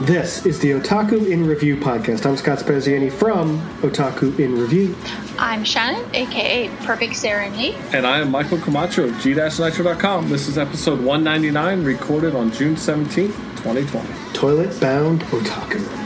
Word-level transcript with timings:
This 0.00 0.46
is 0.46 0.58
the 0.60 0.70
Otaku 0.70 1.30
in 1.30 1.46
Review 1.46 1.76
podcast. 1.76 2.24
I'm 2.24 2.38
Scott 2.38 2.60
Spaziani 2.60 3.12
from 3.12 3.60
Otaku 3.82 4.38
in 4.38 4.58
Review. 4.58 4.96
I'm 5.38 5.62
Shannon, 5.62 6.08
aka 6.14 6.70
Perfect 6.86 7.16
Sarah 7.16 7.50
Lee. 7.50 7.74
And 7.92 8.06
I 8.06 8.20
am 8.20 8.30
Michael 8.30 8.60
Camacho 8.60 9.08
of 9.10 9.18
G-Nitro.com. 9.20 10.30
This 10.30 10.48
is 10.48 10.56
episode 10.56 11.00
199, 11.00 11.84
recorded 11.84 12.34
on 12.34 12.50
June 12.50 12.74
17th, 12.74 13.36
2020. 13.62 14.32
Toilet 14.32 14.80
Bound 14.80 15.20
Otaku. 15.24 16.01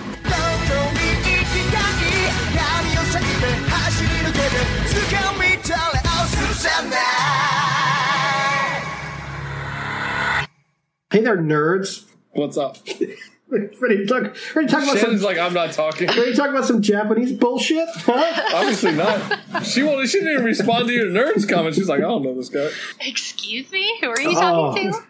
Hey 11.16 11.22
there, 11.22 11.38
nerds. 11.38 12.04
What's 12.32 12.58
up? 12.58 12.76
Ready 13.48 13.70
to 13.80 14.06
talk, 14.06 14.36
ready 14.54 14.68
to 14.68 14.74
talk 14.74 14.82
about 14.82 14.98
Shannon's 14.98 15.22
some, 15.22 15.26
like, 15.26 15.38
I'm 15.38 15.54
not 15.54 15.72
talking. 15.72 16.08
ready 16.08 16.32
to 16.32 16.36
talk 16.36 16.50
about 16.50 16.66
some 16.66 16.82
Japanese 16.82 17.32
bullshit? 17.32 17.88
Huh? 17.94 18.50
Obviously 18.54 18.92
not. 18.92 19.64
She 19.64 19.82
won't, 19.82 20.06
she 20.10 20.18
didn't 20.18 20.34
even 20.34 20.44
respond 20.44 20.88
to 20.88 20.92
your 20.92 21.06
nerds 21.06 21.48
comment. 21.48 21.74
She's 21.74 21.88
like, 21.88 22.00
I 22.00 22.02
don't 22.02 22.22
know 22.22 22.34
this 22.34 22.50
guy. 22.50 22.68
Excuse 23.00 23.72
me? 23.72 23.98
Who 24.02 24.10
are 24.10 24.20
you 24.20 24.34
talking 24.34 24.92
Oh. 24.94 25.00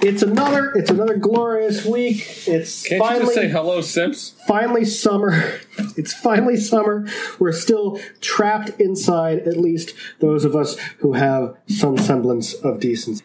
to? 0.00 0.08
It's 0.08 0.22
another 0.22 0.72
it's 0.72 0.88
another 0.88 1.18
glorious 1.18 1.84
week. 1.84 2.26
It's 2.48 2.84
Can't 2.88 2.92
you 2.92 3.06
finally 3.06 3.24
just 3.26 3.34
say 3.34 3.48
hello, 3.48 3.82
Simps? 3.82 4.34
finally 4.48 4.86
summer. 4.86 5.60
It's 5.98 6.14
finally 6.14 6.56
summer. 6.56 7.06
We're 7.38 7.52
still 7.52 8.00
trapped 8.22 8.80
inside, 8.80 9.40
at 9.40 9.58
least 9.58 9.92
those 10.20 10.46
of 10.46 10.56
us 10.56 10.78
who 11.00 11.12
have 11.12 11.58
some 11.66 11.98
semblance 11.98 12.54
of 12.54 12.80
decency 12.80 13.22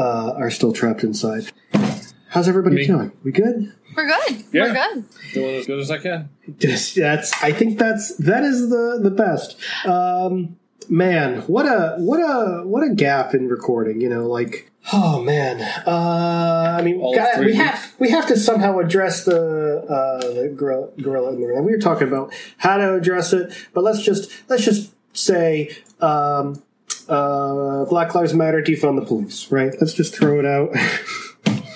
uh, 0.00 0.32
are 0.38 0.50
still 0.50 0.72
trapped 0.72 1.04
inside. 1.04 1.52
How's 2.28 2.48
everybody 2.48 2.76
Me. 2.76 2.86
doing? 2.86 3.12
We 3.22 3.32
good? 3.32 3.74
We're 3.94 4.06
good. 4.06 4.44
Yeah. 4.52 4.62
We're 4.62 4.72
good. 4.72 5.04
Doing 5.34 5.54
as 5.56 5.66
good 5.66 5.80
as 5.80 5.90
I 5.90 5.98
can. 5.98 6.30
Just, 6.58 6.94
that's 6.96 7.42
I 7.42 7.52
think 7.52 7.78
that's 7.78 8.16
that 8.16 8.42
is 8.44 8.70
the 8.70 8.98
the 9.02 9.10
best. 9.10 9.56
Um, 9.84 10.56
man, 10.88 11.42
what 11.42 11.66
a 11.66 11.96
what 11.98 12.18
a 12.18 12.66
what 12.66 12.82
a 12.82 12.94
gap 12.94 13.34
in 13.34 13.48
recording. 13.48 14.00
You 14.00 14.08
know, 14.08 14.26
like 14.26 14.70
oh 14.92 15.22
man. 15.22 15.60
Uh, 15.86 16.76
I 16.78 16.82
mean, 16.82 17.00
All 17.00 17.14
God, 17.14 17.44
we 17.44 17.54
have 17.56 17.94
we 17.98 18.10
have 18.10 18.26
to 18.28 18.36
somehow 18.38 18.78
address 18.78 19.24
the 19.24 19.84
uh, 19.88 20.20
the 20.20 20.54
gorilla, 20.56 20.88
gorilla 21.02 21.34
in 21.34 21.40
the 21.40 21.48
room. 21.48 21.66
We 21.66 21.72
were 21.72 21.78
talking 21.78 22.08
about 22.08 22.32
how 22.56 22.78
to 22.78 22.94
address 22.94 23.32
it, 23.32 23.52
but 23.74 23.84
let's 23.84 24.00
just 24.02 24.30
let's 24.48 24.64
just 24.64 24.92
say. 25.12 25.76
Um, 26.00 26.62
uh, 27.10 27.84
Black 27.86 28.14
Lives 28.14 28.34
Matter, 28.34 28.62
defund 28.62 29.00
the 29.00 29.06
police, 29.06 29.50
right? 29.50 29.72
Let's 29.80 29.92
just 29.92 30.14
throw 30.14 30.38
it 30.38 30.46
out. 30.46 30.74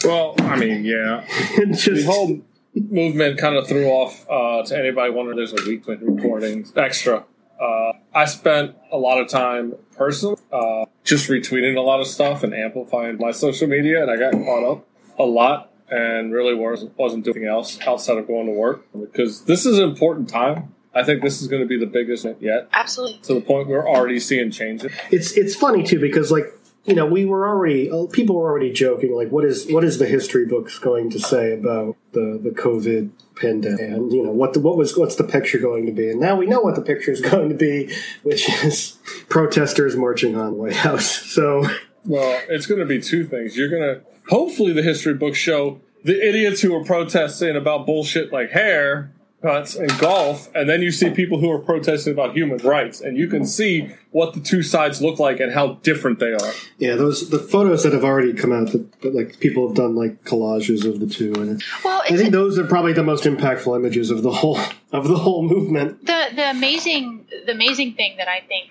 Well, 0.05 0.35
I 0.41 0.57
mean, 0.59 0.85
yeah. 0.85 1.25
and 1.57 1.75
The 1.75 2.05
whole 2.05 2.43
movement 2.75 3.39
kind 3.39 3.57
of 3.57 3.67
threw 3.67 3.87
off 3.87 4.29
uh, 4.29 4.63
to 4.67 4.79
anybody 4.79 5.11
wondering 5.11 5.39
there's 5.39 5.55
a 5.55 5.67
weekly 5.67 5.97
recording 5.97 6.67
extra. 6.77 7.25
Uh, 7.59 7.93
I 8.15 8.27
spent 8.27 8.77
a 8.93 8.99
lot 8.99 9.19
of 9.19 9.29
time 9.29 9.75
personally 9.97 10.37
uh, 10.53 10.85
just 11.05 11.31
retweeting 11.31 11.77
a 11.77 11.81
lot 11.81 12.01
of 12.01 12.07
stuff 12.07 12.43
and 12.43 12.53
amplifying 12.53 13.17
my 13.19 13.31
social 13.31 13.67
media, 13.67 14.03
and 14.03 14.11
I 14.11 14.17
got 14.17 14.33
caught 14.33 14.71
up 14.71 14.87
a 15.19 15.25
lot 15.25 15.71
and 15.89 16.33
really 16.33 16.55
wasn't, 16.55 16.99
wasn't 16.99 17.25
doing 17.25 17.37
anything 17.37 17.51
else 17.51 17.79
outside 17.87 18.19
of 18.19 18.27
going 18.27 18.47
to 18.47 18.53
work 18.53 18.85
because 18.93 19.45
this 19.45 19.65
is 19.65 19.79
an 19.79 19.85
important 19.85 20.29
time. 20.29 20.75
I 20.95 21.03
think 21.03 21.23
this 21.23 21.43
is 21.43 21.49
going 21.49 21.63
to 21.63 21.69
be 21.69 21.79
the 21.79 21.87
biggest 21.87 22.27
yet 22.41 22.69
Absolutely. 22.73 23.19
to 23.23 23.35
the 23.35 23.41
point 23.41 23.69
we're 23.69 23.89
already 23.89 24.21
seeing 24.21 24.51
changes. 24.51 24.93
it's 25.11 25.33
it's 25.33 25.55
funny 25.55 25.83
too 25.83 26.01
because 26.01 26.31
like 26.31 26.45
you 26.85 26.95
know 26.95 27.07
we 27.07 27.25
were 27.25 27.49
already 27.49 27.91
uh, 27.91 28.07
people 28.07 28.37
were 28.37 28.49
already 28.51 28.73
joking 28.73 29.15
like 29.15 29.31
what 29.31 29.45
is 29.45 29.67
what 29.71 29.85
is 29.85 29.99
the 29.99 30.07
history 30.07 30.47
books 30.47 30.79
going 30.79 31.11
to 31.11 31.19
say 31.19 31.53
about 31.53 31.97
the 32.13 32.39
the 32.43 32.51
covid 32.51 33.11
pandemic 33.37 33.81
and 33.81 34.13
you 34.13 34.23
know 34.23 34.31
what 34.31 34.53
the, 34.53 34.61
what 34.61 34.77
was 34.77 34.97
what's 34.97 35.17
the 35.17 35.25
picture 35.25 35.59
going 35.59 35.87
to 35.87 35.93
be 35.93 36.11
and 36.11 36.21
now 36.21 36.37
we 36.37 36.47
know 36.47 36.61
what 36.61 36.75
the 36.75 36.83
picture 36.83 37.11
is 37.11 37.21
going 37.33 37.49
to 37.49 37.55
be 37.55 37.93
which 38.23 38.49
is 38.65 38.99
protesters 39.29 39.97
marching 39.97 40.37
on 40.37 40.53
the 40.53 40.57
white 40.57 40.77
house 40.77 41.11
so 41.11 41.65
Well, 42.07 42.39
it's 42.51 42.67
going 42.67 42.81
to 42.81 42.87
be 42.87 43.01
two 43.01 43.25
things. 43.25 43.57
You're 43.57 43.71
going 43.71 43.83
to 43.83 44.03
hopefully 44.29 44.73
the 44.75 44.83
history 44.83 45.15
books 45.15 45.39
show 45.39 45.81
the 46.05 46.21
idiots 46.29 46.61
who 46.61 46.75
are 46.77 46.85
protesting 46.85 47.57
about 47.57 47.87
bullshit 47.87 48.31
like 48.31 48.51
hair 48.51 49.11
cuts 49.45 49.75
and 49.77 49.91
golf, 49.99 50.49
and 50.55 50.69
then 50.71 50.81
you 50.81 50.91
see 50.91 51.11
people 51.11 51.39
who 51.39 51.51
are 51.51 51.59
protesting 51.59 52.13
about 52.15 52.35
human 52.35 52.59
rights, 52.59 53.01
and 53.03 53.19
you 53.19 53.27
can 53.29 53.45
see 53.45 53.91
what 54.11 54.33
the 54.33 54.41
two 54.41 54.63
sides 54.63 55.03
look 55.03 55.19
like 55.19 55.39
and 55.41 55.53
how 55.53 55.75
different 55.83 56.19
they 56.19 56.33
are. 56.33 56.53
yeah 56.79 56.95
those 56.95 57.29
the 57.31 57.39
photos 57.39 57.83
that 57.83 57.93
have 57.93 58.05
already 58.05 58.33
come 58.33 58.53
out 58.53 58.73
that, 58.73 58.85
that 59.03 59.15
like 59.15 59.39
people 59.41 59.67
have 59.69 59.77
done 59.77 59.95
like 59.95 60.25
collages 60.25 60.85
of 60.91 60.99
the 61.01 61.07
two 61.07 61.33
and 61.35 61.63
Well, 61.85 62.01
i 62.03 62.07
it's 62.09 62.21
think 62.21 62.33
those 62.33 62.59
are 62.59 62.65
probably 62.65 62.93
the 62.95 63.03
most 63.03 63.25
impactful 63.25 63.75
images 63.77 64.11
of 64.11 64.23
the 64.23 64.31
whole 64.33 64.59
of 64.93 65.09
the 65.09 65.19
whole 65.19 65.43
movement 65.43 66.07
the 66.07 66.21
the 66.35 66.51
amazing 66.51 67.27
the 67.47 67.53
amazing 67.53 67.95
thing 67.95 68.17
that 68.19 68.29
I 68.29 68.41
think 68.51 68.67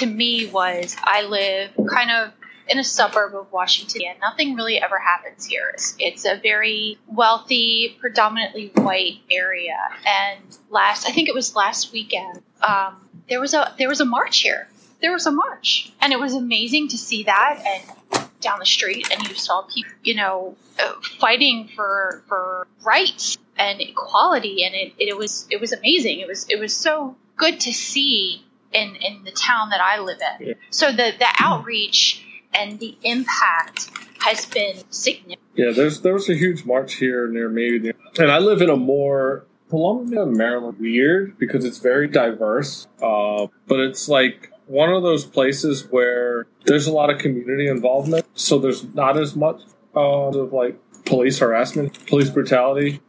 to 0.00 0.06
me 0.06 0.46
was 0.46 0.96
I 1.04 1.22
live 1.22 1.70
kind 1.96 2.10
of 2.10 2.32
in 2.70 2.78
a 2.78 2.84
suburb 2.84 3.34
of 3.34 3.50
Washington 3.50 4.02
and 4.08 4.20
nothing 4.20 4.54
really 4.54 4.80
ever 4.80 4.98
happens 4.98 5.44
here. 5.44 5.72
It's, 5.74 5.96
it's 5.98 6.24
a 6.24 6.36
very 6.40 6.98
wealthy, 7.08 7.96
predominantly 8.00 8.70
white 8.76 9.18
area. 9.28 9.76
And 10.06 10.40
last 10.70 11.06
I 11.06 11.10
think 11.10 11.28
it 11.28 11.34
was 11.34 11.56
last 11.56 11.92
weekend, 11.92 12.42
um, 12.62 13.08
there 13.28 13.40
was 13.40 13.54
a 13.54 13.74
there 13.76 13.88
was 13.88 14.00
a 14.00 14.04
march 14.04 14.38
here. 14.38 14.68
There 15.02 15.12
was 15.12 15.26
a 15.26 15.32
march. 15.32 15.92
And 16.00 16.12
it 16.12 16.20
was 16.20 16.34
amazing 16.34 16.88
to 16.88 16.98
see 16.98 17.24
that 17.24 17.62
and 17.66 18.28
down 18.40 18.58
the 18.58 18.66
street 18.66 19.08
and 19.12 19.28
you 19.28 19.34
saw 19.34 19.62
people, 19.62 19.92
you 20.02 20.14
know, 20.14 20.56
uh, 20.78 20.92
fighting 21.18 21.68
for 21.74 22.22
for 22.28 22.68
rights 22.82 23.36
and 23.58 23.80
equality 23.80 24.64
and 24.64 24.74
it, 24.74 24.92
it 24.98 25.16
was 25.16 25.46
it 25.50 25.60
was 25.60 25.72
amazing. 25.72 26.20
It 26.20 26.28
was 26.28 26.46
it 26.48 26.60
was 26.60 26.74
so 26.74 27.16
good 27.36 27.58
to 27.60 27.72
see 27.72 28.44
in 28.72 28.94
in 28.94 29.24
the 29.24 29.32
town 29.32 29.70
that 29.70 29.80
I 29.80 29.98
live 29.98 30.20
in. 30.38 30.54
So 30.70 30.92
the 30.92 31.12
the 31.18 31.28
outreach 31.40 32.24
and 32.54 32.78
the 32.78 32.96
impact 33.02 33.90
has 34.20 34.46
been 34.46 34.76
significant. 34.90 35.40
Yeah, 35.54 35.72
there's 35.72 36.02
there 36.02 36.14
was 36.14 36.28
a 36.28 36.34
huge 36.34 36.64
march 36.64 36.94
here 36.94 37.26
near 37.28 37.48
me, 37.48 37.92
and 38.18 38.30
I 38.30 38.38
live 38.38 38.62
in 38.62 38.70
a 38.70 38.76
more 38.76 39.46
Columbia, 39.68 40.26
Maryland, 40.26 40.78
weird 40.78 41.38
because 41.38 41.64
it's 41.64 41.78
very 41.78 42.08
diverse. 42.08 42.86
Uh, 43.02 43.46
but 43.66 43.78
it's 43.80 44.08
like 44.08 44.52
one 44.66 44.90
of 44.90 45.02
those 45.02 45.24
places 45.24 45.86
where 45.90 46.46
there's 46.66 46.86
a 46.86 46.92
lot 46.92 47.08
of 47.10 47.18
community 47.18 47.68
involvement, 47.68 48.26
so 48.34 48.58
there's 48.58 48.84
not 48.94 49.16
as 49.16 49.34
much 49.34 49.62
uh, 49.96 50.28
of 50.28 50.52
like 50.52 50.78
police 51.06 51.38
harassment, 51.38 52.06
police 52.06 52.30
brutality. 52.30 53.00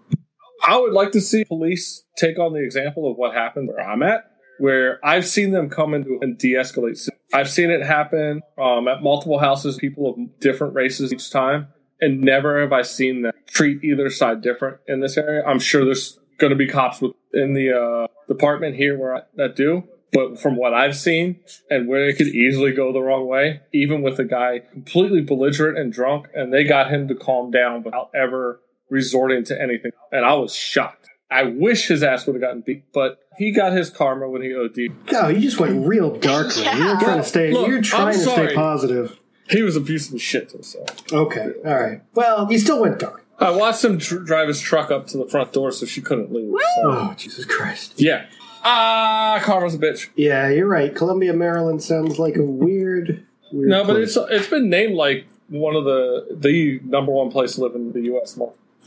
I 0.64 0.80
would 0.80 0.94
like 0.94 1.12
to 1.14 1.22
see 1.22 1.44
police 1.44 2.04
take 2.18 2.38
on 2.38 2.54
the 2.54 2.64
example 2.64 3.10
of 3.10 3.18
what 3.18 3.34
happened 3.34 3.70
where 3.70 3.82
I'm 3.82 4.04
at, 4.04 4.31
where 4.62 5.04
I've 5.04 5.28
seen 5.28 5.52
them 5.52 5.70
come 5.70 5.96
into 5.96 6.20
and 6.22 6.38
de-escalate. 6.38 7.10
I've 7.34 7.50
seen 7.50 7.72
it 7.72 7.82
happen 7.82 8.42
um, 8.60 8.88
at 8.88 9.02
multiple 9.02 9.40
houses, 9.40 9.76
people 9.76 10.12
of 10.12 10.40
different 10.40 10.76
races 10.76 11.12
each 11.12 11.32
time, 11.32 11.70
and 12.00 12.22
never 12.22 12.62
have 12.62 12.72
I 12.72 12.84
seen 12.84 13.24
them 13.24 13.34
treat 13.48 13.84
either 13.84 14.10
side 14.12 14.42
different 14.42 14.78
in 14.88 15.00
this 15.00 15.18
area. 15.18 15.44
I'm 15.44 15.58
sure 15.58 15.84
there's 15.84 16.20
going 16.38 16.52
to 16.52 16.56
be 16.56 16.68
cops 16.68 17.02
within 17.02 17.54
the 17.54 17.74
uh, 17.76 18.08
department 18.28 18.76
here 18.76 18.98
where 18.98 19.16
I, 19.16 19.22
that 19.36 19.56
do. 19.56 19.84
But 20.14 20.40
from 20.40 20.58
what 20.58 20.74
I've 20.74 20.98
seen 20.98 21.40
and 21.70 21.88
where 21.88 22.08
it 22.08 22.18
could 22.18 22.28
easily 22.28 22.74
go 22.74 22.94
the 22.94 23.02
wrong 23.02 23.28
way, 23.28 23.62
even 23.74 24.02
with 24.02 24.20
a 24.20 24.26
guy 24.26 24.60
completely 24.60 25.22
belligerent 25.22 25.78
and 25.78 25.92
drunk, 25.92 26.28
and 26.36 26.54
they 26.54 26.66
got 26.66 26.92
him 26.92 27.08
to 27.08 27.16
calm 27.16 27.50
down 27.50 27.82
without 27.82 28.12
ever 28.14 28.60
resorting 28.90 29.44
to 29.46 29.60
anything. 29.60 29.92
And 30.12 30.26
I 30.26 30.34
was 30.34 30.54
shocked. 30.54 31.11
I 31.32 31.44
wish 31.44 31.88
his 31.88 32.04
ass 32.04 32.26
would 32.28 32.34
have 32.36 32.42
gotten 32.42 32.62
beat, 32.62 32.84
but 32.94 33.20
he 33.38 33.52
got 33.52 33.72
his 33.74 33.90
karma 33.90 34.28
when 34.30 34.42
he 34.42 34.54
OD'd. 34.54 35.06
God, 35.08 35.34
you 35.36 35.40
just 35.40 35.60
went 35.60 35.88
real 35.88 36.16
dark. 36.18 36.48
man. 36.58 36.78
You 36.78 36.84
were 36.84 36.90
Yeah. 36.92 37.00
trying 37.00 37.18
to 37.20 37.24
stay. 37.24 37.52
Look, 37.52 37.68
you're 37.70 37.82
trying 37.82 38.08
I'm 38.08 38.14
to 38.14 38.20
stay 38.20 38.54
positive. 38.54 39.18
He 39.50 39.62
was 39.62 39.76
a 39.76 39.82
piece 39.82 40.12
of 40.14 40.22
shit 40.22 40.50
to 40.50 40.56
himself. 40.58 40.88
Okay, 41.12 41.52
all 41.66 41.74
right. 41.82 42.02
Well, 42.14 42.48
you 42.52 42.58
still 42.60 42.82
went 42.82 43.00
dark. 43.00 43.26
I 43.40 43.50
watched 43.52 43.84
him 43.84 43.98
tr- 43.98 44.18
drive 44.20 44.48
his 44.50 44.60
truck 44.62 44.92
up 44.92 45.08
to 45.08 45.18
the 45.18 45.26
front 45.26 45.52
door 45.52 45.72
so 45.72 45.86
she 45.86 46.00
couldn't 46.02 46.32
leave. 46.32 46.52
So, 46.52 46.82
Oh, 46.84 47.14
Jesus 47.18 47.46
Christ. 47.46 47.94
yeah. 48.00 48.26
Ah, 48.64 49.40
karma's 49.44 49.74
a 49.76 49.78
bitch. 49.80 50.10
Yeah, 50.16 50.50
you're 50.50 50.68
right. 50.68 50.94
Columbia, 50.96 51.34
Maryland 51.34 51.82
sounds 51.82 52.20
like 52.20 52.38
a 52.38 52.44
weird, 52.44 53.26
weird. 53.52 53.70
No, 53.70 53.84
but 53.84 53.94
place. 53.96 54.16
it's 54.16 54.30
it's 54.32 54.48
been 54.48 54.70
named 54.70 54.94
like 54.94 55.26
one 55.50 55.76
of 55.76 55.84
the 55.86 56.28
the 56.40 56.80
number 56.84 57.12
one 57.12 57.32
place 57.32 57.56
to 57.56 57.62
live 57.62 57.74
in 57.76 57.92
the 57.94 58.02
U.S. 58.02 58.38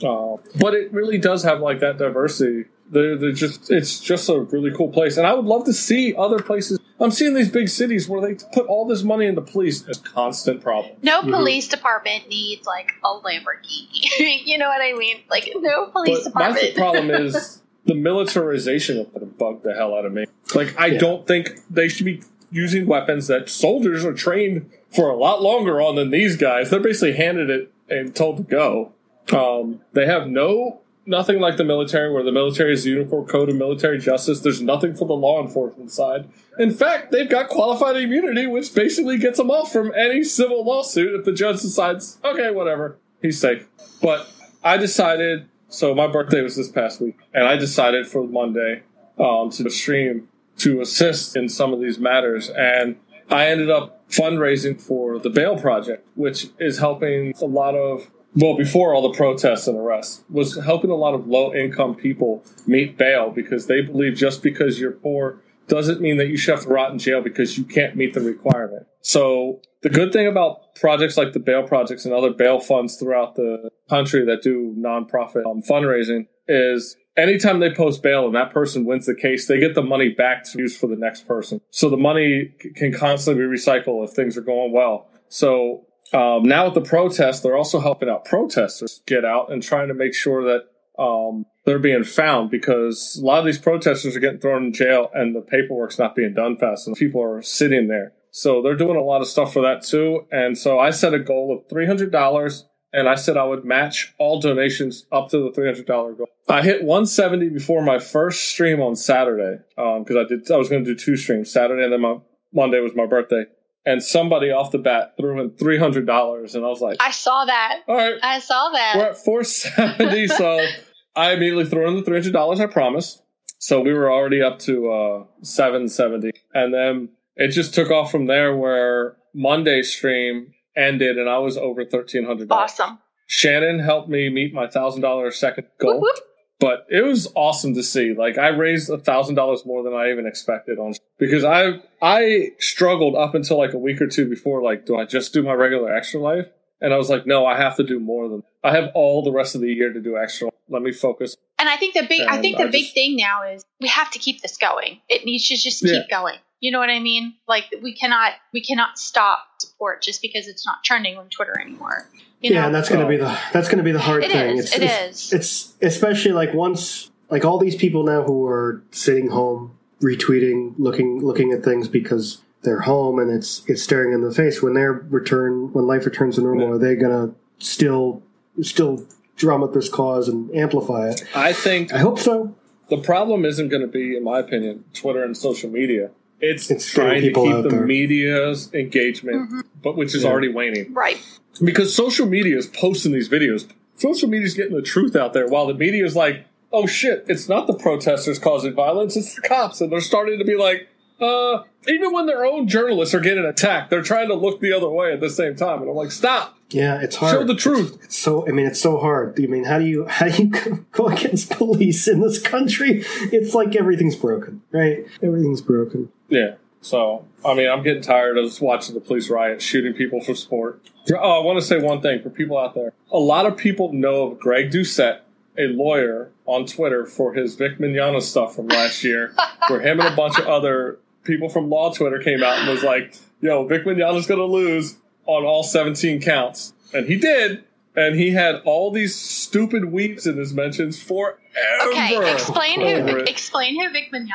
Uh, 0.02 0.36
but 0.58 0.74
it 0.74 0.92
really 0.92 1.18
does 1.18 1.42
have 1.44 1.60
like 1.60 1.80
that 1.80 1.98
diversity. 1.98 2.64
They're, 2.90 3.16
they're 3.16 3.32
just 3.32 3.70
it's 3.70 3.98
just 4.00 4.28
a 4.28 4.40
really 4.40 4.70
cool 4.70 4.88
place, 4.90 5.16
and 5.16 5.26
I 5.26 5.32
would 5.34 5.46
love 5.46 5.64
to 5.64 5.72
see 5.72 6.14
other 6.16 6.38
places. 6.38 6.78
I'm 7.00 7.10
seeing 7.10 7.34
these 7.34 7.48
big 7.50 7.68
cities 7.68 8.08
where 8.08 8.20
they 8.20 8.34
put 8.52 8.66
all 8.66 8.86
this 8.86 9.02
money 9.02 9.26
into 9.26 9.40
police. 9.40 9.86
It's 9.88 9.98
a 9.98 10.02
constant 10.02 10.60
problem. 10.62 10.94
No 11.02 11.20
Mm-hmm. 11.22 11.30
police 11.32 11.68
department 11.68 12.28
needs 12.28 12.66
like 12.66 12.92
a 13.02 13.08
Lamborghini. 13.08 13.88
you 14.44 14.58
know 14.58 14.68
what 14.68 14.80
I 14.80 14.92
mean? 14.92 15.22
Like 15.30 15.50
no 15.56 15.86
police 15.86 16.24
But 16.24 16.34
my 16.34 16.40
department. 16.48 16.60
th- 16.60 16.76
problem 16.76 17.10
is 17.26 17.62
the 17.86 17.94
militarization 17.94 18.98
of 19.00 19.06
it 19.22 19.38
bugged 19.38 19.62
the 19.64 19.74
hell 19.74 19.94
out 19.94 20.04
of 20.04 20.12
me. 20.12 20.26
Like 20.54 20.78
I 20.78 20.86
Yeah. 20.86 20.98
don't 20.98 21.26
think 21.26 21.60
they 21.70 21.88
should 21.88 22.04
be 22.06 22.22
using 22.50 22.86
weapons 22.86 23.26
that 23.28 23.48
soldiers 23.48 24.04
are 24.04 24.12
trained 24.14 24.70
for 24.94 25.08
a 25.10 25.16
lot 25.16 25.42
longer 25.42 25.80
on 25.80 25.96
than 25.96 26.10
these 26.10 26.36
guys. 26.36 26.70
They're 26.70 26.80
basically 26.80 27.14
handed 27.14 27.50
it 27.50 27.72
and 27.88 28.14
told 28.14 28.36
to 28.36 28.42
go. 28.44 28.92
Um, 29.32 29.80
they 29.92 30.06
have 30.06 30.28
no 30.28 30.80
nothing 31.06 31.40
like 31.40 31.56
the 31.56 31.64
military, 31.64 32.12
where 32.12 32.22
the 32.22 32.32
military 32.32 32.72
is 32.72 32.84
the 32.84 32.90
uniform 32.90 33.26
code 33.26 33.48
of 33.48 33.56
military 33.56 33.98
justice. 33.98 34.40
There's 34.40 34.62
nothing 34.62 34.94
for 34.94 35.06
the 35.06 35.14
law 35.14 35.42
enforcement 35.42 35.90
side. 35.90 36.28
In 36.58 36.70
fact, 36.70 37.12
they've 37.12 37.28
got 37.28 37.48
qualified 37.48 37.96
immunity, 37.96 38.46
which 38.46 38.74
basically 38.74 39.18
gets 39.18 39.38
them 39.38 39.50
off 39.50 39.72
from 39.72 39.92
any 39.94 40.24
civil 40.24 40.64
lawsuit 40.64 41.14
if 41.14 41.24
the 41.24 41.32
judge 41.32 41.60
decides, 41.60 42.18
okay, 42.24 42.50
whatever, 42.50 42.98
he's 43.20 43.40
safe. 43.40 43.66
But 44.00 44.30
I 44.62 44.76
decided, 44.76 45.48
so 45.68 45.94
my 45.94 46.06
birthday 46.06 46.40
was 46.40 46.56
this 46.56 46.70
past 46.70 47.00
week, 47.00 47.18
and 47.32 47.44
I 47.44 47.56
decided 47.56 48.06
for 48.06 48.26
Monday 48.26 48.82
um, 49.18 49.50
to 49.50 49.68
stream 49.70 50.28
to 50.58 50.80
assist 50.80 51.36
in 51.36 51.48
some 51.48 51.72
of 51.72 51.80
these 51.80 51.98
matters. 51.98 52.48
And 52.48 52.96
I 53.30 53.46
ended 53.46 53.70
up 53.70 54.08
fundraising 54.08 54.80
for 54.80 55.18
the 55.18 55.30
Bail 55.30 55.58
Project, 55.58 56.08
which 56.14 56.48
is 56.58 56.78
helping 56.78 57.34
a 57.40 57.46
lot 57.46 57.74
of 57.74 58.10
well, 58.34 58.56
before 58.56 58.94
all 58.94 59.02
the 59.02 59.16
protests 59.16 59.66
and 59.68 59.78
arrests, 59.78 60.22
was 60.28 60.56
helping 60.64 60.90
a 60.90 60.96
lot 60.96 61.14
of 61.14 61.26
low 61.26 61.54
income 61.54 61.94
people 61.94 62.44
meet 62.66 62.98
bail 62.98 63.30
because 63.30 63.66
they 63.66 63.80
believe 63.80 64.16
just 64.16 64.42
because 64.42 64.80
you're 64.80 64.92
poor 64.92 65.40
doesn't 65.68 66.00
mean 66.00 66.18
that 66.18 66.28
you 66.28 66.36
should 66.36 66.54
have 66.54 66.64
to 66.64 66.68
rot 66.68 66.92
in 66.92 66.98
jail 66.98 67.22
because 67.22 67.56
you 67.56 67.64
can't 67.64 67.96
meet 67.96 68.12
the 68.12 68.20
requirement. 68.20 68.86
So 69.00 69.60
the 69.82 69.88
good 69.88 70.12
thing 70.12 70.26
about 70.26 70.74
projects 70.74 71.16
like 71.16 71.32
the 71.32 71.38
bail 71.38 71.62
projects 71.62 72.04
and 72.04 72.12
other 72.12 72.30
bail 72.30 72.60
funds 72.60 72.96
throughout 72.96 73.36
the 73.36 73.70
country 73.88 74.24
that 74.26 74.42
do 74.42 74.74
nonprofit 74.78 75.46
um, 75.46 75.62
fundraising 75.62 76.26
is 76.48 76.96
anytime 77.16 77.60
they 77.60 77.72
post 77.72 78.02
bail 78.02 78.26
and 78.26 78.34
that 78.34 78.50
person 78.50 78.84
wins 78.84 79.06
the 79.06 79.14
case, 79.14 79.46
they 79.46 79.58
get 79.58 79.74
the 79.74 79.82
money 79.82 80.08
back 80.08 80.44
to 80.44 80.58
use 80.58 80.76
for 80.76 80.86
the 80.86 80.96
next 80.96 81.26
person. 81.26 81.60
So 81.70 81.88
the 81.88 81.96
money 81.96 82.54
can 82.76 82.92
constantly 82.92 83.44
be 83.44 83.48
recycled 83.48 84.04
if 84.08 84.10
things 84.10 84.36
are 84.36 84.42
going 84.42 84.72
well. 84.72 85.08
So 85.28 85.86
um, 86.14 86.44
now 86.44 86.66
with 86.66 86.74
the 86.74 86.80
protests, 86.80 87.40
they're 87.40 87.56
also 87.56 87.80
helping 87.80 88.08
out 88.08 88.24
protesters 88.24 89.02
get 89.06 89.24
out 89.24 89.52
and 89.52 89.62
trying 89.62 89.88
to 89.88 89.94
make 89.94 90.14
sure 90.14 90.44
that 90.44 90.68
um, 91.02 91.44
they're 91.64 91.80
being 91.80 92.04
found 92.04 92.50
because 92.50 93.18
a 93.20 93.24
lot 93.24 93.40
of 93.40 93.44
these 93.44 93.58
protesters 93.58 94.14
are 94.16 94.20
getting 94.20 94.40
thrown 94.40 94.66
in 94.66 94.72
jail 94.72 95.10
and 95.12 95.34
the 95.34 95.40
paperwork's 95.40 95.98
not 95.98 96.14
being 96.14 96.34
done 96.34 96.56
fast 96.56 96.86
and 96.86 96.96
people 96.96 97.20
are 97.20 97.42
sitting 97.42 97.88
there. 97.88 98.12
So 98.30 98.62
they're 98.62 98.76
doing 98.76 98.96
a 98.96 99.02
lot 99.02 99.22
of 99.22 99.28
stuff 99.28 99.52
for 99.52 99.62
that 99.62 99.82
too. 99.82 100.26
And 100.30 100.56
so 100.56 100.78
I 100.78 100.90
set 100.90 101.14
a 101.14 101.18
goal 101.18 101.56
of 101.56 101.68
$300 101.68 102.62
and 102.92 103.08
I 103.08 103.16
said 103.16 103.36
I 103.36 103.44
would 103.44 103.64
match 103.64 104.14
all 104.18 104.40
donations 104.40 105.06
up 105.10 105.30
to 105.30 105.38
the 105.38 105.50
$300 105.50 105.86
goal. 105.86 106.26
I 106.48 106.62
hit 106.62 106.84
170 106.84 107.48
before 107.48 107.82
my 107.82 107.98
first 107.98 108.48
stream 108.50 108.80
on 108.80 108.94
Saturday 108.94 109.58
because 109.74 110.10
um, 110.10 110.18
I 110.18 110.24
did 110.28 110.48
I 110.50 110.56
was 110.56 110.68
going 110.68 110.84
to 110.84 110.94
do 110.94 110.98
two 110.98 111.16
streams, 111.16 111.50
Saturday 111.50 111.82
and 111.82 111.92
then 111.92 112.02
my 112.02 112.18
Monday 112.52 112.78
was 112.78 112.94
my 112.94 113.06
birthday 113.06 113.46
and 113.86 114.02
somebody 114.02 114.50
off 114.50 114.70
the 114.70 114.78
bat 114.78 115.14
threw 115.18 115.40
in 115.40 115.50
three 115.50 115.78
hundred 115.78 116.06
dollars, 116.06 116.54
and 116.54 116.64
I 116.64 116.68
was 116.68 116.80
like, 116.80 116.96
I 117.00 117.10
saw 117.10 117.44
that. 117.44 117.80
All 117.86 117.96
right, 117.96 118.14
I 118.22 118.38
saw 118.38 118.70
that. 118.70 118.94
We're 118.96 119.04
at 119.10 119.16
four 119.16 119.44
seventy, 119.44 120.26
so 120.28 120.66
I 121.14 121.32
immediately 121.32 121.66
threw 121.66 121.88
in 121.88 121.96
the 121.96 122.02
three 122.02 122.16
hundred 122.16 122.32
dollars 122.32 122.60
I 122.60 122.66
promised. 122.66 123.22
So 123.58 123.80
we 123.80 123.92
were 123.92 124.12
already 124.12 124.42
up 124.42 124.58
to 124.60 124.90
uh, 124.90 125.24
seven 125.42 125.88
seventy, 125.88 126.32
and 126.52 126.72
then 126.72 127.10
it 127.36 127.48
just 127.48 127.74
took 127.74 127.90
off 127.90 128.10
from 128.10 128.26
there. 128.26 128.56
Where 128.56 129.16
Monday 129.34 129.82
stream 129.82 130.52
ended, 130.76 131.18
and 131.18 131.28
I 131.28 131.38
was 131.38 131.56
over 131.56 131.84
thirteen 131.84 132.24
hundred. 132.24 132.50
Awesome. 132.50 132.98
Shannon 133.26 133.78
helped 133.78 134.08
me 134.08 134.28
meet 134.28 134.52
my 134.52 134.66
thousand 134.66 135.02
dollar 135.02 135.30
second 135.30 135.66
goal. 135.78 135.94
Whoop, 135.94 136.02
whoop 136.02 136.24
but 136.64 136.86
it 136.88 137.04
was 137.04 137.30
awesome 137.34 137.74
to 137.74 137.82
see. 137.82 138.14
Like 138.14 138.38
I 138.38 138.48
raised 138.48 138.88
a 138.88 138.96
thousand 138.96 139.34
dollars 139.34 139.66
more 139.66 139.82
than 139.82 139.92
I 139.92 140.10
even 140.10 140.26
expected 140.26 140.78
on 140.78 140.94
because 141.18 141.44
I 141.44 141.82
I 142.00 142.52
struggled 142.58 143.16
up 143.16 143.34
until 143.34 143.58
like 143.58 143.74
a 143.74 143.78
week 143.78 144.00
or 144.00 144.06
two 144.06 144.26
before. 144.26 144.62
Like, 144.62 144.86
do 144.86 144.96
I 144.96 145.04
just 145.04 145.34
do 145.34 145.42
my 145.42 145.52
regular 145.52 145.94
extra 145.94 146.20
life? 146.20 146.46
And 146.80 146.94
I 146.94 146.96
was 146.96 147.10
like, 147.10 147.26
no, 147.26 147.44
I 147.44 147.58
have 147.58 147.76
to 147.76 147.84
do 147.84 148.00
more 148.00 148.30
than. 148.30 148.44
I 148.62 148.74
have 148.74 148.92
all 148.94 149.22
the 149.22 149.30
rest 149.30 149.54
of 149.54 149.60
the 149.60 149.68
year 149.68 149.92
to 149.92 150.00
do 150.00 150.16
extra. 150.16 150.48
Let 150.70 150.80
me 150.80 150.90
focus. 150.90 151.36
And 151.58 151.68
I 151.68 151.76
think 151.76 151.92
the 151.92 152.06
big, 152.08 152.22
I 152.22 152.40
think 152.40 152.56
the 152.56 152.64
I 152.64 152.70
big 152.70 152.84
just, 152.84 152.94
thing 152.94 153.16
now 153.16 153.42
is 153.42 153.62
we 153.78 153.88
have 153.88 154.10
to 154.12 154.18
keep 154.18 154.40
this 154.40 154.56
going. 154.56 155.00
It 155.10 155.26
needs 155.26 155.46
to 155.48 155.58
just 155.58 155.82
keep 155.82 155.92
yeah. 155.92 156.06
going. 156.10 156.38
You 156.60 156.70
know 156.70 156.78
what 156.78 156.88
I 156.88 156.98
mean? 156.98 157.34
Like 157.46 157.64
we 157.82 157.94
cannot, 157.94 158.32
we 158.54 158.62
cannot 158.62 158.98
stop 158.98 159.40
support 159.58 160.00
just 160.00 160.22
because 160.22 160.48
it's 160.48 160.64
not 160.64 160.82
trending 160.82 161.18
on 161.18 161.28
Twitter 161.28 161.60
anymore. 161.60 162.08
You 162.44 162.52
yeah, 162.52 162.60
know? 162.60 162.66
and 162.66 162.74
that's 162.74 162.90
going 162.90 163.00
to 163.00 163.08
be 163.08 163.18
oh. 163.18 163.24
the 163.24 163.38
that's 163.54 163.68
going 163.68 163.78
to 163.78 163.84
be 163.84 163.92
the 163.92 163.98
hard 163.98 164.22
it 164.22 164.30
thing. 164.30 164.58
Is, 164.58 164.66
it's, 164.66 164.76
it 164.76 164.82
it's, 164.82 165.24
is. 165.24 165.32
It's 165.32 165.74
especially 165.80 166.32
like 166.32 166.52
once 166.52 167.10
like 167.30 167.42
all 167.42 167.56
these 167.56 167.74
people 167.74 168.02
now 168.02 168.22
who 168.22 168.44
are 168.46 168.82
sitting 168.90 169.28
home 169.28 169.78
retweeting, 170.02 170.74
looking 170.76 171.24
looking 171.24 171.52
at 171.52 171.64
things 171.64 171.88
because 171.88 172.42
they're 172.60 172.82
home 172.82 173.18
and 173.18 173.30
it's 173.30 173.62
it's 173.66 173.82
staring 173.82 174.12
in 174.12 174.20
the 174.20 174.30
face. 174.30 174.62
When 174.62 174.74
their 174.74 174.92
return, 174.92 175.72
when 175.72 175.86
life 175.86 176.04
returns 176.04 176.34
to 176.34 176.42
normal, 176.42 176.68
yeah. 176.68 176.74
are 176.74 176.78
they 176.78 176.96
going 176.96 177.30
to 177.30 177.34
still 177.64 178.22
still 178.60 179.06
drum 179.36 179.62
up 179.62 179.72
this 179.72 179.88
cause 179.88 180.28
and 180.28 180.54
amplify 180.54 181.08
it? 181.08 181.24
I 181.34 181.54
think. 181.54 181.94
I 181.94 181.98
hope 181.98 182.18
so. 182.18 182.54
The 182.90 182.98
problem 182.98 183.46
isn't 183.46 183.68
going 183.68 183.80
to 183.80 183.88
be, 183.88 184.14
in 184.14 184.22
my 184.22 184.38
opinion, 184.38 184.84
Twitter 184.92 185.24
and 185.24 185.34
social 185.34 185.70
media. 185.70 186.10
It's, 186.40 186.70
it's 186.70 186.90
trying 186.90 187.22
to 187.22 187.32
keep 187.32 187.62
the 187.62 187.68
there. 187.68 187.86
media's 187.86 188.72
engagement, 188.74 189.48
mm-hmm. 189.48 189.60
but 189.82 189.96
which 189.96 190.14
is 190.14 190.24
yeah. 190.24 190.30
already 190.30 190.48
waning. 190.48 190.92
Right 190.92 191.18
because 191.62 191.94
social 191.94 192.26
media 192.26 192.56
is 192.56 192.66
posting 192.66 193.12
these 193.12 193.28
videos. 193.28 193.68
Social 193.96 194.28
media 194.28 194.46
is 194.46 194.54
getting 194.54 194.74
the 194.74 194.82
truth 194.82 195.14
out 195.14 195.32
there, 195.32 195.46
while 195.46 195.66
the 195.66 195.74
media 195.74 196.04
is 196.04 196.16
like, 196.16 196.46
"Oh 196.72 196.86
shit, 196.86 197.24
it's 197.28 197.48
not 197.48 197.66
the 197.66 197.74
protesters 197.74 198.38
causing 198.38 198.74
violence; 198.74 199.16
it's 199.16 199.34
the 199.34 199.42
cops," 199.42 199.80
and 199.80 199.92
they're 199.92 200.00
starting 200.00 200.38
to 200.38 200.44
be 200.44 200.56
like, 200.56 200.88
"Uh." 201.20 201.62
Even 201.86 202.12
when 202.12 202.24
their 202.24 202.46
own 202.46 202.66
journalists 202.66 203.14
are 203.14 203.20
getting 203.20 203.44
attacked, 203.44 203.90
they're 203.90 204.02
trying 204.02 204.28
to 204.28 204.34
look 204.34 204.60
the 204.60 204.72
other 204.72 204.88
way 204.88 205.12
at 205.12 205.20
the 205.20 205.28
same 205.28 205.54
time, 205.54 205.82
and 205.82 205.90
I'm 205.90 205.96
like, 205.96 206.10
"Stop!" 206.10 206.56
Yeah, 206.70 207.00
it's 207.00 207.16
hard. 207.16 207.32
Show 207.32 207.44
the 207.44 207.54
truth. 207.54 207.96
It's, 207.96 208.04
it's 208.06 208.18
so. 208.18 208.48
I 208.48 208.52
mean, 208.52 208.66
it's 208.66 208.80
so 208.80 208.98
hard. 208.98 209.38
I 209.38 209.46
mean, 209.46 209.64
how 209.64 209.78
do 209.78 209.84
you 209.84 210.06
how 210.06 210.28
do 210.28 210.42
you 210.42 210.86
go 210.92 211.08
against 211.08 211.50
police 211.50 212.08
in 212.08 212.20
this 212.20 212.40
country? 212.40 213.04
It's 213.32 213.54
like 213.54 213.76
everything's 213.76 214.16
broken, 214.16 214.62
right? 214.72 215.06
Everything's 215.22 215.60
broken. 215.60 216.10
Yeah. 216.28 216.54
So, 216.84 217.24
I 217.42 217.54
mean, 217.54 217.70
I'm 217.70 217.82
getting 217.82 218.02
tired 218.02 218.36
of 218.36 218.44
just 218.44 218.60
watching 218.60 218.94
the 218.94 219.00
police 219.00 219.30
riot, 219.30 219.62
shooting 219.62 219.94
people 219.94 220.20
for 220.20 220.34
sport. 220.34 220.82
Oh, 221.14 221.40
I 221.40 221.42
want 221.42 221.58
to 221.58 221.64
say 221.64 221.80
one 221.80 222.02
thing 222.02 222.22
for 222.22 222.28
people 222.28 222.58
out 222.58 222.74
there. 222.74 222.92
A 223.10 223.18
lot 223.18 223.46
of 223.46 223.56
people 223.56 223.92
know 223.94 224.32
of 224.32 224.38
Greg 224.38 224.70
Doucette, 224.70 225.20
a 225.56 225.68
lawyer 225.68 226.30
on 226.44 226.66
Twitter 226.66 227.06
for 227.06 227.32
his 227.32 227.54
Vic 227.54 227.78
Mignogna 227.78 228.20
stuff 228.20 228.54
from 228.54 228.68
last 228.68 229.02
year, 229.02 229.34
where 229.68 229.80
him 229.80 229.98
and 229.98 230.12
a 230.12 230.16
bunch 230.16 230.38
of 230.38 230.46
other 230.46 230.98
people 231.24 231.48
from 231.48 231.68
Law 231.68 231.92
Twitter 231.92 232.18
came 232.18 232.42
out 232.42 232.58
and 232.58 232.70
was 232.70 232.82
like, 232.82 233.14
yo, 233.40 233.66
Vic 233.66 233.84
Mignogna's 233.84 234.26
going 234.26 234.40
to 234.40 234.46
lose 234.46 234.96
on 235.26 235.44
all 235.44 235.62
17 235.62 236.20
counts. 236.20 236.72
And 236.92 237.06
he 237.06 237.16
did 237.16 237.64
and 237.96 238.16
he 238.16 238.30
had 238.30 238.56
all 238.64 238.90
these 238.90 239.14
stupid 239.14 239.86
weeps 239.86 240.26
in 240.26 240.36
his 240.36 240.52
mentions 240.52 241.00
forever. 241.00 241.38
Okay, 241.86 242.32
explain 242.32 242.80
who 242.80 243.18
explain 243.18 243.80
who 243.80 243.92
Vic 243.92 244.10
Mignogna 244.12 244.26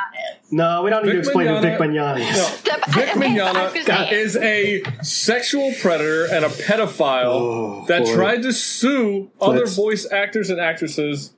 is. 0.41 0.51
No, 0.51 0.83
we 0.83 0.89
don't 0.89 1.05
need 1.05 1.13
to 1.13 1.19
explain 1.19 1.47
Mignogna, 1.47 1.55
who 1.57 1.61
Vic 1.61 1.79
Mignogna 1.79 2.31
is. 2.31 2.65
No, 2.65 2.75
Vic 2.93 3.09
Mignogna 3.09 4.11
is 4.11 4.37
a 4.37 4.83
sexual 5.03 5.73
predator 5.81 6.25
and 6.33 6.45
a 6.45 6.49
pedophile 6.49 7.25
oh, 7.25 7.85
that 7.87 8.03
boy. 8.03 8.15
tried 8.15 8.43
to 8.43 8.53
sue 8.53 9.29
other 9.41 9.59
Let's... 9.59 9.75
voice 9.75 10.09
actors 10.09 10.49
and 10.49 10.59
actresses 10.59 11.33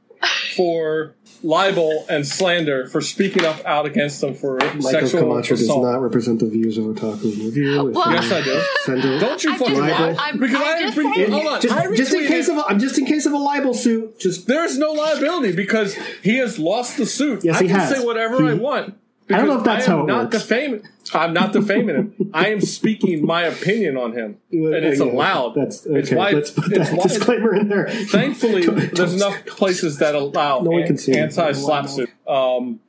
for 0.55 1.15
libel 1.43 2.05
and 2.09 2.27
slander 2.27 2.87
for 2.87 3.01
speaking 3.01 3.45
up 3.45 3.63
out 3.65 3.85
against 3.85 4.21
them 4.21 4.33
for 4.33 4.55
Michael 4.57 4.81
sexual 4.81 5.21
Camacho 5.21 5.53
assault. 5.55 5.83
does 5.83 5.91
not 5.93 6.01
represent 6.01 6.39
the 6.39 6.47
views 6.47 6.77
of 6.77 6.85
Otaku 6.85 7.23
Review. 7.23 7.91
Well, 7.93 8.11
yes, 8.11 8.31
I 8.31 8.41
do. 8.41 8.63
Send 8.83 9.05
it. 9.05 9.19
Don't 9.19 9.43
you 9.43 9.57
fucking 9.57 9.77
libel? 9.77 10.17
because 10.39 10.55
I'm 10.55 10.63
I 10.63 10.91
just 10.91 11.31
hold 11.31 11.47
on. 11.47 11.61
Just, 11.61 11.95
just 11.95 12.13
in 12.13 12.27
case 12.27 12.47
of 12.49 12.57
a, 12.57 12.65
I'm 12.67 12.79
just 12.79 12.97
in 12.97 13.05
case 13.05 13.25
of 13.25 13.33
a 13.33 13.37
libel 13.37 13.73
suit. 13.73 14.19
Just 14.19 14.47
there's 14.47 14.77
no 14.77 14.91
liability 14.91 15.53
because 15.53 15.95
he 16.23 16.37
has 16.37 16.59
lost 16.59 16.97
the 16.97 17.05
suit. 17.05 17.43
Yes, 17.43 17.57
I 17.57 17.59
can 17.59 17.69
has. 17.69 17.89
say 17.89 18.05
whatever 18.05 18.41
he, 18.43 18.49
I 18.49 18.53
want. 18.53 18.95
I 19.33 19.37
don't 19.37 19.47
know 19.47 19.57
if 19.59 19.63
that's 19.63 19.85
how 19.85 20.01
it 20.01 20.07
not 20.07 20.25
works. 20.25 20.37
Defaming, 20.39 20.87
I'm 21.13 21.33
not 21.33 21.53
defaming 21.53 21.95
him. 21.95 22.31
I 22.33 22.49
am 22.49 22.61
speaking 22.61 23.25
my 23.25 23.43
opinion 23.43 23.97
on 23.97 24.13
him, 24.13 24.37
and 24.51 24.85
it's 24.85 24.99
yeah, 24.99 25.05
allowed. 25.05 25.55
That's 25.55 25.85
okay. 25.85 25.99
It's 25.99 26.11
why, 26.11 26.31
Let's 26.31 26.51
put 26.51 26.69
that 26.71 26.91
why, 26.93 27.03
disclaimer 27.03 27.55
in 27.55 27.69
there. 27.69 27.87
Thankfully, 27.89 28.65
there's 28.93 29.13
enough 29.13 29.45
places 29.45 29.97
that 29.97 30.15
allow 30.15 30.61
no 30.61 30.71
one 30.71 30.85
can 30.85 30.97
see 30.97 31.17
anti-SLAPP 31.17 31.89
suit 31.89 32.09
um, 32.27 32.79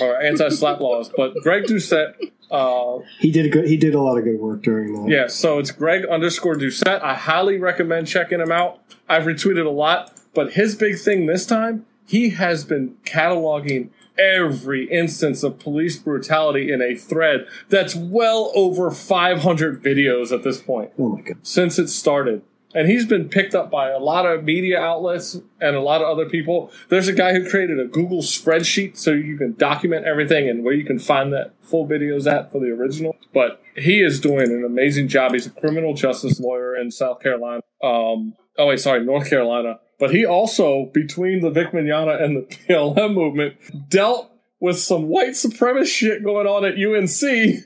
or 0.00 0.20
anti-SLAPP 0.20 0.80
laws. 0.80 1.10
But 1.14 1.34
Greg 1.42 1.64
Doucette. 1.64 2.32
Uh, 2.50 2.98
he 3.20 3.30
did 3.30 3.46
a 3.46 3.48
good. 3.48 3.68
He 3.68 3.76
did 3.76 3.94
a 3.94 4.00
lot 4.00 4.18
of 4.18 4.24
good 4.24 4.40
work 4.40 4.62
during 4.62 4.92
that. 4.94 5.08
Yeah, 5.10 5.26
so 5.28 5.60
it's 5.60 5.70
Greg 5.70 6.04
underscore 6.06 6.56
Doucette. 6.56 7.00
I 7.00 7.14
highly 7.14 7.58
recommend 7.58 8.08
checking 8.08 8.40
him 8.40 8.50
out. 8.50 8.80
I've 9.08 9.22
retweeted 9.22 9.66
a 9.66 9.70
lot, 9.70 10.12
but 10.34 10.54
his 10.54 10.74
big 10.74 10.98
thing 10.98 11.26
this 11.26 11.46
time, 11.46 11.86
he 12.06 12.30
has 12.30 12.64
been 12.64 12.96
cataloging 13.04 13.90
every 14.20 14.90
instance 14.90 15.42
of 15.42 15.58
police 15.58 15.96
brutality 15.96 16.70
in 16.70 16.82
a 16.82 16.94
thread 16.94 17.46
that's 17.68 17.94
well 17.94 18.52
over 18.54 18.90
500 18.90 19.82
videos 19.82 20.32
at 20.32 20.42
this 20.42 20.60
point. 20.60 20.90
Oh 20.98 21.08
my 21.16 21.22
god! 21.22 21.38
Since 21.42 21.78
it 21.78 21.88
started, 21.88 22.42
and 22.74 22.88
he's 22.88 23.06
been 23.06 23.28
picked 23.28 23.54
up 23.54 23.70
by 23.70 23.90
a 23.90 23.98
lot 23.98 24.26
of 24.26 24.44
media 24.44 24.80
outlets 24.80 25.40
and 25.60 25.76
a 25.76 25.80
lot 25.80 26.02
of 26.02 26.08
other 26.08 26.28
people. 26.28 26.70
There's 26.88 27.08
a 27.08 27.12
guy 27.12 27.32
who 27.32 27.48
created 27.48 27.80
a 27.80 27.86
Google 27.86 28.22
spreadsheet 28.22 28.96
so 28.96 29.10
you 29.10 29.36
can 29.36 29.54
document 29.54 30.06
everything 30.06 30.48
and 30.48 30.64
where 30.64 30.74
you 30.74 30.84
can 30.84 30.98
find 30.98 31.32
that 31.32 31.52
full 31.62 31.86
videos 31.86 32.30
at 32.30 32.52
for 32.52 32.60
the 32.60 32.70
original. 32.70 33.16
But 33.34 33.62
he 33.76 34.00
is 34.00 34.20
doing 34.20 34.50
an 34.50 34.64
amazing 34.64 35.08
job. 35.08 35.32
He's 35.32 35.46
a 35.46 35.50
criminal 35.50 35.94
justice 35.94 36.38
lawyer 36.38 36.76
in 36.76 36.90
South 36.90 37.20
Carolina. 37.20 37.62
Um, 37.82 38.34
oh 38.58 38.66
wait, 38.66 38.80
sorry, 38.80 39.04
North 39.04 39.28
Carolina. 39.28 39.80
But 40.00 40.12
he 40.12 40.24
also, 40.24 40.86
between 40.94 41.42
the 41.42 41.50
Vic 41.50 41.72
Mignogna 41.72 42.20
and 42.20 42.36
the 42.38 42.56
BLM 42.56 43.14
movement, 43.14 43.56
dealt 43.90 44.32
with 44.58 44.78
some 44.78 45.08
white 45.08 45.30
supremacist 45.30 45.88
shit 45.88 46.24
going 46.24 46.46
on 46.46 46.64
at 46.64 46.74
UNC, 46.74 47.64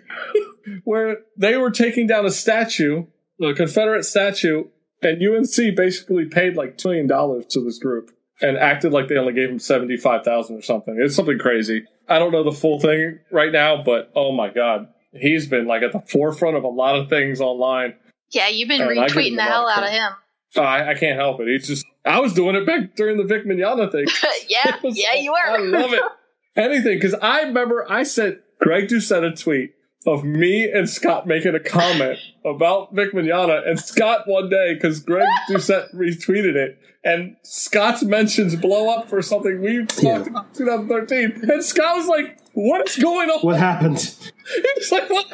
where 0.85 1.19
they 1.37 1.57
were 1.57 1.71
taking 1.71 2.09
down 2.09 2.27
a 2.27 2.31
statue, 2.31 3.07
a 3.41 3.55
Confederate 3.55 4.05
statue, 4.05 4.65
and 5.01 5.23
UNC 5.23 5.77
basically 5.77 6.27
paid 6.27 6.57
like 6.57 6.77
two 6.77 6.89
million 6.89 7.07
dollars 7.07 7.47
to 7.47 7.61
this 7.61 7.79
group 7.79 8.11
and 8.41 8.57
acted 8.57 8.93
like 8.93 9.09
they 9.09 9.17
only 9.17 9.33
gave 9.33 9.49
him 9.49 9.61
seventy 9.61 9.97
five 9.97 10.25
thousand 10.25 10.57
or 10.57 10.63
something. 10.63 10.97
It's 10.99 11.15
something 11.15 11.39
crazy. 11.39 11.85
I 12.09 12.19
don't 12.19 12.33
know 12.33 12.43
the 12.43 12.53
full 12.53 12.81
thing 12.81 13.21
right 13.31 13.53
now, 13.53 13.83
but 13.83 14.11
oh 14.17 14.33
my 14.33 14.49
god, 14.49 14.89
he's 15.13 15.47
been 15.47 15.67
like 15.67 15.83
at 15.83 15.93
the 15.93 16.01
forefront 16.01 16.57
of 16.57 16.65
a 16.65 16.69
lot 16.69 16.97
of 16.97 17.09
things 17.09 17.41
online. 17.41 17.95
Yeah, 18.31 18.49
you've 18.49 18.69
been 18.69 18.81
And 18.81 18.91
retweeting 18.91 19.37
the 19.37 19.43
hell 19.43 19.69
out 19.69 19.85
of 19.85 19.91
credit. 19.91 20.15
Him. 20.57 20.65
I, 20.65 20.91
I 20.91 20.95
can't 20.95 21.19
help 21.19 21.41
it. 21.41 21.49
He's 21.49 21.67
just 21.67 21.87
I 22.05 22.21
was 22.21 22.33
doing 22.35 22.55
it 22.57 22.67
back 22.67 22.95
during 22.97 23.17
the 23.17 23.25
Vic 23.25 23.47
Mignogna 23.47 23.91
thing. 23.91 24.07
yeah, 24.49 24.77
was- 24.83 24.99
yeah, 24.99 25.15
you 25.15 25.33
were. 25.33 25.39
I 25.39 25.59
love 25.59 25.93
it. 25.93 26.03
Anything 26.57 26.97
because 26.99 27.15
I 27.15 27.43
remember 27.43 27.85
I 27.91 28.03
sent 28.05 28.39
Greg 28.61 28.89
Doucette 28.89 29.25
a 29.33 29.35
tweet 29.35 29.73
of 30.07 30.23
me 30.23 30.71
and 30.71 30.89
Scott 30.89 31.27
making 31.27 31.55
a 31.55 31.61
comment 31.61 32.19
about 32.45 32.95
Vic 32.95 33.13
Mignogna, 33.15 33.67
and 33.67 33.81
Scott 33.81 34.25
one 34.27 34.49
day 34.51 34.75
because 34.75 35.01
Greg 35.01 35.27
Doucette 35.49 35.93
retweeted 35.95 36.55
it, 36.57 36.79
and 37.03 37.37
Scott's 37.43 38.03
mentions 38.03 38.55
blow 38.55 38.91
up 38.95 39.09
for 39.09 39.23
something 39.23 39.61
we 39.63 39.79
talked 39.87 40.03
Yeah. 40.03 40.19
about 40.27 40.55
2013, 40.55 41.51
and 41.51 41.65
Scott 41.65 41.97
was 41.97 42.07
like, 42.07 42.39
"What 42.53 42.87
is 42.89 42.97
going 42.97 43.31
on?" 43.31 43.41
What 43.41 43.57
happened? 43.57 43.99
He's 44.77 44.93
like, 44.93 45.09
"What?" 45.11 45.27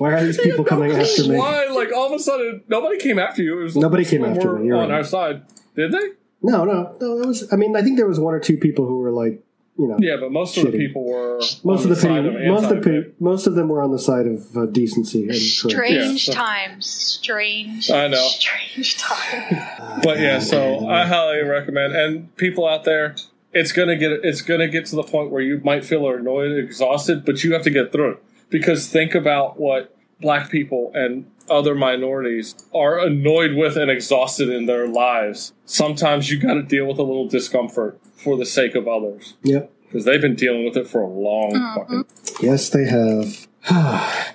Why 0.00 0.12
are 0.14 0.24
these 0.24 0.40
people 0.40 0.64
coming 0.64 0.92
after 0.92 1.22
me? 1.28 1.36
Why? 1.36 1.66
Like 1.66 1.92
all 1.92 2.06
of 2.06 2.12
a 2.12 2.18
sudden, 2.18 2.62
nobody 2.68 2.98
came 2.98 3.18
after 3.18 3.42
you. 3.42 3.60
It 3.60 3.62
was 3.64 3.76
Nobody 3.76 4.04
came 4.04 4.24
after 4.24 4.54
me, 4.58 4.66
you're 4.66 4.76
on 4.78 4.88
right. 4.88 4.96
our 4.98 5.04
side, 5.04 5.42
did 5.76 5.92
they? 5.92 6.08
No, 6.42 6.64
no, 6.64 6.72
no. 6.72 6.96
That 7.20 7.26
was. 7.26 7.52
I 7.52 7.56
mean, 7.56 7.76
I 7.76 7.82
think 7.82 7.96
there 7.98 8.08
was 8.08 8.18
one 8.18 8.32
or 8.34 8.40
two 8.40 8.56
people 8.56 8.86
who 8.86 8.98
were 9.00 9.10
like, 9.10 9.42
you 9.78 9.86
know, 9.88 9.96
Yeah, 10.00 10.16
but 10.18 10.32
most 10.32 10.56
of 10.56 10.64
the 10.70 10.72
people 10.78 11.04
were 11.04 11.36
most 11.38 11.64
on 11.66 11.72
of 11.74 11.82
the 11.82 11.88
the 11.90 11.96
side 11.96 12.24
people, 12.24 12.36
of 12.36 12.46
most 12.48 12.62
of 12.64 12.68
the 12.70 12.76
anti-Vic. 12.90 13.20
most 13.20 13.46
of 13.46 13.54
them 13.56 13.68
were 13.68 13.82
on 13.82 13.90
the 13.92 13.98
side 13.98 14.26
of 14.26 14.56
uh, 14.56 14.66
decency 14.66 15.24
and. 15.28 15.36
Strange 15.36 16.28
Yeah. 16.28 16.34
times. 16.34 16.86
Strange. 16.86 17.90
I 17.90 18.08
know. 18.08 18.26
Strange 18.28 18.96
times. 18.98 20.00
But 20.02 20.18
yeah, 20.18 20.38
so 20.38 20.88
I 20.88 21.04
highly 21.06 21.42
recommend. 21.42 21.94
And 21.94 22.34
people 22.36 22.66
out 22.66 22.84
there, 22.84 23.16
it's 23.52 23.72
gonna 23.72 23.96
get 23.96 24.12
it's 24.24 24.40
gonna 24.40 24.68
get 24.68 24.86
to 24.86 24.96
the 24.96 25.02
point 25.02 25.30
where 25.30 25.42
you 25.42 25.60
might 25.62 25.84
feel 25.84 26.08
annoyed, 26.08 26.52
exhausted, 26.52 27.24
but 27.26 27.44
you 27.44 27.52
have 27.52 27.62
to 27.62 27.70
get 27.70 27.92
through 27.92 28.12
it. 28.12 28.22
Because 28.50 28.88
think 28.88 29.14
about 29.14 29.58
what 29.58 29.96
black 30.20 30.50
people 30.50 30.90
and 30.94 31.30
other 31.48 31.74
minorities 31.74 32.54
are 32.74 32.98
annoyed 32.98 33.54
with 33.54 33.76
and 33.76 33.90
exhausted 33.90 34.48
in 34.48 34.66
their 34.66 34.86
lives. 34.86 35.52
Sometimes 35.64 36.30
you 36.30 36.38
got 36.38 36.54
to 36.54 36.62
deal 36.62 36.86
with 36.86 36.98
a 36.98 37.02
little 37.02 37.26
discomfort 37.28 37.98
for 38.16 38.36
the 38.36 38.44
sake 38.46 38.74
of 38.74 38.86
others 38.86 39.34
Yep. 39.42 39.72
because 39.86 40.04
they've 40.04 40.20
been 40.20 40.34
dealing 40.36 40.64
with 40.64 40.76
it 40.76 40.86
for 40.86 41.00
a 41.00 41.08
long 41.08 41.52
Mhm. 41.52 41.74
fucking. 41.74 42.04
Yes, 42.42 42.68
they 42.68 42.84
have. 42.84 43.48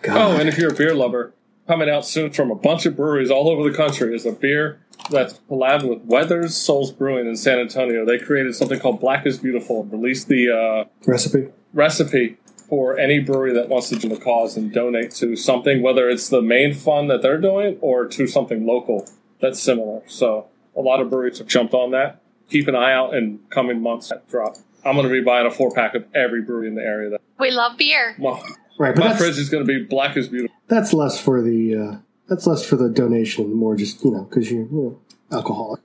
God. 0.02 0.18
Oh, 0.18 0.38
and 0.40 0.50
if 0.50 0.58
you're 0.58 0.72
a 0.72 0.76
beer 0.76 0.94
lover, 0.96 1.34
coming 1.68 1.90
out 1.90 2.06
soon 2.06 2.32
from 2.32 2.52
a 2.52 2.56
bunch 2.56 2.86
of 2.86 2.96
breweries 2.96 3.32
all 3.32 3.50
over 3.50 3.68
the 3.70 3.76
country 3.76 4.14
is 4.16 4.26
a 4.26 4.32
beer 4.32 4.80
that's 5.10 5.40
collabed 5.50 5.84
with 5.88 6.00
Weathered 6.06 6.52
Souls 6.52 6.92
Brewing 6.92 7.28
in 7.28 7.36
San 7.36 7.60
Antonio. 7.60 8.06
They 8.06 8.18
created 8.20 8.56
something 8.56 8.80
called 8.80 9.00
Black 9.00 9.26
is 9.26 9.38
Beautiful 9.40 9.82
and 9.82 9.92
released 9.92 10.28
the 10.28 10.50
uh, 10.52 10.84
recipe. 11.06 11.48
recipe 11.74 12.38
for 12.68 12.98
any 12.98 13.20
brewery 13.20 13.54
that 13.54 13.70
wants 13.70 13.90
to 13.90 13.98
join 13.98 14.12
the 14.12 14.20
cause 14.20 14.58
and 14.58 14.74
donate 14.74 15.12
to 15.12 15.36
something, 15.36 15.82
whether 15.82 16.10
it's 16.10 16.30
the 16.30 16.42
main 16.42 16.74
fund 16.74 17.10
that 17.10 17.22
they're 17.22 17.40
doing 17.40 17.78
or 17.82 18.06
to 18.08 18.28
something 18.28 18.66
local 18.66 19.08
that's 19.42 19.60
similar. 19.60 20.02
So 20.08 20.48
a 20.76 20.82
lot 20.82 21.02
of 21.02 21.10
breweries 21.10 21.38
have 21.40 21.48
jumped 21.48 21.74
on 21.74 21.92
that. 21.92 22.22
Keep 22.50 22.68
an 22.68 22.76
eye 22.76 22.94
out 22.94 23.14
in 23.16 23.40
coming 23.50 23.82
months 23.82 24.10
that 24.10 24.28
drop. 24.30 24.56
I'm 24.84 24.96
going 24.96 25.08
to 25.08 25.14
be 25.14 25.22
buying 25.22 25.48
a 25.48 25.52
four 25.52 25.72
pack 25.72 25.96
of 25.96 26.06
every 26.14 26.42
brewery 26.42 26.68
in 26.68 26.76
the 26.76 26.82
area. 26.84 27.10
That 27.10 27.22
We 27.40 27.52
love 27.52 27.78
beer. 27.78 28.16
my, 28.20 28.40
Right, 28.78 28.94
but 28.94 29.02
my 29.02 29.08
that's 29.10 29.20
fridge 29.20 29.38
is 29.38 29.50
going 29.50 29.66
to 29.66 29.68
be 29.68 29.84
Black 29.84 30.18
is 30.18 30.28
Beautiful. 30.28 30.56
that's 30.68 30.92
less 30.92 31.20
for 31.20 31.42
the 31.42 31.76
uh, 31.76 31.98
that's 32.28 32.46
less 32.46 32.66
for 32.66 32.76
the 32.76 32.90
donation, 32.90 33.54
more 33.54 33.76
just 33.76 34.04
you 34.04 34.12
know 34.12 34.24
because 34.24 34.52
you're 34.52 34.64
you 34.64 35.00
know, 35.32 35.38
alcoholic. 35.38 35.82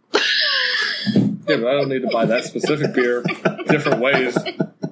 Yeah, 1.15 1.57
but 1.57 1.67
I 1.67 1.73
don't 1.73 1.89
need 1.89 2.03
to 2.03 2.09
buy 2.13 2.27
that 2.27 2.45
specific 2.45 2.93
beer 2.95 3.23
different 3.69 4.01
ways 4.01 4.37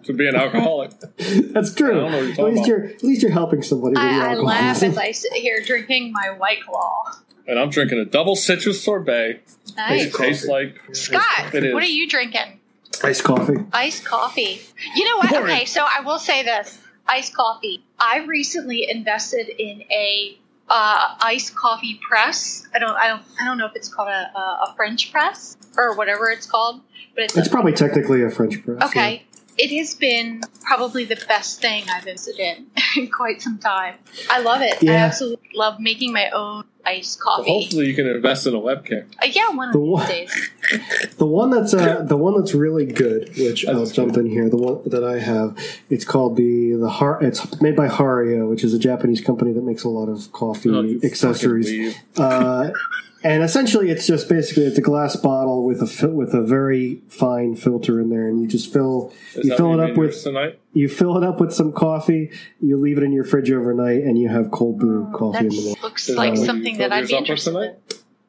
to 0.09 0.13
be 0.13 0.27
an 0.29 0.35
alcoholic. 0.45 0.91
That's 1.19 1.73
true. 1.75 2.05
I 2.07 2.11
don't 2.11 2.13
know 2.13 2.19
what 2.27 2.37
you're 2.37 2.45
at 2.47 2.53
least 2.53 2.59
about. 2.59 2.67
you're 2.69 2.85
at 2.87 3.03
least 3.05 3.23
you're 3.23 3.31
helping 3.33 3.63
somebody 3.63 3.95
with 3.95 4.03
your 4.13 4.29
I, 4.29 4.33
I 4.33 4.35
laugh 4.35 4.83
as 4.83 4.99
I 4.99 5.13
sit 5.13 5.33
here 5.33 5.63
drinking 5.65 6.13
my 6.13 6.31
White 6.37 6.65
Claw. 6.67 7.15
And 7.47 7.59
I'm 7.59 7.71
drinking 7.71 7.99
a 7.99 8.05
double 8.05 8.37
citrus 8.37 8.83
sorbet. 8.85 9.41
Nice. 9.77 10.07
It 10.07 10.15
tastes 10.15 10.47
like 10.47 10.79
Scott, 10.93 11.55
It 11.55 11.65
is. 11.65 11.73
what 11.73 11.83
are 11.83 11.87
you 11.87 12.07
drinking? 12.09 12.61
Iced 13.03 13.23
coffee. 13.25 13.55
Iced 13.73 14.05
coffee. 14.05 14.61
You 14.97 15.05
know 15.05 15.17
what? 15.19 15.31
Boring. 15.31 15.45
Okay, 15.55 15.65
so 15.65 15.83
I 15.89 16.01
will 16.01 16.19
say 16.19 16.43
this: 16.43 16.79
iced 17.07 17.35
coffee. 17.35 17.83
I 17.99 18.25
recently 18.27 18.91
invested 18.91 19.49
in 19.49 19.83
a 19.91 20.37
uh, 20.69 21.15
iced 21.21 21.55
coffee 21.55 21.99
press. 22.07 22.67
I 22.75 22.79
don't, 22.81 22.91
I 22.97 23.09
don't, 23.09 23.23
I 23.41 23.45
don't 23.45 23.57
know 23.57 23.67
if 23.67 23.77
it's 23.77 23.89
called 23.89 24.09
a, 24.09 24.37
a, 24.39 24.41
a 24.69 24.75
French 24.77 25.11
press 25.13 25.57
or 25.77 25.95
whatever 25.97 26.29
it's 26.29 26.47
called, 26.47 26.81
but 27.15 27.25
it's, 27.25 27.37
It's 27.37 27.49
a, 27.49 27.51
probably 27.51 27.73
technically 27.73 28.23
a 28.23 28.31
French 28.31 28.63
press. 28.65 28.83
okay. 28.91 29.25
It 29.59 29.77
has 29.77 29.95
been 29.95 30.43
probably 30.63 31.05
the 31.05 31.17
best 31.29 31.61
thing 31.61 31.85
I've 31.91 32.07
invested 32.07 32.39
in 32.39 32.67
in 32.97 33.11
quite 33.11 33.43
some 33.43 33.59
time. 33.59 33.97
I 34.31 34.41
love 34.41 34.63
it. 34.63 34.83
I 34.89 34.95
absolutely 34.95 35.49
love 35.55 35.81
making 35.81 36.13
my 36.13 36.31
own 36.31 36.65
iced 36.87 37.19
well, 37.27 37.39
coffee. 37.39 37.51
hopefully 37.63 37.87
you 37.89 37.95
can 37.95 38.07
invest 38.07 38.47
in 38.47 38.55
a 38.55 38.59
webcam. 38.61 39.07
Uh, 39.23 39.27
yeah, 39.27 39.51
one 39.51 39.69
of 39.69 39.73
The 39.75 39.81
these 39.81 39.89
one- 39.89 40.09
days. 40.09 40.51
The 41.19 41.27
one 41.27 41.51
that's 41.51 41.75
uh, 41.75 42.03
the 42.03 42.17
one 42.17 42.39
that's 42.39 42.55
really 42.55 42.87
good, 42.87 43.31
which 43.37 43.67
I'll 43.67 43.81
That's 43.81 43.93
jump 43.93 44.17
in 44.17 44.27
here. 44.27 44.49
The 44.49 44.57
one 44.59 44.83
that 44.87 45.03
I 45.03 45.19
have, 45.19 45.57
it's 45.91 46.05
called 46.05 46.37
the 46.37 46.75
the 46.75 46.89
Har. 46.91 47.23
It's 47.23 47.61
made 47.61 47.75
by 47.75 47.89
Hario, 47.89 48.49
which 48.49 48.63
is 48.63 48.73
a 48.75 48.79
Japanese 48.79 49.21
company 49.21 49.53
that 49.53 49.65
makes 49.65 49.83
a 49.85 49.89
lot 49.89 50.09
of 50.09 50.31
coffee 50.33 50.71
Oh, 50.71 50.85
accessories. 51.07 51.97
uh, 52.17 52.71
and 53.23 53.43
essentially, 53.43 53.91
it's 53.91 54.07
just 54.07 54.29
basically 54.29 54.65
it's 54.65 54.79
a 54.79 54.83
glass 54.83 55.17
bottle 55.17 55.65
with 55.65 55.83
a 55.83 55.87
fil- 55.87 56.11
with 56.11 56.35
a 56.35 56.43
very 56.43 57.03
fine 57.09 57.57
filter 57.57 58.01
in 58.01 58.11
there, 58.11 58.29
and 58.29 58.41
you 58.41 58.47
just 58.47 58.73
fill 58.73 59.13
Is 59.35 59.47
you 59.47 59.57
fill 59.57 59.79
it 59.79 59.91
up 59.91 59.97
with 59.97 60.23
tonight. 60.23 60.61
you 60.73 60.89
fill 60.89 61.17
it 61.17 61.25
up 61.25 61.41
with 61.41 61.53
some 61.53 61.73
coffee, 61.73 62.31
you 62.61 62.77
leave 62.77 62.99
it 62.99 63.05
in 63.05 63.13
your 63.13 63.25
fridge 63.25 63.51
overnight, 63.51 64.03
and 64.03 64.19
you 64.19 64.29
have 64.29 64.51
cold 64.51 64.79
brew 64.79 65.09
oh, 65.13 65.17
coffee 65.17 65.39
in 65.39 65.49
the 65.49 65.55
morning. 65.55 65.75
That 65.75 65.83
looks 65.83 66.09
like 66.11 66.35
that 66.35 66.47
something 66.47 66.79
that 66.79 66.93
I'd 66.93 67.09
be 67.09 67.17
interested 67.17 67.55
in. 67.57 67.77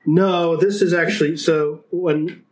No, 0.05 0.57
this 0.57 0.81
is 0.81 0.93
actually 0.93 1.37
so 1.37 1.83
when 1.91 2.43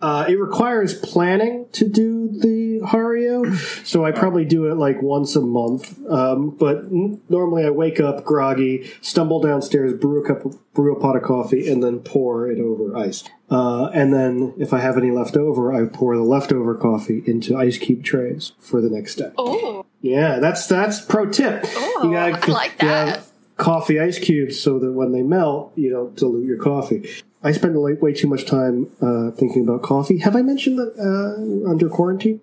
uh, 0.00 0.26
it 0.28 0.34
requires 0.38 0.92
planning 0.94 1.66
to 1.72 1.88
do 1.88 2.28
the 2.28 2.80
Hario, 2.86 3.54
so 3.86 4.04
I 4.04 4.12
probably 4.12 4.44
do 4.44 4.70
it 4.70 4.74
like 4.76 5.00
once 5.02 5.34
a 5.36 5.40
month. 5.40 5.98
Um, 6.08 6.50
but 6.50 6.78
n- 6.84 7.20
normally 7.28 7.64
I 7.64 7.70
wake 7.70 7.98
up 8.00 8.24
groggy, 8.24 8.90
stumble 9.00 9.40
downstairs, 9.40 9.94
brew 9.94 10.22
a 10.22 10.26
cup, 10.26 10.42
brew 10.74 10.94
a 10.96 11.00
pot 11.00 11.16
of 11.16 11.22
coffee, 11.22 11.68
and 11.70 11.82
then 11.82 12.00
pour 12.00 12.50
it 12.50 12.58
over 12.60 12.96
ice. 12.96 13.24
Uh, 13.50 13.86
and 13.94 14.12
then 14.12 14.52
if 14.58 14.72
I 14.72 14.80
have 14.80 14.98
any 14.98 15.10
left 15.10 15.36
over, 15.36 15.72
I 15.72 15.86
pour 15.86 16.16
the 16.16 16.22
leftover 16.22 16.74
coffee 16.74 17.22
into 17.26 17.56
ice 17.56 17.78
cube 17.78 18.04
trays 18.04 18.52
for 18.58 18.80
the 18.80 18.90
next 18.90 19.14
day. 19.16 19.30
Oh, 19.38 19.86
Yeah, 20.02 20.38
that's 20.40 20.66
that's 20.66 21.00
pro 21.00 21.26
tip. 21.30 21.64
oh, 21.64 22.12
I 22.14 22.30
like 22.48 22.78
that. 22.78 23.25
Coffee 23.56 23.98
ice 24.00 24.18
cubes 24.18 24.60
so 24.60 24.78
that 24.78 24.92
when 24.92 25.12
they 25.12 25.22
melt, 25.22 25.72
you 25.76 25.90
don't 25.90 26.14
dilute 26.16 26.46
your 26.46 26.58
coffee. 26.58 27.08
I 27.42 27.52
spend 27.52 27.80
way, 27.80 28.12
too 28.12 28.26
much 28.26 28.44
time 28.44 28.90
uh, 29.00 29.30
thinking 29.30 29.62
about 29.62 29.82
coffee. 29.82 30.18
Have 30.18 30.34
I 30.34 30.42
mentioned 30.42 30.78
that 30.78 30.94
uh, 30.98 31.70
under 31.70 31.88
quarantine? 31.88 32.40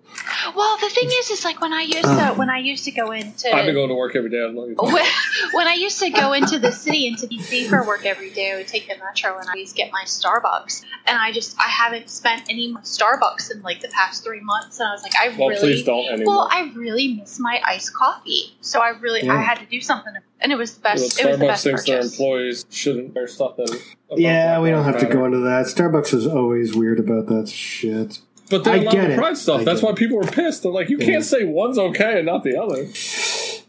Well, 0.54 0.76
the 0.78 0.88
thing 0.88 1.08
is, 1.10 1.30
is 1.30 1.44
like 1.44 1.60
when 1.60 1.72
I 1.72 1.82
used 1.82 2.02
to 2.04 2.30
um. 2.32 2.38
when 2.38 2.50
I 2.50 2.58
used 2.58 2.84
to 2.84 2.90
go 2.90 3.10
into 3.12 3.54
I've 3.54 3.66
been 3.66 3.74
going 3.74 3.88
to 3.88 3.94
work 3.94 4.14
every 4.16 4.30
day. 4.30 4.38
I 4.38 4.52
don't 4.52 4.54
when, 4.56 5.04
when 5.52 5.66
I 5.66 5.74
used 5.74 5.98
to 6.00 6.10
go 6.10 6.32
into 6.32 6.58
the 6.58 6.72
city 6.72 7.06
into 7.06 7.26
DC 7.26 7.68
for 7.68 7.84
work 7.86 8.04
every 8.06 8.30
day, 8.30 8.52
I 8.52 8.56
would 8.56 8.68
take 8.68 8.86
the 8.88 8.96
metro 8.98 9.36
and 9.38 9.48
I 9.48 9.52
always 9.52 9.72
get 9.72 9.90
my 9.92 10.02
Starbucks. 10.04 10.84
And 11.06 11.18
I 11.18 11.32
just 11.32 11.56
I 11.58 11.68
haven't 11.68 12.08
spent 12.10 12.44
any 12.48 12.72
Starbucks 12.74 13.50
in 13.52 13.62
like 13.62 13.80
the 13.80 13.88
past 13.88 14.24
three 14.24 14.40
months, 14.40 14.78
and 14.80 14.88
I 14.88 14.92
was 14.92 15.02
like, 15.02 15.14
I 15.20 15.28
Well, 15.36 15.48
really 15.48 15.60
please 15.60 15.82
don't 15.84 16.06
anymore. 16.12 16.34
well, 16.36 16.48
I 16.50 16.70
really 16.74 17.14
miss 17.14 17.38
my 17.40 17.60
iced 17.64 17.92
coffee. 17.94 18.56
So 18.60 18.80
I 18.80 18.90
really 19.00 19.24
Yeah. 19.24 19.34
I 19.34 19.40
had 19.42 19.58
to 19.58 19.66
do 19.66 19.80
something, 19.80 20.14
and 20.40 20.52
it 20.52 20.56
was 20.56 20.74
the 20.76 20.80
Well, 20.84 20.94
best. 20.94 21.20
it 21.20 21.26
was 21.26 21.38
the 21.38 21.44
Starbucks 21.44 21.48
best 21.48 21.64
thinks 21.64 21.84
their 21.84 22.00
employees 22.00 22.66
shouldn't 22.70 23.14
wear 23.14 23.26
stuff 23.26 23.56
that. 23.56 23.80
Yeah, 24.16 24.54
Black 24.54 24.62
we 24.62 24.70
don't 24.70 24.84
Lives 24.86 25.00
have 25.00 25.08
to 25.10 25.14
go 25.14 25.24
into 25.24 25.38
that. 25.40 25.66
Starbucks 25.66 26.14
is 26.14 26.26
always 26.26 26.74
weird 26.74 27.00
about 27.00 27.26
that 27.26 27.48
shit. 27.48 28.20
But 28.50 28.64
they 28.64 28.72
I 28.72 28.76
allow 28.76 28.90
the 29.08 29.14
pride 29.16 29.36
stuff. 29.38 29.60
I 29.62 29.64
That's 29.64 29.80
why 29.82 29.90
it. 29.90 29.96
people 29.96 30.16
were 30.18 30.24
pissed. 30.24 30.62
They're 30.62 30.72
like, 30.72 30.90
you 30.90 30.98
Yeah. 30.98 31.06
can't 31.06 31.24
say 31.24 31.44
one's 31.44 31.78
okay 31.78 32.18
and 32.18 32.26
not 32.26 32.44
the 32.44 32.60
other. 32.60 32.88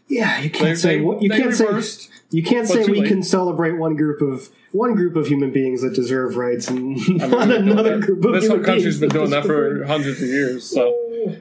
Yeah, 0.08 0.40
you 0.40 0.50
can't 0.50 0.64
They, 0.64 0.74
say 0.76 0.98
they, 0.98 1.18
you 1.20 1.30
can't 1.30 1.54
say. 1.54 2.08
You 2.30 2.42
can't 2.42 2.66
say 2.66 2.84
we 2.84 3.00
late. 3.00 3.08
can 3.08 3.22
celebrate 3.22 3.72
one 3.72 3.94
group 3.96 4.20
of 4.20 4.48
one 4.72 4.94
group 4.94 5.14
of 5.16 5.28
human 5.28 5.52
beings 5.52 5.80
that 5.82 5.94
deserve 5.94 6.36
rights 6.36 6.68
and 6.68 6.96
I 6.98 7.06
mean, 7.06 7.16
not 7.18 7.30
we've 7.30 7.30
been 7.30 7.48
doing 7.48 7.68
another 7.70 7.98
group 8.00 8.24
of 8.24 8.32
This 8.32 8.48
whole 8.48 8.58
country's 8.58 8.98
been 9.00 9.08
doing 9.10 9.30
that 9.30 9.44
for 9.46 9.84
hundreds 9.84 10.20
of 10.20 10.28
years. 10.28 10.68
So 10.68 10.92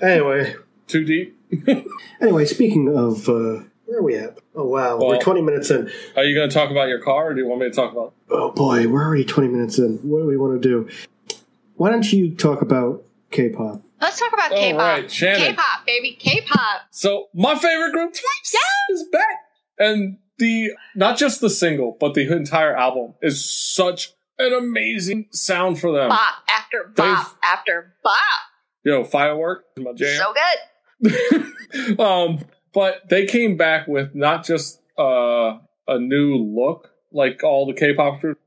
Anyway, 0.00 0.56
too 0.88 1.04
deep. 1.04 1.38
anyway, 2.20 2.44
speaking 2.44 2.88
of 2.96 3.28
uh, 3.28 3.62
where 3.86 3.98
are 3.98 4.02
we 4.02 4.16
at? 4.16 4.38
Oh 4.56 4.64
wow, 4.66 4.98
we're 4.98 5.18
twenty 5.20 5.42
minutes 5.42 5.70
in. 5.70 5.90
Are 6.16 6.24
you 6.24 6.34
going 6.34 6.48
to 6.48 6.54
talk 6.54 6.70
about 6.70 6.88
your 6.88 6.98
car, 7.00 7.28
or 7.30 7.34
do 7.34 7.40
you 7.40 7.46
want 7.46 7.60
me 7.60 7.68
to 7.68 7.74
talk 7.74 7.92
about? 7.92 8.12
Oh 8.30 8.50
boy, 8.52 8.88
we're 8.88 9.04
already 9.04 9.24
twenty 9.24 9.48
minutes 9.48 9.78
in. 9.78 9.98
What 9.98 10.20
do 10.20 10.26
we 10.26 10.36
want 10.36 10.60
to 10.60 10.68
do? 10.68 10.88
Why 11.82 11.90
don't 11.90 12.12
you 12.12 12.32
talk 12.32 12.62
about 12.62 13.04
K-pop? 13.32 13.82
Let's 14.00 14.16
talk 14.16 14.32
about 14.32 14.52
All 14.52 14.56
K-pop. 14.56 14.78
right, 14.78 15.10
Shannon. 15.10 15.56
K-pop, 15.56 15.84
baby, 15.84 16.16
K-pop. 16.16 16.82
So 16.92 17.26
my 17.34 17.56
favorite 17.56 17.90
group, 17.90 18.12
Twice, 18.12 18.54
is 18.90 19.08
back, 19.10 19.40
and 19.80 20.18
the 20.38 20.70
not 20.94 21.18
just 21.18 21.40
the 21.40 21.50
single, 21.50 21.96
but 21.98 22.14
the 22.14 22.32
entire 22.32 22.76
album 22.76 23.14
is 23.20 23.44
such 23.44 24.12
an 24.38 24.52
amazing 24.52 25.26
sound 25.32 25.80
for 25.80 25.90
them. 25.90 26.10
Bop 26.10 26.34
after 26.48 26.92
bop 26.94 27.36
after 27.42 27.96
bop. 28.04 28.14
Yo, 28.84 29.02
firework, 29.02 29.64
my 29.76 29.92
jam. 29.92 30.22
So 31.00 31.10
good. 31.10 31.98
um, 31.98 32.38
but 32.72 33.08
they 33.08 33.26
came 33.26 33.56
back 33.56 33.88
with 33.88 34.14
not 34.14 34.44
just 34.44 34.80
uh, 34.96 35.58
a 35.88 35.98
new 35.98 36.36
look 36.36 36.92
like 37.10 37.42
all 37.42 37.66
the 37.66 37.74
K-pop 37.74 38.20
groups, 38.20 38.40
but 38.40 38.41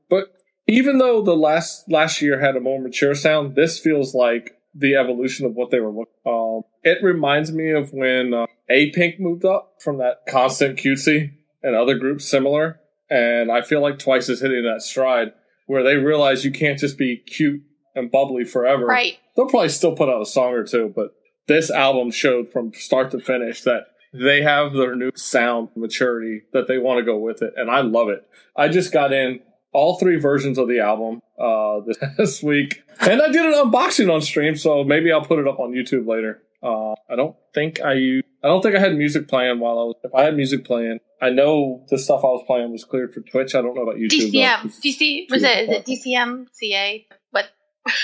even 0.66 0.98
though 0.98 1.22
the 1.22 1.36
last 1.36 1.88
last 1.90 2.20
year 2.22 2.40
had 2.40 2.56
a 2.56 2.60
more 2.60 2.80
mature 2.80 3.14
sound, 3.14 3.54
this 3.54 3.78
feels 3.78 4.14
like 4.14 4.52
the 4.74 4.94
evolution 4.96 5.46
of 5.46 5.54
what 5.54 5.70
they 5.70 5.80
were 5.80 5.90
looking. 5.90 6.12
Um, 6.26 6.62
it 6.82 7.02
reminds 7.02 7.50
me 7.52 7.70
of 7.72 7.92
when 7.92 8.34
uh, 8.34 8.46
Apink 8.70 9.18
moved 9.18 9.44
up 9.44 9.76
from 9.80 9.98
that 9.98 10.26
constant 10.28 10.78
cutesy 10.78 11.32
and 11.62 11.74
other 11.74 11.96
groups 11.98 12.28
similar, 12.28 12.80
and 13.08 13.50
I 13.50 13.62
feel 13.62 13.80
like 13.80 13.98
Twice 13.98 14.28
is 14.28 14.40
hitting 14.40 14.64
that 14.64 14.82
stride 14.82 15.32
where 15.66 15.82
they 15.82 15.96
realize 15.96 16.44
you 16.44 16.52
can't 16.52 16.78
just 16.78 16.96
be 16.98 17.16
cute 17.16 17.62
and 17.94 18.10
bubbly 18.10 18.44
forever 18.44 18.84
Right. 18.86 19.18
they'll 19.34 19.48
probably 19.48 19.68
still 19.70 19.96
put 19.96 20.08
out 20.08 20.20
a 20.22 20.26
song 20.26 20.52
or 20.52 20.64
two, 20.64 20.92
but 20.94 21.14
this 21.48 21.70
album 21.70 22.10
showed 22.10 22.48
from 22.50 22.72
start 22.74 23.10
to 23.12 23.18
finish 23.20 23.62
that 23.62 23.86
they 24.12 24.42
have 24.42 24.72
their 24.74 24.94
new 24.94 25.10
sound 25.14 25.70
maturity 25.74 26.42
that 26.52 26.68
they 26.68 26.78
want 26.78 26.98
to 26.98 27.04
go 27.04 27.16
with 27.18 27.40
it, 27.42 27.54
and 27.56 27.70
I 27.70 27.80
love 27.80 28.08
it. 28.10 28.28
I 28.56 28.68
just 28.68 28.92
got 28.92 29.12
in 29.12 29.40
all 29.76 29.98
three 29.98 30.16
versions 30.16 30.56
of 30.56 30.68
the 30.68 30.80
album 30.80 31.20
uh, 31.38 31.80
this 32.16 32.42
week, 32.42 32.82
and 33.00 33.20
I 33.20 33.28
did 33.28 33.44
an 33.44 33.52
unboxing 33.52 34.12
on 34.12 34.22
stream, 34.22 34.56
so 34.56 34.82
maybe 34.82 35.12
I'll 35.12 35.24
put 35.24 35.38
it 35.38 35.46
up 35.46 35.60
on 35.60 35.72
YouTube 35.72 36.06
later. 36.06 36.42
Uh, 36.62 36.92
I 37.10 37.14
don't 37.14 37.36
think 37.54 37.80
I 37.84 38.22
I 38.42 38.48
don't 38.48 38.62
think 38.62 38.74
I 38.74 38.80
had 38.80 38.96
music 38.96 39.28
playing 39.28 39.60
while 39.60 39.78
I 39.78 39.82
was. 39.82 39.96
If 40.02 40.14
I 40.14 40.22
had 40.22 40.34
music 40.34 40.64
playing, 40.64 41.00
I 41.20 41.28
know 41.28 41.84
the 41.90 41.98
stuff 41.98 42.20
I 42.24 42.28
was 42.28 42.42
playing 42.46 42.72
was 42.72 42.84
cleared 42.84 43.12
for 43.12 43.20
Twitch. 43.20 43.54
I 43.54 43.60
don't 43.60 43.74
know 43.74 43.82
about 43.82 43.96
YouTube. 43.96 44.32
though. 44.32 44.38
DCM. 44.38 44.80
DC 44.82 45.30
was 45.30 45.42
it? 45.42 45.68
Is 45.68 45.68
it 45.68 45.86
DCM? 45.86 46.46
CA? 46.52 47.06
What? 47.30 47.46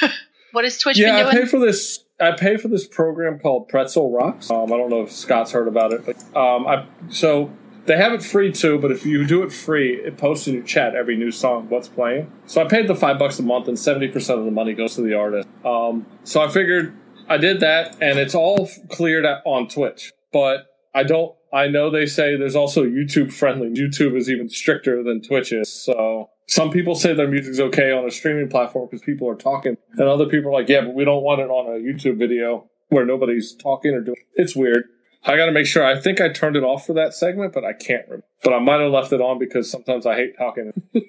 what 0.52 0.64
has 0.64 0.78
Twitch 0.78 0.98
yeah, 0.98 1.06
been 1.06 1.26
I 1.26 1.30
doing? 1.30 1.44
pay 1.44 1.50
for 1.50 1.58
this. 1.58 2.04
I 2.20 2.32
pay 2.32 2.58
for 2.58 2.68
this 2.68 2.86
program 2.86 3.38
called 3.38 3.68
Pretzel 3.68 4.12
Rocks. 4.12 4.50
Um, 4.50 4.72
I 4.72 4.76
don't 4.76 4.90
know 4.90 5.02
if 5.02 5.10
Scott's 5.10 5.52
heard 5.52 5.68
about 5.68 5.92
it, 5.92 6.04
but 6.04 6.16
um, 6.38 6.66
I 6.66 6.86
so 7.08 7.50
they 7.86 7.96
have 7.96 8.12
it 8.12 8.22
free 8.22 8.52
too. 8.52 8.78
But 8.78 8.90
if 8.90 9.04
you 9.04 9.26
do 9.26 9.42
it 9.42 9.52
free, 9.52 9.94
it 9.94 10.16
posts 10.16 10.46
in 10.46 10.54
your 10.54 10.62
chat 10.62 10.94
every 10.94 11.16
new 11.16 11.30
song 11.30 11.68
what's 11.68 11.88
playing. 11.88 12.30
So 12.46 12.62
I 12.62 12.68
paid 12.68 12.88
the 12.88 12.94
five 12.94 13.18
bucks 13.18 13.38
a 13.38 13.42
month, 13.42 13.68
and 13.68 13.78
seventy 13.78 14.08
percent 14.08 14.38
of 14.38 14.44
the 14.44 14.50
money 14.50 14.74
goes 14.74 14.94
to 14.96 15.02
the 15.02 15.14
artist. 15.14 15.48
Um, 15.64 16.06
so 16.24 16.42
I 16.42 16.48
figured 16.48 16.94
I 17.28 17.38
did 17.38 17.60
that, 17.60 17.96
and 18.00 18.18
it's 18.18 18.34
all 18.34 18.68
cleared 18.88 19.24
on 19.24 19.68
Twitch. 19.68 20.12
But 20.32 20.66
I 20.94 21.02
don't. 21.02 21.34
I 21.52 21.68
know 21.68 21.90
they 21.90 22.06
say 22.06 22.36
there's 22.36 22.56
also 22.56 22.84
YouTube 22.84 23.32
friendly. 23.32 23.68
YouTube 23.68 24.16
is 24.16 24.30
even 24.30 24.48
stricter 24.48 25.02
than 25.02 25.20
Twitch 25.20 25.52
is. 25.52 25.70
So 25.70 26.30
some 26.46 26.70
people 26.70 26.94
say 26.94 27.14
their 27.14 27.28
music's 27.28 27.60
okay 27.60 27.92
on 27.92 28.06
a 28.06 28.10
streaming 28.10 28.48
platform 28.48 28.88
because 28.90 29.04
people 29.04 29.28
are 29.28 29.34
talking, 29.34 29.76
and 29.98 30.08
other 30.08 30.26
people 30.26 30.50
are 30.50 30.60
like, 30.60 30.68
yeah, 30.68 30.80
but 30.82 30.94
we 30.94 31.04
don't 31.04 31.22
want 31.22 31.40
it 31.40 31.50
on 31.50 31.66
a 31.66 31.78
YouTube 31.78 32.18
video 32.18 32.70
where 32.88 33.06
nobody's 33.06 33.54
talking 33.54 33.92
or 33.92 34.00
doing. 34.00 34.16
It's 34.34 34.54
weird. 34.54 34.84
I 35.24 35.36
got 35.36 35.46
to 35.46 35.52
make 35.52 35.66
sure. 35.66 35.84
I 35.84 35.98
think 36.00 36.20
I 36.20 36.28
turned 36.30 36.56
it 36.56 36.64
off 36.64 36.86
for 36.86 36.94
that 36.94 37.14
segment, 37.14 37.52
but 37.52 37.64
I 37.64 37.72
can't 37.72 38.04
remember. 38.06 38.26
But 38.42 38.52
I 38.54 38.58
might 38.58 38.80
have 38.80 38.90
left 38.90 39.12
it 39.12 39.20
on 39.20 39.38
because 39.38 39.70
sometimes 39.70 40.04
I 40.04 40.16
hate 40.16 40.36
talking. 40.36 40.72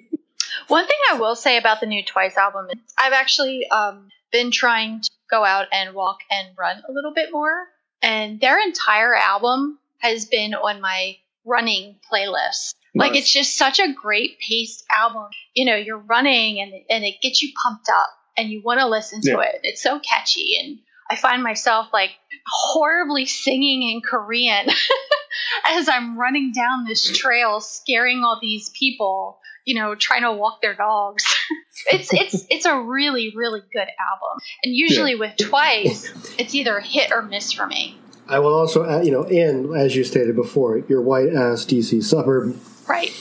One 0.68 0.86
thing 0.86 0.96
I 1.10 1.18
will 1.18 1.34
say 1.36 1.56
about 1.58 1.80
the 1.80 1.86
new 1.86 2.04
Twice 2.04 2.36
album 2.36 2.66
is 2.70 2.78
I've 2.98 3.12
actually 3.12 3.66
um, 3.70 4.08
been 4.32 4.50
trying 4.50 5.00
to 5.02 5.10
go 5.30 5.44
out 5.44 5.66
and 5.72 5.94
walk 5.94 6.18
and 6.30 6.48
run 6.56 6.80
a 6.88 6.92
little 6.92 7.12
bit 7.12 7.30
more, 7.32 7.66
and 8.02 8.40
their 8.40 8.60
entire 8.60 9.14
album 9.14 9.78
has 9.98 10.26
been 10.26 10.54
on 10.54 10.80
my 10.80 11.16
running 11.44 11.96
playlist. 12.10 12.74
Like 12.96 13.16
it's 13.16 13.32
just 13.32 13.58
such 13.58 13.80
a 13.80 13.92
great 13.92 14.38
paced 14.38 14.84
album. 14.96 15.26
You 15.54 15.64
know, 15.64 15.74
you're 15.74 15.98
running 15.98 16.60
and 16.60 16.72
and 16.88 17.04
it 17.04 17.20
gets 17.20 17.42
you 17.42 17.50
pumped 17.60 17.88
up, 17.88 18.08
and 18.36 18.48
you 18.48 18.62
want 18.62 18.78
to 18.78 18.86
listen 18.86 19.20
to 19.22 19.30
Yeah. 19.30 19.40
it. 19.40 19.60
It's 19.64 19.82
so 19.82 19.98
catchy, 19.98 20.56
and 20.60 20.78
I 21.14 21.16
find 21.16 21.44
myself 21.44 21.86
like 21.92 22.10
horribly 22.44 23.24
singing 23.24 23.88
in 23.88 24.00
Korean 24.00 24.66
as 25.64 25.88
I'm 25.88 26.18
running 26.18 26.50
down 26.52 26.86
this 26.86 27.16
trail, 27.16 27.60
scaring 27.60 28.24
all 28.24 28.38
these 28.42 28.68
people 28.70 29.38
you 29.64 29.74
know, 29.74 29.94
trying 29.94 30.20
to 30.22 30.32
walk 30.32 30.60
their 30.60 30.74
dogs. 30.74 31.24
it's 31.90 32.12
it's 32.12 32.46
it's 32.50 32.66
a 32.66 32.78
really 32.78 33.32
really 33.34 33.62
good 33.72 33.88
album, 33.98 34.38
and 34.62 34.74
usually 34.74 35.14
with 35.14 35.38
Twice, 35.38 36.12
it's 36.38 36.54
either 36.54 36.80
hit 36.80 37.10
or 37.10 37.22
miss 37.22 37.52
for 37.52 37.66
me. 37.66 37.96
I 38.28 38.40
will 38.40 38.52
also, 38.52 38.84
add, 38.84 39.06
you 39.06 39.12
know, 39.12 39.22
and 39.24 39.74
as 39.74 39.96
you 39.96 40.04
stated 40.04 40.36
before, 40.36 40.78
your 40.88 41.00
white 41.00 41.28
ass 41.28 41.64
DC 41.64 42.02
suburb, 42.04 42.58
Right, 42.88 43.12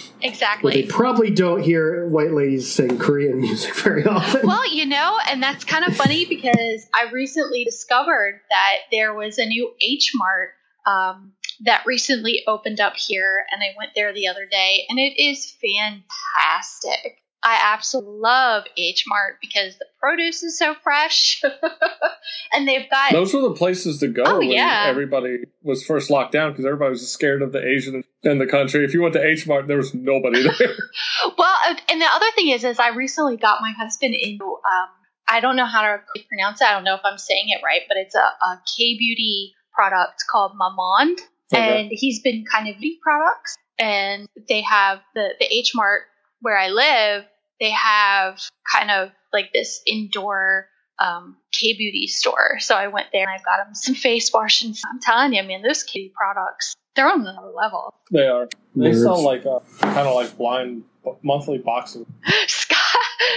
where 0.62 0.73
they 0.73 0.84
probably 0.84 1.30
don't 1.30 1.62
hear 1.62 2.08
white 2.08 2.32
ladies 2.34 2.71
sing 2.71 2.97
Korean 2.97 3.39
music 3.41 3.76
very 3.76 4.06
often. 4.06 4.45
Well, 4.45 4.69
you 4.73 4.86
know, 4.86 5.17
and 5.28 5.41
that's 5.41 5.63
kind 5.63 5.86
of 5.86 5.95
funny 5.95 6.26
because 6.26 6.86
I 6.93 7.10
recently 7.12 7.63
discovered 7.63 8.41
that 8.49 8.76
there 8.91 9.13
was 9.13 9.38
a 9.39 9.45
new 9.45 9.73
H 9.82 10.12
Mart 10.15 10.49
um, 10.86 11.34
that 11.62 11.84
recently 11.86 12.43
opened 12.47 12.80
up 12.80 12.95
here, 12.95 13.45
and 13.52 13.62
I 13.62 13.76
went 13.78 13.91
there 13.95 14.13
the 14.13 14.28
other 14.28 14.45
day, 14.45 14.86
and 14.89 14.99
it 14.99 15.21
is 15.21 15.56
fantastic. 15.62 17.23
I 17.44 17.60
absolutely 17.74 18.20
love 18.20 18.64
H 18.78 19.04
Mart 19.08 19.36
because 19.42 19.78
the 19.78 19.86
produce 20.00 20.44
is 20.44 20.58
so 20.58 20.76
fresh, 20.84 21.42
and 22.54 22.68
they've 22.68 22.90
got 22.90 23.12
Those 23.12 23.34
were 23.34 23.42
the 23.42 23.52
places 23.52 24.00
to 24.00 24.08
go 24.08 24.24
Oh, 24.26 24.40
when 24.40 24.52
yeah. 24.52 24.86
everybody 24.88 25.40
was 25.62 25.84
first 25.84 26.10
locked 26.10 26.32
down 26.32 26.52
because 26.52 26.66
everybody 26.66 26.92
was 26.92 27.12
scared 27.12 27.42
of 27.42 27.52
the 27.52 27.66
Asian 27.66 28.04
in 28.24 28.38
the 28.38 28.46
country. 28.48 28.86
If 28.86 28.94
you 28.94 29.02
went 29.02 29.14
to 29.16 29.26
H 29.26 29.46
Mart, 29.48 29.68
there 29.68 29.78
was 29.78 29.94
nobody 29.94 30.42
there. 30.44 30.54
Well, 31.38 31.56
and 31.90 32.02
the 32.02 32.06
other 32.06 32.26
thing 32.36 32.50
is, 32.50 32.64
is 32.64 32.80
I 32.80 32.90
recently 32.90 33.38
got 33.38 33.60
my 33.62 33.72
husband 33.78 34.16
into. 34.18 34.46
Um, 34.46 34.88
I 35.28 35.40
don't 35.40 35.56
know 35.56 35.66
how 35.66 35.82
to 35.82 36.00
pronounce 36.28 36.62
it. 36.62 36.66
I 36.68 36.74
don't 36.74 36.84
know 36.84 36.96
if 36.96 37.02
I'm 37.04 37.18
saying 37.18 37.46
it 37.48 37.62
right, 37.64 37.82
but 37.88 37.98
it's 37.98 38.14
a, 38.16 38.20
a 38.20 38.62
K 38.78 38.98
beauty 38.98 39.54
product 39.74 40.24
called 40.30 40.52
Mamonde, 40.60 41.20
Okay. 41.54 41.82
and 41.82 41.90
he's 41.92 42.22
been 42.22 42.44
kind 42.50 42.68
of 42.68 42.76
beauty 42.80 43.00
products, 43.02 43.56
and 43.80 44.28
they 44.48 44.62
have 44.62 45.00
the 45.16 45.30
the 45.40 45.46
H 45.54 45.72
Mart 45.76 46.02
where 46.42 46.58
I 46.58 46.70
live. 46.70 47.26
They 47.60 47.72
have 47.72 48.39
kind 48.72 48.92
of 48.92 49.10
like 49.32 49.52
this 49.54 49.82
indoor 49.88 50.68
um, 51.00 51.38
K 51.52 51.76
beauty 51.78 52.08
store. 52.08 52.60
So 52.60 52.76
I 52.76 52.88
went 52.88 53.08
there 53.12 53.24
and 53.24 53.30
I 53.30 53.38
got 53.44 53.68
him 53.68 53.76
some 53.76 53.96
face 53.96 54.32
wash, 54.34 54.63
and 54.63 54.76
I'm 54.92 55.00
telling 55.00 55.34
you, 55.34 55.44
man, 55.44 55.62
those 55.62 55.84
K 55.84 56.12
products 56.16 56.76
they're 56.96 57.10
on 57.10 57.22
another 57.22 57.52
level. 57.56 57.94
they 58.12 58.28
are. 58.28 58.48
They 58.76 58.92
Nerds. 58.92 59.04
sell 59.04 59.24
like 59.24 59.46
uh, 59.46 59.60
kind 59.80 60.08
of 60.08 60.16
like 60.16 60.38
blind 60.38 60.84
monthly 61.22 61.58
boxes. 61.58 62.06
Scott, 62.48 62.78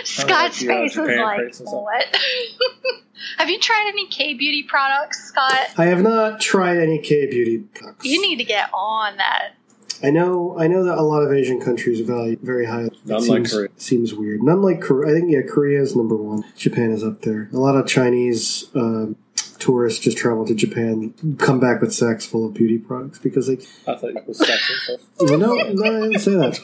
Scott's 0.04 0.60
the, 0.60 0.70
uh, 0.70 0.74
face 0.74 0.96
was 0.96 1.08
like, 1.08 1.38
crates 1.38 1.60
and 1.60 1.68
stuff. 1.68 1.82
what? 1.82 2.18
Have 3.38 3.48
you 3.50 3.58
tried 3.58 3.86
any 3.88 4.08
K 4.08 4.34
beauty 4.34 4.64
products, 4.68 5.28
Scott? 5.28 5.68
I 5.78 5.86
have 5.86 6.02
not 6.02 6.40
tried 6.40 6.78
any 6.78 6.98
K 6.98 7.26
beauty 7.26 7.58
products. 7.74 8.04
You 8.04 8.20
need 8.20 8.36
to 8.36 8.44
get 8.44 8.70
on 8.72 9.16
that. 9.16 9.54
I 10.02 10.10
know. 10.10 10.56
I 10.58 10.66
know 10.66 10.84
that 10.84 10.98
a 10.98 11.02
lot 11.02 11.22
of 11.22 11.32
Asian 11.32 11.60
countries 11.60 12.00
value 12.00 12.38
very 12.42 12.66
high. 12.66 12.88
None 13.04 13.22
It 13.22 13.28
like 13.28 13.46
seems, 13.46 13.52
Korea. 13.52 13.68
Seems 13.76 14.14
weird. 14.14 14.42
None 14.42 14.62
like 14.62 14.80
Korea. 14.80 15.10
I 15.14 15.18
think 15.18 15.30
yeah, 15.32 15.42
Korea 15.42 15.80
is 15.80 15.96
number 15.96 16.16
one. 16.16 16.44
Japan 16.56 16.90
is 16.90 17.02
up 17.02 17.22
there. 17.22 17.48
A 17.52 17.58
lot 17.58 17.76
of 17.76 17.86
Chinese 17.86 18.66
um 18.74 19.16
tourists 19.58 20.00
just 20.00 20.16
travel 20.16 20.46
to 20.46 20.54
Japan, 20.54 21.14
come 21.38 21.58
back 21.58 21.80
with 21.80 21.92
sacks 21.92 22.24
full 22.26 22.46
of 22.46 22.54
beauty 22.54 22.78
products 22.78 23.18
because 23.18 23.46
they. 23.46 23.54
I 23.90 23.96
thought 23.96 24.10
it 24.10 24.26
was 24.26 24.38
sexy. 24.38 24.74
So. 24.86 25.26
You 25.26 25.36
know, 25.38 25.54
no, 25.72 25.96
I 25.96 26.00
didn't 26.08 26.18
say 26.20 26.32
that. 26.32 26.60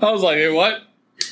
I 0.00 0.12
was 0.12 0.22
like, 0.22 0.36
hey, 0.36 0.50
what? 0.52 0.82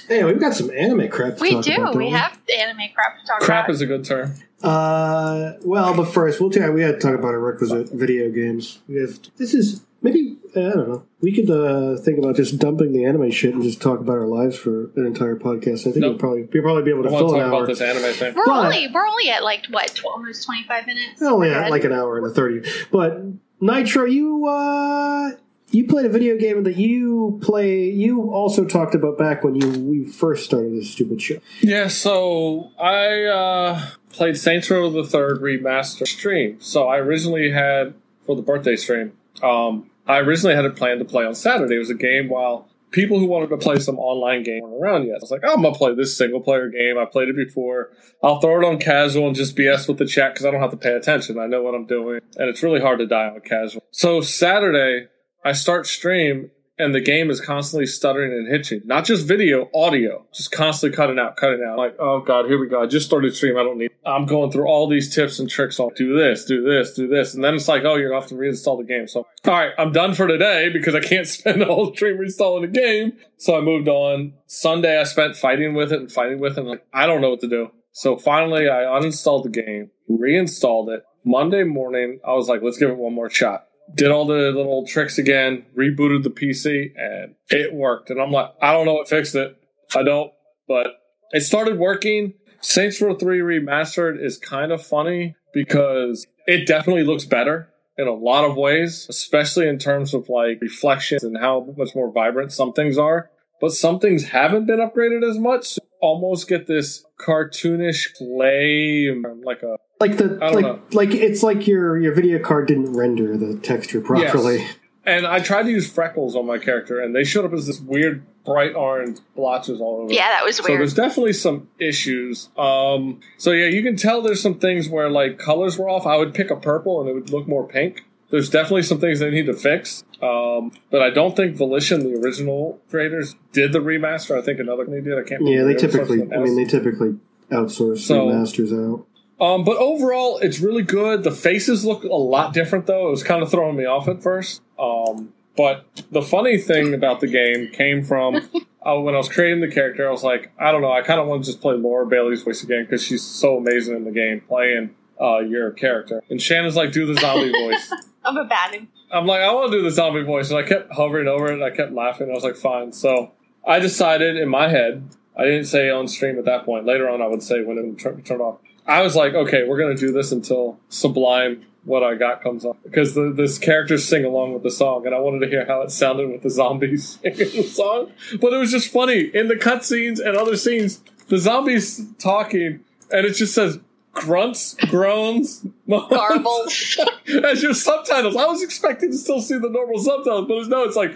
Anyway, 0.09 0.33
we've 0.33 0.41
got 0.41 0.55
some 0.55 0.71
anime 0.71 1.09
crap. 1.09 1.37
To 1.37 1.43
We 1.43 1.53
talk 1.53 1.65
do. 1.65 1.73
About, 1.75 1.93
don't 1.93 1.97
we 2.03 2.11
have 2.11 2.39
anime 2.59 2.79
crap 2.95 3.21
to 3.21 3.27
talk 3.27 3.39
Crap 3.41 3.49
about. 3.49 3.65
Crap 3.65 3.71
is 3.71 3.81
a 3.81 3.87
good 3.87 4.05
term. 4.05 4.35
Uh, 4.63 5.53
well, 5.65 5.95
but 5.95 6.07
first, 6.07 6.41
we'll 6.41 6.51
talk. 6.51 6.73
We 6.73 6.83
had 6.83 7.01
to 7.01 7.01
talk 7.01 7.15
about 7.15 7.29
our 7.29 7.39
requisite 7.41 7.91
video 7.91 8.31
games. 8.31 8.79
We 8.89 8.97
have 8.97 9.19
this 9.37 9.55
is 9.55 9.83
maybe 10.03 10.37
I 10.57 10.61
don't 10.61 10.89
know. 10.89 11.07
We 11.21 11.33
could 11.33 11.51
uh, 11.51 11.97
think 12.01 12.19
about 12.19 12.37
just 12.37 12.59
dumping 12.59 12.93
the 12.93 13.05
anime 13.05 13.31
shit 13.31 13.53
and 13.55 13.63
just 13.63 13.83
talk 13.83 14.01
about 14.01 14.15
our 14.15 14.27
lives 14.27 14.57
for 14.57 14.91
an 14.97 15.05
entire 15.07 15.37
podcast. 15.37 15.81
I 15.81 15.93
think 15.93 15.97
Nope. 15.97 16.13
we'll 16.13 16.19
probably 16.19 16.49
we'll 16.53 16.63
probably 16.63 16.83
be 16.85 16.91
able 16.91 17.03
to 17.05 17.11
want 17.11 17.21
fill 17.21 17.29
talk 17.33 17.41
an 17.43 17.47
about 17.49 17.61
hour. 17.61 17.67
this 17.67 17.81
anime 17.83 18.13
thing. 18.15 18.35
we're 18.35 18.45
But- 18.47 18.65
only 18.67 18.89
we're 18.93 19.07
only 19.07 19.29
at 19.31 19.45
like 19.45 19.67
what 19.71 19.89
tw- 19.95 20.07
almost 20.07 20.45
twenty 20.47 20.65
five 20.67 20.87
minutes. 20.87 21.21
Oh 21.21 21.39
We're 21.39 21.47
yeah, 21.53 21.65
good. 21.65 21.71
like 21.71 21.85
an 21.85 21.93
hour 21.93 22.17
and 22.17 22.27
a 22.27 22.31
thirty. 22.31 22.69
But 22.91 23.21
Nitro, 23.61 24.05
you 24.05 24.47
uh, 24.47 25.31
you 25.71 25.87
played 25.87 26.07
a 26.07 26.09
video 26.09 26.37
game 26.37 26.63
that 26.65 26.77
you 26.77 27.39
play. 27.43 27.85
You 27.85 28.31
also 28.31 28.65
talked 28.65 28.95
about 28.95 29.19
back 29.19 29.43
when 29.45 29.55
you 29.55 29.69
we 29.81 30.05
first 30.05 30.45
started 30.45 30.77
this 30.77 30.91
stupid 30.91 31.21
show. 31.21 31.39
Yeah, 31.61 31.89
so 31.89 32.71
I 32.79 33.25
uh, 33.25 33.87
played 34.11 34.37
Saints 34.37 34.71
Row 34.71 34.91
the 34.91 35.05
Third 35.05 35.41
remaster 35.41 36.07
stream. 36.07 36.61
So 36.61 36.89
I 36.89 36.99
originally 36.99 37.51
had 37.51 37.95
for 38.25 38.37
the 38.37 38.43
birthday 38.43 38.77
stream. 38.77 39.13
Um, 39.43 39.91
I 40.07 40.19
originally 40.19 40.55
had 40.55 40.65
a 40.65 40.71
plan 40.71 40.99
to 40.99 41.05
play 41.05 41.25
on 41.25 41.35
Saturday. 41.35 41.77
It 41.77 41.79
was 41.79 41.91
a 41.91 41.95
game 41.95 42.29
while 42.29 42.69
people 42.91 43.19
who 43.19 43.27
wanted 43.27 43.49
to 43.49 43.57
play 43.57 43.79
some 43.79 43.99
online 43.99 44.43
game 44.43 44.63
weren't 44.63 44.83
around 44.83 45.07
yet. 45.07 45.17
I 45.17 45.19
was 45.21 45.31
like, 45.31 45.45
I'm 45.45 45.63
gonna 45.63 45.75
play 45.75 45.95
this 45.95 46.17
single 46.17 46.41
player 46.41 46.69
game. 46.69 46.97
I 46.99 47.05
played 47.05 47.29
it 47.29 47.37
before. 47.37 47.91
I'll 48.23 48.41
throw 48.41 48.61
it 48.61 48.65
on 48.65 48.79
casual 48.79 49.27
and 49.27 49.37
just 49.37 49.57
BS 49.57 49.89
with 49.89 49.99
the 49.99 50.07
chat 50.07 50.35
because 50.35 50.47
I 50.47 50.51
don't 50.51 50.61
have 50.61 50.71
to 50.71 50.77
pay 50.77 50.93
attention. 50.93 51.39
I 51.39 51.47
know 51.47 51.63
what 51.63 51.75
I'm 51.75 51.87
doing, 51.87 52.21
and 52.37 52.49
it's 52.49 52.63
really 52.63 52.81
hard 52.81 53.01
to 53.01 53.07
die 53.07 53.29
on 53.29 53.41
casual. 53.41 53.83
So 53.91 54.21
Saturday, 54.21 55.09
I 55.47 55.53
start 55.53 55.87
stream 55.87 56.51
and 56.77 56.93
the 56.93 57.01
game 57.01 57.31
is 57.31 57.41
constantly 57.41 57.87
stuttering 57.87 58.33
and 58.33 58.49
hitching. 58.49 58.83
Not 58.85 59.05
just 59.05 59.29
video, 59.29 59.71
audio, 59.73 60.27
just 60.35 60.51
constantly 60.51 60.97
cutting 60.97 61.21
out, 61.21 61.37
cutting 61.37 61.65
out. 61.65 61.79
Like, 61.79 61.95
oh 62.01 62.19
god, 62.19 62.47
here 62.47 62.59
we 62.59 62.69
go. 62.69 62.83
I 62.83 62.87
just 62.87 63.07
started 63.07 63.33
stream. 63.33 63.57
I 63.57 63.63
don't 63.63 63.79
need. 63.79 63.93
I'm 64.05 64.27
going 64.27 64.51
through 64.51 64.67
all 64.67 64.89
these 64.89 65.15
tips 65.15 65.39
and 65.39 65.49
tricks 65.49 65.79
on 65.79 65.91
do 65.95 66.19
this, 66.19 66.47
do 66.47 66.65
this, 66.65 66.95
do 66.95 67.07
this, 67.07 67.35
and 67.35 67.45
then 67.45 67.55
it's 67.55 67.69
like, 67.69 67.85
oh, 67.85 67.95
you're 67.95 68.09
gonna 68.09 68.21
have 68.21 68.29
to 68.31 68.35
reinstall 68.35 68.79
the 68.79 68.93
game. 68.93 69.07
So, 69.07 69.21
all 69.45 69.53
right, 69.53 69.71
I'm 69.79 69.93
done 69.93 70.15
for 70.15 70.27
today 70.27 70.69
because 70.69 70.97
I 70.97 71.01
can't 71.01 71.29
spend 71.29 71.61
the 71.61 71.67
whole 71.67 71.95
stream 71.95 72.19
reinstalling 72.19 72.63
the 72.63 72.81
game. 72.81 73.13
So 73.37 73.57
I 73.57 73.61
moved 73.61 73.87
on. 73.87 74.33
Sunday, 74.47 74.99
I 74.99 75.05
spent 75.05 75.37
fighting 75.37 75.75
with 75.75 75.93
it 75.93 76.01
and 76.01 76.11
fighting 76.11 76.41
with 76.41 76.59
it. 76.59 76.63
And 76.63 76.69
like, 76.69 76.85
I 76.93 77.07
don't 77.07 77.21
know 77.21 77.31
what 77.31 77.41
to 77.43 77.49
do. 77.49 77.71
So 77.93 78.17
finally, 78.17 78.69
I 78.69 78.81
uninstalled 78.81 79.45
the 79.45 79.51
game, 79.51 79.93
reinstalled 80.09 80.91
it. 80.91 81.05
Monday 81.25 81.63
morning, 81.63 82.19
I 82.27 82.33
was 82.33 82.49
like, 82.49 82.63
let's 82.63 82.79
give 82.79 82.91
it 82.91 82.97
one 82.97 83.15
more 83.15 83.31
shot 83.31 83.66
did 83.95 84.11
all 84.11 84.27
the 84.27 84.53
little 84.53 84.87
tricks 84.87 85.19
again, 85.19 85.65
rebooted 85.77 86.23
the 86.23 86.31
PC, 86.31 86.93
and 86.97 87.35
it 87.51 87.73
worked. 87.73 88.11
And 88.11 88.21
I'm 88.21 88.31
like, 88.31 88.51
I 88.61 88.73
don't 88.73 88.87
know 88.87 88.95
what 88.95 89.09
fixed 89.09 89.35
it. 89.35 89.57
I 89.95 90.03
don't, 90.03 90.33
but 90.67 90.89
it 91.33 91.41
started 91.41 91.79
working. 91.79 92.35
Saints 92.61 93.01
Row 93.01 93.15
3 93.15 93.41
Remastered 93.41 94.21
is 94.23 94.39
kind 94.39 94.73
of 94.73 94.85
funny 94.85 95.37
because 95.55 96.27
it 96.47 96.67
definitely 96.67 97.05
looks 97.05 97.25
better 97.25 97.69
in 97.99 98.09
a 98.09 98.13
lot 98.13 98.45
of 98.45 98.57
ways, 98.57 99.07
especially 99.09 99.69
in 99.69 99.79
terms 99.79 100.13
of 100.15 100.29
like 100.29 100.61
reflections 100.61 101.25
and 101.25 101.39
how 101.39 101.73
much 101.77 101.95
more 101.95 102.13
vibrant 102.13 102.53
some 102.53 102.73
things 102.73 102.99
are. 102.99 103.31
But 103.61 103.73
some 103.73 104.01
things 104.01 104.25
haven't 104.25 104.67
been 104.67 104.81
upgraded 104.81 105.29
as 105.29 105.39
much. 105.39 105.79
Almost 106.03 106.49
get 106.49 106.67
this 106.67 107.07
cartoonish 107.19 108.15
play, 108.17 109.11
like 109.43 109.63
a 109.63 109.79
like 110.01 110.17
the 110.17 110.39
like 110.39 110.65
know. 110.65 110.81
like 110.93 111.15
it's 111.15 111.43
like 111.43 111.67
your 111.67 111.99
your 111.99 112.15
video 112.15 112.39
card 112.39 112.69
didn't 112.69 112.93
render 112.93 113.37
the 113.37 113.57
texture 113.59 114.01
properly. 114.01 114.59
Yes. 114.59 114.75
And 115.05 115.25
I 115.25 115.39
tried 115.39 115.63
to 115.65 115.71
use 115.71 115.89
freckles 115.89 116.35
on 116.35 116.47
my 116.47 116.59
character, 116.59 117.01
and 117.01 117.15
they 117.15 117.23
showed 117.23 117.45
up 117.45 117.53
as 117.53 117.69
this 117.69 117.81
weird 117.81 118.27
bright 118.45 118.75
orange 118.75 119.19
blotches 119.37 119.81
all 119.81 120.01
over. 120.03 120.13
Yeah, 120.13 120.29
that 120.29 120.45
was 120.45 120.59
weird. 120.61 120.67
So 120.67 120.79
there's 120.79 120.95
definitely 120.95 121.33
some 121.35 121.69
issues. 121.79 122.49
Um, 122.59 123.21
so 123.39 123.53
yeah, 123.53 123.67
you 123.67 123.83
can 123.83 123.97
tell 123.97 124.21
there's 124.21 124.43
some 124.43 124.59
things 124.59 124.89
where 124.89 125.09
like 125.09 125.39
colors 125.39 125.79
were 125.79 125.89
off. 125.89 126.07
I 126.07 126.17
would 126.17 126.35
pick 126.35 126.51
a 126.51 126.57
purple 126.57 127.01
and 127.01 127.09
it 127.09 127.13
would 127.13 127.31
look 127.31 127.47
more 127.47 127.67
pink. 127.67 128.05
There's 128.31 128.51
definitely 128.51 128.83
some 128.83 128.99
things 128.99 129.21
they 129.21 129.31
need 129.31 129.47
to 129.47 129.55
fix. 129.55 130.03
Um, 130.21 130.73
but 130.91 131.01
I 131.01 131.11
don't 131.11 131.37
think 131.37 131.57
Volition, 131.57 132.01
the 132.01 132.19
original 132.21 132.81
creators, 132.91 133.37
did 133.53 133.73
the 133.73 133.79
remaster. 133.79 134.37
I 134.37 134.43
think 134.43 134.59
another 134.59 134.85
company 134.85 135.03
did. 135.03 135.19
I 135.19 135.23
can't. 135.23 135.47
Yeah, 135.47 135.63
they 135.63 135.75
typically. 135.75 136.23
I 136.23 136.39
mean, 136.39 136.57
they 136.57 136.65
typically 136.65 137.19
outsource 137.51 137.99
so, 137.99 138.27
remasters 138.27 138.73
out. 138.73 139.07
Um, 139.41 139.65
but 139.65 139.77
overall, 139.77 140.39
it's 140.39 140.61
really 140.61 140.83
good. 140.83 141.23
The 141.23 141.31
faces 141.31 141.85
look 141.85 142.05
a 142.05 142.09
lot 142.09 142.55
different, 142.55 142.87
though. 142.87 143.09
It 143.09 143.11
was 143.11 143.23
kind 143.23 143.43
of 143.43 143.51
throwing 143.51 143.77
me 143.77 143.85
off 143.85 144.09
at 144.09 144.23
first. 144.23 144.63
Um, 144.79 145.33
but 145.57 145.87
the 146.11 146.23
funny 146.23 146.59
thing 146.59 146.95
about 146.95 147.21
the 147.21 147.27
game 147.27 147.71
came 147.73 148.03
from 148.03 148.37
uh, 148.83 148.99
when 149.01 149.15
I 149.15 149.19
was 149.19 149.29
creating 149.29 149.61
the 149.61 149.71
character. 149.71 150.07
I 150.09 150.11
was 150.11 150.23
like, 150.23 150.53
I 150.59 150.73
don't 150.73 150.83
know. 150.83 150.93
I 150.93 151.03
kind 151.03 151.21
of 151.21 151.27
want 151.27 151.45
to 151.45 151.51
just 151.51 151.61
play 151.61 151.75
Laura 151.75 152.07
Bailey's 152.07 152.43
voice 152.43 152.63
again 152.63 152.85
because 152.85 153.03
she's 153.03 153.23
so 153.23 153.57
amazing 153.59 153.97
in 153.97 154.05
the 154.05 154.11
game 154.11 154.41
playing 154.41 154.95
uh, 155.21 155.39
your 155.39 155.71
character. 155.71 156.23
And 156.31 156.41
Shannon's 156.41 156.77
like, 156.77 156.93
do 156.93 157.07
the 157.07 157.19
zombie 157.21 157.53
voice. 157.67 157.93
I'm 158.25 158.37
a 158.37 158.45
bad. 158.45 158.87
I'm 159.11 159.27
like, 159.27 159.41
I 159.41 159.53
want 159.53 159.71
to 159.71 159.79
do 159.79 159.83
the 159.85 159.91
zombie 159.91 160.23
voice, 160.23 160.51
and 160.51 160.59
I 160.59 160.63
kept 160.63 160.93
hovering 160.93 161.29
over 161.29 161.47
it. 161.47 161.55
and 161.55 161.65
I 161.65 161.71
kept 161.71 161.93
laughing. 161.93 162.29
I 162.31 162.35
was 162.35 162.43
like, 162.43 162.57
fine. 162.57 162.93
So 162.93 163.33
I 163.67 163.79
decided 163.79 164.37
in 164.37 164.49
my 164.49 164.69
head. 164.69 165.11
I 165.39 165.45
didn't 165.45 165.67
say 165.67 165.91
on 165.91 166.09
stream 166.09 166.39
at 166.39 166.47
that 166.47 166.65
point. 166.65 166.87
Later 166.87 167.11
on, 167.11 167.21
I 167.21 167.27
would 167.27 167.43
say 167.43 167.63
when 167.63 167.77
it 167.79 167.99
turned 167.99 168.41
off. 168.41 168.59
I 168.87 169.03
was 169.03 169.17
like, 169.17 169.35
okay, 169.35 169.65
we're 169.65 169.79
gonna 169.79 169.97
do 169.97 170.13
this 170.13 170.33
until 170.33 170.79
Sublime 170.89 171.65
what 171.87 172.03
I 172.03 172.17
got 172.17 172.43
comes 172.43 172.65
up 172.65 172.77
because 172.83 173.15
the, 173.15 173.33
this 173.33 173.59
characters 173.59 174.07
sing 174.07 174.25
along 174.25 174.53
with 174.53 174.63
the 174.63 174.71
song, 174.71 175.07
and 175.07 175.15
I 175.15 175.19
wanted 175.19 175.41
to 175.41 175.49
hear 175.49 175.65
how 175.67 175.83
it 175.83 175.91
sounded 175.91 176.29
with 176.29 176.43
the 176.43 176.51
zombies 176.51 177.19
singing 177.23 177.39
the 177.39 177.63
song. 177.63 178.13
But 178.41 178.53
it 178.53 178.59
was 178.59 178.71
just 178.71 178.93
funny 178.93 179.21
in 179.21 179.49
the 179.49 179.55
cutscenes 179.55 180.19
and 180.19 180.37
other 180.37 180.57
scenes, 180.57 181.01
the 181.29 181.39
zombies 181.39 182.05
talking, 182.19 182.81
and 183.11 183.27
it 183.27 183.35
just 183.35 183.55
says 183.55 183.79
grunts, 184.13 184.75
groans, 184.89 185.65
garbles 185.89 186.99
as 187.45 187.63
your 187.63 187.75
subtitles. 187.75 188.37
I 188.37 188.47
was 188.47 188.63
expecting 188.63 189.13
to 189.13 189.17
still 189.17 189.41
see 189.41 189.59
the 189.59 189.71
normal 189.71 189.99
subtitles, 189.99 190.49
but 190.49 190.69
no, 190.69 190.85
it's 190.85 190.97
like. 190.97 191.13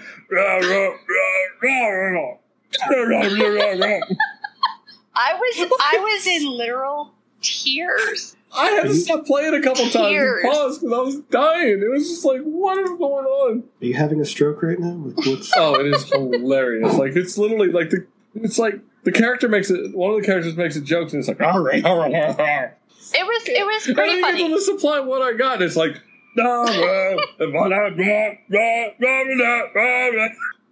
I 5.12 5.34
was 5.34 5.70
I 5.80 5.98
was 5.98 6.26
in 6.26 6.48
literal 6.56 7.12
tears. 7.40 8.36
I 8.52 8.70
had 8.70 8.82
to 8.84 8.94
stop 8.94 9.26
playing 9.26 9.54
a 9.54 9.62
couple 9.62 9.88
times 9.90 10.16
and 10.16 10.42
pause 10.50 10.78
because 10.78 10.92
I 10.92 11.00
was 11.02 11.20
dying. 11.30 11.82
It 11.82 11.90
was 11.90 12.08
just 12.08 12.24
like, 12.24 12.40
what 12.42 12.78
is 12.78 12.90
going 12.90 13.24
on? 13.24 13.64
Are 13.80 13.84
you 13.84 13.94
having 13.94 14.20
a 14.20 14.24
stroke 14.24 14.62
right 14.62 14.78
now? 14.78 15.12
oh, 15.56 15.74
it 15.80 15.86
is 15.86 16.04
hilarious. 16.10 16.94
Like 16.94 17.14
it's 17.14 17.38
literally 17.38 17.68
like 17.70 17.90
the 17.90 18.06
it's 18.34 18.58
like 18.58 18.80
the 19.04 19.12
character 19.12 19.48
makes 19.48 19.70
it. 19.70 19.94
One 19.94 20.14
of 20.14 20.20
the 20.20 20.26
characters 20.26 20.56
makes 20.56 20.76
a 20.76 20.80
joke 20.80 21.12
and 21.12 21.20
it's 21.20 21.28
like, 21.28 21.40
all 21.40 21.60
right, 21.60 21.84
all 21.84 21.98
right, 21.98 22.12
all 22.12 22.34
right. 22.34 22.72
It 23.12 23.24
was 23.24 23.42
it 23.48 23.66
was 23.66 23.94
pretty 23.94 24.14
and 24.14 24.22
funny. 24.22 24.44
And 24.46 24.54
to 24.54 24.60
supply 24.60 25.00
what 25.00 25.22
I 25.22 25.36
got. 25.36 25.62
It's 25.62 25.76
like. 25.76 26.00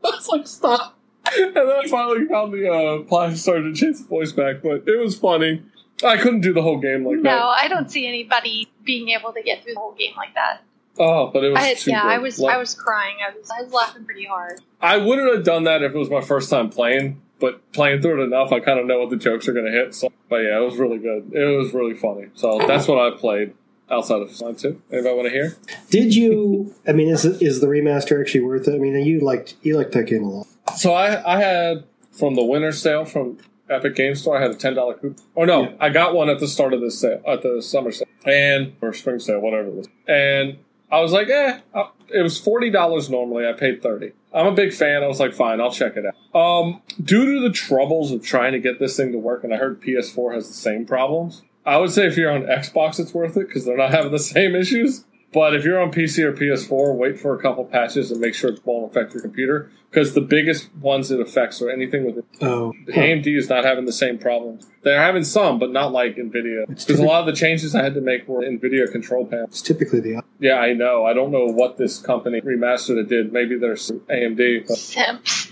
I 0.04 0.10
was 0.10 0.28
like, 0.28 0.46
stop. 0.46 0.96
And 1.36 1.54
then 1.54 1.68
I 1.68 1.86
finally 1.88 2.26
found 2.26 2.52
the 2.52 2.70
uh, 2.70 3.02
plastic 3.08 3.40
started 3.40 3.74
to 3.74 3.80
change 3.80 3.98
the 3.98 4.04
voice 4.04 4.32
back, 4.32 4.62
but 4.62 4.84
it 4.86 4.98
was 4.98 5.18
funny. 5.18 5.62
I 6.04 6.16
couldn't 6.16 6.40
do 6.40 6.52
the 6.52 6.62
whole 6.62 6.78
game 6.78 7.04
like 7.04 7.16
no, 7.16 7.22
that. 7.22 7.36
No, 7.36 7.48
I 7.48 7.68
don't 7.68 7.90
see 7.90 8.06
anybody 8.06 8.68
being 8.84 9.08
able 9.08 9.32
to 9.32 9.42
get 9.42 9.62
through 9.62 9.74
the 9.74 9.80
whole 9.80 9.94
game 9.94 10.12
like 10.16 10.34
that. 10.34 10.62
Oh, 10.98 11.30
but 11.32 11.44
it 11.44 11.50
was 11.50 11.58
I, 11.58 11.68
yeah. 11.90 12.02
Good. 12.02 12.10
I 12.10 12.18
was 12.18 12.42
I 12.42 12.56
was 12.56 12.74
crying. 12.74 13.16
I 13.24 13.36
was 13.36 13.50
I 13.50 13.62
was 13.62 13.72
laughing 13.72 14.04
pretty 14.04 14.24
hard. 14.24 14.60
I 14.80 14.96
wouldn't 14.96 15.32
have 15.34 15.44
done 15.44 15.64
that 15.64 15.82
if 15.82 15.94
it 15.94 15.98
was 15.98 16.10
my 16.10 16.20
first 16.20 16.50
time 16.50 16.70
playing, 16.70 17.20
but 17.38 17.72
playing 17.72 18.02
through 18.02 18.22
it 18.22 18.24
enough, 18.24 18.52
I 18.52 18.60
kind 18.60 18.78
of 18.78 18.86
know 18.86 18.98
what 18.98 19.10
the 19.10 19.16
jokes 19.16 19.48
are 19.48 19.52
going 19.52 19.66
to 19.66 19.72
hit. 19.72 19.94
So, 19.94 20.12
but 20.28 20.38
yeah, 20.38 20.58
it 20.58 20.64
was 20.64 20.76
really 20.76 20.98
good. 20.98 21.32
It 21.32 21.56
was 21.56 21.72
really 21.72 21.94
funny. 21.94 22.26
So 22.34 22.60
that's 22.66 22.88
what 22.88 22.98
I 22.98 23.16
played 23.16 23.54
outside 23.90 24.22
of 24.22 24.30
Slime 24.30 24.56
Two. 24.56 24.80
Anybody 24.90 25.14
want 25.14 25.28
to 25.28 25.32
hear? 25.32 25.56
Did 25.90 26.14
you? 26.14 26.74
I 26.86 26.92
mean, 26.92 27.08
is 27.08 27.24
is 27.24 27.60
the 27.60 27.68
remaster 27.68 28.20
actually 28.20 28.42
worth 28.42 28.66
it? 28.68 28.74
I 28.74 28.78
mean, 28.78 28.94
you 29.04 29.20
liked 29.20 29.54
you 29.62 29.76
liked 29.76 29.92
that 29.92 30.04
game 30.04 30.24
a 30.24 30.30
lot. 30.30 30.46
So 30.76 30.94
I 30.94 31.34
I 31.34 31.40
had 31.40 31.84
from 32.10 32.34
the 32.34 32.42
winter 32.42 32.72
sale 32.72 33.04
from 33.04 33.38
Epic 33.70 33.94
Game 33.94 34.14
Store. 34.14 34.38
I 34.38 34.42
had 34.42 34.50
a 34.50 34.54
ten 34.54 34.74
dollar 34.74 34.94
coupon. 34.94 35.24
Oh 35.36 35.44
no, 35.44 35.62
yeah. 35.62 35.76
I 35.80 35.88
got 35.90 36.14
one 36.14 36.28
at 36.28 36.40
the 36.40 36.48
start 36.48 36.72
of 36.72 36.80
this 36.80 37.00
sale, 37.00 37.22
at 37.26 37.42
the 37.42 37.62
summer 37.62 37.92
sale, 37.92 38.08
and 38.24 38.74
or 38.80 38.92
spring 38.92 39.18
sale, 39.18 39.40
whatever 39.40 39.68
it 39.68 39.74
was. 39.74 39.88
And 40.06 40.58
I 40.90 41.00
was 41.00 41.12
like, 41.12 41.28
eh, 41.28 41.60
it 42.08 42.22
was 42.22 42.38
forty 42.38 42.70
dollars 42.70 43.10
normally. 43.10 43.46
I 43.46 43.52
paid 43.52 43.82
thirty. 43.82 44.12
I'm 44.32 44.46
a 44.46 44.52
big 44.52 44.72
fan. 44.72 45.02
I 45.02 45.06
was 45.06 45.20
like, 45.20 45.34
fine, 45.34 45.60
I'll 45.60 45.72
check 45.72 45.94
it 45.96 46.04
out. 46.04 46.38
Um, 46.38 46.82
due 47.02 47.34
to 47.34 47.40
the 47.40 47.50
troubles 47.50 48.12
of 48.12 48.22
trying 48.22 48.52
to 48.52 48.58
get 48.58 48.78
this 48.78 48.96
thing 48.96 49.12
to 49.12 49.18
work, 49.18 49.42
and 49.42 49.54
I 49.54 49.56
heard 49.56 49.80
PS4 49.80 50.34
has 50.34 50.48
the 50.48 50.54
same 50.54 50.84
problems. 50.84 51.42
I 51.64 51.76
would 51.76 51.90
say 51.90 52.06
if 52.06 52.16
you're 52.16 52.32
on 52.32 52.42
Xbox, 52.42 52.98
it's 52.98 53.12
worth 53.12 53.36
it 53.36 53.48
because 53.48 53.64
they're 53.64 53.76
not 53.76 53.90
having 53.94 54.12
the 54.12 54.18
same 54.18 54.54
issues. 54.54 55.04
But 55.32 55.54
if 55.54 55.64
you're 55.64 55.80
on 55.80 55.92
PC 55.92 56.24
or 56.24 56.32
PS4, 56.32 56.96
wait 56.96 57.20
for 57.20 57.34
a 57.34 57.42
couple 57.42 57.64
patches 57.64 58.10
and 58.10 58.20
make 58.20 58.34
sure 58.34 58.50
it 58.50 58.64
won't 58.64 58.90
affect 58.90 59.12
your 59.12 59.22
computer 59.22 59.70
because 59.90 60.14
the 60.14 60.22
biggest 60.22 60.74
ones 60.76 61.10
it 61.10 61.20
affects 61.20 61.60
are 61.60 61.68
anything 61.70 62.04
with 62.06 62.24
oh, 62.40 62.72
AMD 62.88 63.26
is 63.26 63.48
not 63.48 63.64
having 63.64 63.84
the 63.84 63.92
same 63.92 64.18
problems. 64.18 64.66
They're 64.82 65.00
having 65.00 65.24
some, 65.24 65.58
but 65.58 65.70
not 65.70 65.92
like 65.92 66.16
Nvidia. 66.16 66.66
Because 66.66 66.98
a 66.98 67.04
lot 67.04 67.20
of 67.20 67.26
the 67.26 67.38
changes 67.38 67.74
I 67.74 67.82
had 67.82 67.94
to 67.94 68.00
make 68.00 68.26
were 68.26 68.42
Nvidia 68.42 68.90
control 68.90 69.26
panels. 69.26 69.50
It's 69.50 69.62
typically 69.62 70.00
the 70.00 70.22
yeah, 70.40 70.54
I 70.54 70.72
know. 70.72 71.04
I 71.04 71.12
don't 71.12 71.30
know 71.30 71.46
what 71.46 71.76
this 71.76 71.98
company 71.98 72.40
remastered 72.40 72.98
it 72.98 73.08
did. 73.08 73.32
Maybe 73.32 73.58
there's 73.58 73.90
AMD. 73.90 74.66
But. 74.66 74.78
Simps. 74.78 75.50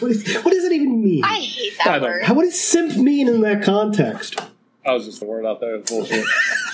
What, 0.00 0.10
is, 0.12 0.36
what 0.36 0.52
does 0.52 0.64
it 0.64 0.72
even 0.72 1.02
mean? 1.02 1.24
I 1.24 1.38
hate 1.38 1.74
that 1.84 1.88
I 1.88 1.98
word. 1.98 2.22
How, 2.22 2.34
what 2.34 2.44
does 2.44 2.58
simp 2.58 2.96
mean 2.96 3.28
in 3.28 3.40
that 3.42 3.62
context? 3.62 4.40
I 4.86 4.92
was 4.92 5.06
just 5.06 5.20
the 5.20 5.26
word 5.26 5.44
out 5.44 5.60
there. 5.60 5.78
Bullshit. 5.78 6.24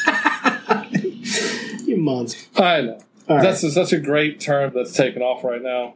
you 1.88 1.96
monster. 1.96 2.46
I 2.62 2.80
know. 2.82 3.00
Right. 3.28 3.42
That's 3.42 3.62
a, 3.62 3.70
such 3.70 3.92
a 3.92 3.98
great 4.00 4.40
term 4.40 4.72
that's 4.74 4.92
taken 4.92 5.20
off 5.22 5.44
right 5.44 5.62
now. 5.62 5.94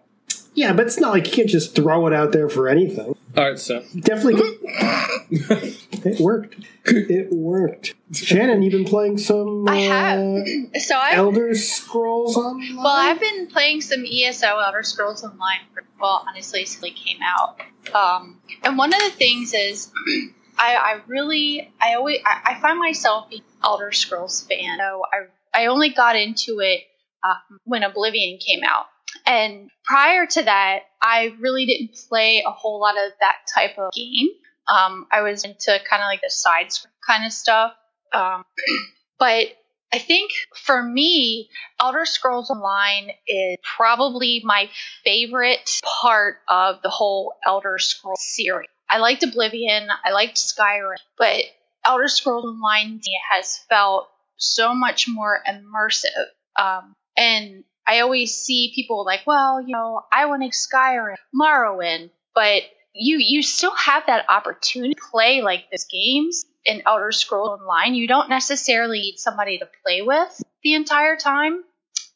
Yeah, 0.55 0.74
but 0.74 0.87
it's 0.87 1.00
not 1.00 1.12
like 1.12 1.26
you 1.26 1.33
can't 1.33 1.48
just 1.48 1.74
throw 1.74 2.07
it 2.07 2.12
out 2.12 2.33
there 2.33 2.48
for 2.48 2.68
anything. 2.68 3.16
All 3.37 3.44
right, 3.44 3.59
so 3.59 3.83
Definitely, 3.98 4.42
it 5.31 6.20
worked. 6.20 6.57
It 6.85 7.33
worked. 7.33 7.94
Shannon, 8.12 8.61
you've 8.62 8.72
been 8.72 8.85
playing 8.85 9.16
some. 9.16 9.66
I 9.66 9.76
have. 9.78 10.18
Uh, 10.18 10.44
So 10.81 10.94
I 10.96 11.14
Elder 11.14 11.55
Scrolls 11.55 12.37
Online. 12.37 12.76
well, 12.76 12.87
I've 12.88 13.20
been 13.20 13.46
playing 13.46 13.81
some 13.81 14.05
ESO 14.05 14.59
Elder 14.59 14.83
Scrolls 14.83 15.24
Online 15.24 15.61
for 15.72 15.85
well, 15.98 16.26
honestly, 16.28 16.66
since 16.66 16.85
it 16.85 16.96
came 16.96 17.18
out. 17.22 17.61
Um, 17.94 18.38
and 18.62 18.76
one 18.76 18.92
of 18.92 19.00
the 19.00 19.11
things 19.11 19.55
is, 19.55 19.90
I, 20.59 20.74
I 20.74 21.00
really, 21.07 21.72
I 21.81 21.94
always, 21.94 22.18
I, 22.26 22.55
I 22.57 22.61
find 22.61 22.78
myself 22.78 23.31
being 23.31 23.42
an 23.42 23.59
Elder 23.64 23.92
Scrolls 23.92 24.42
fan. 24.42 24.78
So 24.78 25.02
I, 25.11 25.26
I 25.54 25.66
only 25.66 25.90
got 25.90 26.16
into 26.16 26.60
it 26.60 26.82
uh, 27.22 27.34
when 27.64 27.82
Oblivion 27.82 28.38
came 28.38 28.62
out. 28.64 28.86
And 29.26 29.70
prior 29.84 30.26
to 30.26 30.42
that, 30.42 30.80
I 31.00 31.34
really 31.38 31.66
didn't 31.66 31.96
play 32.08 32.42
a 32.46 32.50
whole 32.50 32.80
lot 32.80 32.96
of 32.96 33.12
that 33.20 33.36
type 33.54 33.78
of 33.78 33.92
game. 33.92 34.28
Um, 34.68 35.06
I 35.10 35.22
was 35.22 35.44
into 35.44 35.78
kind 35.88 36.02
of 36.02 36.06
like 36.06 36.22
the 36.22 36.30
side 36.30 36.68
kind 37.06 37.26
of 37.26 37.32
stuff. 37.32 37.72
Um, 38.12 38.44
but 39.18 39.48
I 39.92 39.98
think 39.98 40.30
for 40.56 40.82
me, 40.82 41.50
Elder 41.78 42.06
Scrolls 42.06 42.50
Online 42.50 43.10
is 43.28 43.58
probably 43.76 44.40
my 44.42 44.70
favorite 45.04 45.80
part 45.84 46.36
of 46.48 46.80
the 46.82 46.88
whole 46.88 47.34
Elder 47.44 47.78
Scrolls 47.78 48.22
series. 48.22 48.70
I 48.88 48.98
liked 48.98 49.22
Oblivion, 49.22 49.88
I 50.04 50.12
liked 50.12 50.36
Skyrim, 50.36 50.96
but 51.18 51.44
Elder 51.84 52.08
Scrolls 52.08 52.44
Online 52.44 53.00
has 53.30 53.58
felt 53.68 54.08
so 54.42 54.74
much 54.74 55.09
more 55.09 55.40
immersive. 55.48 56.26
Um, 56.57 56.94
and 57.16 57.64
I 57.87 58.00
always 58.00 58.35
see 58.35 58.72
people 58.74 59.05
like, 59.05 59.20
well, 59.26 59.61
you 59.61 59.74
know, 59.74 60.02
I 60.12 60.26
want 60.26 60.42
to 60.42 60.50
Skyrim, 60.50 61.16
Morrowind, 61.35 62.11
but 62.35 62.62
you 62.94 63.18
you 63.18 63.42
still 63.42 63.74
have 63.74 64.07
that 64.07 64.26
opportunity 64.28 64.94
to 64.94 65.00
play 65.11 65.40
like 65.42 65.64
these 65.70 65.87
games 65.90 66.44
in 66.64 66.83
Elder 66.87 67.12
Scrolls 67.12 67.61
Online. 67.61 67.94
You 67.94 68.07
don't 68.07 68.28
necessarily 68.28 69.00
need 69.00 69.16
somebody 69.18 69.59
to 69.59 69.68
play 69.85 70.02
with 70.02 70.42
the 70.62 70.74
entire 70.74 71.16
time. 71.16 71.64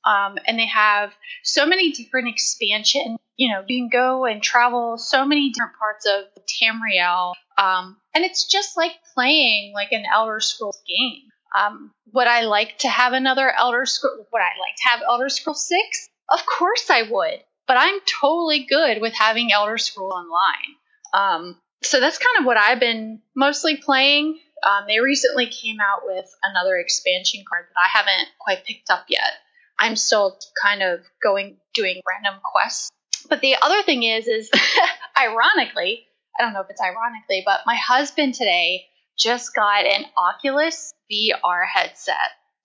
Um, 0.05 0.39
and 0.47 0.57
they 0.57 0.67
have 0.67 1.12
so 1.43 1.67
many 1.67 1.91
different 1.91 2.29
expansion. 2.29 3.17
You 3.37 3.51
know, 3.51 3.65
you 3.67 3.81
can 3.81 3.89
go 3.89 4.25
and 4.25 4.41
travel 4.41 4.99
so 4.99 5.27
many 5.27 5.51
different 5.51 5.73
parts 5.79 6.07
of 6.07 6.45
Tamriel, 6.45 7.35
um, 7.59 7.97
and 8.15 8.25
it's 8.25 8.47
just 8.47 8.77
like 8.77 8.93
playing 9.15 9.73
like 9.75 9.91
an 9.91 10.05
Elder 10.11 10.39
Scrolls 10.41 10.81
game. 10.87 11.23
Um, 11.55 11.93
would 12.13 12.27
I 12.27 12.43
like 12.43 12.79
to 12.79 12.89
have 12.89 13.13
another 13.13 13.51
Elder 13.51 13.87
Scrolls? 13.87 14.27
Would 14.33 14.41
I 14.41 14.59
like 14.59 14.77
to 14.77 14.89
have 14.89 15.01
Elder 15.07 15.29
Scrolls 15.29 15.67
Six? 15.67 16.09
Of 16.29 16.45
course 16.47 16.91
I 16.91 17.03
would, 17.03 17.41
but 17.67 17.77
I'm 17.77 18.01
totally 18.21 18.67
good 18.69 19.01
with 19.01 19.15
having 19.15 19.53
Elder 19.53 19.79
Scrolls 19.79 20.13
Online. 20.13 20.77
Um, 21.15 21.61
so 21.83 22.01
that's 22.01 22.19
kind 22.19 22.41
of 22.41 22.47
what 22.47 22.57
I've 22.57 22.81
been 22.81 23.21
mostly 23.35 23.77
playing. 23.77 24.39
Um, 24.67 24.85
they 24.89 25.01
recently 25.01 25.47
came 25.47 25.79
out 25.81 26.03
with 26.05 26.27
another 26.43 26.77
expansion 26.77 27.45
card 27.49 27.67
that 27.69 27.81
I 27.81 27.99
haven't 27.99 28.29
quite 28.39 28.65
picked 28.65 28.91
up 28.91 29.05
yet. 29.09 29.31
I'm 29.79 29.97
still 29.97 30.39
kind 30.61 30.83
of 30.83 31.01
going 31.23 31.59
doing 31.75 32.01
random 32.07 32.41
quests. 32.43 32.91
But 33.29 33.41
the 33.41 33.57
other 33.61 33.83
thing 33.83 34.03
is, 34.03 34.27
is 34.27 34.51
ironically, 35.19 36.07
I 36.39 36.43
don't 36.43 36.55
know 36.55 36.61
if 36.61 36.71
it's 36.71 36.81
ironically, 36.81 37.43
but 37.45 37.61
my 37.67 37.77
husband 37.77 38.35
today 38.35 38.87
just 39.17 39.55
got 39.55 39.87
an 39.87 40.05
Oculus 40.17 40.93
VR 41.11 41.67
headset. 41.67 42.17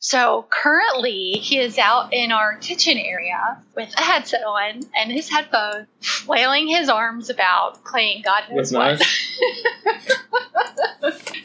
So 0.04 0.48
currently, 0.50 1.34
he 1.34 1.60
is 1.60 1.78
out 1.78 2.12
in 2.12 2.32
our 2.32 2.56
kitchen 2.56 2.98
area 2.98 3.62
with 3.76 3.94
a 3.96 4.02
headset 4.02 4.44
on 4.44 4.82
and 4.98 5.12
his 5.12 5.30
headphones, 5.30 5.86
flailing 6.02 6.68
his 6.68 6.90
arms 6.90 7.30
about, 7.30 7.86
playing 7.86 8.24
God 8.26 8.46
knows 8.50 8.74
what. 8.74 9.00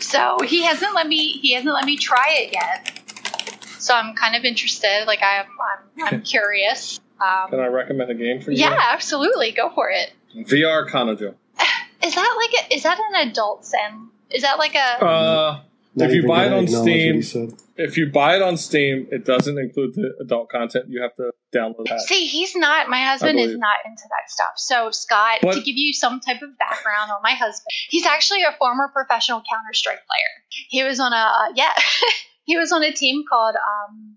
so 0.01 0.38
he 0.42 0.62
hasn't 0.62 0.95
let 0.95 1.07
me. 1.07 1.33
He 1.33 1.53
hasn't 1.53 1.75
let 1.75 1.85
me 1.85 1.99
try 1.99 2.29
it 2.31 2.55
yet. 2.55 2.99
So 3.79 3.95
I'm 3.95 4.14
kind 4.14 4.35
of 4.35 4.45
interested. 4.45 5.05
Like 5.07 5.21
I'm, 5.23 5.45
I'm, 6.01 6.14
I'm 6.14 6.23
curious. 6.23 6.99
Um, 7.21 7.51
can 7.51 7.61
I 7.61 7.66
recommend 7.66 8.11
a 8.11 8.14
game 8.14 8.40
for 8.40 8.53
you? 8.53 8.59
yeah, 8.59 8.79
absolutely. 8.90 9.53
Go 9.53 9.71
for 9.75 9.90
it. 9.90 10.12
VR 10.35 10.88
Kanojo. 10.88 11.35
Is 12.03 12.14
that 12.14 12.37
like 12.38 12.71
a, 12.71 12.75
is 12.75 12.83
that 12.85 12.99
an 12.99 13.29
adult 13.29 13.64
sim? 13.64 14.12
Is 14.30 14.42
that 14.42 14.58
like 14.58 14.74
a 14.74 15.04
Uh, 15.04 15.60
if 15.98 16.12
you 16.12 16.26
buy 16.26 16.46
it 16.46 16.52
on 16.52 16.66
Steam, 16.68 17.22
if 17.76 17.96
you 17.96 18.10
buy 18.10 18.36
it 18.36 18.42
on 18.42 18.56
Steam, 18.56 19.08
it 19.10 19.24
doesn't 19.24 19.58
include 19.58 19.94
the 19.94 20.14
adult 20.20 20.50
content. 20.50 20.86
You 20.88 21.00
have 21.02 21.14
to 21.14 21.30
download 21.54 21.86
that. 21.88 22.00
See, 22.00 22.26
he's 22.26 22.54
not. 22.54 22.88
My 22.90 23.02
husband 23.02 23.38
is 23.38 23.56
not 23.56 23.76
into 23.86 24.02
that 24.02 24.30
stuff. 24.30 24.52
So, 24.56 24.90
Scott, 24.90 25.38
What? 25.42 25.54
to 25.54 25.60
give 25.60 25.76
you 25.76 25.92
some 25.94 26.20
type 26.20 26.42
of 26.42 26.58
background 26.58 27.10
on 27.10 27.18
my 27.22 27.32
husband, 27.32 27.66
he's 27.88 28.04
actually 28.04 28.42
a 28.42 28.52
former 28.58 28.88
professional 28.92 29.38
Counter 29.40 29.72
Strike 29.72 29.96
player. 30.06 30.44
He 30.68 30.82
was 30.82 31.00
on 31.00 31.12
a 31.12 31.16
uh, 31.16 31.52
yeah, 31.54 31.72
he 32.44 32.58
was 32.58 32.72
on 32.72 32.82
a 32.82 32.92
team 32.92 33.24
called 33.28 33.54
um 33.56 34.16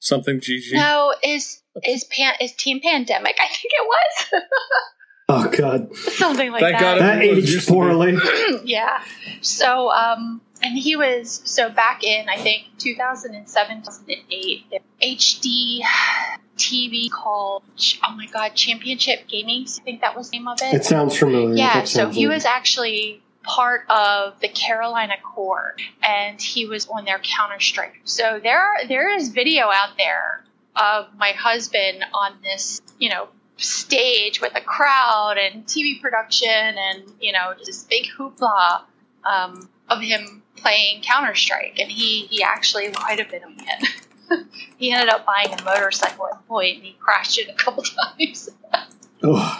Something 0.00 0.40
GG. 0.40 0.72
no 0.74 1.12
is 1.22 1.60
is 1.84 2.04
pan 2.04 2.34
is 2.40 2.52
Team 2.52 2.80
Pandemic. 2.80 3.36
I 3.38 3.48
think 3.48 3.64
it 3.64 3.86
was 3.86 4.42
Oh 5.30 5.48
God, 5.50 5.94
something 5.96 6.50
like 6.52 6.60
Thank 6.62 6.78
that. 6.78 6.98
God 6.98 7.00
that 7.02 7.22
aged 7.22 7.48
used 7.50 7.66
to 7.68 7.72
be. 7.72 7.78
poorly. 7.78 8.16
yeah. 8.64 9.02
So, 9.42 9.90
um, 9.90 10.40
and 10.62 10.78
he 10.78 10.96
was 10.96 11.42
so 11.44 11.68
back 11.68 12.02
in 12.02 12.28
I 12.30 12.36
think 12.38 12.64
2007, 12.78 13.82
2008, 13.82 14.64
the 14.70 14.80
HD 15.02 15.80
TV 16.56 17.10
called 17.10 17.62
oh 18.04 18.14
my 18.16 18.26
god 18.26 18.54
Championship 18.54 19.28
Gaming. 19.28 19.66
I 19.68 19.82
think 19.82 20.00
that 20.00 20.16
was 20.16 20.30
the 20.30 20.38
name 20.38 20.48
of 20.48 20.58
it. 20.62 20.74
It 20.74 20.84
sounds 20.84 21.16
familiar. 21.18 21.54
yeah. 21.54 21.80
That 21.80 21.88
So 21.88 22.08
he 22.08 22.26
like- 22.26 22.36
was 22.36 22.44
actually 22.46 23.22
part 23.42 23.82
of 23.90 24.38
the 24.40 24.48
Carolina 24.48 25.14
Core, 25.22 25.74
and 26.02 26.40
he 26.40 26.66
was 26.66 26.86
on 26.88 27.04
their 27.04 27.18
Counter 27.18 27.60
Strike. 27.60 28.00
So 28.04 28.40
there, 28.42 28.58
are, 28.60 28.86
there 28.86 29.14
is 29.14 29.28
video 29.28 29.66
out 29.66 29.90
there 29.96 30.44
of 30.76 31.06
my 31.18 31.30
husband 31.32 32.04
on 32.12 32.32
this, 32.42 32.82
you 32.98 33.08
know, 33.08 33.28
stage 33.58 34.40
with 34.40 34.52
a 34.54 34.60
crowd 34.60 35.36
and 35.36 35.66
TV 35.66 36.00
production 36.00 36.48
and 36.48 37.02
you 37.20 37.32
know 37.32 37.52
just 37.58 37.66
this 37.66 37.84
big 37.84 38.06
hoopla 38.16 38.82
um, 39.24 39.68
of 39.88 40.00
him 40.00 40.42
playing 40.56 41.02
Counter 41.02 41.34
Strike, 41.34 41.78
and 41.78 41.90
he 41.90 42.26
he 42.26 42.42
actually 42.42 42.90
quite 42.92 43.20
a 43.20 43.24
bit 43.24 43.42
of 43.42 43.50
it. 43.56 44.46
he 44.76 44.92
ended 44.92 45.08
up 45.08 45.24
buying 45.26 45.52
a 45.58 45.62
motorcycle 45.62 46.26
at 46.26 46.46
point, 46.48 46.76
and 46.76 46.84
he 46.86 46.96
crashed 47.00 47.38
it 47.38 47.48
a 47.48 47.54
couple 47.54 47.82
times. 48.18 48.48
Oh, 49.22 49.58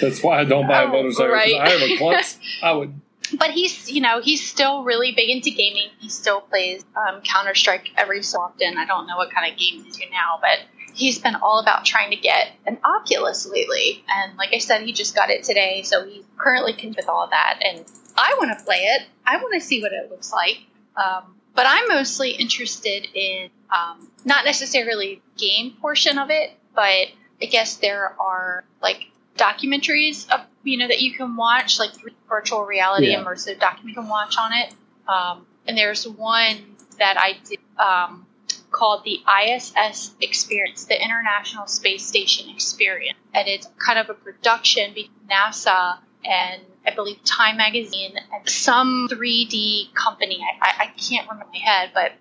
That's 0.00 0.22
why 0.22 0.40
I 0.40 0.44
don't 0.44 0.68
buy 0.68 0.82
a 0.82 0.86
Oh, 0.86 1.28
right. 1.28 1.54
I 1.54 1.70
have 1.70 1.82
a 1.82 1.96
klutz. 1.96 2.38
I 2.62 2.72
would. 2.72 3.00
but 3.36 3.50
he's 3.50 3.90
you 3.90 4.00
know 4.00 4.20
he's 4.20 4.48
still 4.48 4.84
really 4.84 5.12
big 5.12 5.28
into 5.30 5.50
gaming. 5.50 5.88
He 5.98 6.08
still 6.08 6.40
plays 6.40 6.84
um, 6.96 7.20
Counter 7.22 7.54
Strike 7.54 7.88
every 7.96 8.22
so 8.22 8.40
often. 8.40 8.76
I 8.78 8.86
don't 8.86 9.06
know 9.06 9.16
what 9.16 9.30
kind 9.32 9.50
of 9.50 9.58
games 9.58 9.84
he's 9.84 9.96
do 9.96 10.04
now, 10.12 10.38
but 10.40 10.60
he's 10.96 11.18
been 11.18 11.34
all 11.36 11.60
about 11.60 11.84
trying 11.84 12.10
to 12.10 12.16
get 12.16 12.52
an 12.66 12.78
Oculus 12.84 13.46
lately. 13.46 14.02
And 14.08 14.36
like 14.36 14.52
I 14.54 14.58
said, 14.58 14.82
he 14.82 14.92
just 14.92 15.14
got 15.14 15.30
it 15.30 15.44
today, 15.44 15.82
so 15.82 16.04
he's 16.04 16.24
currently 16.38 16.74
with 16.96 17.08
all 17.08 17.24
of 17.24 17.30
that. 17.30 17.60
And 17.64 17.84
I 18.16 18.34
want 18.38 18.58
to 18.58 18.64
play 18.64 18.78
it. 18.78 19.02
I 19.26 19.36
want 19.36 19.54
to 19.54 19.60
see 19.60 19.82
what 19.82 19.92
it 19.92 20.10
looks 20.10 20.32
like. 20.32 20.58
Um, 20.96 21.36
but 21.54 21.66
I'm 21.68 21.88
mostly 21.88 22.30
interested 22.30 23.06
in 23.14 23.50
um, 23.70 24.10
not 24.24 24.44
necessarily 24.44 25.22
game 25.36 25.72
portion 25.80 26.18
of 26.18 26.30
it, 26.30 26.50
but 26.74 27.08
I 27.42 27.46
guess 27.50 27.76
there 27.76 28.14
are 28.20 28.64
like 28.82 29.06
documentaries 29.36 30.28
of 30.30 30.40
you 30.62 30.78
know 30.78 30.88
that 30.88 31.00
you 31.00 31.12
can 31.12 31.36
watch 31.36 31.78
like 31.78 31.90
virtual 32.28 32.64
reality 32.64 33.08
Yeah. 33.08 33.22
immersive 33.22 33.60
document 33.60 33.88
you 33.90 33.94
can 34.02 34.08
watch 34.08 34.36
on 34.38 34.52
it 34.52 34.74
um, 35.06 35.46
and 35.66 35.76
there's 35.76 36.08
one 36.08 36.56
that 36.98 37.18
i 37.18 37.36
did 37.46 37.58
um, 37.78 38.25
called 38.70 39.04
the 39.04 39.20
iss 39.44 39.72
experience 40.20 40.84
the 40.86 41.02
international 41.02 41.66
space 41.66 42.06
station 42.06 42.50
experience. 42.50 43.18
And 43.34 43.48
it's 43.48 43.66
kind 43.78 43.98
of 43.98 44.10
a 44.10 44.14
production 44.14 44.94
between 44.94 45.10
nasa 45.30 45.98
and 46.24 46.62
i 46.86 46.94
believe 46.94 47.22
time 47.24 47.56
magazine 47.56 48.14
and 48.16 48.48
some 48.48 49.08
3d 49.10 49.94
company. 49.94 50.44
I, 50.62 50.84
I, 50.84 50.86
can't 50.98 51.28
remember 51.28 51.50
my 51.52 51.58
head 51.58 51.90
but 51.94 52.12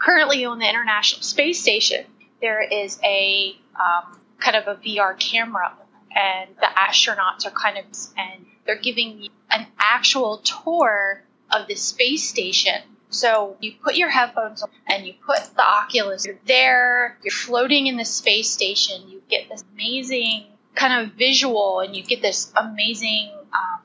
currently 0.00 0.44
on 0.44 0.58
the 0.58 0.68
international 0.68 1.22
space 1.22 1.60
station 1.60 2.04
there 2.40 2.62
is 2.62 2.98
a 3.04 3.56
um, 3.76 4.20
kind 4.38 4.56
of 4.56 4.66
a 4.68 4.80
vr 4.80 5.18
camera. 5.18 5.72
And 6.14 6.50
the 6.56 6.66
astronauts 6.66 7.46
are 7.46 7.50
kind 7.50 7.78
of 7.78 7.84
and 8.18 8.44
they're 8.66 8.80
giving 8.80 9.22
you 9.22 9.30
an 9.50 9.66
actual 9.78 10.38
tour 10.38 11.22
of 11.50 11.68
the 11.68 11.74
space 11.74 12.28
station 12.28 12.82
so 13.12 13.56
you 13.60 13.74
put 13.82 13.94
your 13.94 14.08
headphones 14.08 14.62
on 14.62 14.70
and 14.88 15.06
you 15.06 15.14
put 15.24 15.38
the 15.54 15.62
oculus. 15.62 16.24
You're 16.24 16.38
there 16.46 17.18
you're 17.22 17.30
floating 17.30 17.86
in 17.86 17.96
the 17.96 18.04
space 18.04 18.50
station. 18.50 19.08
You 19.08 19.22
get 19.28 19.48
this 19.48 19.64
amazing 19.74 20.46
kind 20.74 21.04
of 21.04 21.14
visual 21.14 21.80
and 21.80 21.94
you 21.94 22.02
get 22.02 22.22
this 22.22 22.52
amazing 22.56 23.30
um, 23.52 23.80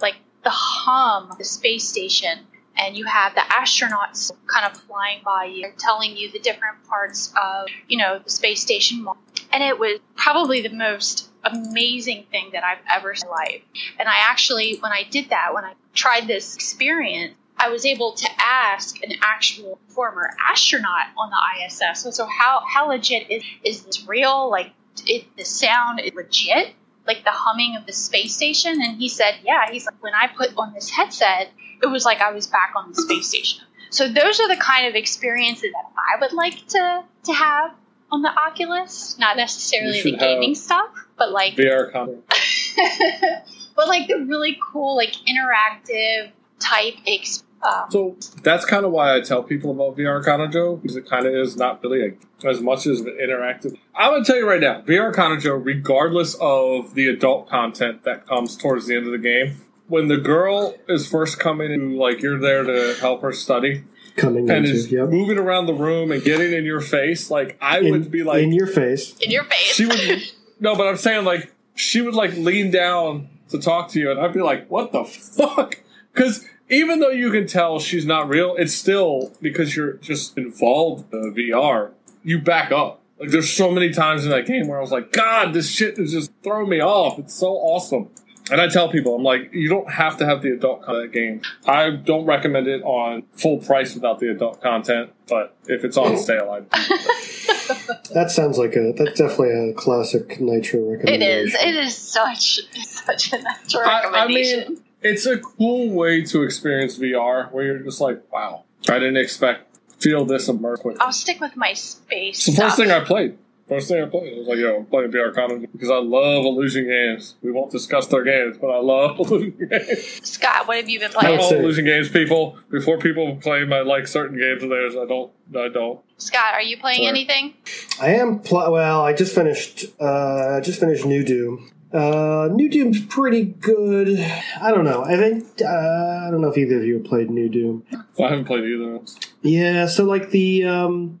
like 0.00 0.16
the 0.42 0.50
hum 0.50 1.30
of 1.30 1.38
the 1.38 1.44
space 1.44 1.88
station. 1.88 2.40
And 2.76 2.96
you 2.96 3.04
have 3.04 3.34
the 3.34 3.42
astronauts 3.42 4.32
kind 4.46 4.64
of 4.64 4.80
flying 4.82 5.20
by 5.24 5.44
you 5.44 5.70
telling 5.78 6.16
you 6.16 6.32
the 6.32 6.38
different 6.38 6.82
parts 6.88 7.32
of 7.40 7.68
you 7.86 7.98
know 7.98 8.18
the 8.18 8.30
space 8.30 8.62
station. 8.62 9.06
And 9.52 9.62
it 9.62 9.78
was 9.78 10.00
probably 10.16 10.62
the 10.62 10.74
most 10.74 11.28
amazing 11.44 12.24
thing 12.30 12.50
that 12.52 12.64
I've 12.64 12.78
ever 12.90 13.14
seen 13.14 13.28
in 13.28 13.30
life. 13.30 13.62
And 13.98 14.08
I 14.08 14.16
actually, 14.30 14.78
when 14.80 14.92
I 14.92 15.04
did 15.08 15.30
that, 15.30 15.52
when 15.54 15.64
I 15.64 15.74
tried 15.92 16.26
this 16.26 16.54
experience, 16.54 17.34
I 17.62 17.68
was 17.68 17.86
able 17.86 18.12
to 18.12 18.28
ask 18.38 19.00
an 19.04 19.12
actual 19.22 19.78
former 19.86 20.30
astronaut 20.50 21.06
on 21.16 21.30
the 21.30 21.64
ISS. 21.64 22.02
So, 22.02 22.10
so 22.10 22.26
how, 22.26 22.62
how 22.66 22.88
legit 22.88 23.30
is, 23.30 23.44
is 23.62 23.84
this 23.84 24.08
real? 24.08 24.50
Like, 24.50 24.72
it, 25.06 25.26
the 25.36 25.44
sound 25.44 26.00
is 26.00 26.12
legit? 26.12 26.74
Like 27.06 27.22
the 27.22 27.30
humming 27.30 27.76
of 27.76 27.86
the 27.86 27.92
space 27.92 28.34
station? 28.34 28.80
And 28.82 28.98
he 28.98 29.08
said, 29.08 29.34
yeah. 29.44 29.70
He's 29.70 29.86
like, 29.86 30.02
when 30.02 30.12
I 30.12 30.26
put 30.26 30.50
on 30.56 30.74
this 30.74 30.90
headset, 30.90 31.50
it 31.80 31.86
was 31.86 32.04
like 32.04 32.20
I 32.20 32.32
was 32.32 32.48
back 32.48 32.72
on 32.76 32.90
the 32.90 33.00
space 33.00 33.28
station. 33.28 33.64
So 33.90 34.08
those 34.08 34.40
are 34.40 34.48
the 34.48 34.60
kind 34.60 34.88
of 34.88 34.94
experiences 34.96 35.70
that 35.72 35.84
I 35.96 36.20
would 36.20 36.32
like 36.32 36.66
to, 36.68 37.04
to 37.24 37.32
have 37.32 37.74
on 38.10 38.22
the 38.22 38.30
Oculus. 38.30 39.16
Not 39.20 39.36
necessarily 39.36 40.02
the 40.02 40.16
gaming 40.16 40.56
stuff, 40.56 40.90
but 41.16 41.30
like 41.30 41.54
VR 41.54 41.92
content. 41.92 42.24
but 43.76 43.86
like 43.86 44.08
the 44.08 44.24
really 44.26 44.58
cool, 44.72 44.96
like 44.96 45.14
interactive 45.28 46.32
type. 46.58 46.94
Ex- 47.06 47.44
um, 47.62 47.90
So 47.90 48.16
that's 48.42 48.64
kind 48.64 48.84
of 48.84 48.92
why 48.92 49.16
I 49.16 49.20
tell 49.20 49.42
people 49.42 49.70
about 49.70 49.96
VR 49.96 50.24
Kanojo 50.24 50.80
because 50.80 50.96
it 50.96 51.08
kind 51.08 51.26
of 51.26 51.34
is 51.34 51.56
not 51.56 51.82
really 51.82 52.06
a, 52.06 52.48
as 52.48 52.60
much 52.60 52.86
as 52.86 53.00
an 53.00 53.18
interactive. 53.20 53.76
I'm 53.94 54.12
gonna 54.12 54.24
tell 54.24 54.36
you 54.36 54.48
right 54.48 54.60
now, 54.60 54.82
VR 54.82 55.14
Kanojo, 55.14 55.64
regardless 55.64 56.36
of 56.40 56.94
the 56.94 57.08
adult 57.08 57.48
content 57.48 58.04
that 58.04 58.26
comes 58.26 58.56
towards 58.56 58.86
the 58.86 58.96
end 58.96 59.06
of 59.06 59.12
the 59.12 59.18
game, 59.18 59.60
when 59.88 60.08
the 60.08 60.16
girl 60.16 60.76
is 60.88 61.08
first 61.08 61.38
coming 61.38 61.70
in, 61.70 61.96
like 61.96 62.22
you're 62.22 62.38
there 62.38 62.64
to 62.64 62.96
help 63.00 63.22
her 63.22 63.32
study 63.32 63.84
Coming 64.16 64.50
and 64.50 64.66
into 64.66 64.72
is 64.72 64.92
yep. 64.92 65.08
moving 65.08 65.38
around 65.38 65.66
the 65.66 65.74
room 65.74 66.12
and 66.12 66.22
getting 66.22 66.52
in 66.52 66.64
your 66.64 66.80
face, 66.82 67.30
like 67.30 67.56
I 67.62 67.78
in, 67.78 67.90
would 67.92 68.10
be 68.10 68.22
like, 68.22 68.42
in 68.42 68.52
your 68.52 68.66
face. 68.66 69.16
in 69.18 69.30
your 69.30 69.44
face. 69.44 69.74
she 69.74 69.86
would 69.86 70.22
no, 70.60 70.76
but 70.76 70.86
I'm 70.86 70.96
saying 70.96 71.24
like 71.24 71.50
she 71.74 72.02
would 72.02 72.14
like 72.14 72.36
lean 72.36 72.70
down 72.70 73.28
to 73.48 73.58
talk 73.58 73.88
to 73.92 74.00
you, 74.00 74.10
and 74.10 74.20
I'd 74.20 74.34
be 74.34 74.42
like, 74.42 74.70
"What 74.70 74.92
the 74.92 75.04
fuck?" 75.04 75.78
Because 76.12 76.46
even 76.72 77.00
though 77.00 77.10
you 77.10 77.30
can 77.30 77.46
tell 77.46 77.78
she's 77.78 78.06
not 78.06 78.28
real, 78.28 78.56
it's 78.58 78.74
still 78.74 79.32
because 79.40 79.76
you're 79.76 79.94
just 79.94 80.36
involved 80.36 81.12
in 81.12 81.20
the 81.20 81.28
VR. 81.50 81.92
You 82.24 82.40
back 82.40 82.72
up. 82.72 83.00
Like 83.20 83.30
there's 83.30 83.50
so 83.50 83.70
many 83.70 83.90
times 83.90 84.24
in 84.24 84.30
that 84.30 84.46
game 84.46 84.66
where 84.66 84.78
I 84.78 84.80
was 84.80 84.90
like, 84.90 85.12
"God, 85.12 85.52
this 85.52 85.70
shit 85.70 85.98
is 85.98 86.10
just 86.12 86.32
throwing 86.42 86.68
me 86.68 86.80
off." 86.80 87.18
It's 87.18 87.34
so 87.34 87.52
awesome. 87.52 88.08
And 88.50 88.60
I 88.60 88.66
tell 88.68 88.88
people, 88.88 89.14
I'm 89.14 89.22
like, 89.22 89.54
you 89.54 89.68
don't 89.68 89.88
have 89.88 90.16
to 90.16 90.26
have 90.26 90.42
the 90.42 90.52
adult 90.52 90.82
content 90.82 91.12
game. 91.12 91.42
I 91.64 91.90
don't 91.90 92.24
recommend 92.24 92.66
it 92.66 92.82
on 92.82 93.22
full 93.34 93.58
price 93.58 93.94
without 93.94 94.18
the 94.18 94.30
adult 94.32 94.60
content, 94.60 95.12
but 95.28 95.54
if 95.68 95.84
it's 95.84 95.96
on 95.96 96.18
sale, 96.18 96.50
I'd 96.50 96.68
That 98.12 98.30
sounds 98.30 98.58
like 98.58 98.74
a 98.74 98.92
that's 98.96 99.18
definitely 99.18 99.70
a 99.70 99.74
classic 99.74 100.40
Nitro 100.40 100.80
recommendation. 100.90 101.22
It 101.22 101.22
is. 101.22 101.54
It 101.54 101.74
is 101.76 101.96
such 101.96 102.60
such 102.84 103.32
an 103.32 103.46
extra 103.46 103.88
I, 103.88 104.00
I 104.00 104.04
recommendation. 104.10 104.74
mean, 104.74 104.82
it's 105.02 105.26
a 105.26 105.38
cool 105.38 105.90
way 105.90 106.22
to 106.26 106.42
experience 106.42 106.98
VR 106.98 107.50
where 107.52 107.64
you're 107.64 107.78
just 107.80 108.00
like, 108.00 108.22
wow, 108.32 108.64
I 108.88 108.98
didn't 108.98 109.16
expect 109.18 109.68
feel 110.00 110.24
this 110.24 110.48
immersed 110.48 110.82
quick. 110.82 110.96
I'll 111.00 111.12
stick 111.12 111.40
with 111.40 111.56
my 111.56 111.74
space. 111.74 112.46
It's 112.48 112.56
the 112.56 112.62
first 112.62 112.76
thing 112.76 112.90
I 112.90 113.00
played. 113.00 113.38
First 113.68 113.88
thing 113.88 114.02
I 114.02 114.06
played, 114.06 114.34
I 114.34 114.38
was 114.38 114.48
like, 114.48 114.58
yo, 114.58 114.76
I'm 114.78 114.86
playing 114.86 115.12
VR 115.12 115.32
Content 115.32 115.70
because 115.72 115.88
I 115.88 115.96
love 115.98 116.44
illusion 116.44 116.84
games. 116.88 117.36
We 117.42 117.52
won't 117.52 117.70
discuss 117.70 118.06
their 118.08 118.24
games, 118.24 118.58
but 118.60 118.66
I 118.66 118.78
love 118.80 119.18
illusion 119.20 119.68
games. 119.70 120.20
Scott, 120.28 120.66
what 120.66 120.76
have 120.78 120.88
you 120.90 120.98
been 120.98 121.10
I 121.12 121.14
playing? 121.14 121.30
would 121.36 121.40
love 121.42 121.50
say- 121.50 121.58
illusion 121.60 121.84
games, 121.84 122.08
people. 122.10 122.58
Before 122.70 122.98
people 122.98 123.36
claim 123.40 123.72
I 123.72 123.80
like 123.82 124.08
certain 124.08 124.36
games 124.36 124.62
of 124.64 124.68
theirs, 124.70 124.94
I 124.96 125.06
don't. 125.06 125.30
I 125.56 125.68
don't. 125.68 126.00
Scott, 126.18 126.54
are 126.54 126.60
you 126.62 126.76
playing 126.78 126.98
Sorry. 127.04 127.08
anything? 127.08 127.54
I 128.00 128.14
am 128.16 128.40
pl- 128.40 128.72
well. 128.72 129.02
I 129.02 129.12
just 129.12 129.34
finished. 129.34 129.84
Uh, 130.00 130.56
I 130.56 130.60
just 130.60 130.80
finished 130.80 131.06
New 131.06 131.24
Doom. 131.24 131.70
Uh, 131.92 132.48
New 132.52 132.70
Doom's 132.70 133.04
pretty 133.04 133.44
good. 133.44 134.18
I 134.60 134.70
don't 134.70 134.84
know. 134.84 135.04
I 135.04 135.16
think 135.16 135.44
uh, 135.60 136.26
I 136.26 136.28
don't 136.30 136.40
know 136.40 136.48
if 136.48 136.56
either 136.56 136.78
of 136.78 136.84
you 136.84 136.94
have 136.94 137.04
played 137.04 137.30
New 137.30 137.48
Doom. 137.48 137.84
I 138.18 138.28
haven't 138.28 138.46
played 138.46 138.64
either. 138.64 139.00
Yeah, 139.42 139.86
so 139.86 140.04
like 140.04 140.30
the 140.30 140.64
um 140.64 141.20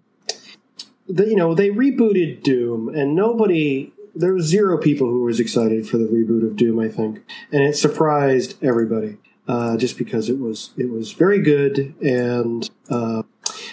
the 1.08 1.26
you 1.26 1.36
know, 1.36 1.54
they 1.54 1.70
rebooted 1.70 2.42
Doom 2.42 2.88
and 2.88 3.14
nobody 3.14 3.92
there 4.14 4.34
was 4.34 4.46
zero 4.46 4.78
people 4.78 5.08
who 5.08 5.22
was 5.22 5.40
excited 5.40 5.86
for 5.86 5.96
the 5.96 6.06
reboot 6.06 6.44
of 6.44 6.56
Doom, 6.56 6.78
I 6.78 6.88
think. 6.88 7.24
And 7.50 7.62
it 7.62 7.76
surprised 7.76 8.62
everybody. 8.62 9.18
Uh, 9.48 9.76
just 9.76 9.98
because 9.98 10.28
it 10.28 10.38
was 10.38 10.70
it 10.76 10.88
was 10.88 11.12
very 11.12 11.42
good 11.42 11.94
and 12.00 12.70
uh, 12.88 13.24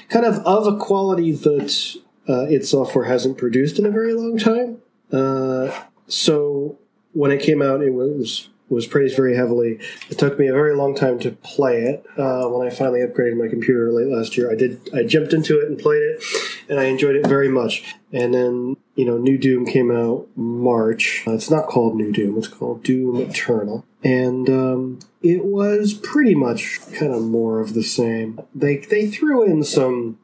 kind 0.10 0.26
of 0.26 0.38
of 0.40 0.66
a 0.66 0.76
quality 0.78 1.32
that 1.32 1.96
uh, 2.28 2.48
id 2.48 2.66
Software 2.66 3.06
hasn't 3.06 3.38
produced 3.38 3.78
in 3.78 3.86
a 3.86 3.92
very 3.92 4.14
long 4.14 4.38
time. 4.38 4.80
Uh, 5.12 5.72
so 6.08 6.80
when 7.14 7.32
it 7.32 7.42
came 7.42 7.62
out, 7.62 7.82
it 7.82 7.94
was 7.94 8.50
was 8.70 8.86
praised 8.86 9.16
very 9.16 9.36
heavily. 9.36 9.80
It 10.10 10.20
took 10.20 10.38
me 10.38 10.48
a 10.48 10.54
very 10.54 10.76
long 10.76 10.96
time 10.96 11.20
to 11.20 11.32
play 11.32 11.82
it. 11.82 12.06
Uh, 12.18 12.48
when 12.48 12.66
I 12.66 12.70
finally 12.70 13.00
upgraded 13.00 13.36
my 13.38 13.48
computer 13.48 13.92
late 13.92 14.08
last 14.08 14.38
year, 14.38 14.52
I 14.52 14.56
did. 14.56 14.90
I 14.94 15.04
jumped 15.04 15.34
into 15.34 15.60
it 15.60 15.68
and 15.68 15.78
played 15.78 16.04
it, 16.04 16.24
and 16.70 16.80
I 16.80 16.86
enjoyed 16.86 17.16
it 17.16 17.28
very 17.28 17.50
much. 17.50 17.96
And 18.12 18.34
then 18.34 18.78
you 18.96 19.06
know, 19.06 19.18
New 19.18 19.38
Doom 19.38 19.66
came 19.66 19.92
out 19.92 20.28
March. 20.36 21.24
Uh, 21.26 21.34
it's 21.34 21.50
not 21.50 21.68
called 21.68 21.96
New 21.96 22.12
Doom. 22.12 22.38
It's 22.38 22.48
called 22.48 22.84
Doom 22.84 23.18
Eternal, 23.18 23.86
and 24.04 24.50
um, 24.50 25.00
it 25.22 25.46
was 25.46 25.94
pretty 25.94 26.36
much 26.36 26.80
kind 26.94 27.14
of 27.14 27.24
more 27.24 27.60
of 27.60 27.74
the 27.74 27.84
same. 27.84 28.40
They 28.54 28.78
they 28.78 29.08
threw 29.08 29.44
in 29.44 29.64
some 29.64 30.20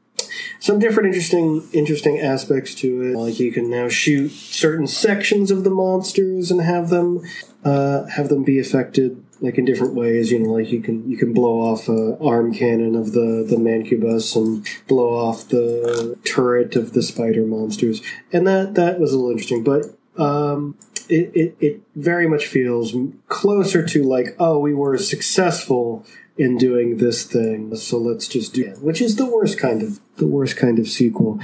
some 0.59 0.79
different 0.79 1.07
interesting 1.07 1.67
interesting 1.73 2.19
aspects 2.19 2.75
to 2.75 3.01
it. 3.01 3.15
Like 3.15 3.39
you 3.39 3.51
can 3.51 3.69
now 3.69 3.89
shoot 3.89 4.29
certain 4.29 4.87
sections 4.87 5.51
of 5.51 5.63
the 5.63 5.69
monsters 5.69 6.51
and 6.51 6.61
have 6.61 6.89
them 6.89 7.21
uh, 7.63 8.05
have 8.05 8.29
them 8.29 8.43
be 8.43 8.59
affected 8.59 9.23
like 9.41 9.57
in 9.57 9.65
different 9.65 9.95
ways. 9.95 10.31
You 10.31 10.39
know, 10.39 10.51
like 10.51 10.71
you 10.71 10.81
can 10.81 11.09
you 11.09 11.17
can 11.17 11.33
blow 11.33 11.59
off 11.61 11.89
a 11.89 12.17
arm 12.23 12.53
cannon 12.53 12.95
of 12.95 13.13
the 13.13 13.45
the 13.47 13.57
mancubus 13.57 14.35
and 14.35 14.67
blow 14.87 15.13
off 15.15 15.47
the 15.49 16.17
turret 16.23 16.75
of 16.75 16.93
the 16.93 17.01
spider 17.01 17.45
monsters, 17.45 18.01
and 18.31 18.47
that 18.47 18.75
that 18.75 18.99
was 18.99 19.13
a 19.13 19.15
little 19.15 19.31
interesting, 19.31 19.63
but. 19.63 19.97
Um, 20.17 20.77
it, 21.07 21.35
it, 21.35 21.57
it 21.59 21.81
very 21.95 22.27
much 22.27 22.47
feels 22.47 22.95
closer 23.27 23.85
to 23.85 24.01
like, 24.01 24.35
oh, 24.39 24.57
we 24.57 24.73
were 24.73 24.97
successful 24.97 26.03
in 26.37 26.57
doing 26.57 26.97
this 26.97 27.23
thing, 27.23 27.75
so 27.75 27.97
let's 27.97 28.27
just 28.27 28.53
do 28.53 28.65
it, 28.65 28.79
which 28.81 29.01
is 29.01 29.15
the 29.15 29.25
worst 29.25 29.57
kind 29.57 29.81
of 29.81 29.99
the 30.17 30.27
worst 30.27 30.57
kind 30.57 30.79
of 30.79 30.87
sequel. 30.87 31.39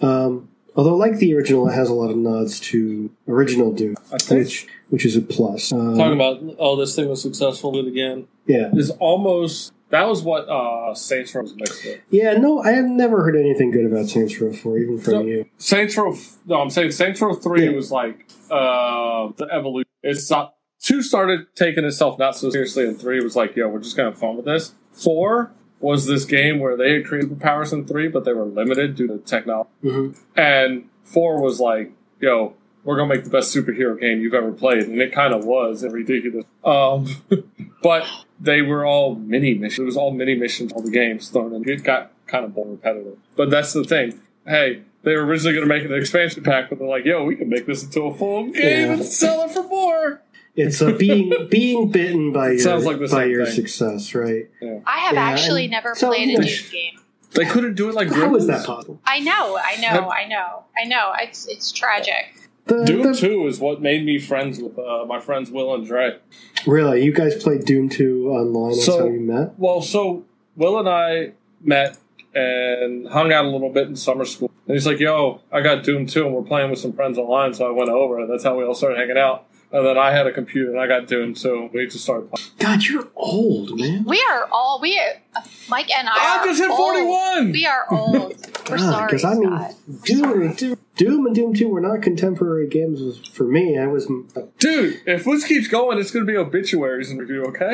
Um, 0.00 0.48
although, 0.76 0.96
like 0.96 1.16
the 1.18 1.34
original, 1.34 1.68
it 1.68 1.72
has 1.74 1.88
a 1.88 1.94
lot 1.94 2.10
of 2.10 2.16
nods 2.16 2.60
to 2.60 3.10
original 3.26 3.72
Doom, 3.72 3.96
which 4.30 4.66
which 4.90 5.04
is 5.04 5.16
a 5.16 5.22
plus. 5.22 5.72
Um, 5.72 5.96
talking 5.96 6.14
about 6.14 6.40
oh, 6.58 6.76
this 6.76 6.94
thing 6.94 7.08
was 7.08 7.20
successful. 7.22 7.72
Do 7.72 7.80
it 7.80 7.88
again. 7.88 8.28
yeah, 8.46 8.70
Is 8.74 8.90
almost 9.00 9.72
that 9.90 10.06
was 10.06 10.22
what 10.22 10.42
uh, 10.48 10.94
Saints 10.94 11.34
Row 11.34 11.42
was 11.42 11.54
mixed 11.56 11.84
with. 11.84 11.98
yeah. 12.10 12.34
No, 12.34 12.62
I 12.62 12.72
have 12.72 12.84
never 12.84 13.24
heard 13.24 13.36
anything 13.36 13.70
good 13.70 13.86
about 13.86 14.06
Saints 14.08 14.38
Row 14.40 14.52
Four, 14.52 14.78
even 14.78 14.98
from 14.98 15.12
No. 15.14 15.20
you. 15.22 15.46
Saints 15.58 15.96
Row. 15.96 16.14
No, 16.46 16.60
I'm 16.60 16.70
saying 16.70 16.92
Saints 16.92 17.20
Row 17.20 17.34
Three 17.34 17.64
Yeah. 17.64 17.70
was 17.72 17.90
like 17.90 18.26
uh, 18.50 19.30
the 19.36 19.48
evolution. 19.50 19.88
It's 20.02 20.30
not 20.30 20.54
two 20.80 21.02
started 21.02 21.46
taking 21.54 21.84
itself 21.84 22.18
not 22.18 22.36
so 22.36 22.50
seriously, 22.50 22.84
and 22.84 22.98
three 23.00 23.22
was 23.22 23.36
like, 23.36 23.56
yo, 23.56 23.68
we're 23.68 23.80
just 23.80 23.96
gonna 23.96 24.10
have 24.10 24.18
fun 24.18 24.36
with 24.36 24.44
this. 24.46 24.74
Four 24.92 25.52
was 25.80 26.06
this 26.06 26.24
game 26.24 26.58
where 26.58 26.76
they 26.76 26.92
had 26.94 27.04
created 27.06 27.30
superpowers 27.30 27.72
in 27.72 27.86
three, 27.86 28.08
but 28.08 28.24
they 28.24 28.32
were 28.32 28.44
limited 28.44 28.96
due 28.96 29.06
to 29.06 29.18
technology. 29.18 29.70
hmm 29.82 30.10
And 30.36 30.88
four 31.04 31.40
was 31.40 31.60
like, 31.60 31.92
yo, 32.20 32.54
we're 32.84 32.96
gonna 32.96 33.14
make 33.14 33.24
the 33.24 33.30
best 33.30 33.54
superhero 33.54 33.98
game 34.00 34.20
you've 34.20 34.34
ever 34.34 34.52
played, 34.52 34.84
and 34.84 35.00
it 35.00 35.12
kind 35.12 35.32
of 35.34 35.44
was 35.44 35.82
and 35.82 35.92
ridiculous. 35.92 36.44
Um, 36.64 37.06
but 37.82 38.04
they 38.40 38.62
were 38.62 38.84
all 38.86 39.14
mini 39.14 39.54
missions. 39.54 39.78
It 39.80 39.84
was 39.84 39.96
all 39.96 40.10
mini 40.12 40.34
missions, 40.34 40.72
all 40.72 40.82
the 40.82 40.90
games 40.90 41.28
thrown 41.28 41.52
in. 41.54 41.68
It 41.68 41.82
got 41.84 42.12
kind 42.26 42.44
of 42.44 42.54
more 42.54 42.66
repetitive. 42.66 43.18
But 43.36 43.50
that's 43.50 43.72
the 43.72 43.84
thing. 43.84 44.20
Hey, 44.46 44.82
they 45.02 45.14
were 45.14 45.24
originally 45.26 45.58
to 45.60 45.66
make 45.66 45.84
an 45.84 45.92
expansion 45.94 46.42
pack, 46.42 46.70
but 46.70 46.78
they're 46.78 46.88
like, 46.88 47.04
yo, 47.04 47.24
we 47.24 47.36
can 47.36 47.48
make 47.48 47.66
this 47.66 47.84
into 47.84 48.02
a 48.02 48.14
full 48.14 48.44
game 48.50 48.54
Yeah. 48.86 48.92
and 48.94 49.04
sell 49.04 49.42
it 49.44 49.52
for 49.52 49.62
more. 49.64 50.22
It's 50.58 50.80
a 50.80 50.92
being 50.92 51.32
being 51.50 51.90
bitten 51.90 52.32
by 52.32 52.50
your 52.50 52.58
sounds 52.58 52.84
like 52.84 52.98
by 53.10 53.24
your 53.24 53.44
thing. 53.46 53.54
success, 53.54 54.14
right? 54.14 54.48
I 54.86 54.98
have 54.98 55.14
Yeah, 55.14 55.20
actually 55.22 55.64
and 55.64 55.70
never 55.72 55.94
so- 55.94 56.08
played 56.08 56.28
a 56.28 56.32
Yeah. 56.32 56.38
Doom 56.40 56.70
game. 56.70 56.94
They 57.34 57.44
couldn't 57.44 57.74
do 57.74 57.88
it 57.90 57.94
like 57.94 58.08
How 58.08 58.34
is 58.34 58.44
Gremlins. 58.44 58.46
that 58.48 58.66
possible? 58.66 58.98
I 59.04 59.20
know, 59.20 59.58
I 59.62 59.76
know, 59.80 60.10
I 60.10 60.26
know, 60.26 60.64
I 60.76 60.84
know. 60.84 61.12
It's 61.20 61.46
it's 61.46 61.70
tragic. 61.72 62.34
The, 62.66 62.84
Doom 62.84 63.02
the- 63.02 63.14
2 63.14 63.46
is 63.46 63.60
what 63.60 63.80
made 63.80 64.04
me 64.04 64.18
friends 64.18 64.60
with 64.60 64.78
uh, 64.78 65.04
my 65.06 65.20
friends 65.20 65.50
Will 65.50 65.74
and 65.74 65.86
Dre. 65.86 66.18
really, 66.66 67.02
you 67.04 67.12
guys 67.12 67.40
played 67.42 67.64
Doom 67.64 67.88
Two 67.88 68.28
online. 68.30 68.72
That's 68.72 68.84
So- 68.86 68.98
how 69.00 69.06
you 69.06 69.20
met. 69.20 69.58
Well, 69.58 69.80
so 69.82 70.24
Will 70.56 70.78
and 70.78 70.88
I 70.88 71.32
met 71.62 71.96
and 72.34 73.08
hung 73.08 73.32
out 73.32 73.44
a 73.44 73.48
little 73.48 73.70
bit 73.70 73.88
in 73.88 73.96
summer 73.96 74.24
school. 74.24 74.50
And 74.66 74.74
he's 74.74 74.86
like, 74.86 74.98
yo, 75.00 75.40
I 75.50 75.60
got 75.62 75.82
Doom 75.82 76.06
2 76.06 76.26
and 76.26 76.34
we're 76.34 76.42
playing 76.42 76.70
with 76.70 76.78
some 76.78 76.92
friends 76.92 77.16
online. 77.18 77.54
So 77.54 77.66
I 77.66 77.70
went 77.70 77.88
over 77.90 78.18
and 78.20 78.30
that's 78.30 78.44
how 78.44 78.56
we 78.58 78.64
all 78.64 78.74
started 78.74 78.98
hanging 78.98 79.16
out. 79.18 79.46
Uh, 79.72 79.78
and 79.78 79.86
then 79.86 79.98
I 79.98 80.12
had 80.12 80.26
a 80.26 80.32
computer 80.32 80.70
and 80.70 80.80
I 80.80 80.86
got 80.86 81.06
Doom, 81.06 81.34
so 81.34 81.68
we 81.74 81.86
just 81.86 82.04
started 82.04 82.30
playing. 82.30 82.48
God, 82.58 82.82
you're 82.84 83.08
old, 83.14 83.78
man. 83.78 84.04
We 84.04 84.24
are 84.30 84.48
all 84.50 84.80
we 84.80 84.98
are, 84.98 85.42
Mike 85.68 85.90
and 85.90 86.08
I. 86.08 86.12
I 86.16 86.38
are 86.38 86.44
just 86.46 86.60
hit 86.60 86.70
41! 86.70 87.52
We 87.52 87.66
are 87.66 87.86
old. 87.90 88.34
We're 88.70 88.76
God, 88.76 88.90
sorry, 88.92 89.06
because 89.06 89.24
I 89.24 89.34
mean, 89.34 89.48
Scott. 89.48 89.74
Doom, 90.04 90.42
and 90.42 90.56
Doom, 90.56 90.78
Doom 90.96 91.26
and 91.26 91.34
Doom 91.34 91.54
Two 91.54 91.68
were 91.68 91.80
not 91.80 92.02
contemporary 92.02 92.68
games 92.68 93.26
for 93.28 93.44
me. 93.44 93.78
I 93.78 93.86
was 93.86 94.10
uh, 94.36 94.42
Dude, 94.58 95.00
if 95.06 95.24
this 95.24 95.44
keeps 95.44 95.68
going, 95.68 95.98
it's 95.98 96.10
going 96.10 96.26
to 96.26 96.30
be 96.30 96.36
obituaries 96.36 97.10
in 97.10 97.18
review, 97.18 97.44
okay? 97.44 97.72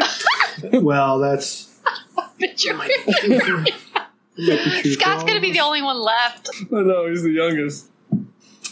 well. 0.78 1.18
That's 1.18 1.80
But 2.38 2.62
you're- 2.64 2.76
might 2.76 3.04
be 3.06 3.12
true 3.12 3.40
for 3.40 4.88
Scott's 4.88 5.24
gonna 5.24 5.40
be 5.40 5.52
the 5.52 5.60
only 5.60 5.82
one 5.82 5.98
left. 6.00 6.50
I 6.72 6.80
know, 6.80 7.08
he's 7.08 7.22
the 7.22 7.30
youngest. 7.30 7.88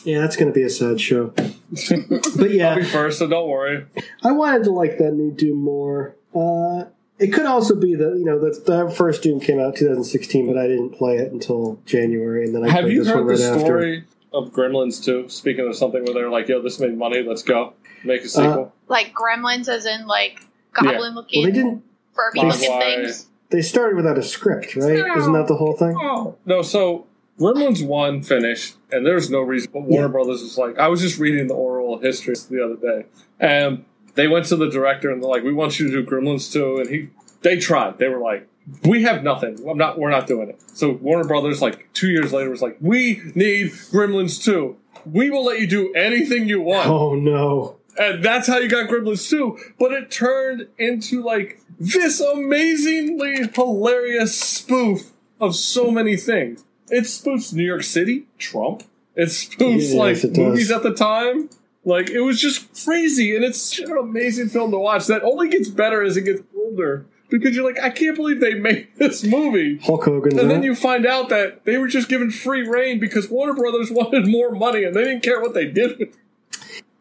Yeah, 0.05 0.21
that's 0.21 0.37
going 0.37 0.53
to 0.53 0.55
be 0.55 0.65
a 0.65 0.71
sad 0.71 1.01
show. 1.01 1.27
But 1.29 1.51
yeah, 1.71 2.39
I'll 2.39 2.51
yeah, 2.51 2.75
be 2.77 2.85
first, 2.85 3.19
so 3.19 3.27
don't 3.29 3.49
worry. 3.49 3.87
I 4.23 4.33
wanted 4.33 4.65
to 4.65 4.71
like 4.73 4.99
that 4.99 5.13
new 5.13 5.31
Doom 5.31 5.59
more. 5.59 6.17
Uh, 6.35 6.85
it 7.19 7.33
could 7.33 7.47
also 7.47 7.75
be 7.75 7.95
that 7.95 8.17
you 8.19 8.25
know 8.25 8.39
that 8.41 8.67
the 8.67 8.91
first 8.91 9.23
Doom 9.23 9.41
came 9.41 9.61
out 9.61 9.77
2016, 9.77 10.47
but 10.47 10.59
I 10.59 10.67
didn't 10.67 10.91
play 10.91 11.17
it 11.17 11.33
until 11.33 11.79
January, 11.87 12.45
and 12.45 12.55
then 12.55 12.65
I 12.65 12.71
Have 12.71 12.83
played 12.83 12.95
you 12.95 13.05
this 13.05 13.13
heard 13.13 13.25
one 13.25 13.35
the 13.35 13.43
right 13.43 13.53
after. 13.53 13.61
story 13.65 14.05
of 14.33 14.51
Gremlins 14.53 15.05
too? 15.05 15.29
Speaking 15.29 15.67
of 15.67 15.77
something 15.77 16.05
where 16.05 16.15
they're 16.15 16.31
like, 16.31 16.49
yo, 16.49 16.61
this 16.61 16.81
made 16.81 16.97
money, 16.97 17.23
let's 17.23 17.43
go. 17.43 17.75
Make 18.05 18.23
a 18.23 18.29
sequel. 18.29 18.73
Like 18.89 19.15
gremlins, 19.15 19.69
as 19.69 19.87
in 19.87 20.07
like 20.07 20.41
goblin 20.73 20.99
Well, 20.99 21.15
looking, 21.15 21.45
they 21.45 21.53
didn't. 21.53 21.85
Furby 22.15 22.41
That's 22.43 22.61
looking 22.61 22.81
things. 22.81 23.27
They 23.51 23.63
started 23.63 23.97
without 23.97 24.19
a 24.19 24.23
script, 24.23 24.75
right? 24.77 25.17
Isn't 25.17 25.33
that 25.35 25.47
the 25.47 25.57
whole 25.57 25.75
thing? 25.75 25.97
Oh. 26.01 26.37
No, 26.47 26.63
so 26.63 27.07
Gremlins 27.43 27.85
1 27.85 28.23
finished, 28.23 28.77
and 28.91 29.05
there's 29.05 29.29
no 29.31 29.41
reason. 29.41 29.71
But 29.73 29.83
Warner 29.83 30.07
Yeah. 30.07 30.13
Brothers 30.13 30.43
was 30.43 30.57
like, 30.57 30.79
I 30.79 30.89
was 30.89 31.01
just 31.01 31.19
reading 31.19 31.49
the 31.49 31.55
oral 31.55 31.99
history 31.99 32.35
the 32.51 32.65
other 32.65 32.77
day. 32.77 33.07
And 33.41 33.85
they 34.15 34.29
went 34.29 34.47
to 34.47 34.57
the 34.57 34.71
director 34.71 35.11
and 35.11 35.23
they're 35.23 35.31
like, 35.31 35.43
we 35.43 35.53
want 35.53 35.81
you 35.81 35.91
to 35.91 36.03
do 36.03 36.09
Gremlins 36.09 36.53
2. 36.53 36.77
And 36.79 36.89
he, 36.89 37.09
they 37.43 37.59
tried. 37.59 37.99
They 37.99 38.09
were 38.09 38.21
like, 38.21 38.49
we 38.85 39.03
have 39.03 39.25
nothing. 39.25 39.59
I'm 39.69 39.77
not, 39.77 39.99
we're 39.99 40.11
not 40.11 40.27
doing 40.29 40.49
it. 40.49 40.63
So 40.75 40.93
Warner 40.93 41.25
Brothers, 41.25 41.61
like 41.61 41.93
two 41.95 42.09
years 42.09 42.33
later, 42.33 42.49
was 42.51 42.63
like, 42.63 42.77
we 42.81 43.21
need 43.35 43.73
Gremlins 43.73 44.43
2. 44.45 44.77
We 45.05 45.31
will 45.31 45.45
let 45.45 45.59
you 45.59 45.67
do 45.67 45.93
anything 45.95 46.47
you 46.47 46.61
want. 46.61 46.87
Oh 46.89 47.17
no! 47.17 47.79
And 47.99 48.25
that's 48.25 48.47
how 48.47 48.59
you 48.59 48.69
got 48.69 48.89
Gremlins 48.89 49.29
2. 49.29 49.59
But 49.81 49.91
it 49.91 50.13
turned 50.13 50.69
into 50.79 51.25
like 51.25 51.61
this 51.81 52.21
amazingly 52.21 53.49
hilarious 53.53 54.39
spoof 54.39 55.11
of 55.41 55.57
so 55.57 55.91
many 55.91 56.17
things. 56.17 56.63
It 56.93 57.05
spoofs 57.05 57.53
New 57.55 57.65
York 57.65 57.83
City, 57.85 58.27
Trump. 58.39 58.83
It 59.17 59.29
spoofs 59.31 59.81
Yes, 59.81 59.95
like 59.95 60.23
it 60.25 60.37
movies 60.37 60.71
at 60.71 60.83
the 60.83 60.93
time. 60.95 61.49
Like 61.85 62.11
it 62.11 62.21
was 62.21 62.41
just 62.41 62.85
crazy, 62.85 63.35
and 63.35 63.45
it's 63.45 63.59
such 63.61 63.81
an 63.89 63.97
amazing 63.97 64.51
film 64.51 64.71
to 64.73 64.79
watch. 64.79 65.07
That 65.07 65.23
only 65.25 65.49
gets 65.49 65.69
better 65.69 66.03
as 66.03 66.17
it 66.17 66.23
gets 66.23 66.43
older 66.57 67.07
because 67.31 67.57
you're 67.57 67.65
like, 67.65 67.83
I 67.83 67.89
can't 67.91 68.15
believe 68.15 68.41
they 68.41 68.55
made 68.69 68.89
this 68.99 69.25
movie. 69.25 69.79
Hulk 69.79 70.05
Hogan's 70.05 70.39
And 70.39 70.51
then 70.51 70.63
it. 70.63 70.67
you 70.67 70.75
find 70.75 71.07
out 71.07 71.31
that 71.31 71.65
they 71.65 71.79
were 71.79 71.89
just 71.89 72.09
given 72.11 72.31
free 72.31 72.67
reign 72.69 73.01
because 73.01 73.31
Warner 73.31 73.55
Brothers 73.55 73.91
wanted 73.91 74.29
more 74.29 74.53
money 74.53 74.85
and 74.85 74.95
they 74.95 75.03
didn't 75.05 75.23
care 75.23 75.41
what 75.41 75.55
they 75.55 75.67
did 75.67 75.99
with 75.99 76.17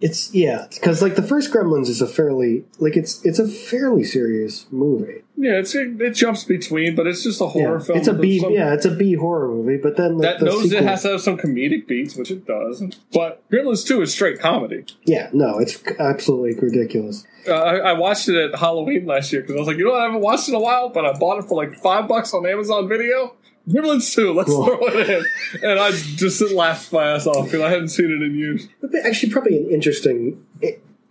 It's 0.02 0.34
yeah, 0.34 0.66
because 0.70 1.04
like 1.04 1.16
the 1.16 1.22
first 1.22 1.54
Gremlins 1.54 1.88
is 1.88 2.02
a 2.02 2.08
fairly 2.08 2.66
like 2.80 2.97
it's 2.97 3.24
it's 3.24 3.38
a 3.38 3.47
fairly 3.47 4.04
serious 4.04 4.66
movie. 4.72 5.22
Yeah, 5.38 5.54
it's 5.54 5.76
it 5.76 6.12
jumps 6.14 6.43
between, 6.43 6.95
but 6.95 7.06
it's 7.06 7.24
just 7.24 7.39
a 7.39 7.47
horror 7.47 7.78
yeah, 7.78 7.84
film. 7.84 7.97
it's 7.99 8.08
a 8.08 8.14
B, 8.14 8.39
some- 8.39 8.52
yeah, 8.52 8.74
it's 8.74 8.86
a 8.86 8.91
B 8.91 9.14
horror 9.14 9.47
movie. 9.47 9.78
But 9.78 9.97
then 9.97 10.18
like, 10.18 10.24
that 10.24 10.39
the 10.39 10.45
knows 10.45 10.64
sequel, 10.64 10.80
it 10.80 10.84
has 10.84 11.04
to 11.04 11.10
have 11.10 11.22
some 11.22 11.38
comedic 11.38 11.88
beats, 11.88 12.16
which 12.16 12.32
it 12.32 12.45
does. 12.47 12.84
But 13.14 13.47
Gremlins 13.49 13.86
2 13.88 14.02
is 14.02 14.12
straight 14.12 14.39
comedy. 14.39 14.86
yeah, 15.06 15.30
no, 15.34 15.60
it's 15.60 15.82
absolutely 15.99 16.56
ridiculous. 16.60 17.26
Uh, 17.47 17.54
I, 17.54 17.78
I 17.78 17.93
watched 17.93 18.30
it 18.30 18.36
at 18.36 18.60
Halloween 18.60 19.06
last 19.06 19.32
year 19.32 19.41
because 19.41 19.56
I 19.56 19.60
was 19.60 19.68
like, 19.68 19.78
you 19.78 19.86
know 19.86 19.91
what, 19.91 20.02
I 20.02 20.06
haven't 20.06 20.22
watched 20.22 20.47
it 20.47 20.52
in 20.52 20.56
a 20.56 20.60
while, 20.60 20.89
but 20.89 21.06
I 21.06 21.18
bought 21.18 21.39
it 21.39 21.45
for 21.47 21.56
like 21.56 21.74
five 21.76 22.08
bucks 22.08 22.34
on 22.34 22.45
Amazon 22.45 22.88
Video. 22.88 23.36
Gremlins 23.70 24.14
2, 24.16 24.34
let's 24.34 24.49
throw 24.51 24.80
it 24.88 25.09
in. 25.09 25.26
And 25.70 25.80
I 25.80 25.91
just 25.91 26.41
laughed 26.51 26.91
my 26.91 27.12
ass 27.14 27.28
off 27.28 27.45
because 27.45 27.62
I 27.62 27.70
hadn't 27.70 27.89
seen 27.89 28.05
it 28.12 28.24
in 28.26 28.36
years. 28.38 28.68
But 28.82 28.91
Actually, 29.05 29.32
probably 29.32 29.57
an 29.57 29.70
interesting 29.70 30.45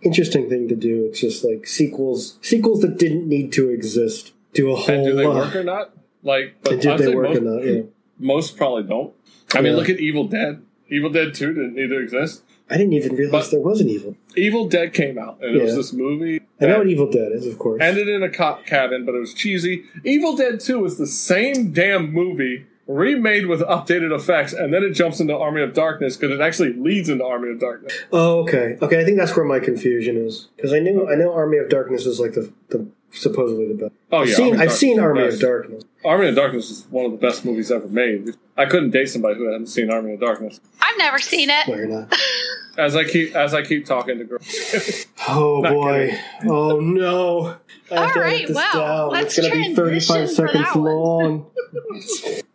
interesting 0.01 0.49
thing 0.49 0.67
to 0.67 0.75
do. 0.75 1.05
It's 1.05 1.19
just 1.21 1.43
like 1.45 1.67
sequels 1.67 2.37
sequels 2.41 2.81
that 2.81 2.97
didn't 2.97 3.27
need 3.27 3.51
to 3.53 3.69
exist. 3.69 4.33
Do 4.53 4.71
a 4.71 4.75
whole 4.75 4.95
And 4.95 5.05
do 5.05 5.15
they 5.15 5.25
uh, 5.25 5.33
work 5.33 5.55
or 5.55 5.63
not? 5.63 5.93
Like, 6.23 6.55
but 6.63 6.81
did 6.81 6.97
they 6.97 7.15
work 7.15 7.29
most, 7.29 7.37
or 7.37 7.41
not? 7.41 7.63
Yeah. 7.65 7.81
most 8.19 8.57
probably 8.57 8.83
don't. 8.83 9.13
I 9.53 9.61
mean, 9.61 9.73
Yeah. 9.73 9.77
look 9.79 9.89
at 9.89 9.99
Evil 9.99 10.25
Dead. 10.25 10.61
Evil 10.89 11.09
Dead 11.09 11.33
2 11.33 11.53
didn't 11.53 11.75
need 11.75 11.87
to 11.87 11.99
exist. 11.99 12.43
I 12.71 12.77
didn't 12.77 12.93
even 12.93 13.15
realize 13.15 13.45
But- 13.45 13.51
there 13.51 13.59
was 13.59 13.81
an 13.81 13.89
evil. 13.89 14.15
Evil 14.35 14.67
Dead 14.67 14.93
came 14.93 15.17
out, 15.19 15.37
and 15.41 15.55
it 15.55 15.61
was 15.61 15.75
this 15.75 15.91
movie. 15.93 16.41
I 16.59 16.65
know 16.65 16.71
that- 16.71 16.77
what 16.79 16.87
Evil 16.87 17.11
Dead 17.11 17.31
is, 17.33 17.45
of 17.45 17.57
course. 17.59 17.81
ended 17.81 18.07
in 18.07 18.23
a 18.23 18.29
cop 18.29 18.65
cabin, 18.65 19.05
but 19.05 19.13
it 19.15 19.19
was 19.19 19.33
cheesy. 19.33 19.83
Evil 20.03 20.35
Dead 20.35 20.59
2 20.59 20.85
is 20.85 20.97
the 20.97 21.07
same 21.07 21.71
damn 21.71 22.13
movie 22.13 22.65
remade 22.87 23.47
with 23.47 23.61
updated 23.61 24.13
effects, 24.15 24.53
and 24.53 24.73
then 24.73 24.83
it 24.83 24.91
jumps 24.91 25.19
into 25.19 25.35
Army 25.35 25.61
of 25.61 25.73
Darkness 25.73 26.17
because 26.17 26.33
it 26.37 26.41
actually 26.41 26.73
leads 26.73 27.09
into 27.09 27.23
Army 27.25 27.49
of 27.51 27.59
Darkness. 27.59 27.93
oh, 28.11 28.39
okay, 28.41 28.77
okay. 28.81 28.99
I 28.99 29.03
think 29.05 29.17
that's 29.17 29.35
where 29.35 29.45
my 29.45 29.59
confusion 29.59 30.17
is 30.17 30.47
because 30.55 30.73
I 30.73 30.79
knew 30.79 31.07
I 31.09 31.15
know 31.15 31.31
Army 31.33 31.57
of 31.57 31.69
Darkness 31.69 32.05
is 32.05 32.19
like 32.19 32.33
the, 32.33 32.51
the 32.69 32.85
supposedly 33.11 33.67
the 33.67 33.73
best. 33.75 33.91
Oh 34.11 34.19
I've 34.19 34.29
yeah, 34.29 34.35
seen 34.35 34.51
Army 34.53 34.63
I've 34.63 34.71
seen 34.73 34.99
Army 34.99 35.25
of 35.27 35.39
Darkness. 35.39 35.83
Army 36.03 36.27
of 36.29 36.35
Darkness 36.35 36.69
is 36.69 36.85
one 36.89 37.05
of 37.05 37.11
the 37.11 37.17
best 37.17 37.45
movies 37.45 37.71
ever 37.71 37.87
made. 37.87 38.35
I 38.57 38.65
couldn't 38.65 38.89
date 38.91 39.07
somebody 39.09 39.35
who 39.35 39.45
hadn't 39.45 39.67
seen 39.67 39.89
Army 39.89 40.13
of 40.15 40.19
Darkness. 40.19 40.59
I've 40.81 40.97
never 40.97 41.19
seen 41.19 41.49
it. 41.49 41.67
Why 41.67 41.85
not? 41.85 42.13
As 42.77 42.95
I 42.95 43.03
keep 43.03 43.35
as 43.35 43.53
I 43.53 43.63
keep 43.63 43.85
talking 43.85 44.17
to 44.19 44.23
girls, 44.23 45.05
Oh 45.27 45.59
Not 45.61 45.73
boy! 45.73 46.17
Oh 46.45 46.79
no! 46.79 47.57
I 47.91 47.95
have 47.95 48.07
All 48.07 48.13
to 48.13 48.19
right, 48.21 48.47
this 48.47 48.55
well, 48.55 48.73
down. 48.73 49.09
let's 49.09 49.37
it's 49.37 49.47
going 49.47 49.61
to 49.63 49.69
be 49.69 49.75
thirty-five 49.75 50.15
transition 50.17 50.47
for 50.47 50.51
seconds 50.53 50.73
that 50.73 50.79
one. 50.79 50.85
long. 50.85 51.51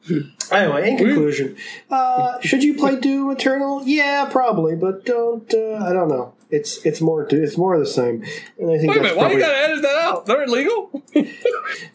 anyway, 0.53 0.91
in 0.91 0.97
conclusion, 0.99 1.57
uh, 1.91 2.41
should 2.41 2.65
you 2.65 2.75
play 2.75 2.99
Doom 2.99 3.31
Eternal? 3.31 3.83
Yeah, 3.85 4.27
probably, 4.31 4.75
but 4.75 5.05
don't. 5.05 5.53
Uh, 5.53 5.75
I 5.85 5.93
don't 5.93 6.09
know. 6.09 6.33
It's 6.51 6.79
it's 6.87 7.01
more 7.01 7.27
it's 7.31 7.59
more 7.59 7.75
of 7.75 7.81
the 7.81 7.87
same, 7.87 8.25
and 8.59 8.71
I 8.71 8.79
think 8.79 8.93
wait 8.93 8.99
a 8.99 9.03
that's 9.03 9.15
minute, 9.15 9.17
why 9.17 9.33
you 9.33 9.39
gotta 9.39 9.59
edit 9.59 9.83
that 9.83 9.97
out? 9.97 10.27
They're 10.27 10.45
illegal. 10.45 11.03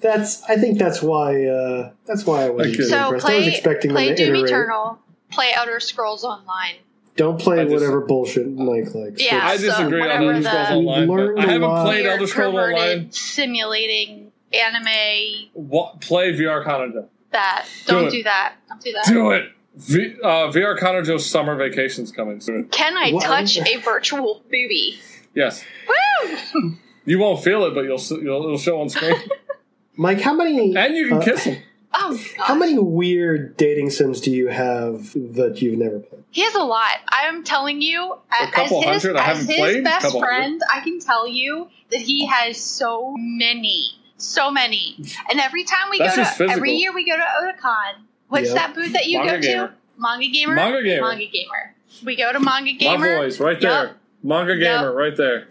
that's 0.02 0.44
I 0.44 0.58
think 0.58 0.78
that's 0.78 1.02
why 1.02 1.46
uh, 1.46 1.92
that's 2.06 2.26
why 2.26 2.44
I 2.46 2.50
wasn't 2.50 2.76
Okay. 2.76 2.84
So 2.88 3.06
impressed. 3.06 3.26
I 3.26 3.36
was 3.38 3.44
play 3.46 3.48
expecting 3.54 3.92
play 3.92 4.14
Doom 4.14 4.36
iterate. 4.36 4.50
Eternal, 4.52 5.00
play 5.32 5.52
Elder 5.56 5.80
Scrolls 5.80 6.24
Online. 6.24 6.76
Don't 7.18 7.40
play 7.40 7.60
I 7.60 7.64
just- 7.64 7.74
whatever 7.74 8.02
bullshit 8.02 8.48
Mike 8.48 8.94
likes. 8.96 9.22
Yeah. 9.24 9.40
I 9.44 9.58
disagree 9.58 9.70
so 9.70 9.78
disagree 9.78 10.02
on 10.02 10.08
whatever 10.08 10.32
Elder 10.34 10.42
Scrolls 10.44 10.68
the- 10.68 10.74
Online. 10.76 11.00
We've 11.00 11.08
But 11.08 11.14
learned 11.14 11.40
I 11.40 11.44
a 11.44 11.48
haven't 11.48 11.82
played 11.86 12.06
Elder 12.06 12.28
Scrolls 12.28 12.56
Online. 12.56 13.12
simulating 13.12 14.32
anime. 14.54 15.50
What, 15.54 16.02
play 16.02 16.32
VR 16.34 16.64
Kanojo. 16.66 17.08
That 17.32 17.66
Do 17.88 17.94
don't 17.94 18.08
it. 18.08 18.12
do 18.12 18.24
that. 18.24 18.54
Don't 18.70 18.82
do 18.82 18.92
that. 18.94 19.06
Do 19.08 19.32
it. 19.32 19.46
V, 19.76 20.16
uh, 20.22 20.28
VR 20.52 20.78
Kanojo's 20.78 21.26
summer 21.26 21.56
vacation's 21.56 22.12
coming 22.12 22.42
soon. 22.42 22.66
Can 22.66 22.98
I 22.98 23.12
What? 23.12 23.24
touch 23.24 23.58
a 23.58 23.78
virtual 23.78 24.42
booby? 24.52 25.00
Yes, 25.34 25.64
Woo! 25.88 26.76
you 27.06 27.20
won't 27.20 27.42
feel 27.42 27.64
it, 27.66 27.74
but 27.74 27.82
you'll, 27.86 28.02
you'll 28.22 28.44
it'll 28.44 28.58
show 28.58 28.82
on 28.82 28.90
screen, 28.90 29.16
Mike, 29.96 30.20
how 30.20 30.34
many 30.34 30.76
and 30.76 30.94
you 30.96 31.08
can 31.08 31.20
uh, 31.20 31.24
kiss 31.24 31.44
him. 31.46 31.64
Oh 31.94 32.16
God. 32.38 32.46
How 32.48 32.56
many 32.56 32.78
weird 32.80 33.58
dating 33.58 33.90
sims 33.90 34.22
do 34.22 34.32
you 34.32 34.48
have 34.48 35.12
that 35.14 35.62
you've 35.62 35.78
never 35.78 36.00
played? 36.00 36.24
He 36.32 36.42
has 36.44 36.56
a 36.56 36.64
lot. 36.64 36.96
I'm 37.10 37.44
telling 37.44 37.82
you, 37.82 38.14
a- 38.32 38.48
couple 38.52 38.84
as 38.86 39.04
his, 39.04 39.04
hundred? 39.04 39.18
I 39.20 39.22
as 39.22 39.38
haven't 39.38 39.48
his 39.48 39.58
played. 39.58 39.84
best 39.84 40.06
Couple 40.06 40.20
hundred. 40.22 40.36
friend, 40.36 40.62
I 40.74 40.80
can 40.82 41.00
tell 41.00 41.28
you 41.28 41.68
that 41.92 42.00
he 42.00 42.26
has 42.28 42.58
so 42.58 43.14
many, 43.18 43.90
so 44.18 44.50
many. 44.52 44.96
And 45.30 45.40
every 45.42 45.64
time 45.66 45.90
we 45.92 45.98
That's 46.00 46.16
go 46.16 46.24
just 46.24 46.38
to, 46.38 46.50
every 46.50 46.72
year 46.74 46.94
we 46.94 47.06
go 47.06 47.18
to 47.18 47.22
Otakon. 47.24 48.04
What's 48.30 48.48
Yep. 48.48 48.56
that 48.56 48.76
booth 48.76 48.94
that 48.94 49.08
you 49.08 49.18
Manga 49.20 49.34
go 49.36 49.42
Gamer. 49.42 49.68
to? 49.68 49.74
Manga 49.98 50.28
Gamer. 50.30 50.56
Manga 50.56 50.84
Gamer. 50.84 51.02
Manga 51.08 51.26
Gamer. 51.26 51.76
We 52.06 52.16
go 52.16 52.32
to 52.32 52.40
Manga 52.40 52.72
gamer. 52.72 52.98
My 53.00 53.06
Gamer. 53.08 53.18
voice 53.24 53.40
right 53.42 53.60
there. 53.60 53.70
Yup. 53.84 53.98
Manga 54.24 54.56
gamer 54.58 54.86
Yup. 54.88 54.96
right 54.96 55.18
there. 55.18 55.48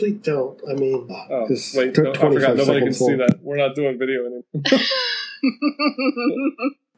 They 0.00 0.12
don't. 0.12 0.58
I 0.68 0.72
mean, 0.72 1.06
Oh, 1.30 1.46
wait, 1.74 1.94
took 1.94 2.04
no, 2.04 2.10
I 2.12 2.14
forgot. 2.32 2.56
Nobody 2.56 2.80
can 2.80 2.92
seconds 2.94 2.98
see 2.98 3.14
that. 3.16 3.38
We're 3.42 3.56
not 3.58 3.74
doing 3.74 3.98
video 3.98 4.20
anymore. 4.24 4.44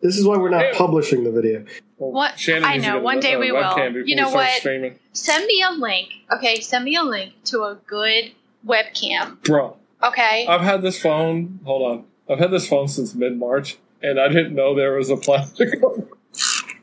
This 0.00 0.18
is 0.18 0.26
why 0.26 0.36
we're 0.36 0.50
not 0.50 0.60
Hey. 0.62 0.72
publishing 0.74 1.24
the 1.24 1.30
video. 1.32 1.64
What? 1.96 2.38
Shannon 2.38 2.64
I 2.64 2.76
know, 2.76 2.98
one 3.00 3.20
day 3.20 3.36
we 3.38 3.50
will. 3.52 3.78
You 4.04 4.16
know 4.16 4.28
what? 4.30 4.50
Streaming. 4.58 4.98
send 5.12 5.46
me 5.46 5.62
a 5.62 5.70
link. 5.72 6.08
Okay, 6.30 6.60
send 6.60 6.84
me 6.84 6.94
a 6.96 7.02
link 7.02 7.32
to 7.44 7.62
a 7.62 7.78
good 7.86 8.32
webcam. 8.66 9.42
Bro, 9.42 9.76
Okay. 10.02 10.46
I've 10.46 10.60
had 10.60 10.82
this 10.82 11.00
phone. 11.00 11.60
Hold 11.64 11.90
on. 11.90 12.04
I've 12.28 12.38
had 12.38 12.50
this 12.50 12.68
phone 12.68 12.88
since 12.88 13.14
mid 13.14 13.38
March, 13.38 13.78
and 14.02 14.20
I 14.20 14.28
didn't 14.28 14.54
know 14.54 14.74
there 14.74 14.92
was 14.96 15.08
a 15.08 15.16
plastic. 15.16 15.70
cover. 15.80 16.06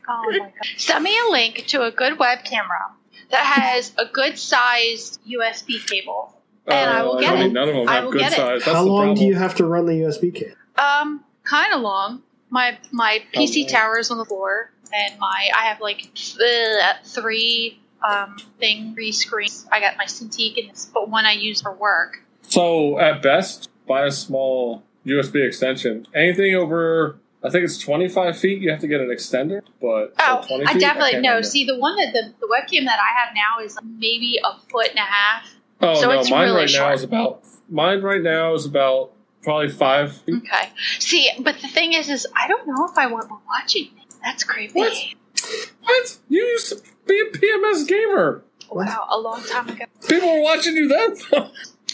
Oh 0.08 0.26
my 0.30 0.38
god. 0.38 0.50
Send 0.76 1.04
me 1.04 1.16
a 1.28 1.30
link 1.30 1.64
to 1.68 1.82
a 1.82 1.92
good 1.92 2.18
web 2.18 2.42
camera 2.44 2.90
that 3.30 3.44
has 3.44 3.92
a 3.98 4.06
good 4.06 4.36
sized 4.36 5.20
USB 5.24 5.78
cable. 5.86 6.36
And 6.66 6.90
I 6.90 7.02
will 7.04 7.18
Uh, 7.18 7.20
get 7.20 7.34
mean, 7.34 7.46
it. 7.46 7.52
None 7.52 7.68
of 7.68 7.74
them 7.76 7.88
I 7.88 7.92
have 7.94 8.04
will 8.06 8.12
good 8.12 8.20
get 8.20 8.32
it. 8.32 8.36
size. 8.36 8.64
That's 8.64 8.76
How 8.76 8.82
the 8.84 8.90
long 8.90 8.98
problem. 9.06 9.18
do 9.18 9.24
you 9.26 9.34
have 9.36 9.54
to 9.56 9.64
run 9.64 9.86
the 9.86 9.92
USB 9.92 10.32
cable? 10.34 10.56
Um, 10.76 11.24
kind 11.44 11.74
of 11.74 11.80
long. 11.80 12.22
My 12.50 12.78
my 12.90 13.22
PC 13.34 13.62
long? 13.62 13.68
tower 13.68 13.98
is 13.98 14.10
on 14.10 14.18
the 14.18 14.24
floor, 14.24 14.70
and 14.92 15.18
my 15.18 15.48
I 15.56 15.66
have 15.66 15.80
like 15.80 16.12
th- 16.14 16.96
three 17.04 17.80
um, 18.08 18.36
thing, 18.58 18.94
three 18.94 19.12
screens. 19.12 19.66
I 19.70 19.80
got 19.80 19.96
my 19.96 20.04
Cintiq, 20.04 20.58
and 20.60 20.70
this, 20.70 20.90
but 20.92 21.08
one 21.08 21.24
I 21.24 21.32
use 21.32 21.62
for 21.62 21.72
work. 21.72 22.22
So 22.42 22.98
at 22.98 23.22
best, 23.22 23.70
buy 23.86 24.06
a 24.06 24.10
small 24.10 24.82
USB 25.06 25.46
extension. 25.46 26.06
Anything 26.14 26.54
over, 26.54 27.16
I 27.42 27.50
think 27.50 27.64
it's 27.64 27.78
25 27.78 28.38
feet, 28.38 28.60
you 28.60 28.70
have 28.70 28.80
to 28.80 28.88
get 28.88 29.00
an 29.00 29.08
extender. 29.08 29.62
But 29.80 30.14
Oh, 30.18 30.44
20 30.46 30.64
I 30.66 30.74
definitely 30.74 31.12
can't 31.12 31.22
no. 31.22 31.28
remember. 31.30 31.42
See, 31.48 31.64
the 31.64 31.78
one 31.78 31.96
that 31.96 32.12
the, 32.12 32.34
the 32.40 32.46
webcam 32.46 32.84
that 32.84 32.98
I 32.98 33.20
have 33.24 33.34
now 33.34 33.64
is 33.64 33.78
maybe 33.82 34.38
a 34.44 34.58
foot 34.68 34.90
and 34.90 34.98
a 34.98 35.02
half. 35.02 35.54
Oh 35.80 35.94
so 36.00 36.12
no, 36.12 36.20
it's 36.20 36.30
mine 36.30 36.48
really 36.48 36.60
right 36.62 36.70
now 36.72 36.92
is 36.92 37.02
about 37.02 37.44
mine 37.68 38.02
right 38.02 38.22
now 38.22 38.54
is 38.54 38.66
about 38.66 39.11
probably 39.42 39.68
five. 39.68 40.20
Okay. 40.28 40.70
See, 40.98 41.30
but 41.40 41.56
the 41.60 41.68
thing 41.68 41.92
is, 41.92 42.08
is 42.08 42.26
I 42.36 42.48
don't 42.48 42.66
know 42.66 42.86
if 42.90 42.96
I 42.98 43.06
want 43.06 43.30
watching. 43.46 43.86
it. 43.96 44.14
That's 44.22 44.44
creepy. 44.44 44.78
What? 44.78 44.92
What? 45.82 46.18
You 46.28 46.42
used 46.42 46.68
to 46.70 46.82
be 47.06 47.20
a 47.20 47.36
PMS 47.36 47.86
gamer. 47.88 48.44
Wow, 48.70 49.06
a 49.10 49.18
long 49.18 49.42
time 49.42 49.68
ago. 49.68 49.84
People 50.08 50.32
were 50.32 50.42
watching 50.42 50.74
you 50.76 50.88
then. 50.88 51.16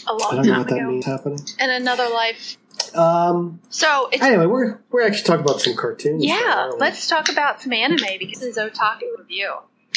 A 0.07 0.11
I 0.11 0.11
long 0.11 0.35
don't 0.35 0.45
know 0.45 0.51
time 0.53 0.57
what 0.59 0.67
that 0.69 0.75
ago. 0.77 0.87
means 0.87 1.05
happening. 1.05 1.39
In 1.59 1.69
another 1.69 2.07
life. 2.09 2.55
Um. 2.95 3.59
So 3.69 4.07
it's 4.13 4.23
Anyway, 4.23 4.45
we're 4.45 4.79
we're 4.91 5.05
actually 5.05 5.23
talking 5.25 5.43
about 5.43 5.59
some 5.61 5.75
cartoons. 5.75 6.23
yeah. 6.23 6.67
aren't? 6.69 6.79
Let's 6.79 7.07
talk 7.07 7.29
about 7.29 7.61
some 7.61 7.73
anime 7.73 7.97
because 8.17 8.39
this 8.39 8.55
is 8.55 8.57
Otaku 8.57 9.01
review. 9.17 9.55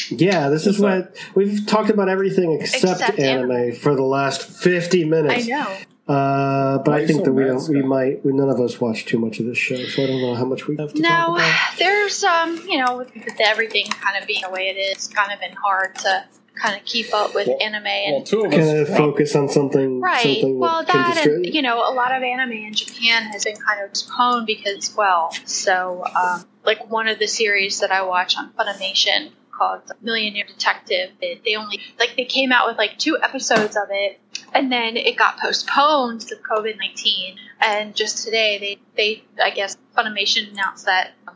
Yeah, 0.09 0.49
this 0.49 0.67
is 0.67 0.77
what 0.79 1.15
we've 1.35 1.65
talked 1.65 1.89
about 1.89 2.09
everything 2.09 2.51
except, 2.59 2.99
Except 2.99 3.19
anime, 3.19 3.51
anime. 3.51 3.75
for 3.75 3.95
the 3.95 4.03
last 4.03 4.41
fifty 4.43 5.05
minutes. 5.05 5.45
I 5.45 5.47
minutes. 5.47 5.47
know. 5.47 5.77
Uh, 6.07 6.79
but 6.79 6.87
Why 6.87 6.97
I 6.97 7.05
think 7.07 7.19
so 7.19 7.25
that 7.25 7.33
we 7.33 7.43
don't. 7.45 7.55
We 7.69 7.79
Scott? 7.79 7.85
might. 7.85 8.25
We, 8.25 8.33
none 8.33 8.49
of 8.49 8.59
us 8.59 8.81
watch 8.81 9.05
too 9.05 9.17
much 9.19 9.39
of 9.39 9.45
this 9.45 9.57
show, 9.57 9.77
so 9.85 10.03
I 10.03 10.07
don't 10.07 10.21
know 10.21 10.35
how 10.35 10.43
much 10.45 10.67
we 10.67 10.75
have 10.77 10.93
to 10.93 11.01
talk 11.01 11.09
No, 11.29 11.35
about. 11.35 11.53
there's 11.79 12.23
um, 12.25 12.61
you 12.67 12.83
know, 12.83 12.97
with, 12.97 13.13
with 13.15 13.39
everything 13.39 13.85
kind 13.87 14.21
of 14.21 14.27
being 14.27 14.41
the 14.43 14.49
way 14.49 14.67
it 14.67 14.77
is, 14.77 14.91
it's 14.97 15.07
kind 15.07 15.31
of 15.31 15.39
been 15.39 15.53
hard 15.53 15.95
to 15.99 16.25
kind 16.61 16.75
of 16.79 16.85
keep 16.85 17.11
up 17.13 17.33
with 17.33 17.47
Well- 17.47 17.57
anime 17.61 17.85
and 17.87 18.13
well, 18.17 18.23
two 18.23 18.43
of 18.43 18.51
Kind 18.51 18.63
us. 18.63 18.89
of 18.89 18.97
focus 18.97 19.35
on 19.35 19.47
something. 19.49 20.01
Right. 20.01 20.21
Something 20.41 20.59
Well, 20.59 20.83
that 20.83 20.93
that 21.15 21.25
and 21.25 21.45
you 21.45 21.61
know, 21.61 21.77
a 21.79 21.93
lot 21.93 22.11
of 22.13 22.21
anime 22.21 22.51
in 22.51 22.73
Japan 22.73 23.23
has 23.31 23.45
been 23.45 23.55
kind 23.55 23.81
of 23.81 23.89
postponed 23.89 24.45
because, 24.45 24.93
well, 24.97 25.31
so 25.45 26.03
um, 26.15 26.43
like 26.65 26.89
one 26.91 27.07
of 27.07 27.17
the 27.17 27.27
series 27.27 27.79
that 27.79 27.91
I 27.91 28.01
watch 28.03 28.37
on 28.37 28.51
Funimation 28.53 29.31
called 29.57 29.81
Millionaire 30.01 30.45
Detective, 30.47 31.11
it, 31.21 31.43
they 31.45 31.55
only 31.55 31.79
like 31.97 32.15
they 32.17 32.25
came 32.25 32.51
out 32.51 32.67
with 32.67 32.77
like 32.77 32.97
two 32.99 33.17
episodes 33.21 33.75
of 33.77 33.87
it, 33.89 34.19
and 34.53 34.71
then 34.71 34.97
it 34.97 35.17
got 35.17 35.39
postponed 35.39 36.21
to 36.21 36.35
COVID 36.35 36.77
nineteen. 36.77 37.37
And 37.61 37.95
just 37.95 38.25
today, 38.25 38.57
they 38.59 38.79
they 38.95 39.23
I 39.43 39.51
guess 39.51 39.77
Funimation 39.97 40.51
announced 40.51 40.85
that 40.85 41.11
um, 41.27 41.35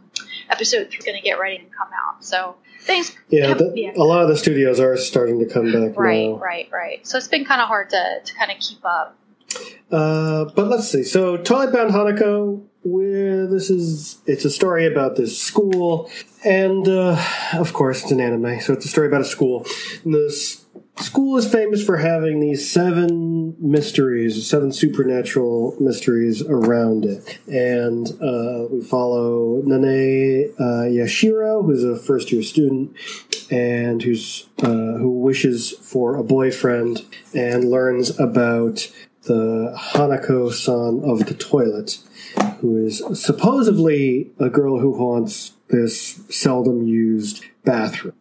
episode 0.49 0.89
three 0.89 0.99
is 0.99 1.05
going 1.05 1.17
to 1.17 1.23
get 1.23 1.39
ready 1.39 1.57
and 1.57 1.67
come 1.73 1.89
out. 2.05 2.23
So 2.23 2.55
things 2.81 3.15
yeah, 3.29 3.53
the, 3.53 3.71
yeah. 3.75 3.91
a 3.95 4.03
lot 4.03 4.21
of 4.21 4.29
the 4.29 4.37
studios 4.37 4.79
are 4.79 4.97
starting 4.97 5.39
to 5.39 5.45
come 5.45 5.71
back 5.71 5.97
right, 5.97 6.29
now. 6.29 6.37
right, 6.37 6.69
right. 6.71 7.07
So 7.07 7.17
it's 7.17 7.27
been 7.27 7.45
kind 7.45 7.61
of 7.61 7.67
hard 7.67 7.89
to 7.91 8.19
to 8.23 8.33
kind 8.35 8.51
of 8.51 8.57
keep 8.59 8.83
up. 8.83 9.17
Uh, 9.91 10.45
but 10.55 10.67
let's 10.67 10.89
see. 10.89 11.03
So, 11.03 11.37
Toilet 11.37 11.71
Bound 11.71 11.91
Hanako, 11.91 12.65
where 12.83 13.47
this 13.47 13.69
is, 13.69 14.17
it's 14.25 14.43
a 14.43 14.49
story 14.49 14.85
about 14.85 15.15
this 15.15 15.39
school, 15.41 16.11
and 16.43 16.85
uh, 16.87 17.17
of 17.53 17.71
course, 17.71 18.03
it's 18.03 18.11
an 18.11 18.19
anime, 18.19 18.59
so 18.59 18.73
it's 18.73 18.85
a 18.85 18.89
story 18.89 19.07
about 19.07 19.21
a 19.21 19.25
school. 19.25 19.65
And 20.03 20.13
this 20.13 20.65
school 20.99 21.37
is 21.37 21.51
famous 21.51 21.83
for 21.83 21.97
having 21.97 22.39
these 22.39 22.69
seven 22.69 23.55
mysteries, 23.59 24.47
seven 24.47 24.71
supernatural 24.71 25.75
mysteries 25.79 26.41
around 26.41 27.05
it. 27.05 27.39
And 27.47 28.07
uh, 28.21 28.67
we 28.69 28.81
follow 28.81 29.61
Nene 29.63 30.53
uh, 30.59 30.87
Yashiro, 30.87 31.65
who's 31.65 31.83
a 31.83 31.97
first 31.97 32.31
year 32.31 32.43
student, 32.43 32.95
and 33.51 34.01
who's 34.01 34.47
uh, 34.61 34.97
who 34.97 35.19
wishes 35.19 35.71
for 35.71 36.15
a 36.15 36.23
boyfriend 36.23 37.05
and 37.33 37.69
learns 37.69 38.19
about 38.19 38.91
the 39.23 39.75
Hanako 39.77 40.51
san 40.51 41.09
of 41.09 41.25
the 41.27 41.33
toilet, 41.33 41.99
who 42.59 42.77
is 42.77 43.03
supposedly 43.13 44.31
a 44.39 44.49
girl 44.49 44.79
who 44.79 44.97
haunts 44.97 45.53
this 45.69 46.21
seldom 46.29 46.83
used 46.83 47.43
bathroom. 47.65 48.13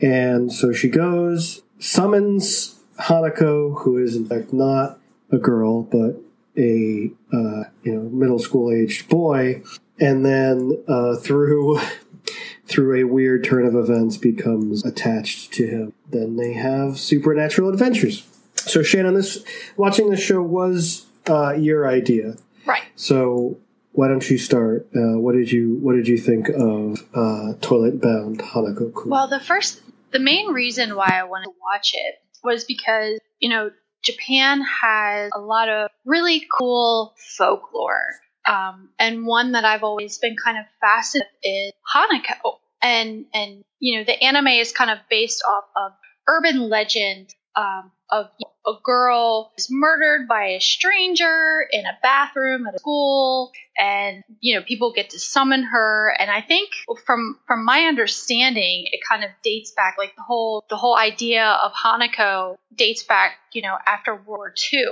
And 0.00 0.50
so 0.50 0.72
she 0.72 0.88
goes, 0.88 1.62
summons 1.80 2.78
Hanako, 2.98 3.80
who 3.80 3.98
is 3.98 4.14
in 4.14 4.26
fact 4.26 4.52
not 4.52 4.98
a 5.32 5.38
girl, 5.38 5.82
but 5.82 6.16
a 6.56 7.10
uh, 7.32 7.64
you 7.82 7.94
know 7.94 8.08
middle 8.10 8.38
school 8.38 8.72
aged 8.72 9.08
boy, 9.08 9.62
and 9.98 10.24
then 10.24 10.82
uh, 10.86 11.16
through 11.16 11.80
through 12.66 13.00
a 13.00 13.04
weird 13.04 13.42
turn 13.42 13.66
of 13.66 13.74
events 13.74 14.16
becomes 14.16 14.84
attached 14.84 15.52
to 15.54 15.66
him. 15.66 15.92
Then 16.08 16.36
they 16.36 16.52
have 16.52 16.98
supernatural 16.98 17.70
adventures. 17.70 18.26
So 18.54 18.82
Shannon, 18.82 19.14
this 19.14 19.42
watching 19.76 20.10
this 20.10 20.20
show 20.20 20.42
was 20.42 21.06
uh, 21.28 21.54
your 21.54 21.88
idea. 21.88 22.36
Right. 22.66 22.82
So 22.94 23.58
why 23.92 24.08
don't 24.08 24.28
you 24.30 24.38
start? 24.38 24.86
Uh, 24.94 25.18
what 25.18 25.34
did 25.34 25.50
you 25.50 25.76
What 25.76 25.94
did 25.94 26.06
you 26.06 26.18
think 26.18 26.48
of 26.50 27.04
uh, 27.14 27.54
Toilet 27.60 28.00
Bound 28.00 28.40
Hanako? 28.40 29.06
Well, 29.06 29.28
the 29.28 29.40
first, 29.40 29.80
the 30.12 30.18
main 30.18 30.48
reason 30.48 30.96
why 30.96 31.08
I 31.12 31.24
wanted 31.24 31.46
to 31.46 31.52
watch 31.62 31.92
it 31.94 32.14
was 32.42 32.64
because, 32.64 33.20
you 33.38 33.48
know, 33.48 33.70
Japan 34.02 34.62
has 34.62 35.30
a 35.34 35.40
lot 35.40 35.68
of 35.68 35.90
really 36.04 36.46
cool 36.58 37.14
folklore. 37.36 38.14
Um, 38.48 38.90
and 38.98 39.26
one 39.26 39.52
that 39.52 39.64
I've 39.64 39.84
always 39.84 40.18
been 40.18 40.36
kind 40.42 40.58
of 40.58 40.64
fascinated 40.80 41.28
with 41.44 41.52
is 41.52 41.72
Hanako. 41.94 42.54
And, 42.82 43.26
and, 43.34 43.62
you 43.78 43.98
know, 43.98 44.04
the 44.04 44.22
anime 44.22 44.48
is 44.48 44.72
kind 44.72 44.90
of 44.90 44.98
based 45.10 45.42
off 45.46 45.64
of 45.76 45.92
urban 46.26 46.68
legend, 46.70 47.34
um, 47.56 47.90
of 48.10 48.30
a 48.66 48.72
girl 48.82 49.52
is 49.56 49.68
murdered 49.70 50.28
by 50.28 50.48
a 50.48 50.60
stranger 50.60 51.66
in 51.72 51.86
a 51.86 51.98
bathroom 52.02 52.66
at 52.66 52.74
a 52.74 52.78
school 52.78 53.50
and 53.78 54.22
you 54.40 54.54
know 54.54 54.62
people 54.62 54.92
get 54.92 55.10
to 55.10 55.18
summon 55.18 55.62
her. 55.62 56.14
And 56.18 56.30
i 56.30 56.40
think 56.40 56.70
from 57.06 57.38
from 57.46 57.64
my 57.64 57.84
understanding 57.84 58.84
it 58.92 59.00
kind 59.08 59.24
of 59.24 59.30
dates 59.42 59.72
back 59.72 59.96
like 59.98 60.14
the 60.16 60.22
whole 60.22 60.64
the 60.68 60.76
whole 60.76 60.96
idea 60.96 61.44
of 61.46 61.72
hanako 61.72 62.56
dates 62.74 63.04
back 63.04 63.32
you 63.52 63.62
know 63.62 63.76
after 63.86 64.14
world 64.14 64.26
war 64.26 64.54
ii 64.72 64.84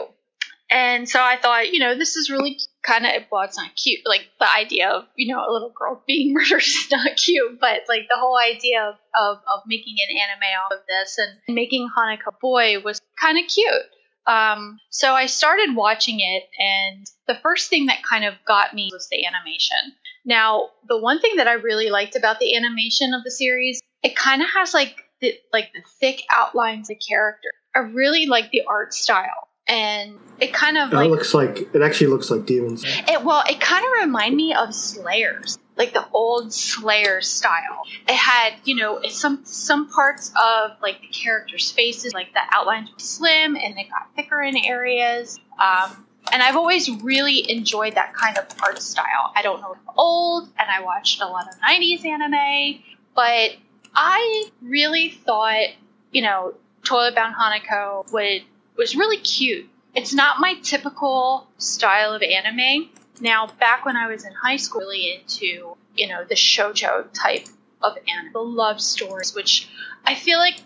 and 0.70 1.08
so 1.08 1.20
i 1.22 1.36
thought 1.36 1.72
you 1.72 1.78
know 1.78 1.96
this 1.96 2.16
is 2.16 2.30
really 2.30 2.58
kind 2.88 3.04
of 3.04 3.22
well 3.30 3.42
it's 3.42 3.58
not 3.58 3.70
cute 3.76 4.00
like 4.06 4.22
the 4.40 4.50
idea 4.50 4.88
of 4.88 5.04
you 5.16 5.32
know 5.32 5.40
a 5.40 5.52
little 5.52 5.72
girl 5.78 6.02
being 6.06 6.32
murdered 6.34 6.62
is 6.62 6.88
not 6.90 7.16
cute 7.16 7.60
but 7.60 7.82
like 7.88 8.06
the 8.08 8.16
whole 8.16 8.38
idea 8.38 8.82
of, 8.82 8.94
of, 9.18 9.36
of 9.46 9.60
making 9.66 9.96
an 10.08 10.16
anime 10.16 10.48
out 10.56 10.72
of 10.72 10.84
this 10.88 11.18
and 11.18 11.54
making 11.54 11.88
hanako 11.96 12.32
boy 12.40 12.80
was 12.80 13.00
kind 13.20 13.38
of 13.38 13.50
cute 13.50 13.86
um, 14.28 14.78
so 14.90 15.14
I 15.14 15.24
started 15.24 15.74
watching 15.74 16.20
it, 16.20 16.42
and 16.58 17.06
the 17.26 17.40
first 17.42 17.70
thing 17.70 17.86
that 17.86 18.02
kind 18.02 18.26
of 18.26 18.34
got 18.46 18.74
me 18.74 18.90
was 18.92 19.08
the 19.08 19.24
animation. 19.24 19.96
Now, 20.26 20.68
the 20.86 20.98
one 20.98 21.18
thing 21.18 21.36
that 21.36 21.48
I 21.48 21.54
really 21.54 21.88
liked 21.88 22.14
about 22.14 22.38
the 22.38 22.54
animation 22.54 23.14
of 23.14 23.24
the 23.24 23.30
series, 23.30 23.80
it 24.02 24.14
kind 24.14 24.42
of 24.42 24.48
has 24.50 24.74
like 24.74 25.02
the 25.22 25.32
like 25.50 25.72
the 25.72 25.80
thick 25.98 26.24
outlines 26.30 26.90
of 26.90 26.98
character. 27.08 27.48
I 27.74 27.78
really 27.78 28.26
like 28.26 28.50
the 28.50 28.64
art 28.68 28.92
style, 28.92 29.47
and 29.68 30.18
it 30.40 30.52
kind 30.52 30.78
of 30.78 30.92
it 30.92 31.10
looks 31.10 31.34
like 31.34 31.68
it 31.74 31.82
actually 31.82 32.08
looks 32.08 32.30
like 32.30 32.46
demons. 32.46 32.84
it, 32.86 33.24
well, 33.24 33.42
it 33.48 33.60
kind 33.60 33.84
of 33.84 34.06
reminded 34.06 34.36
me 34.36 34.54
of 34.54 34.74
Slayers, 34.74 35.58
like 35.76 35.92
the 35.92 36.06
old 36.12 36.52
Slayer 36.52 37.20
style. 37.20 37.82
It 38.08 38.14
had, 38.14 38.54
you 38.64 38.76
know, 38.76 39.00
some 39.08 39.44
some 39.44 39.88
parts 39.88 40.30
of 40.30 40.72
like 40.80 41.00
the 41.00 41.08
characters' 41.08 41.70
faces, 41.70 42.14
like 42.14 42.32
the 42.32 42.40
outlines 42.50 42.90
were 42.90 42.98
slim 42.98 43.56
and 43.56 43.76
they 43.76 43.84
got 43.84 44.14
thicker 44.14 44.40
in 44.42 44.56
areas. 44.56 45.38
Um, 45.58 46.06
and 46.30 46.42
I've 46.42 46.56
always 46.56 46.90
really 47.02 47.50
enjoyed 47.50 47.94
that 47.94 48.14
kind 48.14 48.38
of 48.38 48.46
art 48.62 48.80
style. 48.80 49.32
I 49.34 49.42
don't 49.42 49.60
know 49.60 49.72
if 49.72 49.78
I'm 49.88 49.94
old, 49.96 50.48
and 50.58 50.68
I 50.70 50.82
watched 50.82 51.20
a 51.20 51.26
lot 51.26 51.48
of 51.48 51.58
'90s 51.60 52.04
anime, 52.04 52.82
but 53.14 53.56
I 53.94 54.50
really 54.62 55.10
thought, 55.10 55.68
you 56.12 56.22
know, 56.22 56.54
Toilet 56.84 57.14
Bound 57.14 57.34
Hanako 57.34 58.10
would 58.12 58.42
was 58.78 58.96
really 58.96 59.18
cute. 59.18 59.68
It's 59.94 60.14
not 60.14 60.40
my 60.40 60.54
typical 60.62 61.48
style 61.58 62.14
of 62.14 62.22
anime. 62.22 62.90
Now, 63.20 63.48
back 63.58 63.84
when 63.84 63.96
I 63.96 64.06
was 64.06 64.24
in 64.24 64.32
high 64.32 64.56
school, 64.56 64.82
really 64.82 65.12
into 65.12 65.76
you 65.96 66.06
know 66.06 66.24
the 66.24 66.36
shoujo 66.36 67.08
type 67.12 67.46
of 67.82 67.96
anime, 68.08 68.32
the 68.32 68.38
love 68.38 68.80
stories, 68.80 69.34
which 69.34 69.68
I 70.06 70.14
feel 70.14 70.38
like 70.38 70.60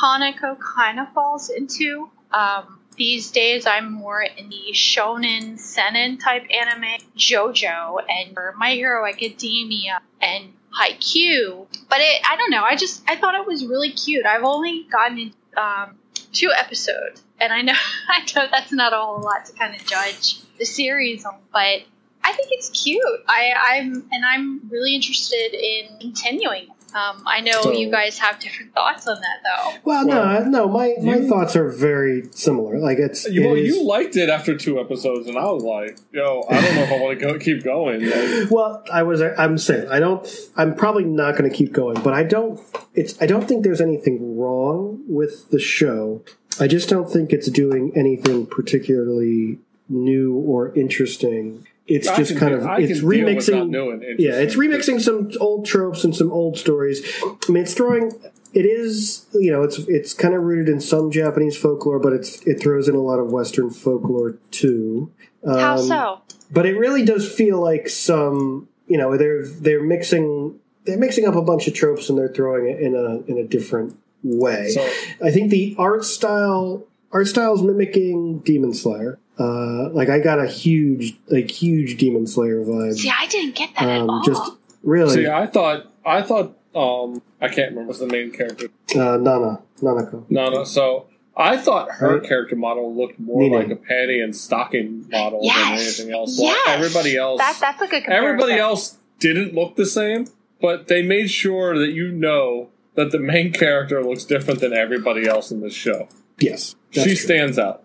Hanako 0.00 0.56
kind 0.58 1.00
of 1.00 1.12
falls 1.12 1.50
into. 1.50 2.08
Um, 2.32 2.80
these 2.96 3.30
days, 3.30 3.66
I'm 3.66 3.92
more 3.92 4.22
in 4.22 4.48
the 4.48 4.72
shonen 4.72 5.58
seinen 5.58 6.16
type 6.18 6.46
anime, 6.50 6.98
JoJo, 7.16 8.02
and 8.08 8.36
My 8.56 8.70
Hero 8.70 9.06
Academia, 9.06 10.00
and 10.20 10.52
Haikyuu. 10.78 11.66
But 11.88 11.98
it, 12.00 12.22
I 12.28 12.36
don't 12.36 12.50
know. 12.50 12.62
I 12.62 12.76
just 12.76 13.02
I 13.08 13.16
thought 13.16 13.34
it 13.34 13.46
was 13.46 13.66
really 13.66 13.90
cute. 13.92 14.24
I've 14.24 14.44
only 14.44 14.86
gotten 14.90 15.34
um, 15.56 15.98
two 16.32 16.52
episodes, 16.56 17.22
and 17.40 17.52
I 17.52 17.62
know 17.62 17.72
I 18.08 18.20
know 18.34 18.46
that's 18.50 18.72
not 18.72 18.92
a 18.92 18.96
whole 18.96 19.20
lot 19.20 19.46
to 19.46 19.52
kind 19.52 19.74
of 19.74 19.84
judge 19.86 20.36
the 20.58 20.64
series 20.64 21.24
on, 21.24 21.34
but 21.52 21.82
I 22.24 22.32
think 22.32 22.48
it's 22.50 22.70
cute. 22.70 23.02
I, 23.28 23.52
I'm 23.78 24.04
and 24.10 24.24
I'm 24.24 24.68
really 24.68 24.94
interested 24.94 25.54
in 25.54 25.98
continuing. 26.00 26.68
Um, 26.94 27.24
I 27.26 27.40
know 27.40 27.60
So- 27.62 27.72
you 27.72 27.90
guys 27.90 28.18
have 28.20 28.38
different 28.40 28.72
thoughts 28.72 29.06
on 29.06 29.16
that, 29.20 29.40
though. 29.44 29.78
Well, 29.84 30.06
Well, 30.06 30.42
no, 30.44 30.64
no. 30.64 30.68
My 30.68 30.94
my 31.02 31.16
you- 31.16 31.28
thoughts 31.28 31.54
are 31.54 31.68
very 31.68 32.28
similar. 32.30 32.78
Like 32.78 32.98
it's 32.98 33.28
You, 33.28 33.42
it 33.42 33.46
well, 33.46 33.54
is- 33.56 33.76
you 33.76 33.84
liked 33.86 34.16
it 34.16 34.30
after 34.30 34.56
two 34.56 34.80
episodes, 34.80 35.26
and 35.28 35.36
I 35.36 35.44
was 35.44 35.62
like, 35.62 35.98
"Yo, 36.12 36.42
I 36.48 36.60
don't 36.60 36.74
know 36.74 36.82
if 36.82 36.92
I 36.92 36.98
want 37.00 37.18
to 37.20 37.26
go 37.26 37.38
keep 37.38 37.62
going." 37.62 38.06
Like, 38.08 38.50
Well, 38.50 38.82
I 38.90 39.02
was. 39.02 39.20
I'm 39.20 39.58
saying 39.58 39.88
I 39.90 39.98
don't. 40.00 40.26
I'm 40.56 40.74
probably 40.74 41.04
not 41.04 41.36
going 41.36 41.50
to 41.50 41.54
keep 41.56 41.72
going, 41.72 42.00
but 42.02 42.14
I 42.14 42.22
don't. 42.22 42.58
It's. 42.94 43.20
I 43.20 43.26
don't 43.26 43.46
think 43.46 43.62
there's 43.62 43.80
anything 43.82 44.38
wrong 44.38 45.02
with 45.06 45.50
the 45.50 45.58
show. 45.58 46.22
I 46.60 46.66
just 46.66 46.88
don't 46.88 47.10
think 47.10 47.32
it's 47.32 47.50
doing 47.50 47.92
anything 47.96 48.46
particularly 48.46 49.58
new 49.88 50.34
or 50.34 50.74
interesting. 50.74 51.66
It's 51.86 52.08
I 52.08 52.16
just 52.16 52.36
kind 52.36 52.52
do- 52.52 52.58
of. 52.58 52.66
I 52.66 52.78
It's 52.80 53.00
can 53.00 53.08
deal 53.10 53.24
with 53.26 53.48
not 53.48 53.54
remixing. 53.66 53.70
knowing 53.70 54.02
Yeah, 54.18 54.34
it's 54.36 54.56
remixing 54.56 55.00
some 55.00 55.30
old 55.40 55.66
tropes 55.66 56.02
and 56.04 56.14
some 56.16 56.32
old 56.32 56.58
stories. 56.58 57.02
I 57.24 57.52
mean, 57.52 57.62
it's 57.62 57.74
throwing. 57.74 58.12
It 58.52 58.64
is, 58.64 59.26
you 59.34 59.52
know, 59.52 59.62
it's 59.62 59.78
it's 59.80 60.12
kind 60.14 60.34
of 60.34 60.42
rooted 60.42 60.68
in 60.68 60.80
some 60.80 61.10
Japanese 61.10 61.56
folklore, 61.56 61.98
but 62.00 62.12
it's 62.12 62.40
it 62.46 62.60
throws 62.60 62.88
in 62.88 62.94
a 62.94 63.00
lot 63.02 63.18
of 63.18 63.30
Western 63.30 63.70
folklore 63.70 64.38
too. 64.50 65.12
How 65.44 65.76
Um, 65.76 65.86
so? 65.86 66.20
but 66.50 66.66
it 66.66 66.76
really 66.76 67.04
does 67.04 67.30
feel 67.30 67.60
like 67.60 67.88
some 67.88 68.68
you 68.88 68.96
know 68.98 69.16
they're 69.16 69.46
they're 69.46 69.82
mixing 69.82 70.58
they're 70.86 70.98
mixing 70.98 71.26
up 71.26 71.34
a 71.36 71.42
bunch 71.42 71.68
of 71.68 71.74
tropes 71.74 72.08
and 72.08 72.18
they're 72.18 72.28
throwing 72.32 72.66
it 72.68 72.80
in 72.80 72.94
a 72.96 73.18
in 73.30 73.38
a 73.38 73.44
different 73.46 73.96
way 74.22 74.68
So, 74.70 74.82
i 75.22 75.30
think 75.30 75.50
the 75.50 75.74
art 75.78 76.04
style 76.04 76.84
art 77.12 77.26
style's 77.28 77.62
mimicking 77.62 78.40
demon 78.40 78.74
slayer 78.74 79.18
uh 79.38 79.90
like 79.90 80.08
i 80.08 80.18
got 80.18 80.38
a 80.38 80.46
huge 80.46 81.16
like 81.28 81.50
huge 81.50 81.96
demon 81.98 82.26
slayer 82.26 82.60
vibe 82.64 82.94
See, 82.94 83.10
I 83.10 83.26
didn't 83.26 83.54
get 83.54 83.70
that 83.74 83.84
at 83.88 84.00
um 84.00 84.10
all. 84.10 84.22
just 84.24 84.52
really 84.82 85.14
see, 85.14 85.26
I 85.28 85.46
thought, 85.46 85.86
I 86.04 86.22
thought, 86.22 86.56
um, 86.74 87.20
I 87.40 87.48
can't 87.48 87.70
remember 87.70 87.88
what's 87.88 87.98
the 88.00 88.06
main 88.06 88.30
character. 88.32 88.68
uh 88.94 89.16
nana 89.18 89.60
nanako 89.82 90.24
No, 90.30 90.50
no. 90.50 90.64
So 90.64 91.06
I 91.36 91.56
thought 91.58 91.90
her 91.90 92.18
Right. 92.18 92.28
character 92.28 92.56
model 92.56 92.94
looked 92.96 93.18
more 93.20 93.40
Nene. 93.42 93.52
like 93.52 93.70
a 93.70 93.76
panty 93.76 94.22
and 94.24 94.34
stocking 94.34 95.06
model 95.10 95.42
than 95.42 95.72
anything 95.74 96.10
else. 96.12 96.38
Yes. 96.40 96.56
While 96.66 96.74
everybody 96.76 97.16
else, 97.16 97.40
that, 97.40 97.58
that's 97.60 97.82
a 97.82 97.86
good 97.86 98.04
comparison. 98.04 98.24
everybody 98.24 98.58
else 98.58 98.96
didn't 99.18 99.52
look 99.54 99.76
the 99.76 99.84
same, 99.86 100.28
but 100.62 100.88
they 100.88 101.02
made 101.02 101.28
sure 101.30 101.78
that 101.78 101.90
you 101.92 102.10
know 102.10 102.70
that 102.96 103.10
the 103.12 103.18
main 103.18 103.52
character 103.52 104.02
looks 104.02 104.24
different 104.24 104.60
than 104.60 104.72
everybody 104.72 105.26
else 105.28 105.50
in 105.50 105.60
this 105.60 105.74
show. 105.74 106.08
yes 106.38 106.74
she 106.90 107.02
true. 107.04 107.14
stands 107.14 107.58
out. 107.58 107.84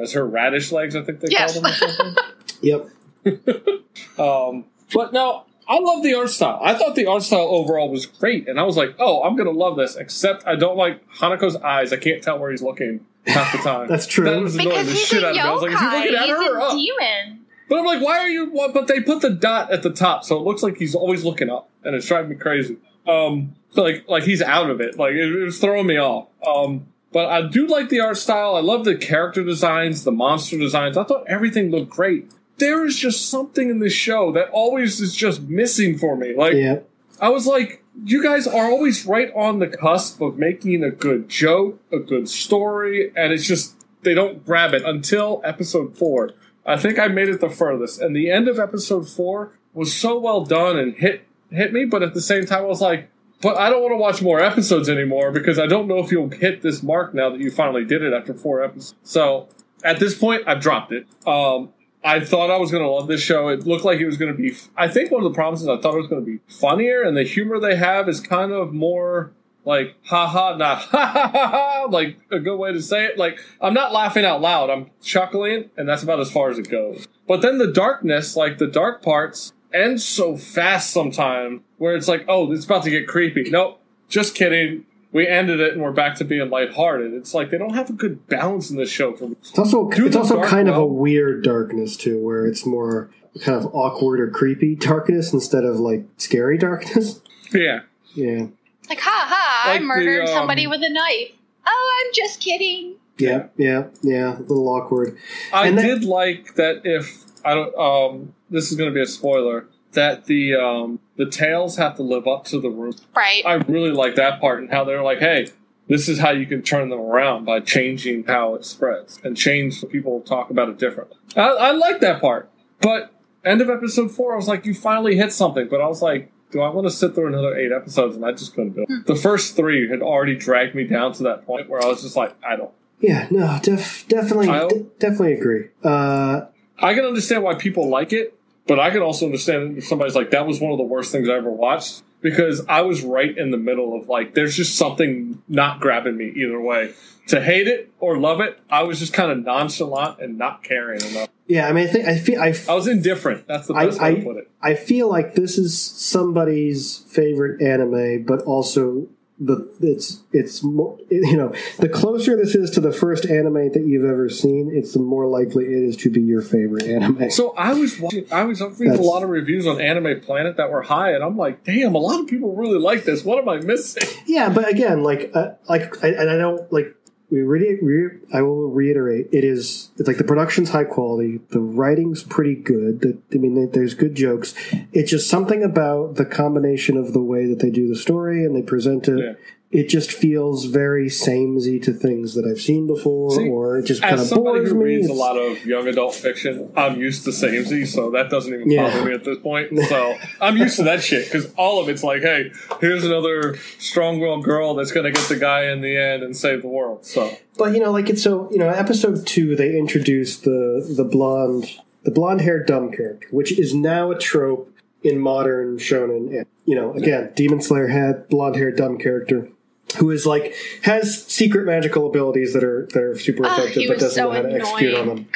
As 0.00 0.12
her 0.12 0.26
radish 0.26 0.70
legs, 0.72 0.94
I 0.96 1.02
think 1.02 1.20
they 1.20 1.28
Yes. 1.30 1.52
call 1.54 1.62
them 1.62 1.72
or 1.72 1.74
something. 1.74 2.16
yep 2.62 2.86
Um, 4.18 4.64
but 4.92 5.12
no, 5.12 5.44
I 5.68 5.78
love 5.78 6.02
the 6.02 6.14
art 6.14 6.30
style. 6.30 6.58
I 6.62 6.74
thought 6.74 6.94
the 6.94 7.06
art 7.06 7.22
style 7.22 7.48
overall 7.50 7.90
was 7.90 8.06
great, 8.06 8.48
and 8.48 8.58
I 8.58 8.64
was 8.64 8.76
like, 8.76 8.94
"Oh, 8.98 9.22
I'm 9.22 9.36
gonna 9.36 9.50
love 9.50 9.76
this." 9.76 9.96
Except 9.96 10.46
I 10.46 10.56
don't 10.56 10.76
like 10.76 11.06
Hanako's 11.10 11.56
eyes. 11.56 11.92
I 11.92 11.96
can't 11.96 12.22
tell 12.22 12.38
where 12.38 12.50
he's 12.50 12.62
looking 12.62 13.06
half 13.26 13.52
the 13.52 13.58
time. 13.58 13.88
That's 13.88 14.06
true. 14.06 14.24
That 14.24 14.40
was 14.42 14.54
annoying 14.56 14.70
because 14.70 14.86
the 14.86 14.92
he's 14.92 15.06
shit 15.06 15.22
a 15.22 15.26
out 15.26 15.30
of 15.30 15.36
me. 15.36 15.40
I 15.42 15.52
was 15.52 15.62
like, 15.62 15.72
"Is 15.72 15.78
he 15.80 15.84
yokai. 15.86 15.92
looking 16.00 16.14
at 16.16 16.22
He's 16.22 16.30
her 16.30 16.54
or 16.54 16.58
a 16.58 16.64
up?" 16.64 16.72
demon. 16.72 17.40
But 17.68 17.78
I'm 17.78 17.84
like, 17.84 18.02
"Why 18.02 18.18
are 18.18 18.28
you?" 18.28 18.46
What? 18.50 18.74
But 18.74 18.88
they 18.88 19.00
put 19.00 19.20
the 19.22 19.30
dot 19.30 19.70
at 19.72 19.82
the 19.82 19.90
top, 19.90 20.24
so 20.24 20.36
it 20.36 20.42
looks 20.42 20.62
like 20.62 20.76
he's 20.76 20.94
always 20.94 21.24
looking 21.24 21.50
up, 21.50 21.70
and 21.84 21.94
it's 21.94 22.06
driving 22.06 22.30
me 22.30 22.36
crazy. 22.36 22.76
Um, 23.10 23.54
like 23.74 24.08
like 24.08 24.24
he's 24.24 24.42
out 24.42 24.70
of 24.70 24.80
it. 24.80 24.98
Like 24.98 25.12
it, 25.12 25.32
it 25.32 25.44
was 25.44 25.58
throwing 25.58 25.86
me 25.86 25.98
off. 25.98 26.28
Um, 26.46 26.86
but 27.12 27.26
I 27.26 27.48
do 27.48 27.66
like 27.66 27.88
the 27.88 28.00
art 28.00 28.16
style. 28.16 28.54
I 28.54 28.60
love 28.60 28.84
the 28.84 28.96
character 28.96 29.42
designs, 29.42 30.04
the 30.04 30.12
monster 30.12 30.58
designs. 30.58 30.96
I 30.96 31.04
thought 31.04 31.24
everything 31.28 31.70
looked 31.70 31.90
great. 31.90 32.32
There 32.58 32.84
is 32.84 32.98
just 32.98 33.30
something 33.30 33.70
in 33.70 33.78
this 33.78 33.92
show 33.92 34.32
that 34.32 34.50
always 34.50 35.00
is 35.00 35.14
just 35.14 35.42
missing 35.42 35.96
for 35.98 36.16
me. 36.16 36.34
Like 36.36 36.54
yeah 36.54 36.80
I 37.20 37.28
was 37.28 37.46
like, 37.46 37.84
you 38.04 38.22
guys 38.22 38.46
are 38.46 38.70
always 38.70 39.04
right 39.04 39.30
on 39.34 39.58
the 39.58 39.68
cusp 39.68 40.20
of 40.22 40.38
making 40.38 40.82
a 40.82 40.90
good 40.90 41.28
joke, 41.28 41.80
a 41.92 41.98
good 41.98 42.28
story, 42.28 43.12
and 43.14 43.32
it's 43.32 43.46
just 43.46 43.76
they 44.02 44.14
don't 44.14 44.44
grab 44.44 44.72
it 44.72 44.82
until 44.84 45.42
episode 45.44 45.98
four. 45.98 46.30
I 46.64 46.78
think 46.78 46.98
I 46.98 47.08
made 47.08 47.28
it 47.28 47.40
the 47.40 47.50
furthest, 47.50 48.00
and 48.00 48.16
the 48.16 48.30
end 48.30 48.48
of 48.48 48.58
episode 48.58 49.08
four 49.08 49.58
was 49.74 49.94
so 49.94 50.18
well 50.18 50.44
done 50.44 50.78
and 50.78 50.94
hit 50.94 51.26
hit 51.50 51.72
me, 51.72 51.84
but 51.84 52.02
at 52.02 52.14
the 52.14 52.20
same 52.20 52.46
time, 52.46 52.62
I 52.64 52.66
was 52.66 52.80
like, 52.80 53.10
but 53.40 53.56
I 53.56 53.70
don't 53.70 53.82
want 53.82 53.92
to 53.92 53.96
watch 53.96 54.22
more 54.22 54.40
episodes 54.40 54.88
anymore 54.88 55.30
because 55.32 55.58
I 55.58 55.66
don't 55.66 55.88
know 55.88 55.98
if 55.98 56.10
you'll 56.12 56.28
hit 56.28 56.62
this 56.62 56.82
mark 56.82 57.14
now 57.14 57.30
that 57.30 57.40
you 57.40 57.50
finally 57.50 57.84
did 57.84 58.02
it 58.02 58.12
after 58.12 58.34
four 58.34 58.62
episodes. 58.62 58.94
So 59.02 59.48
at 59.82 59.98
this 59.98 60.16
point, 60.16 60.44
I've 60.46 60.60
dropped 60.60 60.92
it. 60.92 61.06
Um, 61.26 61.70
I 62.02 62.20
thought 62.20 62.50
I 62.50 62.58
was 62.58 62.70
going 62.70 62.82
to 62.82 62.88
love 62.88 63.08
this 63.08 63.22
show. 63.22 63.48
It 63.48 63.66
looked 63.66 63.84
like 63.84 64.00
it 64.00 64.06
was 64.06 64.16
going 64.16 64.34
to 64.34 64.36
be. 64.36 64.56
I 64.76 64.88
think 64.88 65.10
one 65.10 65.24
of 65.24 65.30
the 65.30 65.34
problems 65.34 65.62
is 65.62 65.68
I 65.68 65.78
thought 65.78 65.94
it 65.94 65.98
was 65.98 66.06
going 66.06 66.24
to 66.24 66.30
be 66.30 66.40
funnier, 66.48 67.02
and 67.02 67.16
the 67.16 67.24
humor 67.24 67.58
they 67.60 67.76
have 67.76 68.08
is 68.08 68.20
kind 68.20 68.52
of 68.52 68.72
more 68.72 69.32
like 69.64 69.96
ha 70.04 70.26
ha, 70.26 70.56
not 70.56 70.78
ha 70.78 71.06
ha 71.06 71.28
ha 71.28 71.48
ha. 71.48 71.86
Like 71.90 72.18
a 72.30 72.38
good 72.38 72.56
way 72.56 72.72
to 72.72 72.80
say 72.80 73.04
it. 73.06 73.18
Like 73.18 73.38
I'm 73.60 73.74
not 73.74 73.92
laughing 73.92 74.24
out 74.24 74.40
loud. 74.40 74.70
I'm 74.70 74.90
chuckling, 75.02 75.70
and 75.76 75.88
that's 75.88 76.02
about 76.02 76.20
as 76.20 76.30
far 76.30 76.50
as 76.50 76.58
it 76.58 76.70
goes. 76.70 77.06
But 77.28 77.42
then 77.42 77.58
the 77.58 77.70
darkness, 77.70 78.34
like 78.34 78.58
the 78.58 78.66
dark 78.66 79.02
parts, 79.02 79.52
end 79.72 80.00
so 80.00 80.36
fast 80.36 80.90
sometimes, 80.90 81.60
where 81.78 81.94
it's 81.96 82.08
like, 82.08 82.24
oh, 82.28 82.50
it's 82.52 82.64
about 82.64 82.82
to 82.84 82.90
get 82.90 83.06
creepy. 83.08 83.50
Nope, 83.50 83.80
just 84.08 84.34
kidding. 84.34 84.84
We 85.12 85.26
ended 85.26 85.58
it, 85.58 85.72
and 85.72 85.82
we're 85.82 85.90
back 85.92 86.14
to 86.16 86.24
being 86.24 86.48
lighthearted. 86.50 87.12
It's 87.14 87.34
like 87.34 87.50
they 87.50 87.58
don't 87.58 87.74
have 87.74 87.90
a 87.90 87.92
good 87.92 88.28
balance 88.28 88.70
in 88.70 88.76
this 88.76 88.90
show 88.90 89.14
for 89.16 89.28
me. 89.28 89.36
It's 89.40 89.58
also 89.58 89.88
Do 89.90 90.06
it's 90.06 90.14
also 90.14 90.36
dark 90.36 90.48
kind 90.48 90.68
of 90.68 90.76
a 90.76 90.86
weird 90.86 91.42
darkness 91.42 91.96
too, 91.96 92.22
where 92.24 92.46
it's 92.46 92.64
more 92.64 93.10
kind 93.42 93.58
of 93.58 93.66
awkward 93.74 94.20
or 94.20 94.30
creepy 94.30 94.76
darkness 94.76 95.32
instead 95.32 95.64
of 95.64 95.80
like 95.80 96.04
scary 96.16 96.58
darkness. 96.58 97.20
Yeah. 97.52 97.80
Yeah, 98.14 98.46
Like, 98.88 98.98
ha 99.00 99.24
ha, 99.28 99.62
Like 99.68 99.76
I 99.76 99.78
the, 99.78 99.84
murdered 99.84 100.22
um, 100.22 100.26
somebody 100.28 100.66
with 100.66 100.80
a 100.82 100.88
knife. 100.92 101.30
Oh, 101.66 102.04
I'm 102.06 102.12
just 102.14 102.40
kidding. 102.40 102.96
yeah, 103.18 103.46
yeah, 103.56 103.84
yeah. 104.02 104.36
A 104.36 104.40
little 104.40 104.68
awkward. 104.68 105.16
I 105.52 105.68
And 105.68 105.78
that- 105.78 105.82
did 105.82 106.04
like 106.04 106.54
that 106.56 106.82
if 106.84 107.24
I 107.44 107.54
don't 107.54 107.74
um 107.76 108.34
this 108.50 108.70
is 108.70 108.76
gonna 108.78 108.90
be 108.90 109.00
a 109.02 109.06
spoiler, 109.06 109.66
that 109.92 110.26
the 110.26 110.54
um 110.54 111.00
the 111.16 111.26
tails 111.26 111.76
have 111.76 111.96
to 111.96 112.02
live 112.02 112.26
up 112.26 112.44
to 112.46 112.60
the 112.60 112.70
room. 112.70 112.94
Right. 113.14 113.42
I 113.44 113.54
really 113.54 113.90
like 113.90 114.14
that 114.16 114.40
part 114.40 114.60
and 114.60 114.70
how 114.70 114.84
they're 114.84 115.02
like, 115.02 115.18
hey, 115.18 115.48
this 115.88 116.08
is 116.08 116.18
how 116.20 116.30
you 116.30 116.46
can 116.46 116.62
turn 116.62 116.88
them 116.88 117.00
around 117.00 117.44
by 117.44 117.60
changing 117.60 118.24
how 118.24 118.54
it 118.54 118.64
spreads 118.64 119.18
and 119.24 119.36
change 119.36 119.84
people 119.90 120.20
talk 120.20 120.50
about 120.50 120.68
it 120.68 120.78
differently. 120.78 121.16
I, 121.36 121.48
I 121.48 121.70
like 121.72 122.00
that 122.00 122.20
part. 122.20 122.50
But 122.80 123.12
end 123.44 123.60
of 123.60 123.68
episode 123.68 124.10
four, 124.10 124.32
I 124.32 124.36
was 124.36 124.48
like, 124.48 124.64
you 124.64 124.72
finally 124.74 125.16
hit 125.16 125.32
something, 125.32 125.68
but 125.68 125.80
I 125.80 125.86
was 125.88 126.00
like, 126.00 126.32
do 126.52 126.60
I 126.60 126.68
want 126.70 126.86
to 126.86 126.90
sit 126.92 127.14
through 127.14 127.26
another 127.28 127.56
eight 127.56 127.72
episodes? 127.72 128.16
And 128.16 128.24
I 128.24 128.32
just 128.32 128.54
couldn't 128.54 128.74
do 128.74 128.86
it. 128.88 129.06
The 129.06 129.16
first 129.16 129.56
three 129.56 129.88
had 129.90 130.00
already 130.02 130.34
dragged 130.36 130.74
me 130.74 130.84
down 130.84 131.12
to 131.14 131.22
that 131.24 131.44
point 131.44 131.68
where 131.68 131.82
I 131.82 131.86
was 131.86 132.02
just 132.02 132.16
like, 132.16 132.34
I 132.44 132.56
don't 132.56 132.70
Yeah, 133.00 133.26
no, 133.30 133.58
def, 133.62 134.06
definitely, 134.08 134.48
I'll- 134.48 134.86
definitely 134.98 135.34
agree. 135.34 135.68
Uh, 135.84 136.46
I 136.78 136.94
can 136.94 137.04
understand 137.04 137.42
why 137.42 137.54
people 137.54 137.88
like 137.88 138.12
it, 138.12 138.34
but 138.66 138.78
I 138.78 138.90
can 138.90 139.02
also 139.02 139.26
understand 139.26 139.78
if 139.78 139.86
somebody's 139.86 140.14
like, 140.14 140.30
that 140.30 140.46
was 140.46 140.60
one 140.60 140.72
of 140.72 140.78
the 140.78 140.84
worst 140.84 141.12
things 141.12 141.28
I 141.28 141.34
ever 141.34 141.50
watched 141.50 142.02
because 142.20 142.64
I 142.68 142.82
was 142.82 143.02
right 143.02 143.36
in 143.36 143.50
the 143.50 143.56
middle 143.56 143.98
of 143.98 144.08
like, 144.08 144.34
there's 144.34 144.56
just 144.56 144.76
something 144.76 145.42
not 145.48 145.80
grabbing 145.80 146.16
me 146.16 146.32
either 146.36 146.60
way. 146.60 146.94
To 147.28 147.40
hate 147.40 147.68
it 147.68 147.92
or 148.00 148.18
love 148.18 148.40
it, 148.40 148.58
I 148.70 148.82
was 148.82 148.98
just 148.98 149.12
kind 149.12 149.30
of 149.30 149.44
nonchalant 149.44 150.20
and 150.20 150.36
not 150.36 150.64
caring 150.64 151.00
enough. 151.02 151.28
yeah, 151.46 151.68
I 151.68 151.72
mean, 151.72 151.86
I 151.86 151.90
think 151.90 152.06
I 152.06 152.18
feel 152.18 152.40
I, 152.40 152.54
I 152.68 152.74
was 152.74 152.88
indifferent. 152.88 153.46
That's 153.46 153.68
the 153.68 153.74
I, 153.74 153.86
best 153.86 154.00
way 154.00 154.06
I, 154.08 154.14
to 154.14 154.22
put 154.22 154.36
it. 154.36 154.50
I 154.60 154.74
feel 154.74 155.08
like 155.08 155.34
this 155.34 155.56
is 155.56 155.80
somebody's 155.80 156.98
favorite 157.08 157.62
anime, 157.62 158.24
but 158.24 158.42
also 158.42 159.06
the 159.40 159.74
it's 159.80 160.22
it's 160.32 160.62
you 160.62 161.36
know 161.36 161.52
the 161.78 161.88
closer 161.88 162.36
this 162.36 162.54
is 162.54 162.70
to 162.72 162.80
the 162.80 162.92
first 162.92 163.24
anime 163.24 163.72
that 163.72 163.84
you've 163.86 164.04
ever 164.04 164.28
seen, 164.28 164.70
it's 164.72 164.92
the 164.92 165.00
more 165.00 165.26
likely 165.26 165.64
it 165.64 165.82
is 165.82 165.96
to 165.96 166.10
be 166.10 166.20
your 166.20 166.42
favorite 166.42 166.84
anime. 166.84 167.30
So 167.30 167.54
I 167.56 167.72
was 167.72 167.98
watching, 167.98 168.26
I 168.30 168.44
was 168.44 168.60
reading 168.60 168.98
a 168.98 169.00
lot 169.00 169.22
of 169.22 169.30
reviews 169.30 169.66
on 169.66 169.80
Anime 169.80 170.20
Planet 170.20 170.58
that 170.58 170.70
were 170.70 170.82
high, 170.82 171.12
and 171.14 171.24
I'm 171.24 171.38
like, 171.38 171.64
damn, 171.64 171.94
a 171.94 171.98
lot 171.98 172.20
of 172.20 172.26
people 172.26 172.54
really 172.54 172.78
like 172.78 173.04
this. 173.04 173.24
What 173.24 173.38
am 173.38 173.48
I 173.48 173.60
missing? 173.60 174.08
Yeah, 174.26 174.50
but 174.50 174.68
again, 174.68 175.02
like, 175.02 175.30
uh, 175.34 175.52
like, 175.68 176.04
I, 176.04 176.08
and 176.08 176.30
I 176.30 176.36
don't 176.36 176.70
like. 176.72 176.94
We 177.30 177.42
re- 177.42 177.78
re- 177.80 178.18
I 178.32 178.42
will 178.42 178.68
reiterate. 178.68 179.28
It 179.32 179.44
is. 179.44 179.90
It's 179.98 180.08
like 180.08 180.18
the 180.18 180.24
production's 180.24 180.70
high 180.70 180.84
quality. 180.84 181.40
The 181.50 181.60
writing's 181.60 182.24
pretty 182.24 182.56
good. 182.56 183.00
The, 183.00 183.18
I 183.32 183.38
mean, 183.38 183.70
there's 183.70 183.94
good 183.94 184.14
jokes. 184.14 184.54
It's 184.92 185.10
just 185.10 185.30
something 185.30 185.62
about 185.62 186.16
the 186.16 186.24
combination 186.24 186.96
of 186.96 187.12
the 187.12 187.20
way 187.20 187.46
that 187.46 187.60
they 187.60 187.70
do 187.70 187.88
the 187.88 187.96
story 187.96 188.44
and 188.44 188.56
they 188.56 188.62
present 188.62 189.06
it. 189.08 189.18
Yeah. 189.18 189.32
It 189.72 189.88
just 189.88 190.10
feels 190.10 190.64
very 190.64 191.08
samey 191.08 191.78
to 191.78 191.92
things 191.92 192.34
that 192.34 192.44
I've 192.44 192.60
seen 192.60 192.88
before, 192.88 193.30
See, 193.30 193.48
or 193.48 193.78
it 193.78 193.84
just 193.84 194.02
kind 194.02 194.14
As 194.14 194.22
of 194.22 194.26
somebody 194.26 194.58
bores 194.60 194.70
who 194.72 194.78
me. 194.78 194.84
reads 194.96 195.08
a 195.08 195.12
lot 195.12 195.36
of 195.36 195.64
young 195.64 195.86
adult 195.86 196.12
fiction, 196.16 196.72
I'm 196.76 197.00
used 197.00 197.22
to 197.24 197.32
samey, 197.32 197.84
so 197.86 198.10
that 198.10 198.30
doesn't 198.30 198.52
even 198.52 198.68
Yeah. 198.68 198.90
bother 198.90 199.04
me 199.08 199.14
at 199.14 199.22
this 199.22 199.38
point. 199.38 199.78
So 199.88 200.16
I'm 200.40 200.56
used 200.56 200.74
to 200.78 200.82
that 200.84 201.04
shit 201.04 201.26
because 201.26 201.52
all 201.56 201.80
of 201.80 201.88
it's 201.88 202.02
like, 202.02 202.22
hey, 202.22 202.50
here's 202.80 203.04
another 203.04 203.54
strong-willed 203.78 204.42
girl 204.42 204.74
that's 204.74 204.90
going 204.90 205.04
to 205.04 205.12
get 205.12 205.28
the 205.28 205.36
guy 205.36 205.66
in 205.70 205.82
the 205.82 205.96
end 205.96 206.24
and 206.24 206.36
save 206.36 206.62
the 206.62 206.68
world. 206.68 207.06
So 207.06 207.30
But 207.56 207.72
you 207.72 207.78
know, 207.80 207.92
like 207.92 208.10
it's 208.10 208.24
so 208.24 208.48
you 208.50 208.58
know, 208.58 208.68
episode 208.70 209.24
two 209.24 209.54
they 209.54 209.78
introduced 209.78 210.42
the 210.42 210.92
the 210.96 211.04
blonde 211.04 211.70
the 212.02 212.10
blonde 212.10 212.40
haired 212.40 212.66
dumb 212.66 212.90
character, 212.90 213.28
which 213.30 213.56
is 213.56 213.72
now 213.72 214.10
a 214.10 214.18
trope 214.18 214.72
in 215.04 215.18
modern 215.20 215.78
shonen. 215.78 216.36
And, 216.36 216.46
you 216.64 216.74
know, 216.74 216.92
again, 216.94 217.30
Demon 217.36 217.60
Slayer 217.60 217.86
had 217.86 218.28
blonde 218.28 218.56
haired 218.56 218.76
dumb 218.76 218.98
character 218.98 219.48
who 219.96 220.10
is 220.10 220.26
like 220.26 220.54
has 220.82 221.24
secret 221.26 221.66
magical 221.66 222.06
abilities 222.06 222.52
that 222.54 222.64
are 222.64 222.86
that 222.92 223.02
are 223.02 223.18
super 223.18 223.44
Ah, 223.46 223.56
effective 223.56 223.82
he 223.82 223.88
but 223.88 223.98
doesn't 223.98 224.10
so 224.22 224.30
know 224.30 224.36
how 224.36 224.42
to 224.42 224.54
execute 224.54 224.94
on 224.96 225.06
them. 225.08 225.28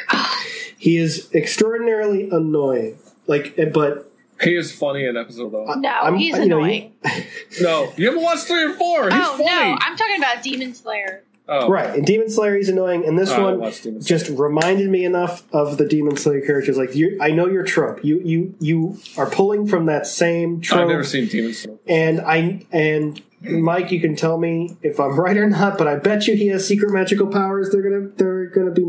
He 0.77 0.97
is 0.97 1.29
extraordinarily 1.33 2.29
annoying. 2.29 2.97
Like, 3.27 3.55
but 3.73 4.11
He 4.41 4.55
is 4.55 4.71
funny 4.75 5.05
in 5.05 5.17
episode 5.17 5.51
though. 5.51 5.65
No, 5.75 5.89
I'm- 5.89 6.15
he's 6.17 6.37
you 6.37 6.45
know, 6.45 6.57
annoying. 6.59 6.93
no, 7.61 7.91
you 7.97 8.05
haven't 8.07 8.21
watched 8.23 8.45
three 8.47 8.65
and 8.65 8.75
four. 8.75 9.05
He's 9.05 9.13
oh 9.15 9.37
funny. 9.37 9.45
no, 9.45 9.77
I'm 9.81 9.95
talking 9.97 10.17
about 10.17 10.43
Demon 10.43 10.73
Slayer. 10.73 11.23
oh, 11.47 11.69
right, 11.69 11.95
and 11.95 12.05
Demon 12.05 12.29
Slayer 12.29 12.55
he's 12.57 12.69
annoying, 12.69 13.05
and 13.05 13.17
this 13.17 13.31
I 13.31 13.39
one 13.41 13.59
watched 13.59 13.83
Demon 13.83 14.01
Slayer. 14.01 14.19
just 14.19 14.29
reminded 14.37 14.89
me 14.89 15.05
enough 15.05 15.43
of 15.53 15.77
the 15.77 15.87
Demon 15.87 16.17
Slayer 16.17 16.41
characters. 16.41 16.77
Like, 16.77 16.95
you, 16.95 17.17
I 17.21 17.31
know 17.31 17.47
your 17.47 17.63
trope. 17.63 18.03
You 18.03 18.19
you 18.23 18.55
you 18.59 18.99
are 19.17 19.29
pulling 19.29 19.65
from 19.67 19.85
that 19.85 20.05
same 20.07 20.59
trope. 20.61 20.81
I've 20.81 20.87
never 20.89 21.03
seen 21.03 21.27
Demon 21.27 21.53
Slayer. 21.53 21.77
and 21.87 22.19
I 22.21 22.65
and 22.71 23.21
Mike, 23.49 23.91
you 23.91 23.99
can 23.99 24.15
tell 24.15 24.37
me 24.37 24.77
if 24.81 24.99
I'm 24.99 25.19
right 25.19 25.37
or 25.37 25.49
not, 25.49 25.77
but 25.77 25.87
I 25.87 25.95
bet 25.97 26.27
you 26.27 26.35
he 26.35 26.47
has 26.47 26.67
secret 26.67 26.91
magical 26.91 27.27
powers. 27.27 27.69
They're 27.71 27.81
gonna 27.81 28.09
they're 28.15 28.47
gonna 28.47 28.71
be 28.71 28.85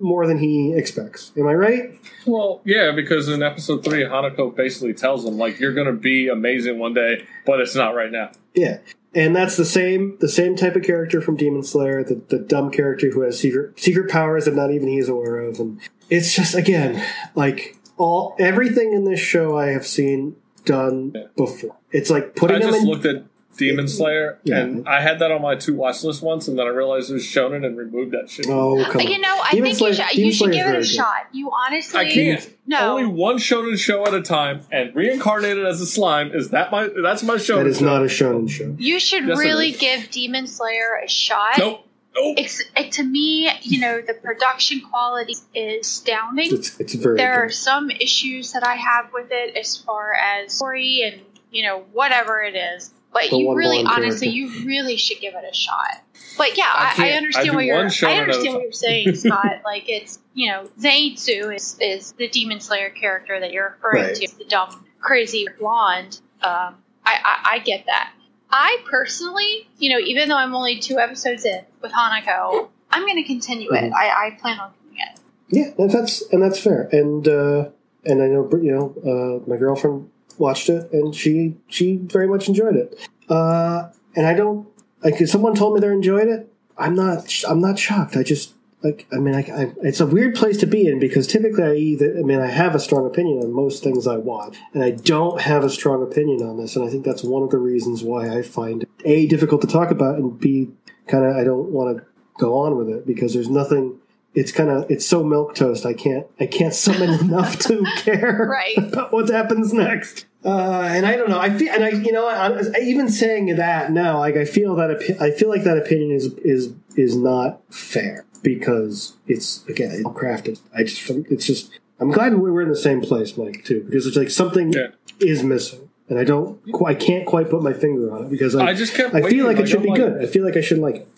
more 0.00 0.26
than 0.26 0.38
he 0.38 0.74
expects. 0.74 1.32
Am 1.36 1.46
I 1.46 1.54
right? 1.54 1.98
Well, 2.26 2.60
yeah, 2.64 2.92
because 2.92 3.28
in 3.28 3.42
episode 3.42 3.84
three, 3.84 4.02
Hanako 4.04 4.54
basically 4.54 4.94
tells 4.94 5.24
him 5.24 5.38
like 5.38 5.58
you're 5.60 5.74
gonna 5.74 5.92
be 5.92 6.28
amazing 6.28 6.78
one 6.78 6.94
day, 6.94 7.24
but 7.46 7.60
it's 7.60 7.74
not 7.74 7.94
right 7.94 8.10
now. 8.12 8.30
Yeah. 8.54 8.78
And 9.14 9.34
that's 9.34 9.56
the 9.56 9.64
same 9.64 10.18
the 10.20 10.28
same 10.28 10.54
type 10.54 10.76
of 10.76 10.82
character 10.82 11.20
from 11.20 11.36
Demon 11.36 11.62
Slayer, 11.62 12.04
the, 12.04 12.20
the 12.28 12.38
dumb 12.38 12.70
character 12.70 13.10
who 13.10 13.22
has 13.22 13.38
secret 13.40 13.80
secret 13.80 14.10
powers 14.10 14.44
that 14.44 14.54
not 14.54 14.70
even 14.70 14.88
he's 14.88 15.08
aware 15.08 15.40
of. 15.40 15.58
And 15.58 15.80
it's 16.10 16.34
just 16.34 16.54
again, 16.54 17.02
like 17.34 17.76
all 17.96 18.36
everything 18.38 18.92
in 18.92 19.04
this 19.04 19.18
show 19.18 19.56
I 19.56 19.68
have 19.68 19.86
seen 19.86 20.36
done 20.66 21.12
Yeah. 21.14 21.22
before. 21.36 21.76
It's 21.90 22.10
like 22.10 22.36
putting 22.36 22.56
I 22.56 22.60
them 22.60 22.70
just 22.70 22.82
in 22.82 22.88
looked 22.88 23.06
at 23.06 23.24
Demon 23.58 23.88
Slayer, 23.88 24.38
Yeah. 24.44 24.58
and 24.58 24.88
I 24.88 25.00
had 25.02 25.18
that 25.18 25.30
on 25.30 25.42
my 25.42 25.56
to 25.56 25.74
watch 25.74 26.02
list 26.04 26.22
once, 26.22 26.48
and 26.48 26.58
then 26.58 26.66
I 26.66 26.70
realized 26.70 27.10
it 27.10 27.14
was 27.14 27.24
shonen 27.24 27.66
and 27.66 27.76
removed 27.76 28.12
that 28.12 28.30
shit. 28.30 28.46
Oh 28.48 28.82
come 28.90 29.02
on. 29.02 29.06
You 29.08 29.18
know, 29.18 29.36
I 29.44 29.50
Demon 29.50 29.74
think 29.74 29.78
Slayer- 29.78 29.90
you 29.90 29.96
should, 30.08 30.18
you 30.18 30.32
should 30.32 30.52
give 30.52 30.66
it 30.66 30.68
a 30.68 30.72
very 30.72 30.82
good. 30.82 30.86
shot. 30.86 31.26
You 31.32 31.50
honestly, 31.66 32.00
I 32.00 32.10
can't. 32.10 32.54
No, 32.66 32.96
Only 32.96 33.06
one 33.06 33.36
shonen 33.36 33.78
show 33.78 34.06
at 34.06 34.14
a 34.14 34.22
time, 34.22 34.60
and 34.72 34.94
reincarnated 34.94 35.66
as 35.66 35.80
a 35.80 35.86
slime 35.86 36.30
is 36.32 36.50
that 36.50 36.70
my 36.70 36.88
that's 37.02 37.22
my 37.22 37.36
show. 37.36 37.58
That 37.58 37.66
is 37.66 37.80
not 37.82 38.02
a 38.02 38.06
shonen 38.06 38.48
show. 38.48 38.74
you 38.78 38.98
should 39.00 39.26
Yes, 39.26 39.38
really 39.38 39.72
give 39.72 40.10
Demon 40.10 40.46
Slayer 40.46 41.00
a 41.04 41.08
shot. 41.08 41.58
Nope. 41.58 41.84
Nope. 42.14 42.34
It's 42.38 42.62
it, 42.76 42.92
to 42.92 43.04
me, 43.04 43.48
you 43.62 43.80
know, 43.80 44.00
the 44.00 44.14
production 44.14 44.80
quality 44.80 45.34
is 45.54 45.86
astounding. 45.86 46.52
It's 46.54 46.78
it's 46.80 46.94
very 46.94 47.16
there 47.16 47.44
are 47.44 47.50
some 47.50 47.90
issues 47.90 48.52
that 48.52 48.66
I 48.66 48.74
have 48.76 49.12
with 49.12 49.28
it 49.30 49.56
as 49.56 49.76
far 49.76 50.14
as 50.14 50.52
story 50.54 51.02
and 51.02 51.20
you 51.50 51.62
know 51.64 51.84
whatever 51.92 52.40
it 52.42 52.54
is. 52.56 52.90
But 53.12 53.30
The 53.30 53.36
you 53.38 53.54
really, 53.54 53.82
honestly, 53.84 54.30
character. 54.32 54.58
you 54.60 54.66
really 54.66 54.96
should 54.96 55.18
give 55.20 55.34
it 55.34 55.44
a 55.50 55.54
shot. 55.54 56.02
But 56.36 56.56
yeah, 56.56 56.64
I 56.66 56.68
I, 56.68 56.90
I, 56.90 56.94
can't. 56.94 57.08
I 57.08 57.12
understand 57.16 57.54
what 57.56 57.64
you're. 57.64 57.76
I 57.76 57.80
understand 58.18 58.54
what 58.54 58.62
you're 58.62 58.72
saying, 58.72 59.14
Scott. 59.16 59.62
like 59.64 59.88
it's 59.88 60.18
you 60.34 60.50
know, 60.50 60.68
Zenitsu 60.78 61.54
is 61.54 61.76
is 61.80 62.12
the 62.12 62.28
Demon 62.28 62.60
Slayer 62.60 62.90
character 62.90 63.40
that 63.40 63.52
you're 63.52 63.76
referring 63.82 64.04
Right. 64.04 64.14
to, 64.14 64.38
the 64.38 64.44
dumb, 64.44 64.84
crazy 65.00 65.46
blonde. 65.58 66.20
Um, 66.42 66.76
I, 67.04 67.16
I 67.24 67.38
I 67.54 67.58
get 67.60 67.86
that. 67.86 68.12
I 68.50 68.78
personally, 68.90 69.68
you 69.78 69.90
know, 69.90 69.98
even 69.98 70.28
though 70.28 70.36
I'm 70.36 70.54
only 70.54 70.78
two 70.78 70.98
episodes 70.98 71.44
in 71.44 71.60
with 71.82 71.92
Hanako, 71.92 72.68
I'm 72.90 73.02
going 73.02 73.16
to 73.16 73.24
continue 73.24 73.72
it. 73.72 73.84
Mhm. 73.84 73.92
I, 73.94 74.26
I 74.28 74.30
plan 74.40 74.58
on 74.60 74.72
doing 74.84 74.98
it. 75.00 75.20
Yeah, 75.48 75.82
and 75.82 75.90
that's 75.90 76.22
and 76.32 76.42
that's 76.42 76.58
fair. 76.60 76.88
And 76.92 77.26
uh, 77.26 77.70
and 78.04 78.22
I 78.22 78.26
know 78.26 78.48
you 78.62 78.70
know 78.72 79.42
uh, 79.44 79.50
my 79.50 79.56
girlfriend 79.56 80.10
watched 80.36 80.68
it 80.68 80.92
and 80.92 81.14
she 81.14 81.56
she 81.68 81.96
very 81.96 82.26
much 82.26 82.48
enjoyed 82.48 82.76
it. 82.76 83.08
Uh, 83.28 83.90
and 84.14 84.26
I 84.26 84.34
don't 84.34 84.68
like 85.02 85.20
if 85.20 85.30
someone 85.30 85.54
told 85.54 85.74
me 85.74 85.80
they 85.80 85.88
enjoyed 85.88 86.28
it. 86.28 86.52
I'm 86.76 86.94
not 86.94 87.32
I'm 87.48 87.60
not 87.60 87.78
shocked. 87.78 88.16
I 88.16 88.22
just 88.22 88.54
like 88.82 89.06
I 89.12 89.16
mean 89.16 89.34
I, 89.34 89.40
I, 89.40 89.72
it's 89.82 90.00
a 90.00 90.06
weird 90.06 90.34
place 90.34 90.56
to 90.58 90.66
be 90.66 90.86
in 90.86 90.98
because 90.98 91.26
typically 91.26 91.64
I 91.64 91.74
either 91.74 92.16
I 92.18 92.22
mean 92.22 92.40
I 92.40 92.46
have 92.46 92.74
a 92.74 92.80
strong 92.80 93.06
opinion 93.06 93.42
on 93.42 93.52
most 93.52 93.82
things 93.82 94.06
I 94.06 94.16
watch 94.16 94.56
and 94.72 94.82
I 94.82 94.90
don't 94.90 95.40
have 95.40 95.64
a 95.64 95.70
strong 95.70 96.02
opinion 96.02 96.42
on 96.42 96.58
this 96.58 96.76
and 96.76 96.86
I 96.86 96.90
think 96.90 97.04
that's 97.04 97.24
one 97.24 97.42
of 97.42 97.50
the 97.50 97.58
reasons 97.58 98.02
why 98.02 98.28
I 98.36 98.42
find 98.42 98.82
it 98.82 98.88
a 99.04 99.26
difficult 99.26 99.62
to 99.62 99.66
talk 99.66 99.90
about 99.90 100.16
and 100.16 100.38
b 100.38 100.68
kind 101.08 101.24
of 101.24 101.36
I 101.36 101.42
don't 101.42 101.70
want 101.70 101.98
to 101.98 102.04
go 102.38 102.56
on 102.58 102.76
with 102.76 102.88
it 102.88 103.06
because 103.06 103.34
there's 103.34 103.50
nothing 103.50 103.98
it's 104.40 104.52
kind 104.52 104.70
of 104.70 104.78
it's 104.90 105.06
so 105.06 105.18
milk 105.24 105.54
toast 105.54 105.84
i 105.92 105.92
can't 106.04 106.26
i 106.40 106.46
can't 106.46 106.74
summon 106.74 107.10
enough 107.26 107.58
to 107.58 107.84
care 108.04 108.46
Right. 108.48 108.76
about 108.78 109.12
what 109.12 109.28
happens 109.28 109.72
next 109.72 110.26
uh, 110.44 110.82
and 110.94 111.04
i 111.10 111.16
don't 111.16 111.28
know 111.32 111.40
i 111.40 111.50
feel 111.58 111.72
and 111.74 111.82
i 111.84 111.90
you 111.90 112.12
know 112.12 112.26
I, 112.28 112.46
I, 112.76 112.80
even 112.82 113.08
saying 113.08 113.56
that 113.56 113.90
now 113.92 114.18
like 114.18 114.36
i 114.36 114.44
feel 114.44 114.76
that 114.76 114.90
opi- 114.94 115.20
i 115.20 115.30
feel 115.38 115.48
like 115.54 115.64
that 115.64 115.78
opinion 115.78 116.10
is 116.12 116.26
is 116.54 116.72
is 116.96 117.16
not 117.16 117.60
fair 117.74 118.24
because 118.42 119.16
it's 119.26 119.64
again 119.66 119.90
it's 119.92 120.02
crafted 120.20 120.60
i 120.74 120.82
just 120.84 121.08
it's 121.34 121.46
just 121.46 121.70
i'm 122.00 122.10
glad 122.10 122.34
we 122.34 122.50
were 122.50 122.62
in 122.62 122.68
the 122.68 122.76
same 122.88 123.00
place 123.00 123.36
mike 123.36 123.64
too 123.64 123.82
because 123.84 124.06
it's 124.06 124.16
like 124.16 124.30
something 124.30 124.72
Yeah. 124.72 124.88
is 125.18 125.42
missing 125.42 125.88
and 126.08 126.18
i 126.18 126.24
don't 126.24 126.60
i 126.86 126.94
can't 126.94 127.26
quite 127.26 127.50
put 127.50 127.62
my 127.62 127.72
finger 127.72 128.14
on 128.14 128.24
it 128.26 128.30
because 128.30 128.54
i, 128.54 128.66
I 128.68 128.74
just 128.74 128.94
kept. 128.94 129.14
I 129.14 129.20
waiting, 129.20 129.38
feel 129.38 129.46
like 129.46 129.58
it 129.58 129.66
should 129.68 129.78
I'm 129.78 129.82
be 129.82 129.88
like, 129.90 129.98
good 130.00 130.22
i 130.22 130.26
feel 130.26 130.44
like 130.44 130.56
i 130.56 130.60
should 130.60 130.78
like 130.78 130.96
it 130.96 131.08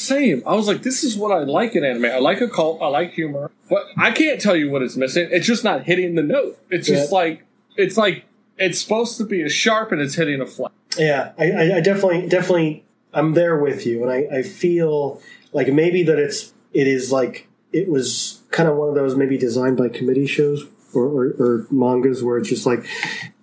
Same. 0.00 0.42
I 0.46 0.54
was 0.54 0.66
like, 0.66 0.82
this 0.82 1.04
is 1.04 1.16
what 1.16 1.30
I 1.32 1.40
like 1.44 1.74
in 1.76 1.84
anime. 1.84 2.06
I 2.06 2.18
like 2.18 2.40
a 2.40 2.48
cult. 2.48 2.80
I 2.82 2.86
like 2.88 3.12
humor. 3.12 3.50
But 3.68 3.84
I 3.96 4.10
can't 4.10 4.40
tell 4.40 4.56
you 4.56 4.70
what 4.70 4.82
it's 4.82 4.96
missing. 4.96 5.28
It's 5.30 5.46
just 5.46 5.62
not 5.64 5.84
hitting 5.84 6.14
the 6.14 6.22
note. 6.22 6.58
It's 6.70 6.88
just 6.88 7.10
Yeah. 7.12 7.18
like 7.18 7.44
it's 7.76 7.96
like 7.96 8.24
it's 8.58 8.80
supposed 8.80 9.16
to 9.18 9.24
be 9.24 9.42
a 9.42 9.48
sharp 9.48 9.92
and 9.92 10.00
it's 10.00 10.14
hitting 10.14 10.40
a 10.40 10.46
flat. 10.46 10.72
Yeah, 10.98 11.32
I, 11.38 11.50
I, 11.50 11.76
I 11.76 11.80
definitely, 11.80 12.26
definitely, 12.28 12.84
I'm 13.14 13.34
there 13.34 13.56
with 13.58 13.86
you, 13.86 14.02
and 14.02 14.10
I, 14.12 14.38
I 14.38 14.42
feel 14.42 15.22
like 15.52 15.68
maybe 15.68 16.02
that 16.02 16.18
it's, 16.18 16.52
it 16.72 16.86
is 16.88 17.10
like 17.12 17.46
it 17.72 17.88
was 17.88 18.40
kind 18.50 18.68
of 18.68 18.76
one 18.76 18.88
of 18.88 18.96
those 18.96 19.14
maybe 19.16 19.38
designed 19.38 19.76
by 19.76 19.88
committee 19.88 20.26
shows 20.26 20.66
or, 20.92 21.04
or, 21.04 21.24
or 21.38 21.66
mangas 21.70 22.22
where 22.24 22.38
it's 22.38 22.48
just 22.48 22.66
like 22.66 22.84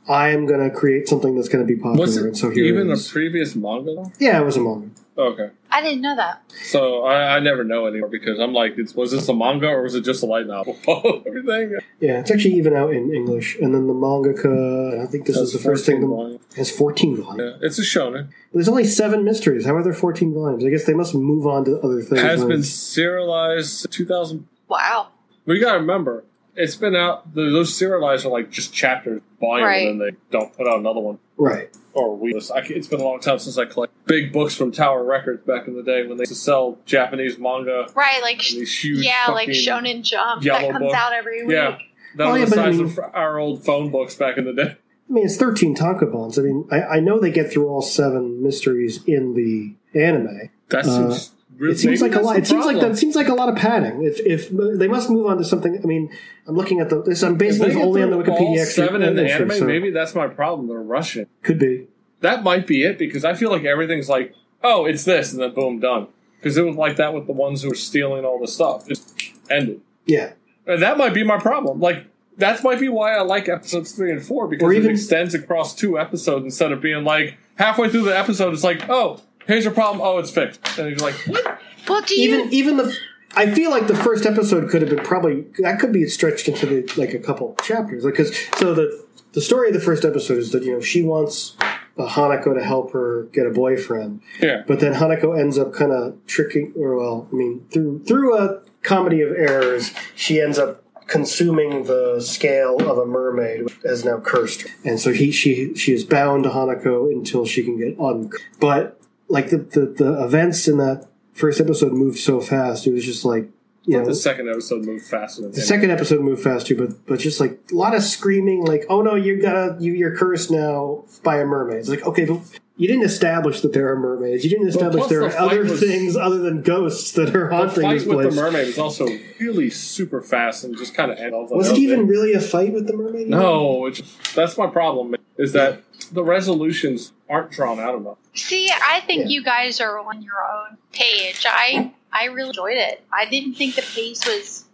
I 0.10 0.30
am 0.30 0.46
going 0.46 0.60
to 0.70 0.76
create 0.76 1.08
something 1.08 1.36
that's 1.36 1.48
going 1.50 1.66
to 1.66 1.74
be 1.74 1.80
popular, 1.80 2.02
Was 2.06 2.18
it 2.18 2.26
and 2.26 2.38
so 2.38 2.50
here 2.50 2.66
even 2.66 2.92
a 2.92 2.98
previous 2.98 3.56
manga? 3.56 3.96
though? 3.96 4.12
yeah, 4.20 4.40
it 4.42 4.46
was 4.46 4.58
a 4.58 4.62
manga. 4.62 4.90
Okay. 5.18 5.50
I 5.72 5.82
didn't 5.82 6.02
know 6.02 6.16
that. 6.16 6.44
So 6.64 7.04
I, 7.06 7.38
I 7.38 7.40
never 7.40 7.64
know 7.64 7.88
anymore 7.88 8.10
because 8.10 8.40
I'm 8.40 8.54
like, 8.54 8.78
it's, 8.78 8.94
was 8.94 9.12
this 9.12 9.28
a 9.30 9.34
manga 9.34 9.68
or 9.68 9.82
was 9.84 9.96
it 9.96 10.02
just 10.02 10.22
a 10.22 10.26
light 10.28 10.46
novel? 10.46 10.78
Everything. 11.26 11.78
Yeah, 12.00 12.20
it's 12.20 12.30
actually 12.30 12.54
even 12.56 12.76
out 12.76 12.94
in 12.94 13.14
English, 13.14 13.58
and 13.60 13.74
then 13.74 13.88
the 13.88 13.94
mangaka. 13.94 15.02
I 15.04 15.08
think 15.08 15.26
this 15.26 15.38
is 15.38 15.54
the 15.54 15.60
first 15.60 15.86
thing. 15.86 16.02
14 16.02 16.10
volume. 16.16 16.40
has 16.56 16.70
14 16.72 17.18
volumes. 17.24 17.40
Yeah, 17.62 17.66
it's 17.68 17.80
a 17.80 17.82
shonen. 17.82 18.30
There's 18.54 18.70
only 18.70 18.84
seven 18.86 19.24
mysteries. 19.24 19.66
How 19.66 19.76
are 19.76 19.84
there 19.84 19.94
14 19.94 20.34
volumes? 20.34 20.64
I 20.64 20.70
guess 20.70 20.86
they 20.86 20.94
must 20.94 21.16
move 21.16 21.48
on 21.48 21.66
to 21.66 21.80
other 21.80 22.02
things. 22.02 22.22
It 22.22 22.26
has 22.26 22.46
been 22.46 22.64
serialized 22.64 23.92
2000. 23.92 24.48
Wow. 24.68 25.10
Well, 25.46 25.56
you 25.58 25.64
gotta 25.64 25.80
remember, 25.80 26.24
it's 26.56 26.76
been 26.76 26.96
out. 26.96 27.34
Those 27.34 27.76
serialized 27.76 28.26
are 28.26 28.30
like 28.30 28.52
just 28.52 28.74
chapters, 28.74 29.22
volume, 29.40 29.66
Right. 29.66 29.88
and 29.88 30.00
then 30.02 30.08
they 30.10 30.18
don't 30.38 30.56
put 30.56 30.68
out 30.68 30.80
another 30.80 31.00
one. 31.00 31.20
right. 31.38 31.70
Or 31.98 32.16
we. 32.16 32.34
I, 32.34 32.60
it's 32.70 32.88
been 32.88 33.00
a 33.02 33.04
long 33.04 33.20
time 33.20 33.40
since 33.40 33.58
I 33.58 33.66
collected 33.66 33.96
big 34.06 34.32
books 34.32 34.56
from 34.56 34.72
Tower 34.72 35.04
Records 35.04 35.44
back 35.46 35.68
in 35.68 35.76
the 35.76 35.84
day 35.84 36.06
when 36.06 36.18
they 36.18 36.22
used 36.22 36.32
to 36.32 36.38
sell 36.38 36.78
Japanese 36.86 37.38
manga. 37.38 37.88
Right, 37.96 38.22
like 38.22 38.40
these 38.40 38.78
huge 38.84 39.00
yeah, 39.06 39.26
like 39.32 39.48
fucking- 39.48 39.62
Shonen 39.62 40.04
Jump 40.04 40.44
that 40.44 40.72
comes 40.72 40.86
book. 40.86 40.94
out 40.96 41.14
every 41.14 41.44
week. 41.46 41.54
Yeah, 41.54 41.78
that 42.16 42.28
Oh, 42.28 42.32
was 42.32 42.40
yeah, 42.42 42.46
the 42.46 42.56
but 42.56 42.60
I 42.60 42.66
size 42.72 42.78
mean- 42.78 42.86
of 42.88 43.00
our 43.14 43.38
old 43.40 43.66
phone 43.66 43.90
books 43.92 44.16
back 44.16 44.38
in 44.38 44.46
the 44.46 44.54
day. 44.54 44.76
I 45.10 45.14
mean, 45.14 45.26
it's 45.26 45.38
13 45.38 45.76
tankobons. 45.76 46.38
I 46.38 46.42
mean, 46.42 46.68
I, 46.70 46.98
I 46.98 47.00
know 47.00 47.18
they 47.20 47.32
get 47.32 47.52
through 47.52 47.68
all 47.70 47.82
seven 47.82 48.44
mysteries 48.44 49.04
in 49.06 49.34
the 49.36 49.74
anime. 49.98 50.50
That 50.70 50.86
Uh, 50.86 51.12
seems. 51.12 51.32
Really, 51.58 51.74
It 51.74 51.78
seems 51.78 52.02
like 52.02 52.16
a 52.16 52.22
lot. 52.22 52.38
It 52.38 52.48
seems 52.48 52.66
like 52.66 52.80
that 52.80 52.92
it 52.92 52.98
seems 52.98 53.16
like 53.16 53.28
a 53.28 53.34
lot 53.34 53.50
of 53.50 53.56
padding. 53.56 54.04
If 54.04 54.20
if 54.20 54.50
they 54.50 54.88
must 54.88 55.10
move 55.10 55.28
on 55.28 55.38
to 55.38 55.44
something. 55.44 55.80
I 55.82 55.86
mean, 55.86 56.10
I'm 56.48 56.56
looking 56.56 56.80
at 56.80 56.90
the. 56.90 57.02
This 57.02 57.24
I'm 57.24 57.38
basing 57.38 57.68
this 57.68 57.76
only 57.76 58.04
on 58.04 58.12
the 58.12 58.18
Wikipedia 58.18 58.66
seven 58.66 59.02
in 59.02 59.16
the 59.16 59.24
entry, 59.24 59.36
anime, 59.36 59.58
so 59.58 59.66
maybe 59.66 59.92
that's 59.92 60.16
my 60.16 60.28
problem. 60.28 60.68
They're 60.68 60.80
rushing. 60.82 61.28
could 61.44 61.60
be. 61.60 61.88
That 62.22 62.44
might 62.44 62.66
be 62.66 62.84
it 62.84 62.98
because 62.98 63.24
I 63.24 63.36
feel 63.36 63.52
like 63.52 63.64
everything's 63.64 64.10
like, 64.10 64.34
oh, 64.64 64.86
it's 64.86 65.04
this, 65.04 65.34
and 65.34 65.42
then 65.42 65.54
boom, 65.54 65.80
done. 65.80 66.08
Because 66.40 66.58
it 66.58 66.66
was 66.66 66.76
like 66.76 66.98
that 66.98 67.14
with 67.14 67.28
the 67.28 67.34
ones 67.34 67.62
who 67.62 67.70
were 67.70 67.76
stealing 67.76 68.26
all 68.26 68.40
the 68.40 68.48
stuff. 68.48 68.88
Just 68.88 69.20
ended. 69.50 69.82
Yeah, 70.06 70.34
And 70.66 70.82
that 70.82 70.98
might 70.98 71.14
be 71.14 71.24
my 71.24 71.38
problem. 71.38 71.80
Like 71.80 72.06
that 72.38 72.64
might 72.64 72.80
be 72.80 72.90
why 72.90 73.16
I 73.16 73.22
like 73.22 73.50
episodes 73.50 73.92
three 73.92 74.12
and 74.12 74.24
four 74.24 74.48
because 74.48 74.64
Or 74.64 74.74
it 74.74 74.86
extends 74.86 75.34
across 75.34 75.76
two 75.76 76.00
episodes 76.00 76.46
instead 76.46 76.72
of 76.72 76.82
being 76.82 77.04
like 77.04 77.38
halfway 77.56 77.90
through 77.90 78.04
the 78.04 78.18
episode. 78.18 78.54
It's 78.54 78.64
like, 78.64 78.88
oh, 78.90 79.22
here's 79.48 79.64
your 79.64 79.74
problem. 79.74 80.02
Oh, 80.02 80.18
it's 80.18 80.32
fixed. 80.32 80.60
And 80.78 80.90
you're 80.90 81.00
like, 81.00 81.16
what? 81.28 81.60
Well, 81.88 82.02
do 82.02 82.16
you? 82.16 82.24
even 82.30 82.54
even 82.54 82.78
the. 82.78 82.96
I 83.36 83.52
feel 83.54 83.70
like 83.70 83.88
the 83.88 83.96
first 83.96 84.26
episode 84.26 84.70
could 84.70 84.82
have 84.82 84.90
been 84.90 85.04
probably 85.04 85.46
that 85.60 85.80
could 85.80 85.92
be 85.92 86.06
stretched 86.08 86.48
into 86.48 86.66
the, 86.66 86.94
like 86.98 87.14
a 87.14 87.20
couple 87.20 87.56
chapters, 87.62 88.04
like 88.04 88.14
because 88.14 88.36
so 88.58 88.74
the 88.74 89.06
the 89.34 89.42
story 89.42 89.68
of 89.68 89.74
the 89.74 89.80
first 89.80 90.06
episode 90.06 90.38
is 90.38 90.52
that 90.52 90.64
you 90.64 90.74
know 90.74 90.82
she 90.82 91.02
wants 91.04 91.56
uh, 91.98 92.08
Hanako 92.08 92.56
to 92.58 92.64
help 92.64 92.92
her 92.94 93.24
get 93.34 93.46
a 93.46 93.50
boyfriend, 93.50 94.22
Yeah. 94.42 94.64
But 94.68 94.80
then 94.80 94.94
Hanako 94.94 95.40
ends 95.40 95.58
up 95.58 95.74
kind 95.74 95.92
of 95.92 96.18
tricking, 96.26 96.74
or 96.76 96.98
well, 96.98 97.28
I 97.32 97.36
mean, 97.36 97.66
through 97.72 98.04
through 98.06 98.38
a 98.38 98.62
comedy 98.84 99.22
of 99.22 99.32
errors, 99.32 99.94
she 100.16 100.40
ends 100.42 100.58
up 100.58 100.84
consuming 101.08 101.84
the 101.84 102.20
scale 102.20 102.78
of 102.90 102.98
a 102.98 103.06
mermaid 103.06 103.68
as 103.86 104.04
now 104.04 104.20
cursed 104.20 104.64
her, 104.64 104.70
and 104.84 105.00
so 105.00 105.14
he 105.14 105.32
she 105.32 105.74
she 105.76 105.94
is 105.94 106.04
bound 106.04 106.44
to 106.44 106.50
Hanako 106.50 107.12
until 107.12 107.46
she 107.46 107.64
can 107.64 107.78
get 107.78 108.00
un. 108.00 108.30
But 108.60 108.97
like 109.30 109.50
the, 109.50 109.58
the 109.58 109.86
the 109.98 110.24
events 110.24 110.68
in 110.68 110.78
that 110.78 111.08
first 111.34 111.60
episode 111.62 111.94
moved 111.94 112.18
so 112.20 112.40
fast, 112.42 112.88
it 112.88 112.94
was 112.94 113.06
just 113.06 113.26
like 113.26 113.50
you 113.86 113.98
know 113.98 114.06
The 114.06 114.16
second 114.16 114.50
episode 114.50 114.84
moved 114.86 115.06
faster 115.06 115.42
than 115.44 115.52
the 115.52 115.62
second 115.62 115.92
episode 115.92 116.22
moved 116.22 116.44
fast 116.44 116.68
too, 116.68 116.76
but 116.78 117.06
but 117.06 117.20
just 117.20 117.40
like 117.40 117.60
a 117.72 117.76
lot 117.76 117.96
of 117.96 118.04
screaming, 118.04 118.66
like 118.66 118.86
"Oh 118.90 119.02
no, 119.02 119.16
you 119.16 119.42
gotta 119.42 119.78
you 119.80 119.94
you're 119.94 120.16
cursed 120.16 120.52
now 120.52 121.06
by 121.24 121.40
a 121.40 121.46
mermaid." 121.46 121.80
It's 121.80 121.90
like 121.90 122.06
okay, 122.06 122.26
but 122.26 122.40
you 122.80 122.88
didn't 122.88 123.06
establish 123.06 123.62
that 123.62 123.74
there 123.74 123.92
are 123.92 123.96
mermaids. 123.98 124.44
You 124.44 124.52
didn't 124.52 124.68
establish 124.68 125.08
there 125.08 125.22
the 125.22 125.36
are 125.36 125.40
other 125.40 125.64
was- 125.64 125.80
things 125.80 126.16
other 126.16 126.38
than 126.38 126.62
ghosts 126.62 127.14
that 127.14 127.36
are 127.36 127.50
The 127.50 127.56
haunting 127.56 127.84
fight 127.84 127.94
this 127.96 128.06
with 128.06 128.18
place. 128.22 128.36
the 128.36 128.42
mermaid 128.42 128.68
was 128.68 128.78
also 128.78 129.08
really 129.40 129.70
super 129.72 130.22
fast 130.22 130.64
and 130.64 130.78
just 130.78 130.94
kind 130.94 131.10
of 131.12 131.18
ended. 131.18 131.50
Was 131.50 131.70
it 131.72 131.78
even 131.80 132.08
really 132.08 132.34
a 132.34 132.40
fight 132.42 132.74
with 132.74 132.86
the 132.88 132.94
mermaid? 132.96 133.30
No, 133.30 133.86
it's, 133.88 134.02
that's 134.36 134.58
my 134.58 134.68
problem. 134.68 135.16
Is 135.38 135.54
that 135.54 135.82
the 136.12 136.24
resolutions 136.24 137.14
aren't 137.30 137.52
drawn 137.52 137.80
out 137.80 137.96
enough. 137.96 138.18
See, 138.34 138.70
I 138.72 139.02
think 139.02 139.24
Yeah. 139.24 139.28
you 139.30 139.44
guys 139.44 139.80
are 139.82 140.00
on 140.00 140.22
your 140.22 140.36
own 140.50 140.78
page. 140.94 141.46
I 141.48 141.92
I 142.12 142.26
really 142.26 142.50
enjoyed 142.50 142.78
it. 142.78 143.04
I 143.12 143.26
didn't 143.26 143.56
think 143.56 143.76
the 143.76 143.82
pace 143.82 144.26
was 144.26 144.66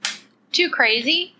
too 0.51 0.69
crazy. 0.69 1.35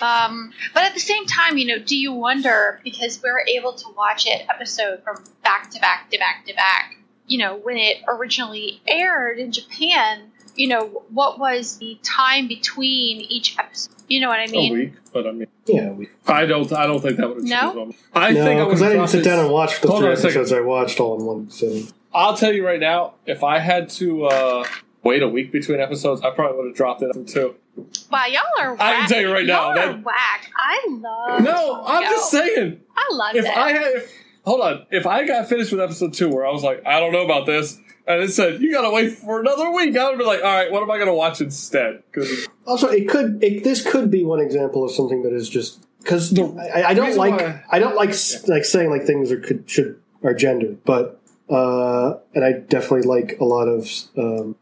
Um, 0.00 0.52
but 0.74 0.84
at 0.84 0.94
the 0.94 1.00
same 1.00 1.26
time, 1.26 1.56
you 1.58 1.66
know, 1.66 1.78
do 1.78 1.96
you 1.96 2.12
wonder 2.12 2.80
because 2.84 3.20
we're 3.22 3.44
able 3.48 3.72
to 3.72 3.88
watch 3.96 4.26
it 4.26 4.46
episode 4.48 5.02
from 5.02 5.24
back 5.42 5.70
to 5.72 5.80
back 5.80 6.10
to 6.10 6.18
back 6.18 6.44
to 6.46 6.54
back? 6.54 6.96
You 7.26 7.38
know, 7.38 7.56
when 7.56 7.76
it 7.76 7.98
originally 8.06 8.80
aired 8.86 9.38
in 9.38 9.50
Japan, 9.52 10.30
you 10.58 10.68
know, 10.68 10.86
what 11.10 11.38
was 11.38 11.78
the 11.78 11.98
time 12.02 12.48
between 12.48 13.20
each 13.22 13.58
episode? 13.58 13.94
You 14.08 14.20
know 14.20 14.28
what 14.28 14.38
I 14.40 14.44
a 14.44 14.48
mean? 14.50 14.72
A 14.72 14.74
week, 14.74 14.92
but 15.12 15.26
I 15.26 15.32
mean, 15.32 15.48
Yeah, 15.66 15.90
we, 15.92 16.08
I 16.26 16.46
don't. 16.46 16.70
I 16.72 16.86
don't 16.86 17.00
think 17.00 17.16
that 17.18 17.28
would 17.28 17.38
have 17.38 17.44
No? 17.44 17.60
changed. 17.74 17.76
them. 17.96 18.00
I 18.14 18.32
think 18.34 18.46
I 18.46 18.54
no, 18.54 18.58
would 18.60 18.64
because 18.66 18.82
I 18.82 18.88
didn't 18.90 19.08
sit 19.08 19.20
it- 19.20 19.24
down 19.24 19.38
and 19.40 19.50
watch 19.52 19.80
the 19.80 19.88
Hold 19.88 20.00
three 20.00 20.08
on 20.08 20.14
a 20.14 20.16
second. 20.16 20.40
episodes 20.40 20.52
I 20.52 20.60
watched 20.60 20.98
all 21.00 21.18
in 21.20 21.26
one 21.26 21.50
sitting. 21.50 21.88
I'll 22.14 22.36
tell 22.36 22.52
you 22.52 22.66
right 22.66 22.80
now, 22.80 23.14
if 23.26 23.44
I 23.44 23.58
had 23.58 23.90
to 23.90 24.24
uh, 24.24 24.64
wait 25.02 25.22
a 25.22 25.28
week 25.28 25.52
between 25.52 25.78
episodes, 25.80 26.22
I 26.22 26.30
probably 26.30 26.56
would 26.56 26.66
have 26.68 26.76
dropped 26.76 27.02
it 27.02 27.26
too. 27.28 27.54
Wow, 28.10 28.24
y'all 28.26 28.42
are 28.58 28.72
whack. 28.74 28.80
I 28.80 28.92
can 29.00 29.08
tell 29.08 29.20
you 29.20 29.32
right 29.32 29.46
now, 29.46 29.68
Y'all 29.68 29.70
are 29.78 29.92
that- 29.92 30.02
whack. 30.04 30.50
I 30.56 30.86
love 30.88 31.42
No, 31.42 31.84
I'm 31.86 32.02
Yo, 32.04 32.08
just 32.10 32.30
saying. 32.30 32.80
I 32.96 33.08
love 33.14 33.34
it. 33.36 33.38
If 33.40 33.44
it. 33.44 33.56
I 33.56 33.72
had, 33.72 33.82
if, 33.94 34.12
hold 34.44 34.62
on, 34.62 34.86
if 34.90 35.06
I 35.06 35.24
got 35.26 35.48
finished 35.48 35.70
with 35.70 35.80
episode 35.82 36.14
two, 36.14 36.28
where 36.30 36.44
I 36.46 36.50
was 36.50 36.64
like, 36.64 36.82
I 36.86 36.98
don't 36.98 37.12
know 37.12 37.24
about 37.24 37.44
this, 37.46 37.78
and 38.08 38.22
it 38.22 38.32
said 38.32 38.60
you 38.60 38.72
gotta 38.72 38.90
wait 38.90 39.10
for 39.12 39.40
another 39.40 39.70
week, 39.70 39.96
I 39.96 40.08
would 40.10 40.18
be 40.18 40.24
like, 40.24 40.40
all 40.42 40.46
right, 40.52 40.70
what 40.72 40.82
am 40.82 40.90
I 40.90 40.98
gonna 40.98 41.14
watch 41.14 41.40
instead? 41.40 42.02
Also, 42.66 42.88
it 42.88 43.08
could 43.08 43.42
it, 43.44 43.62
this 43.64 43.88
could 43.88 44.10
be 44.10 44.24
one 44.24 44.40
example 44.40 44.84
of 44.84 44.90
something 44.90 45.22
that 45.22 45.32
is 45.32 45.48
just 45.48 45.86
because 46.02 46.36
I, 46.38 46.82
I 46.88 46.94
don't 46.94 47.16
like 47.16 47.38
why- 47.40 47.62
I 47.70 47.78
don't 47.78 47.94
like 47.96 48.10
s 48.10 48.48
like 48.48 48.64
saying 48.64 48.90
like 48.90 49.04
things 49.04 49.30
are 49.30 49.40
could 49.40 49.68
should 49.70 50.00
are 50.24 50.34
gendered, 50.34 50.82
but 50.84 51.20
uh, 51.48 52.14
and 52.34 52.44
I 52.44 52.52
definitely 52.52 53.02
like 53.02 53.38
a 53.40 53.44
lot 53.44 53.68
of 53.68 53.82
um, 54.16 54.56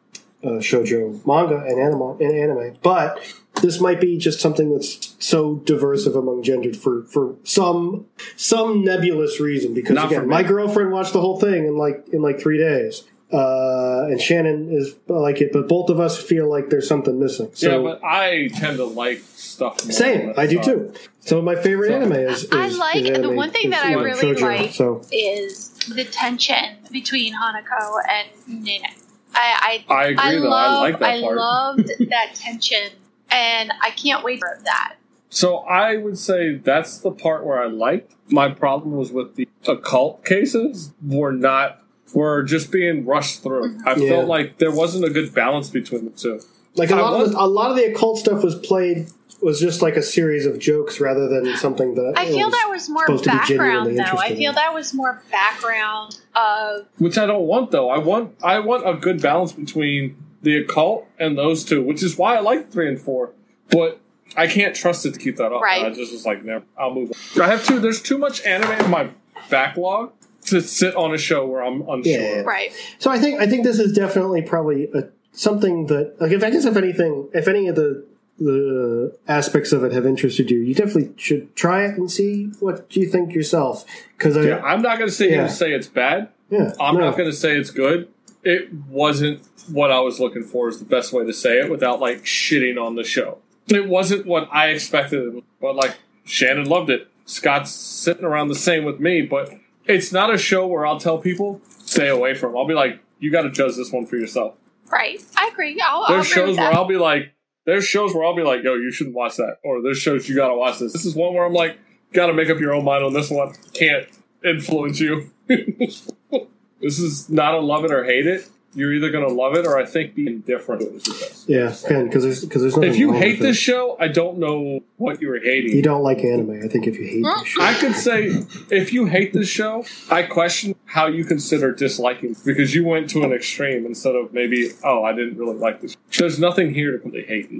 uh, 0.44 0.60
shojo 0.60 1.24
manga 1.26 1.56
and 1.66 1.80
anime 1.80 2.16
and 2.20 2.32
anime, 2.38 2.76
but 2.82 3.18
this 3.62 3.80
might 3.80 4.00
be 4.00 4.18
just 4.18 4.38
something 4.38 4.72
that's 4.72 5.16
so 5.18 5.56
diverse 5.64 6.06
of 6.06 6.14
among 6.14 6.42
gendered 6.42 6.76
for 6.76 7.02
for 7.04 7.34
some 7.42 8.06
some 8.36 8.84
nebulous 8.84 9.40
reason. 9.40 9.74
Because 9.74 9.94
Not 9.94 10.06
again, 10.12 10.28
my 10.28 10.42
girlfriend 10.42 10.92
watched 10.92 11.12
the 11.14 11.20
whole 11.20 11.40
thing 11.40 11.66
in 11.66 11.76
like 11.76 12.04
in 12.12 12.22
like 12.22 12.38
three 12.40 12.58
days. 12.58 13.02
Uh, 13.32 14.06
and 14.08 14.20
Shannon 14.20 14.70
is 14.70 14.94
like 15.08 15.40
it, 15.40 15.52
but 15.52 15.68
both 15.68 15.90
of 15.90 15.98
us 15.98 16.16
feel 16.20 16.48
like 16.48 16.70
there's 16.70 16.86
something 16.86 17.18
missing. 17.18 17.50
So 17.54 17.70
yeah, 17.72 17.78
but 17.82 18.04
I 18.04 18.48
tend 18.54 18.76
to 18.76 18.84
like 18.84 19.18
stuff. 19.34 19.84
More 19.84 19.92
same, 19.92 20.32
I 20.36 20.46
do 20.46 20.62
too. 20.62 20.94
So 21.20 21.42
my 21.42 21.56
favorite 21.56 21.88
So- 21.88 21.94
anime 21.96 22.12
is, 22.12 22.44
is 22.44 22.52
I 22.52 22.68
like- 22.68 22.96
is 23.04 23.18
the 23.20 23.30
one 23.30 23.50
thing 23.50 23.70
that 23.70 23.84
I 23.84 23.94
really 23.94 24.20
shoujo, 24.34 24.40
like- 24.42 24.72
So 24.74 25.02
is 25.10 25.70
the 25.92 26.04
tension 26.04 26.76
between 26.92 27.34
Hanako 27.34 28.00
and 28.08 28.62
Nina. 28.64 28.86
I 29.34 29.82
I, 29.88 29.94
I 29.94 30.04
agree 30.06 30.16
I 30.24 30.32
though. 30.36 30.48
love 30.48 30.70
I 30.70 30.80
like 30.90 30.98
that 31.00 31.20
part. 31.22 31.36
loved 31.36 31.90
that 32.08 32.34
tension, 32.36 32.90
and 33.30 33.72
I 33.82 33.90
can't 33.90 34.22
wait 34.24 34.38
for 34.38 34.56
that. 34.64 34.94
So 35.30 35.58
I 35.58 35.96
would 35.96 36.16
say 36.16 36.54
that's 36.54 36.98
the 36.98 37.10
part 37.10 37.44
where 37.44 37.60
I 37.60 37.66
liked. 37.66 38.14
My 38.30 38.48
problem 38.48 38.92
was 38.96 39.10
with 39.10 39.34
the 39.34 39.48
occult 39.66 40.24
cases 40.24 40.92
were 41.04 41.32
not 41.32 41.82
were 42.14 42.42
just 42.42 42.70
being 42.70 43.04
rushed 43.04 43.42
through. 43.42 43.78
I 43.84 43.94
Yeah. 43.94 44.08
felt 44.10 44.28
like 44.28 44.58
there 44.58 44.70
wasn't 44.72 45.04
a 45.04 45.10
good 45.10 45.34
balance 45.34 45.68
between 45.70 46.04
the 46.04 46.10
two. 46.10 46.40
like 46.76 46.90
a 46.90 46.94
I 46.96 47.00
lot 47.00 47.20
of 47.22 47.32
the, 47.32 47.40
a 47.40 47.46
lot 47.46 47.70
of 47.70 47.76
the 47.76 47.84
occult 47.84 48.18
stuff 48.18 48.42
was 48.44 48.54
played 48.54 49.06
was 49.42 49.58
just 49.60 49.80
like 49.82 49.96
a 49.96 50.02
series 50.02 50.44
of 50.46 50.58
jokes 50.58 50.98
rather 51.00 51.28
than 51.28 51.56
something 51.56 51.94
that 51.94 52.14
I 52.16 52.26
feel 52.26 52.46
was- 52.46 52.54
that 52.54 52.68
was 52.70 52.88
more 52.90 53.06
supposed 53.06 53.24
to 53.24 53.30
be 53.30 53.36
background, 53.36 53.86
though. 53.86 53.90
I 54.02 54.06
interesting. 54.06 54.36
feel 54.36 54.52
that 54.54 54.74
was 54.74 54.94
more 54.94 55.22
background 55.30 56.18
of 56.34 56.86
Which 56.98 57.16
I 57.18 57.26
don't 57.26 57.44
want 57.46 57.70
though. 57.70 57.88
I 57.90 57.98
want 57.98 58.34
I 58.42 58.58
want 58.60 58.86
a 58.88 58.94
good 58.94 59.20
balance 59.22 59.52
between 59.52 60.16
the 60.42 60.56
occult 60.58 61.06
and 61.18 61.36
those 61.36 61.64
two, 61.64 61.82
which 61.82 62.02
is 62.02 62.16
why 62.18 62.36
I 62.36 62.40
like 62.40 62.70
three 62.70 62.88
and 62.88 63.00
four. 63.00 63.32
But 63.70 64.00
I 64.36 64.46
can't 64.46 64.74
trust 64.74 65.06
it 65.06 65.14
to 65.14 65.18
keep 65.20 65.36
that 65.36 65.52
up. 65.52 65.60
Right. 65.62 65.84
I 65.84 65.90
just 65.90 66.12
was 66.12 66.24
like, 66.26 66.44
never. 66.44 66.64
I'll 66.78 66.92
move. 66.94 67.12
On. 67.36 67.42
I 67.42 67.48
have 67.48 67.64
two. 67.64 67.80
There's 67.80 68.02
too 68.02 68.18
much 68.18 68.44
anime 68.44 68.84
in 68.84 68.90
my 68.90 69.10
backlog 69.50 70.12
to 70.46 70.60
sit 70.60 70.94
on 70.96 71.14
a 71.14 71.18
show 71.18 71.46
where 71.46 71.62
I'm 71.62 71.88
unsure. 71.88 72.12
Yeah. 72.12 72.40
right. 72.42 72.72
So 72.98 73.10
I 73.10 73.18
think 73.18 73.40
I 73.40 73.46
think 73.46 73.64
this 73.64 73.78
is 73.78 73.92
definitely 73.92 74.42
probably 74.42 74.84
a, 74.94 75.08
something 75.32 75.86
that 75.86 76.20
like 76.20 76.32
if 76.32 76.42
I 76.42 76.50
guess 76.50 76.64
if 76.64 76.76
anything 76.76 77.28
if 77.34 77.48
any 77.48 77.68
of 77.68 77.76
the 77.76 78.04
the 78.38 79.16
aspects 79.28 79.72
of 79.72 79.82
it 79.82 79.92
have 79.92 80.04
interested 80.06 80.50
you, 80.50 80.58
you 80.58 80.74
definitely 80.74 81.10
should 81.16 81.54
try 81.56 81.84
it 81.86 81.96
and 81.96 82.10
see 82.10 82.46
what 82.60 82.94
you 82.94 83.08
think 83.08 83.32
yourself. 83.34 83.84
Because 84.16 84.36
Yeah, 84.36 84.60
I'm 84.62 84.82
not 84.82 84.98
going 84.98 85.08
to 85.08 85.14
sit 85.14 85.30
here 85.30 85.42
and 85.42 85.50
say 85.50 85.72
it's 85.72 85.86
bad. 85.88 86.28
yeah, 86.50 86.72
I'm 86.78 86.96
no. 86.96 87.00
not 87.00 87.16
going 87.16 87.30
to 87.30 87.36
say 87.36 87.56
it's 87.56 87.70
good. 87.70 88.08
It 88.44 88.72
wasn't 88.88 89.40
what 89.72 89.90
I 89.90 90.00
was 90.00 90.20
looking 90.20 90.44
for. 90.44 90.68
Is 90.68 90.78
the 90.78 90.84
best 90.84 91.12
way 91.14 91.24
to 91.24 91.32
say 91.32 91.58
it 91.60 91.70
without 91.70 91.98
like 91.98 92.24
shitting 92.24 92.80
on 92.80 92.94
the 92.94 93.04
show. 93.04 93.38
It 93.68 93.88
wasn't 93.88 94.26
what 94.26 94.48
I 94.52 94.68
expected. 94.68 95.42
But 95.60 95.74
like 95.74 95.96
Shannon 96.24 96.66
loved 96.68 96.90
it. 96.90 97.08
Scott's 97.24 97.70
sitting 97.72 98.24
around 98.24 98.48
the 98.48 98.54
same 98.54 98.84
with 98.84 99.00
me. 99.00 99.22
But 99.22 99.50
it's 99.86 100.12
not 100.12 100.32
a 100.32 100.38
show 100.38 100.66
where 100.66 100.86
I'll 100.86 101.00
tell 101.00 101.18
people 101.18 101.60
stay 101.84 102.08
away 102.08 102.34
from. 102.34 102.56
I'll 102.56 102.66
be 102.66 102.74
like, 102.74 103.00
you 103.18 103.30
got 103.32 103.42
to 103.42 103.50
judge 103.50 103.76
this 103.76 103.92
one 103.92 104.06
for 104.06 104.16
yourself. 104.16 104.56
Right. 104.90 105.20
I 105.36 105.48
agree. 105.52 105.80
I'll, 105.80 106.02
I'll 106.02 106.08
There's 106.08 106.30
agree 106.30 106.46
shows 106.46 106.56
where. 106.58 106.72
I'll 106.72 106.86
be 106.86 106.96
like, 106.96 107.34
there's 107.64 107.86
shows 107.86 108.14
where 108.14 108.24
I'll 108.24 108.36
be 108.36 108.42
like, 108.42 108.62
yo, 108.62 108.74
you 108.74 108.92
shouldn't 108.92 109.16
watch 109.16 109.36
that. 109.36 109.56
Or 109.64 109.82
there's 109.82 109.98
shows 109.98 110.28
you 110.28 110.36
got 110.36 110.48
to 110.48 110.54
watch 110.54 110.78
this. 110.78 110.92
This 110.92 111.04
is 111.04 111.14
one 111.14 111.34
where 111.34 111.44
I'm 111.44 111.52
like, 111.52 111.78
got 112.12 112.26
to 112.26 112.32
make 112.32 112.48
up 112.50 112.58
your 112.58 112.74
own 112.74 112.84
mind 112.84 113.04
on 113.04 113.12
this 113.12 113.30
one. 113.30 113.54
Can't 113.74 114.06
influence 114.44 115.00
you. 115.00 115.30
this 115.48 116.98
is 116.98 117.28
not 117.28 117.54
a 117.54 117.60
love 117.60 117.84
it 117.84 117.90
or 117.90 118.04
hate 118.04 118.26
it. 118.26 118.48
You're 118.76 118.92
either 118.92 119.10
going 119.10 119.26
to 119.26 119.34
love 119.34 119.56
it 119.56 119.66
or 119.66 119.78
I 119.78 119.86
think 119.86 120.14
be 120.14 120.26
indifferent. 120.26 120.82
to 120.82 120.88
it 120.88 121.06
is. 121.08 121.44
Yeah, 121.48 121.74
because 122.04 122.22
there's 122.22 122.44
because 122.44 122.62
there's 122.62 122.76
nothing 122.76 122.90
If 122.90 122.98
you 122.98 123.12
hate 123.14 123.40
this 123.40 123.56
it. 123.56 123.60
show, 123.60 123.96
I 123.98 124.08
don't 124.08 124.38
know 124.38 124.80
what 124.98 125.20
you're 125.20 125.40
hating. 125.40 125.74
you 125.74 125.82
don't 125.82 126.02
like 126.02 126.18
anime. 126.18 126.60
I 126.62 126.68
think 126.68 126.86
if 126.86 126.96
you 126.98 127.06
hate 127.06 127.22
this 127.24 127.46
show, 127.48 127.62
I 127.62 127.74
could 127.74 127.94
say 127.94 128.26
if 128.70 128.92
you 128.92 129.06
hate 129.06 129.32
this 129.32 129.48
show, 129.48 129.84
I 130.10 130.22
question 130.24 130.74
how 130.84 131.06
you 131.06 131.24
consider 131.24 131.72
disliking 131.72 132.36
because 132.44 132.74
you 132.74 132.84
went 132.84 133.08
to 133.10 133.22
an 133.24 133.32
extreme 133.32 133.86
instead 133.86 134.14
of 134.14 134.32
maybe, 134.32 134.70
oh, 134.84 135.02
I 135.04 135.12
didn't 135.12 135.38
really 135.38 135.56
like 135.56 135.80
this. 135.80 135.96
There's 136.18 136.38
nothing 136.38 136.74
here 136.74 136.92
to 136.92 136.98
completely 136.98 137.26
hate. 137.34 137.50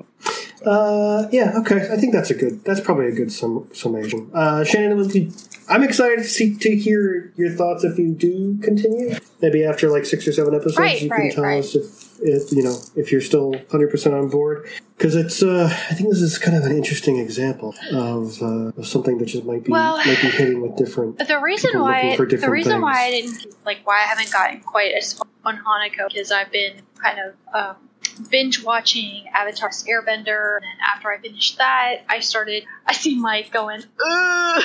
Uh, 0.65 1.29
yeah, 1.33 1.53
okay. 1.59 1.89
I 1.93 1.97
think 1.97 2.13
that's 2.13 2.31
a 2.31 2.35
good. 2.35 2.65
That's 2.65 2.81
probably 2.81 3.07
a 3.09 3.13
good 3.13 3.33
sum, 3.33 3.69
summation. 3.73 4.31
Uh, 4.33 4.65
Shannon, 4.65 4.93
I'm 5.69 5.83
excited 5.83 6.19
to 6.19 6.25
see 6.25 6.57
to 6.57 6.77
hear 6.77 7.33
your 7.37 7.51
thoughts 7.51 7.85
if 7.85 7.99
you 7.99 8.13
do 8.13 8.59
continue. 8.63 9.17
Maybe 9.43 9.65
after 9.65 9.91
like 9.91 10.07
six 10.07 10.27
or 10.27 10.33
seven 10.33 10.55
episodes, 10.55 10.79
Right, 10.79 11.01
you 11.03 11.11
can 11.11 11.31
tell 11.31 11.45
right. 11.45 11.59
us 11.59 11.75
if, 11.75 12.21
if 12.23 12.53
you 12.53 12.63
know 12.63 12.79
if 12.95 13.13
you're 13.13 13.21
still 13.21 13.51
100 13.51 13.91
percent 13.91 14.15
on 14.15 14.29
board. 14.29 14.69
Because 14.97 15.15
it's, 15.15 15.43
uh, 15.43 15.69
I 15.91 15.95
think 15.95 16.09
this 16.09 16.23
is 16.23 16.39
kind 16.39 16.57
of 16.57 16.65
an 16.65 16.73
interesting 16.75 17.19
example 17.19 17.75
of, 17.93 18.41
uh, 18.41 18.73
of 18.79 18.87
something 18.87 19.19
that 19.19 19.27
just 19.27 19.45
might 19.45 19.63
be 19.63 19.71
Well- 19.71 19.99
might 19.99 20.23
be 20.23 20.31
hitting 20.31 20.63
with 20.63 20.77
different. 20.77 21.19
But 21.19 21.29
the 21.29 21.39
reason 21.39 21.79
why 21.79 22.17
for 22.17 22.25
the 22.25 22.51
reason 22.51 22.81
why 22.81 23.05
I 23.07 23.11
didn't 23.11 23.47
like 23.67 23.81
why 23.85 23.97
I 23.97 24.07
haven't 24.07 24.33
gotten 24.33 24.61
quite 24.61 24.95
as 24.95 25.13
far 25.13 25.27
on 25.45 25.59
Hanako 25.59 26.09
because 26.09 26.33
I've 26.33 26.51
been 26.51 26.81
kind 26.97 27.19
of 27.19 27.35
um, 27.55 27.77
binge 28.31 28.62
watching 28.62 29.27
Avatar's 29.35 29.85
Airbender, 29.85 30.57
and 30.57 30.64
then 30.64 30.79
after 30.95 31.11
I 31.11 31.19
finished 31.19 31.59
that, 31.59 32.03
I 32.09 32.21
started. 32.21 32.64
I 32.87 32.93
see 32.93 33.19
Mike 33.19 33.53
going, 33.53 33.83
Ugh! 34.05 34.62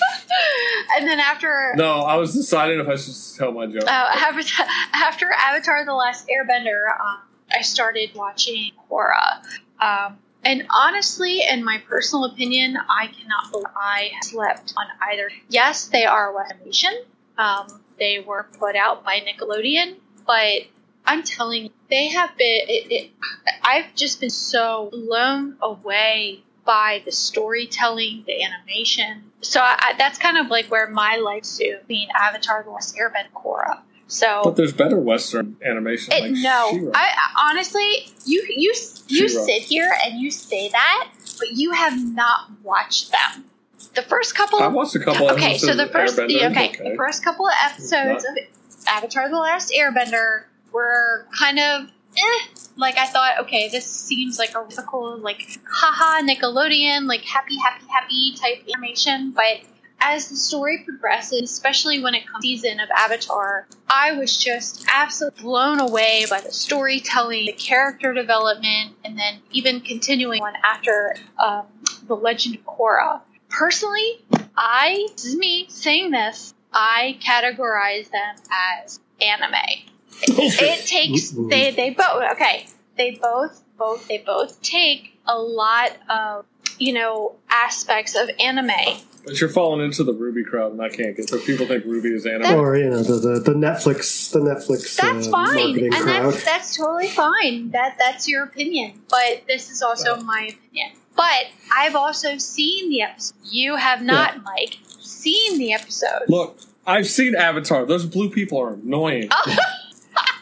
and 0.96 1.08
then 1.08 1.18
after 1.18 1.74
No, 1.76 2.00
I 2.00 2.16
was 2.16 2.32
deciding 2.34 2.80
if 2.80 2.88
I 2.88 2.96
should 2.96 3.14
tell 3.36 3.52
my 3.52 3.66
joke. 3.66 3.82
uh, 3.86 3.88
Avatar, 3.88 4.66
after 4.94 5.30
Avatar: 5.32 5.84
The 5.84 5.94
Last 5.94 6.28
Airbender, 6.28 7.00
um, 7.00 7.18
I 7.54 7.62
started 7.62 8.10
watching 8.14 8.72
Korra. 8.90 9.42
Um, 9.80 10.18
and 10.44 10.66
honestly, 10.70 11.42
in 11.48 11.64
my 11.64 11.78
personal 11.88 12.24
opinion, 12.24 12.76
I 12.76 13.08
cannot 13.08 13.50
believe 13.50 13.66
I 13.76 14.12
slept 14.22 14.72
on 14.76 14.86
either. 15.10 15.30
Yes, 15.48 15.88
they 15.88 16.04
are 16.04 16.34
animation. 16.50 16.92
Um, 17.36 17.66
they 17.98 18.20
were 18.20 18.46
put 18.58 18.76
out 18.76 19.04
by 19.04 19.20
Nickelodeon, 19.20 19.96
but 20.26 20.62
I'm 21.08 21.22
telling 21.22 21.64
you, 21.64 21.70
they 21.88 22.08
have 22.08 22.36
been. 22.36 22.60
It, 22.68 22.92
it, 22.92 23.10
I've 23.62 23.94
just 23.94 24.20
been 24.20 24.30
so 24.30 24.90
blown 24.92 25.56
away 25.62 26.44
by 26.66 27.00
the 27.06 27.12
storytelling, 27.12 28.24
the 28.26 28.42
animation. 28.44 29.32
So 29.40 29.60
I, 29.60 29.76
I, 29.80 29.94
that's 29.96 30.18
kind 30.18 30.36
of 30.36 30.48
like 30.48 30.66
where 30.66 30.86
my 30.86 31.16
life's 31.16 31.56
to 31.58 31.78
being 31.88 32.08
Avatar: 32.14 32.62
The 32.62 32.70
Last 32.70 32.94
Airbender, 32.96 33.32
Korra. 33.34 33.80
So, 34.06 34.42
but 34.44 34.56
there's 34.56 34.74
better 34.74 34.98
Western 34.98 35.56
animation. 35.64 36.12
It, 36.12 36.22
like 36.22 36.30
no, 36.32 36.68
She-Ra. 36.72 36.92
I 36.94 37.50
honestly, 37.50 38.12
you 38.26 38.46
you 38.48 38.74
you 39.06 39.28
She-Ra. 39.28 39.44
sit 39.44 39.62
here 39.62 39.90
and 40.04 40.20
you 40.20 40.30
say 40.30 40.68
that, 40.68 41.10
but 41.38 41.52
you 41.52 41.72
have 41.72 41.98
not 42.14 42.50
watched 42.62 43.10
them. 43.12 43.46
The 43.94 44.02
first 44.02 44.34
couple. 44.34 44.58
I 44.58 44.66
watched 44.66 44.94
a 44.94 45.00
couple. 45.00 45.30
okay, 45.30 45.56
so 45.56 45.74
the 45.74 45.86
first 45.86 46.18
yeah, 46.28 46.50
It's 46.50 46.56
okay, 46.56 46.90
the 46.90 46.96
first 46.96 47.24
couple 47.24 47.46
of 47.46 47.54
episodes 47.64 48.24
of 48.24 48.36
Avatar: 48.86 49.30
The 49.30 49.38
Last 49.38 49.72
Airbender 49.72 50.44
were 50.72 51.26
kind 51.36 51.58
of 51.58 51.90
eh. 52.16 52.46
Like 52.76 52.96
I 52.96 53.06
thought, 53.06 53.40
okay, 53.40 53.68
this 53.68 53.86
seems 53.86 54.38
like 54.38 54.54
a 54.54 54.82
cool, 54.82 55.18
like 55.18 55.58
haha 55.68 56.22
Nickelodeon, 56.22 57.06
like 57.06 57.22
happy, 57.22 57.58
happy, 57.58 57.84
happy 57.88 58.34
type 58.36 58.64
animation. 58.72 59.32
But 59.32 59.60
as 60.00 60.28
the 60.28 60.36
story 60.36 60.84
progresses, 60.84 61.50
especially 61.50 62.00
when 62.02 62.14
it 62.14 62.26
comes 62.26 62.42
season 62.42 62.78
of 62.80 62.88
Avatar, 62.90 63.66
I 63.88 64.12
was 64.12 64.36
just 64.36 64.86
absolutely 64.88 65.42
blown 65.42 65.80
away 65.80 66.24
by 66.30 66.40
the 66.40 66.52
storytelling, 66.52 67.46
the 67.46 67.52
character 67.52 68.14
development, 68.14 68.94
and 69.04 69.18
then 69.18 69.40
even 69.50 69.80
continuing 69.80 70.40
on 70.40 70.54
after 70.64 71.16
um, 71.38 71.66
the 72.06 72.14
Legend 72.14 72.56
of 72.56 72.64
Korra. 72.64 73.20
Personally, 73.48 74.24
I 74.56 75.08
this 75.12 75.24
is 75.24 75.36
me 75.36 75.66
saying 75.68 76.10
this. 76.12 76.54
I 76.72 77.18
categorize 77.22 78.10
them 78.10 78.36
as 78.82 79.00
anime. 79.20 79.87
It 80.28 80.86
takes 80.86 81.30
they 81.30 81.70
they 81.70 81.90
both 81.90 82.22
okay. 82.32 82.66
They 82.96 83.12
both 83.12 83.62
both 83.78 84.08
they 84.08 84.18
both 84.18 84.60
take 84.62 85.18
a 85.26 85.38
lot 85.38 85.92
of 86.08 86.44
you 86.78 86.92
know 86.92 87.36
aspects 87.48 88.16
of 88.16 88.30
anime. 88.40 88.70
But 89.24 89.40
you're 89.40 89.50
falling 89.50 89.84
into 89.84 90.04
the 90.04 90.14
RWBY 90.14 90.46
crowd, 90.46 90.72
and 90.72 90.80
I 90.80 90.88
can't 90.88 91.14
get. 91.14 91.28
So 91.28 91.38
people 91.38 91.66
think 91.66 91.84
RWBY 91.84 92.14
is 92.14 92.24
anime. 92.26 92.54
or 92.58 92.76
you 92.76 92.88
know 92.88 93.02
the, 93.02 93.14
the, 93.14 93.40
the 93.40 93.54
Netflix 93.54 94.32
the 94.32 94.40
Netflix 94.40 94.96
That's 94.96 95.28
uh, 95.28 95.30
fine, 95.30 95.54
marketing 95.54 95.84
and 95.86 95.94
crowd. 95.94 96.32
that's 96.32 96.44
that's 96.44 96.76
totally 96.76 97.08
fine. 97.08 97.70
That 97.70 97.96
that's 97.98 98.28
your 98.28 98.44
opinion, 98.44 99.00
but 99.08 99.42
this 99.46 99.70
is 99.70 99.82
also 99.82 100.16
my 100.22 100.50
opinion. 100.50 100.92
But 101.16 101.46
I've 101.76 101.96
also 101.96 102.38
seen 102.38 102.90
the 102.90 103.02
episode. 103.02 103.34
You 103.50 103.74
have 103.76 104.02
not, 104.02 104.42
Mike, 104.44 104.78
seen 105.00 105.58
the 105.58 105.72
episode. 105.72 106.22
Look, 106.28 106.58
I've 106.86 107.08
seen 107.08 107.34
Avatar. 107.34 107.84
Those 107.84 108.06
blue 108.06 108.30
people 108.30 108.58
are 108.60 108.74
annoying. 108.74 109.28
Oh. 109.32 109.56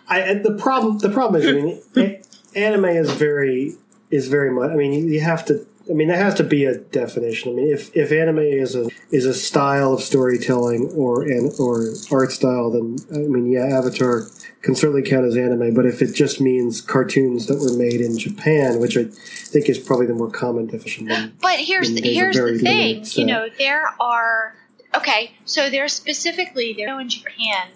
I, 0.09 0.34
the 0.34 0.54
problem 0.54 0.98
the 0.98 1.11
problem 1.11 1.42
is 1.42 1.48
I 1.48 1.52
mean 1.52 2.22
anime 2.54 2.84
is 2.84 3.11
very 3.12 3.74
is 4.11 4.28
very 4.28 4.50
much 4.50 4.70
I 4.70 4.74
mean 4.74 5.09
you, 5.09 5.20
have 5.20 5.44
to 5.46 5.66
I 5.90 5.94
mean 5.94 6.09
there 6.09 6.16
has 6.16 6.34
to 6.34 6.44
be 6.44 6.64
a 6.64 6.78
definition. 6.78 7.52
I 7.52 7.54
mean 7.57 7.72
if, 7.72 7.94
if 7.96 8.12
anime 8.12 8.38
is 8.38 8.74
a 8.74 8.88
is 9.11 9.24
a 9.24 9.34
style 9.34 9.94
of 9.94 10.02
storytelling 10.02 10.92
or 10.96 11.22
an 11.22 11.50
or 11.59 11.92
art 12.11 12.32
style 12.32 12.70
then 12.70 12.96
I 13.12 13.18
mean 13.18 13.50
yeah 13.50 13.64
Avatar 13.64 14.26
can 14.62 14.74
certainly 14.74 15.02
count 15.02 15.26
as 15.26 15.36
anime 15.36 15.74
but 15.74 15.86
if 15.86 16.02
it 16.02 16.12
just 16.12 16.40
means 16.40 16.80
cartoons 16.80 17.46
that 17.46 17.59
were 17.59 17.76
made 17.76 18.00
in 18.00 18.18
Japan 18.18 18.80
which 18.80 18.96
I 18.96 19.04
think 19.04 19.68
is 19.68 19.78
probably 19.78 20.07
the 20.07 20.14
more 20.14 20.30
common 20.30 20.66
definition 20.66 21.07
than 21.07 21.34
But 21.40 21.59
here's 21.59 21.92
the, 21.92 22.00
here's 22.00 22.36
the 22.36 22.59
thing. 22.59 23.04
You 23.12 23.26
know, 23.26 23.48
there 23.59 23.92
are 24.00 24.54
okay. 24.94 25.32
So 25.44 25.68
there's 25.68 25.92
specifically 25.92 26.74
there 26.74 26.86
No 26.86 26.98
in 26.98 27.09
Japan 27.09 27.68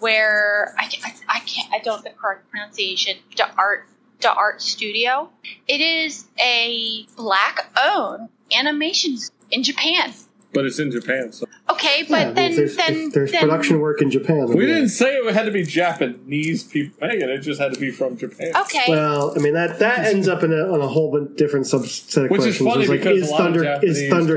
where 0.00 0.74
I, 0.78 0.90
I, 1.04 1.14
I 1.28 1.40
can't 1.40 1.72
I 1.72 1.78
don't 1.78 2.02
the 2.02 2.10
correct 2.10 2.50
pronunciation. 2.50 3.18
The 3.36 3.48
art 3.56 3.86
the 4.20 4.32
art 4.32 4.60
studio. 4.60 5.30
It 5.66 5.80
is 5.80 6.26
a 6.38 7.06
black 7.16 7.70
owned 7.82 8.28
animation 8.56 9.16
in 9.50 9.62
Japan. 9.62 10.12
But 10.52 10.66
it's 10.66 10.78
in 10.78 10.90
Japan, 10.90 11.32
so 11.32 11.46
Okay, 11.72 12.04
but 12.08 12.18
Yeah, 12.28 12.30
then 12.32 12.50
if 12.52 12.56
there's, 12.56 12.76
then 12.76 12.94
if 12.96 13.12
there's 13.12 13.32
then, 13.32 13.40
production 13.42 13.80
work 13.80 14.00
in 14.02 14.10
Japan 14.10 14.46
we 14.48 14.66
yeah. 14.66 14.74
didn't 14.74 14.88
say 14.90 15.14
it 15.16 15.34
had 15.34 15.44
to 15.46 15.50
be 15.52 15.62
Japanese 15.64 16.64
people 16.64 16.96
making 17.06 17.22
it. 17.22 17.30
It 17.30 17.38
just 17.40 17.60
had 17.60 17.72
to 17.74 17.80
be 17.80 17.90
from 17.90 18.16
Japan. 18.16 18.52
Okay, 18.56 18.84
Well, 18.88 19.32
I 19.36 19.40
mean 19.42 19.54
that 19.54 19.78
that 19.78 20.06
ends 20.06 20.28
up 20.28 20.42
in 20.42 20.52
a, 20.52 20.72
on 20.72 20.80
a 20.80 20.88
whole 20.88 21.10
bunch 21.12 21.36
different 21.36 21.66
subset 21.66 22.24
of 22.24 22.30
Which 22.30 22.40
is 22.40 22.58
questions. 22.58 22.68
funny 22.68 22.86
like, 22.86 23.00
because 23.00 23.22
is 23.22 23.28
a 23.28 23.32
lot 23.32 23.38
Thunder 23.40 23.64
of 23.64 23.84
is 23.84 24.10
cartoons 24.10 24.30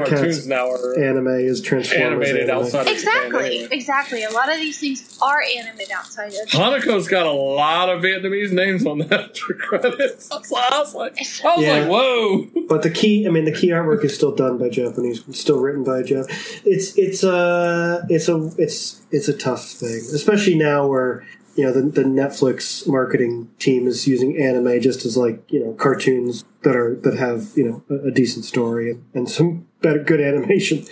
Thundercats 0.46 0.48
now 0.48 0.70
are 0.70 1.00
anime? 1.04 1.28
Is 1.28 1.62
Transformers 1.62 2.06
animated 2.30 2.50
anime? 2.50 2.64
outside 2.66 2.82
of 2.82 2.88
Japan 2.88 2.94
exactly, 3.26 3.46
anyway. 3.58 3.68
exactly. 3.72 4.24
A 4.24 4.30
lot 4.32 4.50
of 4.52 4.58
these 4.58 4.80
things 4.80 5.18
are 5.22 5.42
animated 5.58 5.92
outside 5.92 6.28
of. 6.34 6.48
Hanako's 6.50 7.08
got 7.08 7.26
a 7.26 7.32
lot 7.32 7.90
of 7.90 8.02
Vietnamese 8.02 8.52
names 8.52 8.86
on 8.86 9.00
that 9.00 9.34
credits. 9.60 10.32
I 10.32 10.38
was 10.38 10.52
like, 10.52 10.72
I 10.72 10.80
was 10.80 10.94
like, 10.96 11.18
I 11.46 11.56
was 11.56 11.66
Yeah. 11.66 11.80
like 11.80 11.90
whoa. 11.90 12.48
But 12.68 12.84
the 12.84 12.90
key, 12.92 13.26
I 13.28 13.30
mean, 13.32 13.46
the 13.46 13.52
key 13.52 13.70
artwork 13.70 14.04
is 14.04 14.14
still 14.16 14.34
done 14.36 14.58
by 14.58 14.70
Japanese. 14.70 15.24
It's 15.28 15.40
still 15.40 15.60
written 15.60 15.84
by 15.84 16.02
Jap. 16.04 16.26
It's 16.66 16.98
it's 16.98 17.23
a 17.24 17.34
uh, 17.36 18.06
it's 18.10 18.28
a 18.30 18.52
it's 18.58 19.02
it's 19.12 19.28
a 19.28 19.34
tough 19.38 19.66
thing, 19.66 19.98
especially 20.14 20.56
now 20.56 20.88
where 20.88 21.26
you 21.56 21.64
know 21.66 21.72
the, 21.72 21.82
the 21.82 22.04
Netflix 22.04 22.88
marketing 22.88 23.50
team 23.60 23.88
is 23.88 24.08
using 24.08 24.38
anime 24.42 24.82
just 24.82 25.06
as 25.06 25.16
like 25.18 25.44
you 25.52 25.64
know 25.64 25.74
cartoons 25.74 26.46
that 26.64 26.76
are 26.76 26.96
that 27.04 27.16
have 27.18 27.52
you 27.56 27.64
know 27.70 27.84
a, 27.90 28.08
a 28.08 28.12
decent 28.12 28.46
story 28.46 28.92
and, 28.92 29.04
and 29.14 29.30
some 29.30 29.68
better 29.82 30.00
good 30.00 30.22
animation, 30.22 30.86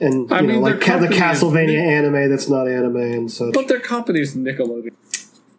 and 0.00 0.30
you 0.30 0.36
I 0.36 0.40
know 0.40 0.46
mean, 0.54 0.60
like 0.62 0.80
ca- 0.80 0.98
the 0.98 1.08
company 1.08 1.16
is 1.16 1.22
Castlevania 1.42 1.66
Nick- 1.66 1.78
anime 1.86 2.30
that's 2.30 2.48
not 2.48 2.66
anime 2.68 2.96
and 2.96 3.30
such. 3.30 3.54
But 3.54 3.68
their 3.68 3.80
company's 3.80 4.34
Nickelodeon. 4.34 4.94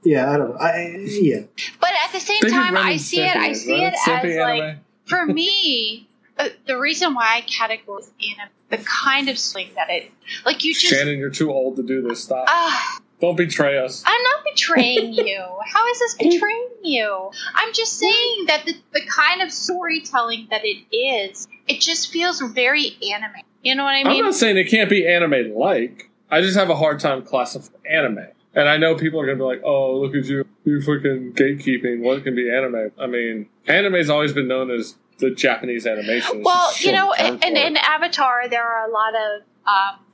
Yeah, 0.03 0.32
I 0.32 0.38
don't 0.38 0.49
know. 0.51 0.58
I 0.58 0.97
yeah. 1.08 1.41
But 1.80 1.89
at 2.06 2.12
the 2.12 2.20
same 2.20 2.38
They 2.41 2.49
time, 2.49 2.78
I 2.78 2.97
see 2.97 3.22
it. 3.22 3.36
I 3.36 3.53
see 3.53 3.74
right? 3.74 3.93
it 3.93 3.99
Stimpy 3.99 4.38
as 4.38 4.60
like 4.60 4.78
for 5.06 5.26
me, 5.26 6.05
uh, 6.38 6.50
the 6.68 6.78
reason 6.78 7.14
why 7.14 7.38
I 7.38 7.42
categorize 7.42 8.10
anime, 8.20 8.52
the 8.70 8.78
kind 8.78 9.30
of 9.30 9.38
swing 9.40 9.70
that 9.76 9.90
it, 9.90 10.12
like 10.46 10.64
you 10.64 10.74
just, 10.74 10.86
Shannon, 10.86 11.18
you're 11.18 11.30
too 11.30 11.52
old 11.52 11.76
to 11.78 11.84
do 11.84 12.02
this. 12.02 12.24
Stop. 12.24 12.46
ah, 12.48 13.00
Don't 13.22 13.36
betray 13.38 13.78
us. 13.78 14.04
I'm 14.06 14.22
not 14.24 14.44
betraying 14.52 15.14
you. 15.14 15.44
How 15.66 15.88
is 15.90 16.00
this 16.00 16.16
betraying 16.16 16.70
you? 16.84 17.32
I'm 17.56 17.74
just 17.74 17.98
saying 17.98 18.46
that 18.48 18.64
the, 18.66 18.74
the 18.94 19.02
kind 19.08 19.42
of 19.42 19.52
storytelling 19.52 20.48
that 20.52 20.62
it 20.64 20.84
is, 20.96 21.48
it 21.68 21.80
just 21.82 22.12
feels 22.12 22.42
very 22.42 22.98
anime. 23.14 23.42
You 23.64 23.76
know 23.76 23.84
what 23.84 23.92
I 23.96 24.04
mean? 24.04 24.20
I'm 24.20 24.26
not 24.26 24.36
saying 24.36 24.58
it 24.58 24.66
can't 24.66 24.90
be 24.90 25.08
anime 25.08 25.56
like. 25.56 26.10
I 26.30 26.42
just 26.42 26.58
have 26.58 26.70
a 26.70 26.76
hard 26.76 27.00
time 27.00 27.24
classifying 27.24 27.82
anime. 27.90 28.28
And 28.54 28.70
I 28.70 28.78
know 28.78 28.96
people 28.96 29.20
are 29.20 29.26
going 29.26 29.38
to 29.38 29.42
be 29.42 29.48
like, 29.48 29.62
oh, 29.64 29.98
look 29.98 30.16
at 30.16 30.26
you. 30.26 30.46
You 30.64 30.80
freaking 30.80 31.34
gatekeeping. 31.34 32.02
What 32.02 32.24
can 32.24 32.36
be 32.36 32.50
anime? 32.50 32.92
I 33.00 33.06
mean, 33.08 33.48
anime's 33.68 34.10
always 34.10 34.34
been 34.34 34.48
known 34.48 34.72
as 34.72 34.96
the 35.18 35.32
Japanese 35.32 35.86
animation. 35.86 36.43
Well, 36.43 36.72
you 36.80 36.91
know, 36.91 37.13
and 37.13 37.43
in, 37.43 37.57
in 37.57 37.78
Avatar, 37.78 38.49
there 38.49 38.63
are 38.63 38.88
a 38.88 38.91
lot 38.91 39.13
of 39.16 39.41
um, 39.68 40.05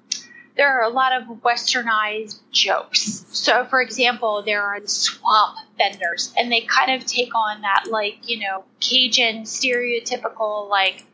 there 0.55 0.79
are 0.79 0.83
a 0.83 0.89
lot 0.89 1.13
of 1.13 1.27
westernized 1.41 2.39
jokes. 2.51 3.25
So, 3.31 3.65
for 3.65 3.81
example, 3.81 4.43
there 4.45 4.61
are 4.61 4.79
swamp 4.85 5.57
vendors, 5.77 6.33
and 6.37 6.51
they 6.51 6.61
kind 6.61 6.91
of 6.91 7.07
take 7.07 7.33
on 7.33 7.61
that, 7.61 7.85
like 7.89 8.17
you 8.29 8.39
know, 8.39 8.63
Cajun 8.79 9.43
stereotypical, 9.43 10.69
like 10.69 11.05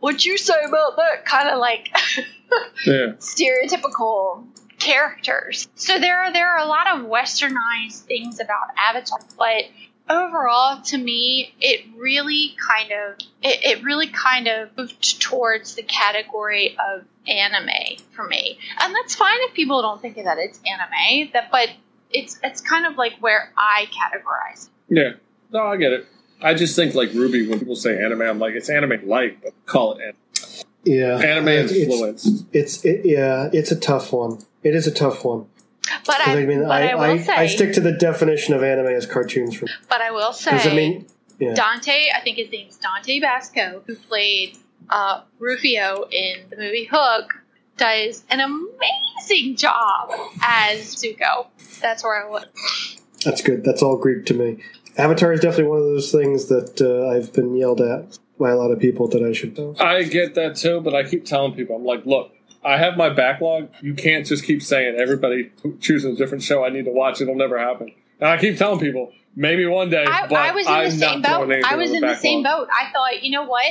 what 0.00 0.24
you 0.24 0.36
say 0.36 0.54
about 0.66 0.96
that 0.96 1.24
kind 1.24 1.48
of 1.48 1.58
like 1.58 1.90
yeah. 2.86 3.12
stereotypical 3.18 4.44
characters. 4.78 5.68
So 5.76 5.98
there 5.98 6.20
are 6.22 6.32
there 6.32 6.56
are 6.56 6.58
a 6.58 6.66
lot 6.66 6.88
of 6.88 7.06
westernized 7.06 8.02
things 8.02 8.40
about 8.40 8.68
Avatar, 8.76 9.20
but 9.38 9.64
overall 10.10 10.82
to 10.82 10.98
me 10.98 11.54
it 11.60 11.86
really 11.96 12.54
kind 12.68 12.90
of 12.92 13.14
it, 13.42 13.78
it 13.78 13.84
really 13.84 14.08
kind 14.08 14.48
of 14.48 14.76
moved 14.76 15.20
towards 15.22 15.76
the 15.76 15.82
category 15.82 16.76
of 16.92 17.04
anime 17.28 17.98
for 18.12 18.26
me. 18.26 18.58
And 18.80 18.94
that's 18.94 19.14
fine 19.14 19.36
if 19.42 19.54
people 19.54 19.80
don't 19.82 20.02
think 20.02 20.16
that 20.16 20.38
it's 20.38 20.58
anime, 20.66 21.30
that 21.32 21.50
but 21.50 21.70
it's 22.10 22.38
it's 22.42 22.60
kind 22.60 22.86
of 22.86 22.96
like 22.96 23.14
where 23.20 23.52
I 23.56 23.86
categorize. 23.86 24.68
Yeah. 24.88 25.12
No, 25.52 25.66
I 25.66 25.76
get 25.76 25.92
it. 25.92 26.06
I 26.42 26.54
just 26.54 26.74
think 26.74 26.94
like 26.94 27.10
RWBY, 27.10 27.48
when 27.50 27.58
people 27.58 27.76
say 27.76 28.02
anime, 28.02 28.22
I'm 28.22 28.38
like, 28.38 28.54
it's 28.54 28.70
anime 28.70 29.06
like, 29.06 29.42
but 29.42 29.52
call 29.66 29.92
it 29.98 30.02
anime. 30.02 30.16
Yeah, 30.84 31.18
Anime 31.18 31.48
It's- 31.48 31.72
influenced. 31.72 32.46
It's 32.52 32.84
it, 32.84 33.04
yeah, 33.04 33.50
it's 33.52 33.70
a 33.70 33.76
tough 33.78 34.12
one. 34.12 34.38
It 34.62 34.74
is 34.74 34.86
a 34.86 34.90
tough 34.90 35.24
one. 35.24 35.46
But 36.06 36.18
'Cause, 36.20 36.28
I, 36.36 36.42
I 36.42 36.46
mean, 36.46 36.62
but 36.62 36.70
I, 36.82 36.88
I, 36.88 36.94
will 36.94 37.02
I, 37.02 37.16
say, 37.18 37.32
I 37.32 37.46
stick 37.46 37.72
to 37.74 37.80
the 37.80 37.92
definition 37.92 38.54
of 38.54 38.62
anime 38.62 38.86
as 38.86 39.06
cartoons. 39.06 39.56
From 39.56 39.68
but 39.88 40.00
I 40.00 40.10
will 40.10 40.32
say, 40.32 40.52
because 40.52 40.66
I 40.66 40.74
mean, 40.74 41.06
yeah, 41.38 41.54
Dante, 41.54 42.08
I 42.14 42.20
think 42.22 42.36
his 42.38 42.50
name's 42.50 42.76
Dante 42.76 43.20
Basco, 43.20 43.82
who 43.86 43.96
played 43.96 44.56
uh, 44.88 45.22
Rufio 45.38 46.08
in 46.10 46.36
the 46.50 46.56
movie 46.56 46.88
Hook, 46.90 47.34
does 47.76 48.24
an 48.30 48.40
amazing 48.40 49.56
job 49.56 50.10
as 50.42 50.94
Zuko. 50.96 51.46
That's 51.80 52.04
where 52.04 52.26
I 52.26 52.30
would. 52.30 52.46
that's 53.24 53.42
good. 53.42 53.64
That's 53.64 53.82
all 53.82 53.96
Greek 53.96 54.26
to 54.26 54.34
me. 54.34 54.62
Avatar 54.98 55.32
is 55.32 55.40
definitely 55.40 55.70
one 55.70 55.78
of 55.78 55.84
those 55.84 56.12
things 56.12 56.46
that 56.46 56.80
uh, 56.80 57.08
I've 57.08 57.32
been 57.32 57.54
yelled 57.56 57.80
at 57.80 58.18
by 58.38 58.50
a 58.50 58.56
lot 58.56 58.70
of 58.70 58.78
people 58.80 59.06
that 59.08 59.22
I 59.22 59.32
should 59.32 59.56
know. 59.56 59.74
I 59.78 60.02
get 60.02 60.34
that 60.34 60.56
too, 60.56 60.80
but 60.80 60.94
I 60.94 61.04
keep 61.04 61.24
telling 61.24 61.54
people, 61.54 61.76
I'm 61.76 61.84
like, 61.84 62.04
look, 62.04 62.34
I 62.62 62.76
have 62.76 62.96
my 62.96 63.08
backlog. 63.08 63.68
You 63.80 63.94
can't 63.94 64.26
just 64.26 64.44
keep 64.44 64.62
saying 64.62 64.96
everybody 64.98 65.50
choosing 65.80 66.12
a 66.12 66.16
different 66.16 66.42
show 66.42 66.64
I 66.64 66.68
need 66.68 66.84
to 66.84 66.90
watch. 66.90 67.20
It'll 67.20 67.34
never 67.34 67.58
happen. 67.58 67.92
And 68.20 68.28
I 68.28 68.36
keep 68.36 68.58
telling 68.58 68.80
people, 68.80 69.12
maybe 69.34 69.64
one 69.66 69.88
day. 69.88 70.04
I, 70.04 70.26
but 70.26 70.36
I 70.36 70.52
was 70.52 70.66
in 70.66 70.72
I'm 70.72 70.84
the 70.84 70.90
same 70.90 71.22
boat. 71.22 71.64
I 71.64 71.76
was 71.76 71.90
in 71.90 72.00
the 72.00 72.06
back 72.08 72.18
same 72.18 72.42
boat. 72.42 72.68
I 72.70 72.92
thought, 72.92 73.22
you 73.22 73.30
know 73.30 73.44
what? 73.44 73.64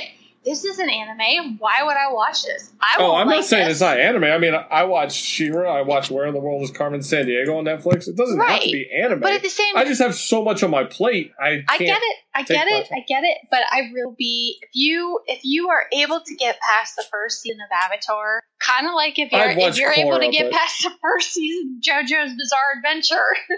This 0.46 0.64
is 0.64 0.80
an 0.80 0.90
anime. 0.90 1.58
Why 1.60 1.84
would 1.84 1.98
I 1.98 2.12
watch 2.12 2.44
this? 2.44 2.72
I 2.82 2.96
Oh, 3.00 3.16
I'm 3.16 3.28
like 3.28 3.38
not 3.38 3.46
saying 3.46 3.68
this. 3.68 3.76
it's 3.76 3.82
not 3.82 4.00
anime. 4.00 4.24
I 4.24 4.38
mean, 4.38 4.54
I 4.56 4.84
watched 4.86 5.18
She-Ra. 5.18 5.78
I 5.80 5.82
watched 5.82 6.12
Where 6.12 6.26
in 6.26 6.34
the 6.34 6.40
World 6.40 6.64
is 6.64 6.72
Carmen 6.72 7.02
Sandiego 7.02 7.58
on 7.58 7.66
Netflix. 7.66 8.08
It 8.08 8.16
doesn't 8.16 8.40
have 8.40 8.62
to 8.62 8.72
be 8.72 8.90
anime. 9.04 9.20
But 9.20 9.34
at 9.34 9.42
the 9.42 9.50
same 9.50 9.76
I 9.76 9.84
just 9.84 10.02
have 10.02 10.16
so 10.16 10.44
much 10.44 10.64
on 10.64 10.72
my 10.72 10.86
plate. 10.86 11.34
I 11.40 11.64
I 11.68 11.78
get 11.78 12.00
it. 12.02 12.18
I 12.34 12.44
get 12.44 12.68
it. 12.68 12.88
I 12.92 13.00
get 13.08 13.24
it. 13.24 13.38
But 13.52 13.62
I 13.70 13.90
will 13.92 14.16
be 14.18 14.58
if 14.62 14.70
you 14.74 15.20
if 15.28 15.42
you 15.44 15.70
are 15.70 15.84
able 15.92 16.22
to 16.22 16.36
get 16.36 16.58
past 16.62 16.96
the 16.96 17.04
first 17.12 17.42
season 17.42 17.60
of 17.62 17.92
Avatar, 17.92 18.42
kind 18.60 18.88
of 18.88 18.94
like 18.94 19.20
if 19.20 19.32
you're 19.32 19.50
if 19.50 19.78
you're 19.78 19.92
able 19.94 20.20
to 20.20 20.30
get 20.30 20.52
past 20.52 20.84
the 20.84 20.92
first 21.02 21.34
season 21.34 21.80
of 21.80 21.84
JoJo's 21.84 22.36
Bizarre 22.38 22.78
Adventure. 22.78 23.26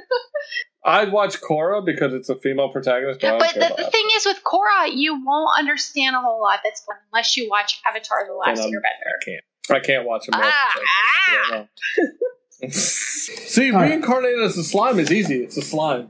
I'd 0.84 1.12
watch 1.12 1.42
Korra 1.42 1.86
because 1.86 2.14
it's 2.14 2.30
a 2.30 2.36
female 2.36 2.70
protagonist. 2.70 3.22
But, 3.22 3.40
but 3.40 3.54
the, 3.54 3.84
the 3.84 3.92
thing 3.92 4.06
is 4.16 4.26
with 4.26 4.42
Korra, 4.44 4.92
you 4.92 5.24
won't 5.24 5.60
understand 5.60 6.16
a 6.16 6.22
whole 6.22 6.42
lot 6.42 6.60
that's 6.64 6.84
going 6.86 6.98
unless 7.14 7.38
you 7.38 7.50
watch 7.50 7.80
Avatar: 7.88 8.26
The 8.28 8.34
Last 8.34 8.62
Airbender. 8.62 8.72
I 8.72 9.26
can't. 9.26 9.44
I 9.70 9.80
can't 9.80 10.06
watch 10.08 10.26
them. 10.26 10.40
Ah, 10.42 10.80
ah. 11.52 11.68
See, 12.70 13.72
All 13.72 13.80
right. 13.80 13.90
reincarnated 13.90 14.42
as 14.42 14.58
a 14.58 14.64
slime 14.64 15.00
is 15.00 15.12
easy. 15.12 15.44
It's 15.44 15.58
a 15.58 15.62
slime. 15.62 16.10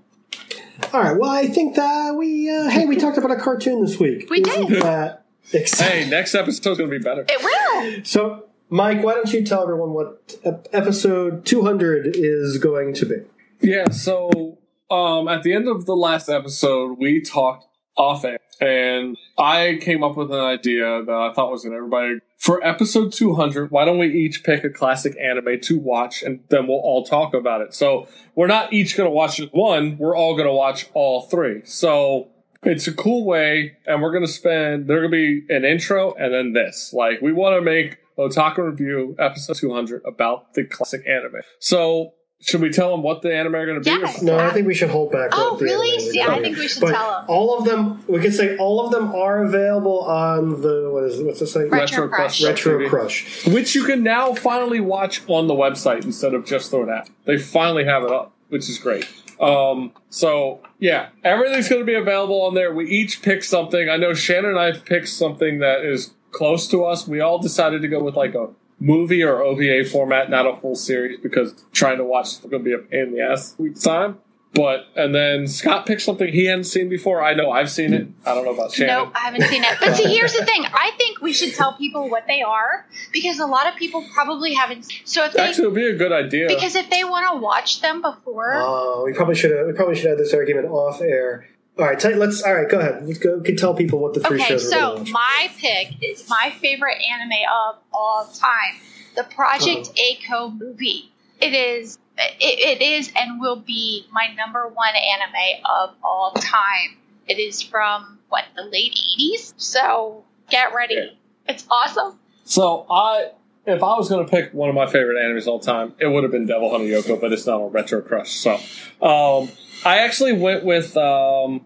All 0.94 1.02
right. 1.02 1.18
Well, 1.18 1.30
I 1.30 1.48
think 1.48 1.76
that 1.76 2.16
we 2.16 2.50
uh, 2.50 2.70
hey 2.70 2.86
we 2.86 2.96
talked 2.96 3.18
about 3.18 3.32
a 3.32 3.36
cartoon 3.36 3.84
this 3.84 4.00
week. 4.00 4.30
We 4.30 4.42
Isn't 4.42 4.68
did. 4.68 4.84
That 4.84 5.26
exciting? 5.54 6.04
Hey, 6.04 6.10
next 6.10 6.34
episode's 6.34 6.78
gonna 6.78 6.90
be 6.90 6.98
better. 7.00 7.26
It 7.28 7.42
will. 7.42 8.06
So, 8.06 8.46
Mike, 8.70 9.04
why 9.04 9.14
don't 9.14 9.32
you 9.32 9.44
tell 9.44 9.64
everyone 9.64 9.92
what 9.92 10.36
episode 10.74 11.46
200 11.46 12.16
is 12.16 12.58
going 12.58 12.94
to 12.96 13.06
be? 13.06 13.16
Yeah, 13.62 13.90
so 13.90 14.58
um, 14.92 15.28
at 15.28 15.44
the 15.44 15.54
end 15.54 15.68
of 15.68 15.86
the 15.86 15.96
last 15.96 16.30
episode, 16.30 16.98
we 17.00 17.22
talked 17.22 17.66
off 17.98 18.26
air, 18.26 18.40
and 18.60 19.18
I 19.38 19.80
came 19.82 20.04
up 20.04 20.18
with 20.18 20.32
an 20.32 20.40
idea 20.40 21.04
that 21.04 21.16
I 21.16 21.34
thought 21.34 21.52
was 21.52 21.64
going 21.64 21.72
to 21.72 21.78
everybody. 21.78 22.20
For 22.38 22.64
episode 22.66 23.14
200, 23.14 23.72
why 23.72 23.86
don't 23.86 24.00
we 24.00 24.08
each 24.08 24.44
pick 24.44 24.64
a 24.64 24.70
classic 24.70 25.16
anime 25.18 25.60
to 25.62 25.80
watch, 25.80 26.24
and 26.24 26.42
then 26.50 26.68
we'll 26.68 26.80
all 26.80 27.06
talk 27.06 27.34
about 27.34 27.62
it. 27.62 27.74
So 27.74 28.08
we're 28.36 28.48
not 28.48 28.74
each 28.74 28.98
going 28.98 29.08
to 29.08 29.14
watch 29.14 29.40
one, 29.52 29.98
we're 29.98 30.16
all 30.16 30.36
going 30.36 30.48
to 30.48 30.54
watch 30.54 30.88
all 30.94 31.22
three. 31.22 31.62
So 31.66 32.30
it's 32.64 32.88
a 32.88 32.94
cool 32.94 33.26
way, 33.26 33.78
and 33.86 34.02
we're 34.02 34.12
going 34.12 34.26
to 34.26 34.32
spend, 34.32 34.88
there's 34.88 35.10
going 35.10 35.12
to 35.12 35.46
be 35.48 35.54
an 35.54 35.66
intro 35.66 36.14
and 36.14 36.34
then 36.34 36.54
this. 36.54 36.94
Like, 36.94 37.22
we 37.22 37.32
want 37.32 37.56
to 37.56 37.62
make 37.62 37.98
Otaku 38.18 38.70
Review 38.70 39.16
episode 39.20 39.56
200 39.56 40.04
about 40.06 40.54
the 40.54 40.66
classic 40.66 41.08
anime. 41.08 41.42
So, 41.60 42.14
should 42.42 42.62
we 42.62 42.70
tell 42.72 42.92
them 42.92 43.04
what 43.04 43.22
the 43.22 43.34
anime 43.34 43.56
are 43.56 43.66
going 43.66 43.82
to 43.82 43.84
be? 43.84 43.90
Yes. 43.90 44.22
No, 44.22 44.38
I 44.38 44.50
think 44.50 44.68
we 44.68 44.74
should 44.74 44.90
hold 44.90 45.12
back. 45.12 45.30
Oh, 45.34 45.56
the 45.58 45.66
really? 45.66 45.90
anime 45.92 46.00
is 46.08 46.12
See, 46.12 46.22
I 46.22 46.40
think 46.42 46.58
we 46.58 46.68
should 46.68 46.82
But 46.82 46.92
tell 46.92 47.20
'em. 47.20 47.26
All 47.28 47.58
of 47.58 47.66
them, 47.66 48.04
we 48.08 48.20
could 48.20 48.34
say 48.34 48.58
all 48.58 48.84
of 48.86 48.92
them 48.92 49.14
are 49.16 49.44
available 49.44 50.00
on 50.02 50.62
the, 50.62 50.90
what 50.92 51.04
is 51.04 51.22
what's 51.22 51.40
the 51.40 51.48
site? 51.48 51.70
Retro 51.72 52.08
Crush. 52.08 52.44
Retro 52.44 52.80
TV. 52.80 52.90
Crush. 52.90 53.48
which 53.48 53.76
you 53.76 53.84
can 53.86 54.04
now 54.04 54.34
finally 54.34 54.80
watch 54.80 55.22
on 55.28 55.48
the 55.48 55.54
website 55.54 56.04
instead 56.04 56.34
of 56.34 56.46
just 56.46 56.72
through 56.72 56.84
an 56.84 56.90
app. 56.90 57.10
They 57.26 57.38
finally 57.38 57.86
have 57.86 58.04
it 58.04 58.12
up, 58.12 58.34
which 58.50 58.70
is 58.70 58.78
great. 58.80 59.08
Um, 59.40 59.92
so 60.10 60.62
yeah, 60.80 61.10
everything's 61.24 61.68
going 61.70 61.82
to 61.82 61.86
be 61.86 61.96
available 61.96 62.42
on 62.44 62.54
there. 62.54 62.74
We 62.74 62.88
each 62.90 63.22
pick 63.22 63.44
something. 63.44 63.90
I 63.90 63.98
know 63.98 64.14
Shannon 64.14 64.52
and 64.52 64.60
I 64.60 64.72
picked 64.74 65.10
something 65.10 65.60
that 65.60 65.84
is 65.86 66.12
close 66.32 66.68
to 66.70 66.84
us. 66.86 67.08
We 67.08 67.20
all 67.22 67.40
decided 67.40 67.82
to 67.82 67.88
go 67.88 68.02
with 68.04 68.16
like 68.16 68.36
a 68.36 68.50
movie 68.82 69.24
or 69.24 69.42
OVA 69.42 69.86
format, 69.90 70.30
not 70.30 70.46
a 70.46 70.56
full 70.58 70.76
series, 70.76 71.20
because 71.22 71.54
trying 71.72 71.98
to 72.00 72.04
watch 72.04 72.28
is 72.34 72.38
going 72.40 72.64
to 72.64 72.70
be 72.70 72.74
a 72.74 72.80
pain 72.80 73.00
in 73.08 73.14
the 73.14 73.22
ass 73.22 73.56
week's 73.58 73.82
time. 73.82 74.18
But 74.54 74.88
and 74.98 75.16
then 75.16 75.48
Scott 75.48 75.86
picked 75.86 76.02
something 76.02 76.28
he 76.28 76.44
hadn't 76.48 76.66
seen 76.66 76.90
before. 76.90 77.24
I 77.24 77.34
know 77.34 77.52
I've 77.52 77.72
seen 77.72 77.94
it. 77.94 78.10
I 78.26 78.36
don't 78.36 78.44
know 78.44 78.54
about 78.54 78.74
Shannon. 78.74 79.06
No, 79.06 79.12
I 79.16 79.20
haven't 79.20 79.44
seen 79.44 79.64
it. 79.64 79.78
But 79.80 79.96
see, 79.96 80.14
here's 80.14 80.34
the 80.34 80.44
thing. 80.44 80.66
I 80.66 80.92
think 80.98 81.22
we 81.22 81.32
should 81.32 81.54
tell 81.54 81.78
people 81.78 82.10
what 82.10 82.28
they 82.28 82.42
are 82.42 82.86
because 83.14 83.40
a 83.40 83.46
lot 83.46 83.68
of 83.68 83.78
people 83.78 84.06
probably 84.14 84.54
haven't. 84.54 84.92
So 85.06 85.24
if 85.24 85.32
they 85.32 85.40
Actually, 85.40 85.64
it 85.64 85.68
would 85.68 85.76
be 85.76 85.88
a 85.88 85.96
good 85.96 86.12
idea. 86.12 86.48
because 86.50 86.76
if 86.76 86.90
they 86.90 87.06
want 87.06 87.32
to 87.32 87.40
watch 87.42 87.80
them 87.80 88.02
before, 88.02 88.56
Oh, 88.58 89.04
we 89.06 89.14
probably 89.14 89.36
should 89.36 89.52
have. 89.56 89.68
We 89.68 89.72
probably 89.74 89.96
should 89.96 90.10
have 90.10 90.18
this 90.18 90.34
argument 90.34 90.68
off 90.68 91.00
air. 91.00 91.48
All 91.80 91.86
right, 91.86 92.00
tell, 92.00 92.12
let's. 92.16 92.42
All 92.44 92.54
right, 92.54 92.70
go 92.70 92.80
ahead. 92.80 93.06
Let's 93.08 93.20
go. 93.20 93.40
Can 93.42 93.56
tell 93.56 93.74
people 93.74 94.00
what 94.00 94.14
the 94.14 94.20
three 94.20 94.38
okay. 94.38 94.50
shows 94.50 94.66
we're 94.66 94.70
So 94.72 94.80
going 94.80 95.00
watch. 95.00 95.12
my 95.12 95.50
pick 95.58 95.94
is 96.04 96.28
my 96.30 96.54
favorite 96.60 96.98
anime 97.12 97.32
of 97.52 97.76
all 97.94 98.26
time, 98.34 98.76
the 99.16 99.24
Project 99.24 99.88
Uh-huh. 99.88 100.48
A 100.48 100.50
movie. 100.52 101.12
It 101.40 101.54
is. 101.54 101.98
It, 102.18 102.80
it 102.80 102.84
is 102.84 103.12
and 103.16 103.40
will 103.40 103.56
be 103.56 104.06
my 104.12 104.28
number 104.36 104.68
one 104.68 104.94
anime 104.96 105.64
of 105.66 105.96
all 106.04 106.34
time. 106.34 106.98
It 107.28 107.40
is 107.40 107.62
from 107.62 108.20
what 108.30 108.44
the 108.56 108.64
late 108.64 108.94
'80s. 109.20 109.54
So 109.58 110.24
get 110.50 110.76
ready. 110.76 110.96
Yeah. 110.96 111.54
It's 111.54 111.66
awesome. 111.72 112.20
So 112.44 112.86
I, 112.90 113.32
if 113.66 113.84
I 113.84 113.96
was 113.96 114.10
going 114.10 114.26
to 114.26 114.30
pick 114.30 114.54
one 114.54 114.70
of 114.70 114.76
my 114.76 114.88
favorite 114.88 115.18
animes 115.18 115.44
of 115.44 115.50
all 115.50 115.60
time, 115.60 115.94
it 116.00 116.08
would 116.08 116.24
have 116.24 116.32
been 116.32 116.46
Devil 116.46 116.72
Hunter 116.72 116.86
Yoko, 116.86 117.20
but 117.20 117.32
it's 117.32 117.46
not 117.46 117.58
a 117.58 117.68
Retro 117.68 118.02
Crush. 118.02 118.32
So 118.32 118.56
um, 119.02 119.50
I 119.86 120.00
actually 120.00 120.34
went 120.34 120.64
with. 120.64 120.96
Um, 120.98 121.66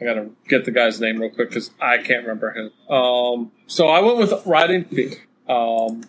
I 0.00 0.04
gotta 0.04 0.28
get 0.46 0.66
the 0.66 0.70
guy's 0.70 1.00
name 1.00 1.18
real 1.18 1.30
quick 1.30 1.48
because 1.48 1.70
I 1.80 1.96
can't 1.98 2.22
remember 2.22 2.52
him. 2.52 2.94
Um, 2.94 3.52
so 3.66 3.88
I 3.88 4.00
went 4.00 4.18
with 4.18 4.46
Riding 4.46 4.82
Bean, 4.82 5.16
um, 5.48 6.02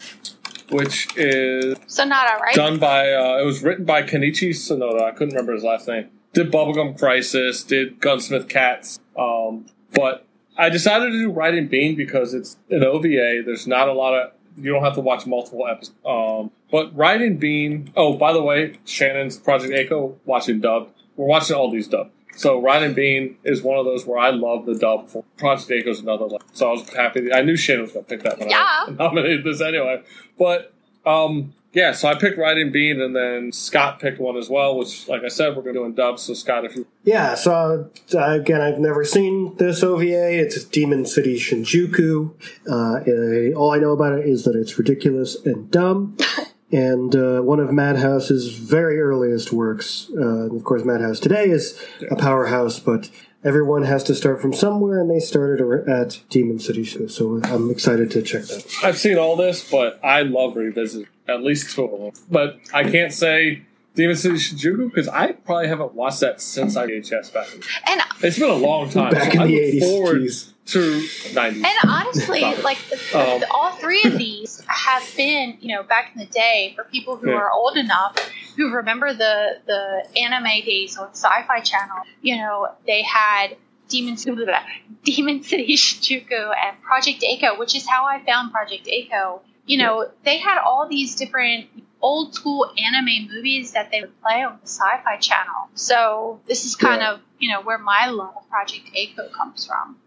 which 0.69 1.07
is 1.15 1.77
Sonoda, 1.87 2.37
right? 2.39 2.53
done 2.53 2.79
by. 2.79 3.13
Uh, 3.13 3.37
it 3.41 3.45
was 3.45 3.63
written 3.63 3.85
by 3.85 4.03
Kenichi 4.03 4.49
Sonoda. 4.49 5.03
I 5.03 5.11
couldn't 5.11 5.29
remember 5.29 5.53
his 5.53 5.63
last 5.63 5.87
name. 5.87 6.09
Did 6.33 6.51
Bubblegum 6.51 6.99
Crisis. 6.99 7.63
Did 7.63 8.01
Gunsmith 8.01 8.49
Cats. 8.49 8.99
Um, 9.17 9.67
but 9.93 10.27
I 10.57 10.69
decided 10.69 11.11
to 11.11 11.11
do 11.11 11.31
Riding 11.31 11.67
Bean 11.67 11.95
because 11.95 12.33
it's 12.33 12.57
an 12.69 12.83
OVA. 12.83 13.41
There's 13.45 13.67
not 13.67 13.87
a 13.87 13.93
lot 13.93 14.13
of. 14.13 14.31
You 14.57 14.73
don't 14.73 14.83
have 14.83 14.95
to 14.95 15.01
watch 15.01 15.25
multiple 15.27 15.67
episodes. 15.67 15.95
Um, 16.05 16.51
but 16.71 16.95
Riding 16.95 17.37
Bean. 17.37 17.91
Oh, 17.95 18.17
by 18.17 18.33
the 18.33 18.41
way, 18.41 18.77
Shannon's 18.85 19.37
Project 19.37 19.71
A-ko 19.73 20.17
watching 20.25 20.59
dub. 20.61 20.89
We're 21.15 21.27
watching 21.27 21.55
all 21.55 21.71
these 21.71 21.87
dub. 21.87 22.09
So 22.35 22.61
Riding 22.61 22.93
Bean 22.93 23.37
is 23.43 23.61
one 23.63 23.77
of 23.79 23.85
those 23.85 24.05
where 24.05 24.19
I 24.19 24.29
love 24.29 24.65
the 24.65 24.75
dub. 24.75 25.09
For 25.09 25.23
Project 25.37 25.71
A-ko's 25.71 26.01
another 26.01 26.25
one. 26.27 26.41
So 26.53 26.69
I 26.69 26.71
was 26.73 26.89
happy. 26.93 27.31
I 27.33 27.41
knew 27.41 27.55
Shannon 27.55 27.83
was 27.83 27.91
going 27.93 28.05
to 28.05 28.09
pick 28.09 28.23
that 28.23 28.39
one. 28.39 28.47
I 28.51 28.85
Yeah. 28.87 28.93
nominated 28.95 29.43
this 29.43 29.61
anyway. 29.61 30.01
But 30.37 30.73
um, 31.05 31.53
yeah, 31.77 31.91
so 31.91 32.07
I 32.07 32.15
picked 32.15 32.39
Riding 32.39 32.71
Bean, 32.71 32.99
and 32.99 33.15
then 33.15 33.51
Scott 33.51 33.99
picked 33.99 34.19
one 34.19 34.35
as 34.35 34.49
well. 34.49 34.75
Which, 34.75 35.07
like 35.07 35.23
I 35.23 35.27
said, 35.27 35.55
we're 35.55 35.61
going 35.61 35.75
to 35.75 35.81
do 35.81 35.85
in 35.85 35.93
dubs. 35.93 36.23
So 36.23 36.33
Scott, 36.33 36.65
if 36.65 36.75
you 36.75 36.87
Yeah, 37.03 37.35
so 37.35 37.91
uh, 38.15 38.31
again, 38.31 38.61
I've 38.61 38.79
never 38.79 39.05
seen 39.05 39.55
this 39.57 39.83
OVA. 39.83 40.39
It's 40.39 40.63
Demon 40.63 41.05
City 41.05 41.37
Shinjuku. 41.37 42.33
Uh, 42.67 43.55
all 43.55 43.71
I 43.71 43.77
know 43.77 43.91
about 43.91 44.17
it 44.17 44.25
is 44.25 44.43
that 44.45 44.55
it's 44.55 44.79
ridiculous 44.79 45.37
and 45.45 45.69
dumb. 45.69 46.17
And 46.69 47.15
uh, 47.15 47.39
one 47.39 47.61
of 47.61 47.71
Madhouse's 47.71 48.57
very 48.57 48.99
earliest 48.99 49.53
works. 49.53 50.11
Uh, 50.13 50.53
of 50.53 50.65
course, 50.65 50.83
Madhouse 50.83 51.21
today 51.21 51.45
is 51.45 51.81
a 52.11 52.17
powerhouse, 52.17 52.77
but 52.77 53.09
everyone 53.41 53.83
has 53.83 54.03
to 54.03 54.13
start 54.13 54.41
from 54.41 54.51
somewhere, 54.51 54.99
and 54.99 55.09
they 55.09 55.21
started 55.21 55.87
at 55.87 56.19
Demon 56.29 56.59
City. 56.59 56.83
So, 56.83 57.07
so 57.07 57.39
I'm 57.45 57.71
excited 57.71 58.11
to 58.11 58.21
check 58.21 58.41
that. 58.41 58.69
I've 58.83 58.97
seen 58.97 59.17
all 59.17 59.37
this, 59.37 59.71
but 59.71 59.97
I 60.03 60.23
love 60.23 60.57
revisit 60.57 61.07
at 61.27 61.43
least 61.43 61.73
two 61.75 61.85
of 61.85 61.99
them. 62.15 62.23
But 62.29 62.59
I 62.73 62.83
can't 62.89 63.13
say 63.13 63.63
Demon 63.95 64.15
City 64.15 64.35
Shinjuku 64.35 64.89
because 64.89 65.07
I 65.07 65.31
probably 65.31 65.67
haven't 65.67 65.93
watched 65.93 66.19
that 66.21 66.39
since 66.41 66.75
I 66.75 66.85
VHS 66.87 67.33
back. 67.33 67.47
In, 67.53 67.61
And 67.87 68.01
it's 68.21 68.37
been 68.39 68.49
a 68.49 68.53
long 68.53 68.89
time. 68.89 69.11
Back 69.11 69.31
so 69.33 69.37
in 69.37 69.39
I 69.41 69.47
the 69.47 69.53
80s, 69.59 69.79
forward 69.79 70.21
jeez. 70.21 70.53
to 70.67 71.33
nineties. 71.33 71.63
And 71.63 71.91
honestly, 71.91 72.41
like 72.41 72.77
the, 72.89 72.95
Um, 73.17 73.39
the- 73.39 73.47
all 73.51 73.71
three 73.77 74.03
of 74.03 74.17
these 74.17 74.63
have 74.67 75.03
been, 75.15 75.57
you 75.61 75.75
know, 75.75 75.83
back 75.83 76.11
in 76.13 76.19
the 76.19 76.25
day 76.27 76.73
for 76.75 76.83
people 76.85 77.15
who 77.17 77.29
Yeah. 77.31 77.37
are 77.37 77.51
old 77.51 77.77
enough 77.77 78.15
who 78.55 78.69
remember 78.71 79.13
the 79.13 79.59
the 79.65 80.03
anime 80.19 80.63
days 80.65 80.97
on 80.97 81.09
Sci-Fi 81.13 81.59
Channel. 81.61 81.97
You 82.21 82.37
know, 82.37 82.67
they 82.85 83.01
had 83.03 83.55
Demon 83.87 84.17
City, 84.17 84.45
Demon 85.03 85.41
City 85.43 85.75
Shinjuku 85.75 86.53
and 86.55 86.81
Project 86.81 87.23
A-ko, 87.23 87.57
which 87.57 87.75
is 87.75 87.87
how 87.87 88.05
I 88.05 88.21
found 88.25 88.51
Project 88.51 88.87
A-ko. 88.87 89.41
You 89.67 89.77
know, 89.77 90.09
they 90.23 90.37
had 90.37 90.59
all 90.59 90.87
these 90.87 91.15
different 91.15 91.67
old 92.01 92.33
school 92.33 92.71
anime 92.77 93.27
movies 93.31 93.73
that 93.73 93.91
they 93.91 94.01
would 94.01 94.21
play 94.21 94.43
on 94.43 94.57
the 94.61 94.67
Sci-Fi 94.67 95.17
Channel. 95.17 95.69
So 95.75 96.39
this 96.47 96.65
is 96.65 96.75
kind 96.75 97.01
Yeah. 97.01 97.13
of 97.13 97.19
you 97.39 97.51
know 97.51 97.61
where 97.61 97.77
my 97.77 98.07
love 98.07 98.33
of 98.35 98.49
Project 98.49 98.89
A-ko 98.95 99.29
comes 99.29 99.67
from. 99.67 99.97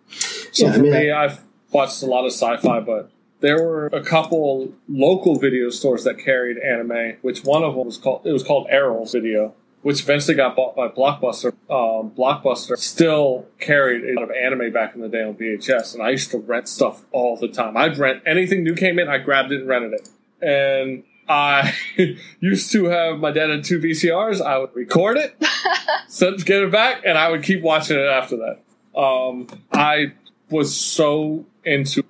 So 0.52 0.64
Yeah, 0.66 0.72
I 0.72 0.76
for 0.76 0.82
mean, 0.82 0.93
me, 0.93 1.10
I've 1.12 1.40
watched 1.70 2.02
a 2.02 2.06
lot 2.06 2.24
of 2.24 2.32
sci-fi, 2.32 2.80
but 2.80 3.10
there 3.40 3.62
were 3.62 3.86
a 3.89 4.02
couple 4.02 4.72
local 4.89 5.39
video 5.39 5.70
stores 5.70 6.05
that 6.05 6.18
carried 6.18 6.59
anime. 6.59 7.16
Which 7.22 7.44
one 7.44 7.62
of 7.62 7.74
them 7.74 7.86
was 7.86 7.98
called? 7.98 8.22
It 8.26 8.32
was 8.32 8.43
called 8.43 8.66
Errol's 8.70 9.12
Video, 9.12 9.55
which 9.82 10.02
eventually 10.02 10.36
got 10.36 10.55
bought 10.57 10.77
by 10.77 10.89
Blockbuster. 10.89 11.52
Um, 11.70 12.11
Blockbuster 12.11 12.77
still 12.77 13.47
carried 13.59 14.05
a 14.05 14.20
lot 14.20 14.31
of 14.31 14.36
anime 14.36 14.73
back 14.73 14.94
in 14.94 15.01
the 15.01 15.09
day 15.09 15.23
on 15.23 15.35
VHS, 15.35 15.94
and 15.94 16.02
I 16.02 16.11
used 16.11 16.31
to 16.32 16.39
rent 16.39 16.69
stuff 16.69 17.05
all 17.12 17.36
the 17.36 17.48
time. 17.48 17.77
I'd 17.77 17.98
rent 17.98 18.23
anything 18.27 18.62
new 18.62 18.74
came 18.74 18.98
in, 18.98 19.09
I 19.09 19.19
grabbed 19.19 19.52
it 19.52 19.61
and 19.61 19.69
rented 19.69 19.93
it, 19.94 20.09
and 20.47 21.05
I 21.28 21.74
used 22.40 22.73
to 22.73 22.86
have 22.86 23.20
my 23.20 23.31
dad 23.31 23.51
had 23.51 23.65
two 23.65 23.78
VCRs. 23.78 24.43
I 24.43 24.59
would 24.59 24.74
record 24.74 25.16
it, 25.16 25.43
send, 26.09 26.44
get 26.44 26.62
it 26.62 26.73
back, 26.73 27.02
and 27.07 27.16
I 27.16 27.31
would 27.31 27.43
keep 27.43 27.62
watching 27.62 27.98
it 27.98 28.07
after 28.07 28.36
that. 28.36 29.01
Um, 29.01 29.47
I 29.73 30.12
was 30.51 30.77
so 30.77 31.47
into 31.65 32.02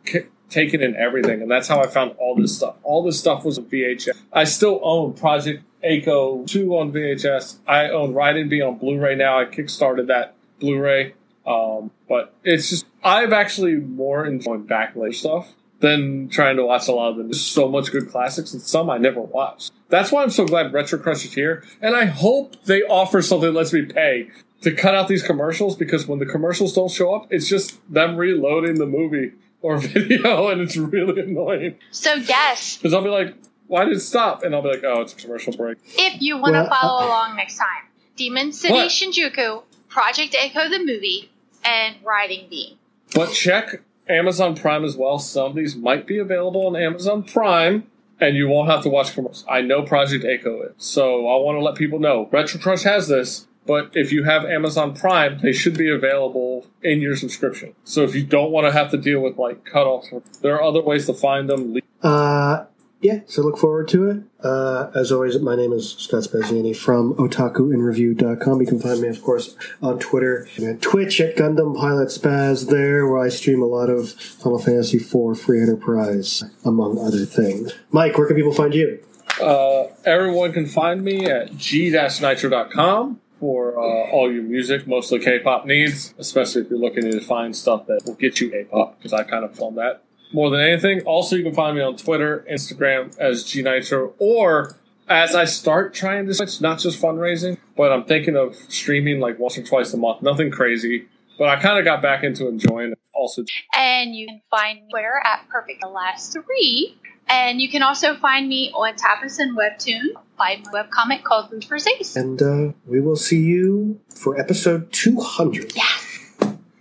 taking 0.50 0.82
in 0.82 0.96
everything, 0.96 1.40
and 1.40 1.50
that's 1.50 1.68
how 1.68 1.80
I 1.80 1.86
found 1.86 2.12
all 2.18 2.34
this 2.34 2.56
stuff. 2.56 2.76
All 2.82 3.02
this 3.02 3.18
stuff 3.18 3.44
was 3.44 3.58
VHS. 3.58 4.20
I 4.32 4.44
still 4.44 4.80
own 4.82 5.14
Project 5.14 5.62
A-ko 5.82 6.44
2 6.46 6.76
on 6.76 6.92
VHS. 6.92 7.58
I 7.66 7.88
own 7.88 8.12
Riding 8.12 8.48
Bean 8.48 8.62
on 8.62 8.78
Blu-ray 8.78 9.14
now. 9.14 9.38
I 9.38 9.44
kickstarted 9.44 10.08
that 10.08 10.34
Blu-ray. 10.58 11.14
Um, 11.46 11.90
but 12.08 12.34
it's 12.44 12.68
just 12.70 12.86
I've 13.02 13.32
actually 13.32 13.76
more 13.76 14.26
enjoyed 14.26 14.68
backlash 14.68 15.16
stuff 15.16 15.54
than 15.80 16.28
trying 16.28 16.56
to 16.56 16.64
watch 16.64 16.86
a 16.88 16.92
lot 16.92 17.10
of 17.10 17.16
them. 17.16 17.28
There's 17.28 17.40
so 17.40 17.68
much 17.68 17.90
good 17.90 18.10
classics 18.10 18.52
and 18.52 18.62
some 18.62 18.90
I 18.90 18.98
never 18.98 19.20
watched. 19.20 19.72
That's 19.88 20.12
why 20.12 20.22
I'm 20.22 20.30
so 20.30 20.46
glad 20.46 20.72
Retro 20.72 20.98
Crush 20.98 21.24
is 21.24 21.32
here. 21.32 21.64
And 21.80 21.96
I 21.96 22.04
hope 22.04 22.62
they 22.64 22.82
offer 22.82 23.22
something 23.22 23.52
that 23.52 23.58
lets 23.58 23.72
me 23.72 23.86
pay 23.86 24.28
to 24.60 24.72
cut 24.72 24.94
out 24.94 25.08
these 25.08 25.22
commercials 25.22 25.76
because 25.76 26.06
when 26.06 26.18
the 26.18 26.26
commercials 26.26 26.74
don't 26.74 26.90
show 26.90 27.14
up, 27.14 27.26
it's 27.30 27.48
just 27.48 27.80
them 27.92 28.16
reloading 28.16 28.74
the 28.74 28.86
movie 28.86 29.32
or 29.62 29.78
video 29.78 30.48
and 30.48 30.60
it's 30.60 30.76
really 30.76 31.20
annoying. 31.20 31.76
So 31.90 32.14
yes, 32.14 32.76
Because 32.76 32.94
I'll 32.94 33.02
be 33.02 33.10
like, 33.10 33.34
why 33.66 33.84
did 33.84 33.96
it 33.96 34.00
stop? 34.00 34.42
And 34.42 34.54
I'll 34.54 34.62
be 34.62 34.68
like, 34.68 34.84
oh, 34.84 35.00
it's 35.02 35.12
a 35.12 35.16
commercial 35.16 35.52
break. 35.52 35.78
if 35.96 36.20
you 36.20 36.36
want 36.38 36.54
to 36.54 36.62
Well, 36.62 36.70
follow 36.80 37.02
uh, 37.02 37.06
along 37.06 37.36
next 37.36 37.56
time, 37.56 37.88
Demon 38.16 38.52
City 38.52 38.74
What? 38.74 38.88
Shinjuku, 38.88 39.62
Project 39.88 40.34
A-ko 40.40 40.68
the 40.68 40.78
movie, 40.78 41.30
and 41.64 41.96
Riding 42.04 42.48
Bean. 42.48 42.76
But 43.14 43.32
check 43.32 43.82
Amazon 44.08 44.56
Prime 44.56 44.84
as 44.84 44.96
well. 44.96 45.18
Some 45.18 45.46
of 45.50 45.54
these 45.54 45.76
might 45.76 46.06
be 46.06 46.18
available 46.18 46.66
on 46.66 46.76
Amazon 46.76 47.22
Prime, 47.22 47.86
and 48.20 48.36
you 48.36 48.48
won't 48.48 48.68
have 48.70 48.82
to 48.82 48.88
watch 48.88 49.14
commercials. 49.14 49.44
I 49.48 49.60
know 49.62 49.82
Project 49.82 50.24
A-ko 50.24 50.62
is, 50.62 50.72
so 50.78 51.28
I 51.28 51.36
want 51.42 51.56
to 51.56 51.62
let 51.62 51.74
people 51.76 51.98
know 51.98 52.28
Retro 52.32 52.60
Crush 52.60 52.82
has 52.82 53.08
this. 53.08 53.46
But 53.66 53.90
if 53.94 54.10
you 54.12 54.24
have 54.24 54.44
Amazon 54.44 54.94
Prime, 54.94 55.40
they 55.42 55.52
should 55.52 55.76
be 55.76 55.90
available 55.90 56.66
in 56.82 57.00
your 57.00 57.16
subscription. 57.16 57.74
So 57.84 58.02
if 58.02 58.14
you 58.14 58.24
don't 58.24 58.50
want 58.50 58.66
to 58.66 58.72
have 58.72 58.90
to 58.90 58.96
deal 58.96 59.20
with 59.20 59.36
like 59.36 59.64
cutoffs, 59.64 60.22
there 60.40 60.54
are 60.54 60.62
other 60.62 60.82
ways 60.82 61.06
to 61.06 61.14
find 61.14 61.48
them. 61.48 61.76
Uh, 62.02 62.64
yeah, 63.00 63.20
so 63.26 63.42
look 63.42 63.56
forward 63.56 63.88
to 63.88 64.10
it. 64.10 64.22
Uh, 64.42 64.90
as 64.94 65.10
always, 65.10 65.38
my 65.40 65.56
name 65.56 65.72
is 65.72 65.92
Scott 65.92 66.24
Spaziani 66.24 66.76
from 66.76 67.14
otakuinreview.com. 67.14 68.60
You 68.60 68.66
can 68.66 68.78
find 68.78 69.00
me, 69.00 69.08
of 69.08 69.22
course, 69.22 69.56
on 69.80 69.98
Twitter 69.98 70.46
and 70.56 70.82
Twitch 70.82 71.20
at 71.20 71.36
Gundam 71.36 71.74
Pilot 71.74 72.08
Spaz 72.08 72.68
there, 72.68 73.06
where 73.06 73.22
I 73.22 73.30
stream 73.30 73.62
a 73.62 73.66
lot 73.66 73.88
of 73.88 74.10
Final 74.10 74.58
Fantasy 74.58 74.98
IV 74.98 75.40
Free 75.40 75.62
Enterprise, 75.62 76.44
among 76.64 76.98
other 76.98 77.24
things. 77.24 77.72
Mike, 77.90 78.18
where 78.18 78.26
can 78.26 78.36
people 78.36 78.52
find 78.52 78.74
you? 78.74 79.02
Uh, 79.40 79.86
everyone 80.04 80.52
can 80.52 80.66
find 80.66 81.02
me 81.02 81.24
at 81.24 81.56
g-nitro.com 81.56 83.20
for 83.40 83.78
uh, 83.78 84.10
all 84.12 84.30
your 84.30 84.42
music, 84.42 84.86
mostly 84.86 85.18
K-pop 85.18 85.66
needs, 85.66 86.14
especially 86.18 86.62
if 86.62 86.70
you're 86.70 86.78
looking 86.78 87.02
to 87.10 87.20
find 87.20 87.56
stuff 87.56 87.86
that 87.86 88.02
will 88.04 88.14
get 88.14 88.40
you 88.40 88.50
K-pop, 88.50 88.98
because 88.98 89.12
I 89.12 89.24
kind 89.24 89.44
of 89.44 89.56
film 89.56 89.76
that 89.76 90.02
more 90.32 90.50
than 90.50 90.60
anything. 90.60 91.00
Also, 91.02 91.36
you 91.36 91.42
can 91.42 91.54
find 91.54 91.76
me 91.76 91.82
on 91.82 91.96
Twitter, 91.96 92.44
Instagram 92.50 93.16
as 93.18 93.44
g-nitro, 93.44 94.14
or 94.18 94.76
as 95.08 95.34
I 95.34 95.44
start 95.44 95.92
trying 95.92 96.26
to 96.26 96.34
switch, 96.34 96.60
not 96.60 96.78
just 96.78 97.00
fundraising, 97.00 97.58
but 97.76 97.92
I'm 97.92 98.04
thinking 98.04 98.36
of 98.36 98.54
streaming 98.68 99.20
like 99.20 99.38
once 99.38 99.58
or 99.58 99.62
twice 99.62 99.92
a 99.92 99.96
month, 99.96 100.22
nothing 100.22 100.50
crazy. 100.50 101.06
But 101.38 101.48
I 101.48 101.56
kind 101.60 101.78
of 101.78 101.84
got 101.84 102.02
back 102.02 102.22
into 102.22 102.48
enjoying 102.48 102.92
it. 102.92 102.98
Also, 103.12 103.44
And 103.76 104.14
you 104.14 104.26
can 104.26 104.40
find 104.50 104.80
Twitter 104.90 105.20
at 105.24 105.48
Perfect 105.48 105.80
the 105.82 105.88
Last 105.88 106.32
Three. 106.32 106.96
And 107.30 107.60
you 107.60 107.70
can 107.70 107.82
also 107.82 108.16
find 108.16 108.48
me 108.48 108.72
on 108.74 108.94
Tapas 108.94 109.38
and 109.38 109.56
Webtoon 109.56 110.20
by 110.36 110.60
my 110.64 110.82
webcomic 110.82 111.22
called 111.22 111.52
Rupert 111.52 111.86
Ace. 112.00 112.16
And 112.16 112.42
uh, 112.42 112.72
we 112.86 113.00
will 113.00 113.14
see 113.14 113.40
you 113.40 114.00
for 114.12 114.38
episode 114.38 114.92
200. 114.92 115.76
Yes. 115.76 116.18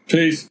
peace. 0.08 0.50